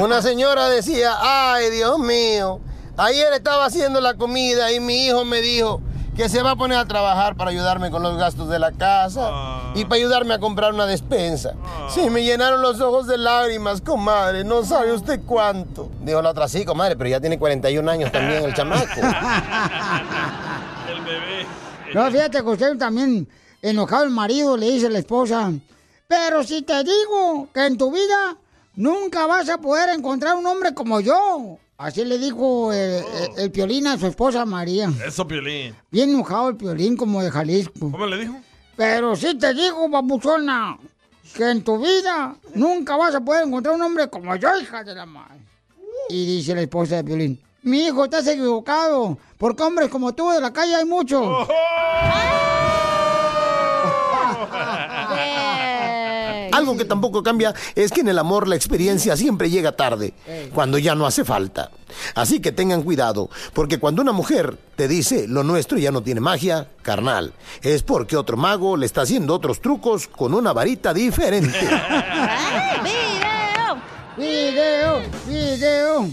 Una 0.00 0.22
señora 0.22 0.70
decía, 0.70 1.12
ay, 1.20 1.68
Dios 1.68 1.98
mío, 1.98 2.62
ayer 2.96 3.34
estaba 3.34 3.66
haciendo 3.66 4.00
la 4.00 4.14
comida 4.14 4.72
y 4.72 4.80
mi 4.80 5.08
hijo 5.08 5.26
me 5.26 5.42
dijo 5.42 5.82
que 6.20 6.28
se 6.28 6.42
va 6.42 6.50
a 6.50 6.56
poner 6.56 6.76
a 6.76 6.84
trabajar 6.84 7.34
para 7.34 7.50
ayudarme 7.50 7.90
con 7.90 8.02
los 8.02 8.18
gastos 8.18 8.50
de 8.50 8.58
la 8.58 8.72
casa 8.72 9.72
y 9.74 9.86
para 9.86 9.96
ayudarme 9.96 10.34
a 10.34 10.38
comprar 10.38 10.74
una 10.74 10.84
despensa. 10.84 11.54
Sí, 11.88 12.10
me 12.10 12.22
llenaron 12.22 12.60
los 12.60 12.78
ojos 12.82 13.06
de 13.06 13.16
lágrimas, 13.16 13.80
comadre, 13.80 14.44
no 14.44 14.62
sabe 14.62 14.92
usted 14.92 15.20
cuánto. 15.24 15.90
Dijo 16.02 16.20
la 16.20 16.32
otra, 16.32 16.46
sí, 16.46 16.66
comadre, 16.66 16.94
pero 16.96 17.08
ya 17.08 17.20
tiene 17.20 17.38
41 17.38 17.90
años 17.90 18.12
también 18.12 18.44
el 18.44 18.52
chamaco. 18.52 18.84
El 20.90 21.00
bebé. 21.06 21.46
No, 21.94 22.10
fíjate 22.10 22.42
que 22.42 22.50
usted 22.50 22.76
también, 22.76 23.26
enojado 23.62 24.04
el 24.04 24.10
marido, 24.10 24.58
le 24.58 24.72
dice 24.72 24.88
a 24.88 24.90
la 24.90 24.98
esposa, 24.98 25.50
pero 26.06 26.42
si 26.42 26.60
te 26.60 26.84
digo 26.84 27.48
que 27.54 27.64
en 27.64 27.78
tu 27.78 27.90
vida 27.90 28.36
nunca 28.74 29.24
vas 29.24 29.48
a 29.48 29.56
poder 29.56 29.88
encontrar 29.96 30.36
un 30.36 30.44
hombre 30.44 30.74
como 30.74 31.00
yo. 31.00 31.56
Así 31.80 32.04
le 32.04 32.18
dijo 32.18 32.74
eh, 32.74 32.98
eh, 32.98 33.28
el, 33.38 33.50
Piolín 33.50 33.86
a 33.86 33.96
su 33.96 34.06
esposa 34.06 34.44
María. 34.44 34.92
Eso, 35.02 35.26
Piolín. 35.26 35.74
Bien 35.90 36.10
enojado 36.10 36.50
el 36.50 36.56
Piolín 36.58 36.94
como 36.94 37.22
de 37.22 37.30
Jalisco. 37.30 37.90
¿Cómo 37.90 38.04
le 38.04 38.18
dijo? 38.18 38.34
Pero 38.76 39.16
si 39.16 39.34
te 39.38 39.54
digo, 39.54 39.88
babuchona, 39.88 40.78
que 41.34 41.48
en 41.48 41.64
tu 41.64 41.78
vida 41.78 42.36
nunca 42.54 42.96
vas 42.96 43.14
a 43.14 43.22
poder 43.22 43.46
encontrar 43.46 43.76
un 43.76 43.80
hombre 43.80 44.10
como 44.10 44.36
yo, 44.36 44.60
hija 44.60 44.84
de 44.84 44.94
la 44.94 45.06
madre. 45.06 45.40
Y 46.10 46.26
dice 46.26 46.54
la 46.54 46.60
esposa 46.60 46.96
de 46.96 47.04
Piolín, 47.04 47.40
mi 47.62 47.86
hijo, 47.86 48.04
estás 48.04 48.26
equivocado, 48.26 49.16
porque 49.38 49.62
hombres 49.62 49.88
como 49.88 50.12
tú 50.12 50.28
de 50.28 50.40
la 50.42 50.52
calle 50.52 50.74
hay 50.74 50.84
muchos. 50.84 51.48
Algo 56.60 56.76
que 56.76 56.84
tampoco 56.84 57.22
cambia 57.22 57.54
es 57.74 57.90
que 57.90 58.02
en 58.02 58.08
el 58.08 58.18
amor 58.18 58.46
la 58.46 58.54
experiencia 58.54 59.16
siempre 59.16 59.48
llega 59.48 59.72
tarde, 59.72 60.12
cuando 60.52 60.76
ya 60.76 60.94
no 60.94 61.06
hace 61.06 61.24
falta. 61.24 61.70
Así 62.14 62.40
que 62.40 62.52
tengan 62.52 62.82
cuidado, 62.82 63.30
porque 63.54 63.78
cuando 63.78 64.02
una 64.02 64.12
mujer 64.12 64.58
te 64.76 64.86
dice 64.88 65.26
lo 65.26 65.42
nuestro 65.42 65.78
ya 65.78 65.90
no 65.90 66.02
tiene 66.02 66.20
magia, 66.20 66.68
carnal, 66.82 67.32
es 67.62 67.82
porque 67.82 68.14
otro 68.18 68.36
mago 68.36 68.76
le 68.76 68.84
está 68.84 69.00
haciendo 69.00 69.34
otros 69.34 69.62
trucos 69.62 70.06
con 70.06 70.34
una 70.34 70.52
varita 70.52 70.92
diferente. 70.92 71.58
¡Video! 74.18 75.00
¡Video! 75.26 76.10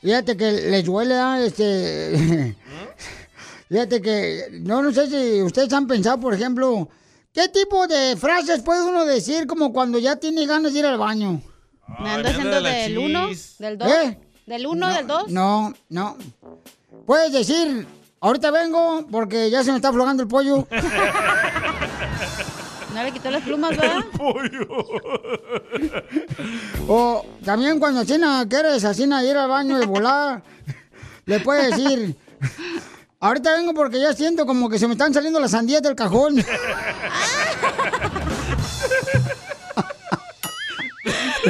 Fíjate 0.00 0.34
que 0.34 0.50
les 0.50 0.84
duele, 0.84 1.14
¿ah? 1.14 1.44
este... 1.44 2.56
Fíjate 3.68 4.00
que, 4.00 4.60
no, 4.62 4.82
no 4.82 4.92
sé 4.92 5.08
si 5.08 5.42
ustedes 5.42 5.72
han 5.72 5.86
pensado, 5.86 6.20
por 6.20 6.32
ejemplo, 6.32 6.88
¿qué 7.34 7.48
tipo 7.48 7.86
de 7.86 8.16
frases 8.16 8.62
puede 8.62 8.82
uno 8.84 9.04
decir 9.04 9.46
como 9.46 9.72
cuando 9.72 9.98
ya 9.98 10.16
tiene 10.16 10.46
ganas 10.46 10.72
de 10.72 10.78
ir 10.78 10.86
al 10.86 10.96
baño? 10.96 11.42
¿Me 12.00 12.10
ando 12.10 12.28
haciendo 12.30 12.62
del 12.62 12.96
1? 12.98 13.28
¿Del 13.58 13.78
2? 13.78 13.88
¿Eh? 13.90 14.18
¿Del 14.46 14.66
1? 14.66 14.94
¿Del 14.94 15.06
2? 15.06 15.28
No, 15.28 15.74
no. 15.90 16.16
Puedes 17.04 17.32
decir, 17.32 17.86
ahorita 18.20 18.50
vengo 18.50 19.06
porque 19.10 19.50
ya 19.50 19.62
se 19.62 19.70
me 19.70 19.76
está 19.76 19.88
aflojando 19.88 20.22
el 20.22 20.28
pollo. 20.28 20.66
No 22.94 23.02
le 23.02 23.10
quitó 23.10 23.28
las 23.28 23.42
plumas, 23.42 23.76
¿verdad? 23.76 24.04
O 26.88 27.26
también 27.44 27.80
cuando 27.80 28.02
Asina 28.02 28.46
quieres 28.48 28.84
Asina 28.84 29.24
ir 29.24 29.36
al 29.36 29.48
baño 29.48 29.78
de 29.78 29.86
volar, 29.86 30.44
le 31.26 31.40
puedes 31.40 31.70
decir, 31.70 32.16
ahorita 33.24 33.54
vengo 33.54 33.72
porque 33.74 34.00
ya 34.00 34.12
siento 34.12 34.44
como 34.46 34.68
que 34.68 34.78
se 34.78 34.86
me 34.86 34.92
están 34.92 35.14
saliendo 35.14 35.40
las 35.40 35.52
sandías 35.52 35.82
del 35.82 35.94
cajón. 35.94 36.36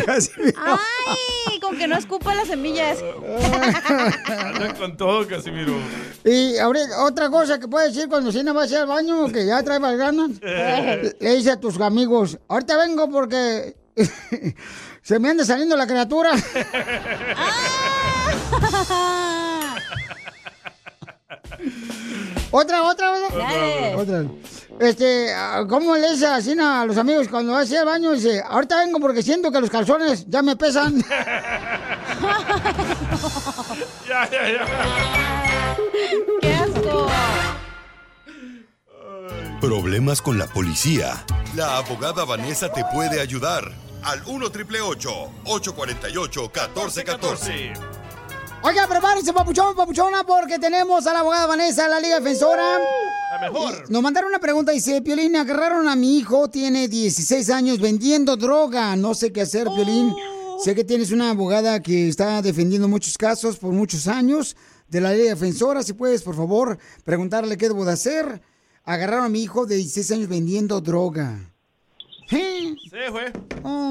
¡Ay! 0.07 1.61
Con 1.61 1.77
que 1.77 1.87
no 1.87 1.97
escupa 1.97 2.35
las 2.35 2.49
semillas. 2.49 2.99
Anda 4.27 4.75
con 4.75 4.97
todo, 4.97 5.27
Casimiro. 5.27 5.75
Y 6.25 6.57
ahorita, 6.59 7.05
otra 7.05 7.31
cosa 7.31 7.59
que 7.59 7.69
puedes 7.69 7.95
decir 7.95 8.09
cuando 8.09 8.31
Sina 8.31 8.53
va 8.53 8.63
a 8.63 8.65
hacer 8.65 8.79
al 8.79 8.87
baño, 8.87 9.29
que 9.33 9.47
ya 9.47 9.63
trae 9.63 9.79
más 9.79 9.97
ganas, 9.97 10.31
le 10.43 11.37
dice 11.37 11.53
a 11.53 11.61
tus 11.61 11.81
amigos, 11.81 12.39
ahorita 12.49 12.77
vengo 12.77 13.09
porque 13.11 13.77
se 15.03 15.19
me 15.19 15.31
anda 15.31 15.45
saliendo 15.45 15.77
la 15.77 15.87
criatura. 15.87 16.33
Otra, 22.51 22.83
otra, 22.83 23.13
otra. 23.13 23.97
Otra. 23.97 24.25
Este, 24.81 25.33
¿cómo 25.69 25.97
le 25.97 26.13
dice 26.13 26.27
así 26.27 26.57
a 26.59 26.85
los 26.85 26.97
amigos 26.97 27.29
cuando 27.29 27.53
va 27.53 27.61
a 27.61 27.63
hacer 27.63 27.79
al 27.79 27.87
baño? 27.87 28.13
Dice, 28.13 28.43
ahorita 28.47 28.79
vengo 28.79 28.99
porque 28.99 29.23
siento 29.23 29.53
que 29.53 29.61
los 29.61 29.71
calzones 29.71 30.27
ya 30.29 30.43
me 30.43 30.57
pesan. 30.57 31.03
Ya, 34.07 34.29
ya, 34.31 34.49
ya. 34.49 34.67
¡Qué 36.41 36.53
asco! 36.53 37.09
Problemas 39.61 40.21
con 40.21 40.39
la 40.39 40.47
policía. 40.47 41.25
La 41.57 41.79
abogada 41.79 42.25
Vanessa 42.25 42.71
te 42.71 42.85
puede 42.93 43.21
ayudar. 43.21 43.73
Al 44.03 44.23
1 44.27 44.51
triple 44.51 44.81
848 44.83 46.41
1414. 46.43 47.73
Oiga, 48.67 48.89
prepárense, 48.89 49.31
papuchón, 49.35 49.77
papuchona, 49.77 50.25
porque 50.25 50.59
tenemos 50.59 51.07
a 51.07 51.13
la 51.13 51.21
abogada 51.21 51.45
Vanessa, 51.45 51.87
la 51.87 52.01
Liga 52.01 52.19
Defensora. 52.19 52.79
La 53.33 53.39
mejor. 53.39 53.91
Nos 53.91 54.03
mandaron 54.03 54.31
una 54.31 54.39
pregunta, 54.39 54.73
dice, 54.73 55.03
Piolín, 55.03 55.37
agarraron 55.37 55.87
a 55.87 55.95
mi 55.95 56.17
hijo, 56.17 56.49
tiene 56.49 56.89
16 56.89 57.51
años, 57.51 57.79
vendiendo 57.79 58.39
droga. 58.39 58.97
No 58.97 59.13
sé 59.13 59.35
qué 59.35 59.43
hacer, 59.43 59.69
Piolín. 59.69 60.15
Sé 60.59 60.75
que 60.75 60.83
tienes 60.83 61.11
una 61.11 61.29
abogada 61.29 61.83
que 61.83 62.09
está 62.09 62.41
defendiendo 62.41 62.89
muchos 62.89 63.19
casos 63.19 63.59
por 63.59 63.71
muchos 63.73 64.09
años 64.09 64.57
de 64.89 65.03
la 65.03 65.13
Liga 65.13 65.35
Defensora. 65.35 65.83
Si 65.83 65.93
puedes, 65.93 66.23
por 66.23 66.35
favor, 66.35 66.79
preguntarle 67.05 67.59
qué 67.59 67.69
debo 67.69 67.85
de 67.85 67.93
hacer. 67.93 68.41
Agarraron 68.85 69.27
a 69.27 69.29
mi 69.29 69.43
hijo 69.43 69.67
de 69.67 69.77
16 69.77 70.11
años 70.13 70.29
vendiendo 70.31 70.81
droga. 70.81 71.53
¿Eh? 72.31 72.75
Sí, 72.83 73.11
güey. 73.11 73.27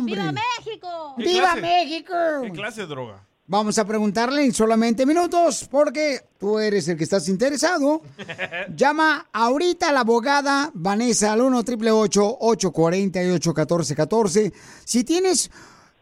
¡Viva 0.03 0.31
México! 0.31 1.13
¿Qué 1.17 1.23
¡Viva 1.25 1.51
clase? 1.51 1.61
México! 1.61 2.13
¿Qué 2.41 2.51
clase 2.53 2.81
de 2.81 2.87
droga? 2.87 3.23
Vamos 3.45 3.77
a 3.77 3.85
preguntarle 3.85 4.45
en 4.45 4.53
solamente 4.53 5.05
minutos 5.05 5.67
porque 5.69 6.21
tú 6.39 6.59
eres 6.59 6.87
el 6.87 6.97
que 6.97 7.03
estás 7.03 7.27
interesado. 7.27 8.01
Llama 8.75 9.27
ahorita 9.33 9.89
a 9.89 9.91
la 9.91 9.99
abogada 9.99 10.71
Vanessa 10.73 11.33
al 11.33 11.41
1 11.41 11.57
888 11.57 12.37
848 12.39 13.49
1414 13.49 14.53
Si 14.85 15.03
tienes, 15.03 15.51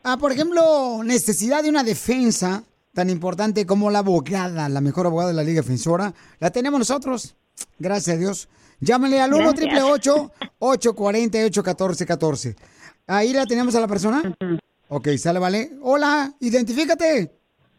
ah, 0.03 0.17
por 0.17 0.31
ejemplo, 0.31 1.01
necesidad 1.03 1.63
de 1.63 1.69
una 1.69 1.83
defensa 1.83 2.63
tan 2.93 3.09
importante 3.09 3.65
como 3.65 3.89
la 3.89 3.99
abogada, 3.99 4.69
la 4.69 4.81
mejor 4.81 5.07
abogada 5.07 5.29
de 5.29 5.35
la 5.35 5.43
Liga 5.43 5.61
Defensora, 5.61 6.13
la 6.39 6.51
tenemos 6.51 6.77
nosotros. 6.77 7.35
Gracias 7.79 8.17
a 8.17 8.19
Dios. 8.19 8.49
Llámale 8.81 9.19
al 9.19 9.33
1 9.33 9.49
888 9.49 10.31
848 10.59 11.63
1414 11.63 12.55
Ahí 13.07 13.33
la 13.33 13.47
tenemos 13.47 13.73
a 13.73 13.79
la 13.79 13.87
persona. 13.87 14.21
Ok, 14.93 15.07
sale, 15.17 15.39
vale. 15.39 15.69
Hola, 15.81 16.31
identifícate. 16.41 17.31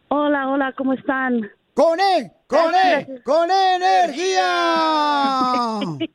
Hola, 0.09 0.49
hola, 0.49 0.73
¿cómo 0.73 0.95
están? 0.95 1.43
¡Con 1.75 2.01
E! 2.01 2.33
¡Con 2.47 2.75
E! 2.75 3.21
¡Con 3.23 3.51
energía! 3.51 4.49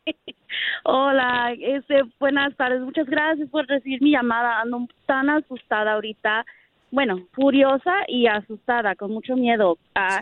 Hola, 0.86 1.54
este, 1.60 2.02
buenas 2.20 2.56
tardes. 2.56 2.82
Muchas 2.82 3.06
gracias 3.06 3.48
por 3.50 3.68
recibir 3.68 4.02
mi 4.02 4.10
llamada. 4.14 4.60
Ando 4.62 4.88
tan 5.06 5.30
asustada 5.30 5.94
ahorita. 5.94 6.44
Bueno, 6.90 7.28
furiosa 7.34 7.94
y 8.08 8.26
asustada, 8.26 8.96
con 8.96 9.12
mucho 9.12 9.36
miedo. 9.36 9.78
Ah, 9.94 10.22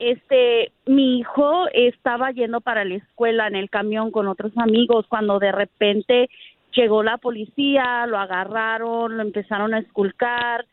Este, 0.00 0.72
mi 0.84 1.20
hijo 1.20 1.68
estaba 1.72 2.32
yendo 2.32 2.60
para 2.60 2.84
la 2.84 2.96
escuela 2.96 3.46
en 3.46 3.54
el 3.54 3.70
camión 3.70 4.10
con 4.10 4.26
otros 4.26 4.50
amigos 4.56 5.06
cuando 5.08 5.38
de 5.38 5.52
repente 5.52 6.28
llegó 6.74 7.02
la 7.02 7.18
policía, 7.18 8.06
lo 8.06 8.18
agarraron, 8.18 9.16
lo 9.16 9.22
empezaron 9.22 9.74
a 9.74 9.78
esculcar, 9.78 10.66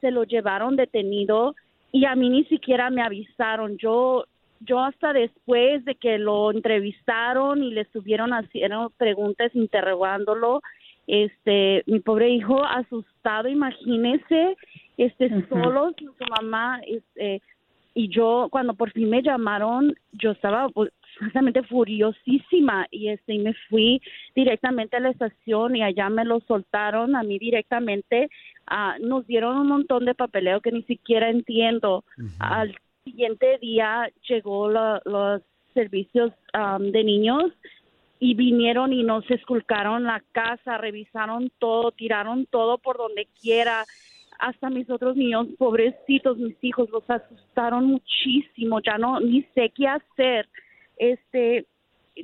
se 0.00 0.10
lo 0.10 0.24
llevaron 0.24 0.76
detenido 0.76 1.54
y 1.92 2.04
a 2.04 2.14
mí 2.14 2.28
ni 2.28 2.44
siquiera 2.44 2.90
me 2.90 3.02
avisaron. 3.02 3.76
Yo 3.78 4.24
yo 4.60 4.78
hasta 4.80 5.12
después 5.12 5.84
de 5.84 5.94
que 5.94 6.18
lo 6.18 6.50
entrevistaron 6.50 7.64
y 7.64 7.70
le 7.70 7.80
estuvieron 7.80 8.32
haciendo 8.32 8.92
preguntas 8.96 9.54
interrogándolo, 9.54 10.60
este, 11.06 11.82
mi 11.86 12.00
pobre 12.00 12.28
hijo 12.28 12.62
asustado, 12.64 13.48
imagínese, 13.48 14.56
este, 14.98 15.26
Ujú. 15.26 15.46
solos, 15.48 15.94
su 15.96 16.24
mamá, 16.28 16.80
este, 16.86 17.40
y 17.94 18.08
yo, 18.08 18.48
cuando 18.50 18.74
por 18.74 18.92
fin 18.92 19.08
me 19.08 19.22
llamaron, 19.22 19.94
yo 20.12 20.32
estaba 20.32 20.68
justamente 21.20 21.62
furiosísima 21.64 22.86
y 22.90 23.08
este, 23.08 23.34
y 23.34 23.38
me 23.38 23.54
fui 23.68 24.00
directamente 24.34 24.96
a 24.96 25.00
la 25.00 25.10
estación 25.10 25.76
y 25.76 25.82
allá 25.82 26.08
me 26.08 26.24
lo 26.24 26.40
soltaron 26.40 27.14
a 27.14 27.22
mí 27.22 27.38
directamente. 27.38 28.28
Ah, 28.66 28.96
nos 29.00 29.26
dieron 29.26 29.56
un 29.56 29.68
montón 29.68 30.04
de 30.04 30.14
papeleo 30.14 30.60
que 30.60 30.72
ni 30.72 30.82
siquiera 30.84 31.30
entiendo. 31.30 32.04
Al 32.38 32.76
siguiente 33.04 33.58
día 33.58 34.10
llegó 34.28 34.70
la- 34.70 35.00
los 35.04 35.42
servicios 35.74 36.32
am, 36.52 36.90
de 36.90 37.04
niños 37.04 37.52
y 38.18 38.34
vinieron 38.34 38.92
y 38.92 39.02
nos 39.02 39.28
esculcaron 39.30 40.04
la 40.04 40.22
casa, 40.32 40.78
revisaron 40.78 41.50
todo, 41.58 41.92
tiraron 41.92 42.46
todo 42.46 42.78
por 42.78 42.98
donde 42.98 43.26
quiera. 43.40 43.84
Hasta 44.38 44.70
mis 44.70 44.88
otros 44.88 45.16
niños, 45.16 45.48
pobrecitos, 45.58 46.38
mis 46.38 46.56
hijos, 46.62 46.88
los 46.90 47.08
asustaron 47.08 47.86
muchísimo. 47.86 48.80
Ya 48.80 48.96
no, 48.96 49.20
ni 49.20 49.42
sé 49.54 49.70
qué 49.74 49.86
hacer. 49.86 50.48
Este, 51.00 51.66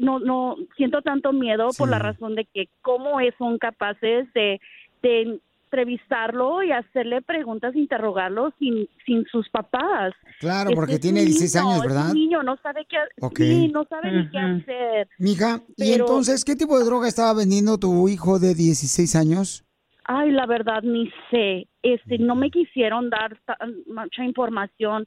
no, 0.00 0.18
no, 0.20 0.56
siento 0.76 1.00
tanto 1.00 1.32
miedo 1.32 1.70
por 1.78 1.88
la 1.88 1.98
razón 1.98 2.34
de 2.34 2.44
que 2.44 2.68
cómo 2.82 3.18
es- 3.20 3.34
son 3.38 3.56
capaces 3.58 4.30
de, 4.34 4.60
de 5.02 5.40
entrevistarlo 5.64 6.62
y 6.62 6.70
hacerle 6.72 7.22
preguntas, 7.22 7.74
interrogarlo 7.74 8.52
sin, 8.58 8.86
sin 9.04 9.24
sus 9.26 9.48
papás. 9.48 10.12
Claro, 10.40 10.70
Este 10.70 10.74
porque 10.76 10.92
es 10.94 11.00
tiene 11.00 11.20
un 11.20 11.26
16 11.26 11.54
niño, 11.54 11.68
años, 11.70 11.84
es 11.84 11.90
un 11.90 11.96
¿verdad? 11.96 12.14
niño 12.14 12.42
no 12.42 12.56
sabe 12.58 12.86
qué, 12.88 12.96
Ok. 13.20 13.38
sí, 13.38 13.68
no 13.72 13.84
sabe 13.84 14.12
ni 14.12 14.28
qué 14.30 14.38
hacer. 14.38 15.08
Mija, 15.18 15.60
¿y 15.76 15.92
entonces 15.92 16.44
qué 16.44 16.54
tipo 16.54 16.78
de 16.78 16.84
droga 16.84 17.08
estaba 17.08 17.32
vendiendo 17.34 17.78
tu 17.78 18.08
hijo 18.08 18.38
de 18.38 18.54
16 18.54 19.16
años? 19.16 19.64
Ay, 20.04 20.30
la 20.30 20.46
verdad 20.46 20.82
ni 20.82 21.10
sé. 21.30 21.66
Este, 21.82 22.18
no 22.18 22.36
me 22.36 22.50
quisieron 22.50 23.10
dar 23.10 23.36
tan- 23.44 23.76
mucha 23.86 24.24
información, 24.24 25.06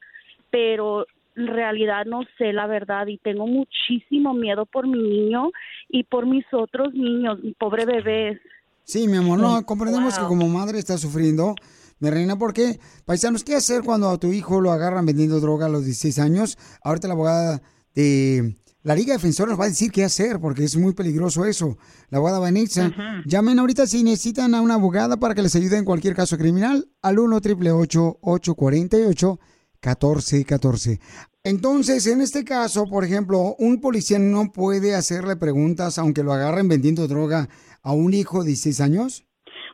pero 0.50 1.06
realidad 1.48 2.06
no 2.06 2.22
sé 2.38 2.54
la 2.54 2.68
verdad 2.68 3.08
y 3.08 3.18
tengo 3.18 3.48
muchísimo 3.48 4.34
miedo 4.34 4.66
por 4.66 4.88
mi 4.88 4.98
niño 4.98 5.52
y 5.90 6.04
por 6.04 6.26
mis 6.26 6.46
otros 6.52 6.94
niños, 6.94 7.40
mi 7.44 7.54
pobre 7.54 7.86
bebé. 7.86 8.40
Sí, 8.84 9.08
mi 9.08 9.18
amor, 9.18 9.40
no, 9.40 9.66
comprendemos 9.66 10.18
que 10.18 10.26
como 10.26 10.48
madre 10.48 10.80
está 10.80 10.98
sufriendo. 10.98 11.56
Mi 12.00 12.10
reina, 12.10 12.38
porque, 12.38 12.80
paisanos, 13.06 13.44
¿qué 13.44 13.56
hacer 13.56 13.84
cuando 13.84 14.10
a 14.10 14.18
tu 14.18 14.32
hijo 14.32 14.62
lo 14.62 14.72
agarran 14.72 15.06
vendiendo 15.06 15.42
droga 15.42 15.66
a 15.66 15.70
los 15.70 15.84
16 15.84 16.18
años? 16.20 16.58
Ahorita 16.82 17.10
la 17.10 17.14
abogada 17.14 17.62
de 17.94 18.56
la 18.84 18.96
Liga 18.96 19.14
Defensora 19.14 19.50
nos 19.50 19.60
va 19.60 19.66
a 19.66 19.70
decir 19.70 19.92
qué 19.92 20.06
hacer, 20.06 20.40
porque 20.40 20.64
es 20.64 20.78
muy 20.78 20.94
peligroso 20.94 21.44
eso. 21.44 21.78
La 22.10 22.20
abogada 22.20 22.40
Vanessa. 22.40 22.92
Llamen 23.26 23.60
ahorita 23.60 23.86
si 23.86 24.04
necesitan 24.04 24.56
a 24.56 24.62
una 24.62 24.76
abogada 24.76 25.18
para 25.18 25.36
que 25.36 25.42
les 25.42 25.56
ayude 25.56 25.78
en 25.78 25.84
cualquier 25.84 26.16
caso 26.16 26.38
criminal 26.38 26.88
al 27.02 27.20
1 27.20 27.36
888 27.36 28.20
848 28.22 29.40
1414 29.82 31.00
Entonces, 31.44 32.06
en 32.08 32.22
este 32.22 32.44
caso, 32.44 32.86
por 32.88 33.06
ejemplo, 33.06 33.56
un 33.60 33.80
policía 33.80 34.20
no 34.20 34.52
puede 34.52 34.96
hacerle 34.96 35.36
preguntas 35.36 35.98
aunque 35.98 36.24
lo 36.24 36.34
agarren 36.34 36.68
vendiendo 36.68 37.08
droga 37.08 37.50
a 37.82 37.94
un 37.94 38.14
hijo 38.14 38.42
de 38.42 38.48
16 38.48 38.82
años. 38.82 39.29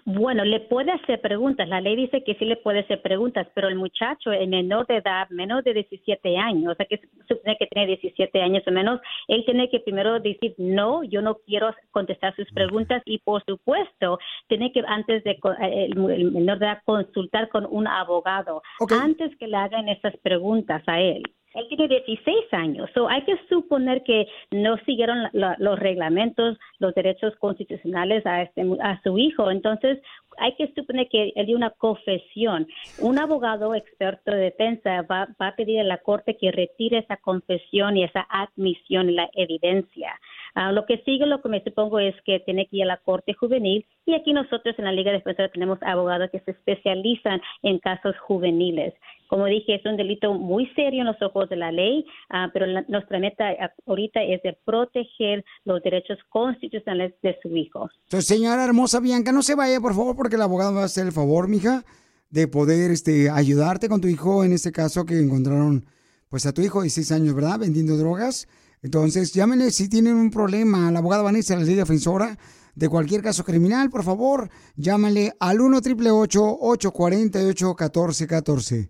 Bueno, 0.07 0.45
le 0.45 0.59
puede 0.59 0.91
hacer 0.91 1.19
preguntas. 1.19 1.67
La 1.67 1.81
ley 1.81 1.95
dice 1.95 2.23
que 2.23 2.35
sí 2.35 2.45
le 2.45 2.57
puede 2.57 2.81
hacer 2.81 3.01
preguntas, 3.01 3.47
pero 3.55 3.69
el 3.69 3.75
muchacho 3.75 4.31
el 4.31 4.47
menor 4.47 4.85
de 4.85 4.97
edad, 4.97 5.27
menor 5.31 5.63
de 5.63 5.73
17 5.73 6.37
años, 6.37 6.73
o 6.73 6.75
sea 6.75 6.85
que 6.85 7.01
supone 7.27 7.57
que 7.57 7.65
tiene 7.65 7.87
17 7.87 8.39
años 8.39 8.61
o 8.67 8.71
menos, 8.71 9.01
él 9.27 9.43
tiene 9.45 9.67
que 9.67 9.79
primero 9.79 10.19
decir 10.19 10.53
no, 10.59 11.03
yo 11.03 11.23
no 11.23 11.39
quiero 11.47 11.73
contestar 11.89 12.35
sus 12.35 12.47
preguntas 12.53 13.01
y 13.05 13.17
por 13.17 13.43
supuesto 13.45 14.19
tiene 14.47 14.71
que 14.71 14.83
antes 14.85 15.23
de 15.23 15.31
eh, 15.31 15.89
el, 15.89 16.11
el 16.11 16.31
menor 16.31 16.59
de 16.59 16.67
edad 16.67 16.81
consultar 16.85 17.49
con 17.49 17.65
un 17.67 17.87
abogado 17.87 18.61
antes 19.01 19.35
que 19.37 19.47
le 19.47 19.57
hagan 19.57 19.89
esas 19.89 20.15
preguntas 20.17 20.83
a 20.85 21.01
él. 21.01 21.23
Él 21.55 21.65
tiene 21.69 21.87
16 21.87 22.53
años, 22.53 22.89
so 22.93 23.07
hay 23.07 23.21
que 23.23 23.37
suponer 23.49 24.03
que 24.03 24.27
no 24.51 24.77
siguieron 24.85 25.23
la- 25.23 25.29
la- 25.33 25.55
los 25.59 25.79
reglamentos, 25.79 26.57
los 26.79 26.93
derechos 26.93 27.35
constitucionales 27.37 28.25
a, 28.25 28.43
este, 28.43 28.63
a 28.81 29.01
su 29.03 29.17
hijo. 29.17 29.49
Entonces, 29.49 29.99
hay 30.37 30.53
que 30.55 30.67
suponer 30.75 31.07
que 31.07 31.31
él 31.35 31.45
dio 31.45 31.55
una 31.55 31.69
confesión. 31.69 32.67
Un 32.99 33.19
abogado 33.19 33.73
experto 33.73 34.31
de 34.31 34.37
defensa 34.51 35.01
va, 35.03 35.27
va 35.41 35.47
a 35.47 35.55
pedir 35.55 35.79
a 35.79 35.83
la 35.83 35.97
corte 35.99 36.35
que 36.37 36.51
retire 36.51 36.97
esa 36.99 37.17
confesión 37.17 37.95
y 37.97 38.03
esa 38.03 38.27
admisión 38.29 39.09
y 39.09 39.13
la 39.13 39.29
evidencia. 39.33 40.19
Ah, 40.57 40.71
lo 40.71 40.85
que 40.85 40.99
sigue, 41.05 41.25
lo 41.25 41.41
que 41.41 41.49
me 41.49 41.61
supongo 41.63 41.99
es 41.99 42.15
que 42.25 42.39
tiene 42.39 42.65
que 42.67 42.77
ir 42.77 42.83
a 42.83 42.85
la 42.85 42.97
corte 42.97 43.33
juvenil 43.33 43.85
y 44.05 44.13
aquí 44.15 44.31
nosotros 44.31 44.73
en 44.77 44.85
la 44.85 44.93
Liga 44.93 45.11
Defensora 45.11 45.51
tenemos 45.51 45.77
abogados 45.83 46.29
que 46.31 46.39
se 46.39 46.51
especializan 46.51 47.41
en 47.61 47.79
casos 47.79 48.15
juveniles. 48.25 48.93
Como 49.27 49.45
dije, 49.47 49.75
es 49.75 49.85
un 49.85 49.97
delito 49.97 50.33
muy 50.33 50.67
serio 50.75 51.01
en 51.01 51.07
los 51.07 51.21
ojos 51.21 51.49
de 51.49 51.57
la 51.57 51.71
ley, 51.73 52.05
ah, 52.29 52.49
pero 52.53 52.67
la- 52.67 52.85
nuestra 52.87 53.19
meta 53.19 53.49
ah, 53.59 53.71
ahorita 53.85 54.23
es 54.23 54.41
de 54.43 54.57
proteger 54.65 55.43
los 55.65 55.83
derechos 55.83 56.17
constitucionales 56.29 57.13
de 57.21 57.37
su 57.41 57.49
hijo. 57.57 57.89
Entonces, 58.05 58.25
señora 58.27 58.63
hermosa 58.63 58.99
Bianca, 59.01 59.31
no 59.33 59.41
se 59.41 59.55
vaya, 59.55 59.81
por 59.81 59.93
favor, 59.93 60.15
porque 60.15 60.35
el 60.35 60.41
abogado 60.41 60.73
va 60.75 60.83
a 60.83 60.85
hacer 60.85 61.05
el 61.05 61.11
favor, 61.11 61.49
mija, 61.49 61.83
de 62.29 62.47
poder 62.47 62.91
este, 62.91 63.29
ayudarte 63.29 63.89
con 63.89 63.99
tu 63.99 64.07
hijo, 64.07 64.43
en 64.45 64.53
este 64.53 64.71
caso 64.71 65.05
que 65.05 65.19
encontraron 65.19 65.83
pues 66.29 66.45
a 66.45 66.53
tu 66.53 66.61
hijo 66.61 66.79
de 66.79 66.85
16 66.85 67.11
años, 67.11 67.35
¿verdad? 67.35 67.59
Vendiendo 67.59 67.97
drogas. 67.97 68.47
Entonces, 68.85 69.33
llámenle 69.33 69.71
si 69.71 69.89
tienen 69.89 70.13
un 70.13 70.29
problema 70.29 70.87
a 70.87 70.91
la 70.91 70.99
abogada 70.99 71.23
Vanessa, 71.23 71.55
la 71.55 71.63
ley 71.63 71.73
defensora 71.73 72.37
de 72.75 72.87
cualquier 72.87 73.23
caso 73.23 73.43
criminal, 73.43 73.89
por 73.89 74.03
favor, 74.03 74.47
llámenle 74.75 75.33
al 75.39 75.59
1 75.59 75.77
888 75.77 76.57
848 76.59 77.65
1414 77.65 78.89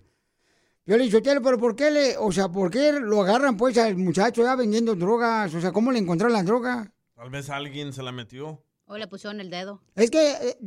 Yo 0.85 0.97
le 0.97 1.05
dije, 1.05 1.21
pero 1.21 1.57
¿por 1.57 1.77
qué 1.77 1.91
le, 1.91 2.17
o 2.17 2.29
sea, 2.29 2.49
por 2.49 2.69
qué 2.69 2.91
lo 2.91 3.21
agarran 3.21 3.55
pues 3.55 3.77
al 3.77 3.95
muchacho 3.95 4.43
ya 4.43 4.57
vendiendo 4.57 4.95
drogas? 4.95 5.55
O 5.55 5.61
sea, 5.61 5.71
¿cómo 5.71 5.93
le 5.93 5.99
encontraron 5.99 6.33
la 6.33 6.43
droga? 6.43 6.91
Tal 7.15 7.29
vez 7.29 7.49
alguien 7.49 7.93
se 7.93 8.03
la 8.03 8.11
metió. 8.11 8.61
O 8.87 8.97
le 8.97 9.07
pusieron 9.07 9.39
el 9.39 9.49
dedo. 9.49 9.81
Es 9.95 10.11
que 10.11 10.29
eh, 10.29 10.57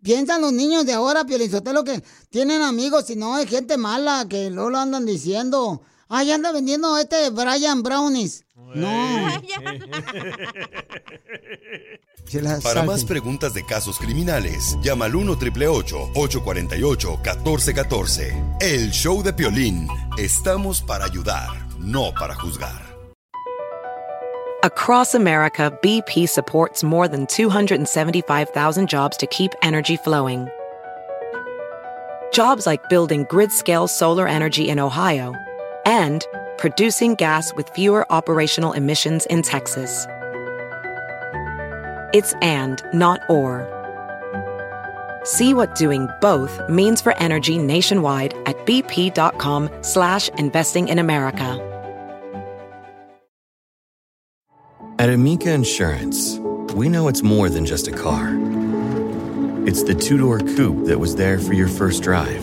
piensan 0.00 0.40
los 0.40 0.52
niños 0.52 0.86
de 0.86 0.92
ahora, 0.92 1.24
lo 1.24 1.84
que 1.84 2.04
tienen 2.30 2.62
amigos 2.62 3.10
y 3.10 3.16
no 3.16 3.34
hay 3.34 3.48
gente 3.48 3.76
mala 3.78 4.26
que 4.28 4.48
luego 4.48 4.70
lo 4.70 4.78
andan 4.78 5.04
diciendo. 5.04 5.82
Ay, 6.08 6.30
anda 6.30 6.52
vendiendo 6.52 6.96
este 6.98 7.30
Brian 7.30 7.82
Brownies. 7.82 8.44
No. 8.74 8.86
Para 12.62 12.82
más 12.82 13.04
preguntas 13.04 13.54
de 13.54 13.64
casos 13.64 13.98
criminales, 13.98 14.76
llama 14.82 15.04
al 15.04 15.14
1 15.14 15.32
848 15.32 17.18
1414 17.20 18.44
El 18.60 18.90
show 18.90 19.22
de 19.22 19.32
Piolín. 19.32 19.88
Estamos 20.18 20.82
para 20.82 21.04
ayudar, 21.04 21.50
no 21.78 22.12
para 22.18 22.34
juzgar. 22.34 22.84
Across 24.64 25.14
America, 25.14 25.70
BP 25.82 26.28
supports 26.28 26.82
more 26.82 27.06
than 27.06 27.26
275,000 27.26 28.88
jobs 28.88 29.16
to 29.16 29.26
keep 29.28 29.52
energy 29.62 29.96
flowing. 29.96 30.48
Jobs 32.32 32.66
like 32.66 32.82
building 32.88 33.24
grid 33.30 33.52
scale 33.52 33.86
solar 33.86 34.26
energy 34.26 34.68
in 34.68 34.80
Ohio 34.80 35.32
and 35.86 36.26
producing 36.58 37.14
gas 37.14 37.54
with 37.54 37.70
fewer 37.70 38.04
operational 38.12 38.74
emissions 38.74 39.24
in 39.26 39.40
Texas. 39.40 40.06
It's 42.12 42.34
and, 42.42 42.82
not 42.92 43.20
or. 43.30 43.72
See 45.24 45.54
what 45.54 45.74
doing 45.74 46.08
both 46.20 46.60
means 46.68 47.00
for 47.00 47.16
energy 47.18 47.58
nationwide 47.58 48.34
at 48.46 48.56
bp.com 48.66 49.70
slash 49.82 50.28
investing 50.30 50.88
in 50.88 50.98
America. 50.98 51.62
At 54.98 55.10
Amica 55.10 55.52
Insurance, 55.52 56.38
we 56.74 56.88
know 56.88 57.08
it's 57.08 57.22
more 57.22 57.50
than 57.50 57.66
just 57.66 57.86
a 57.86 57.92
car. 57.92 58.30
It's 59.66 59.82
the 59.82 59.94
two 59.94 60.16
door 60.16 60.38
coupe 60.38 60.86
that 60.86 60.98
was 60.98 61.16
there 61.16 61.38
for 61.38 61.52
your 61.52 61.68
first 61.68 62.02
drive, 62.02 62.42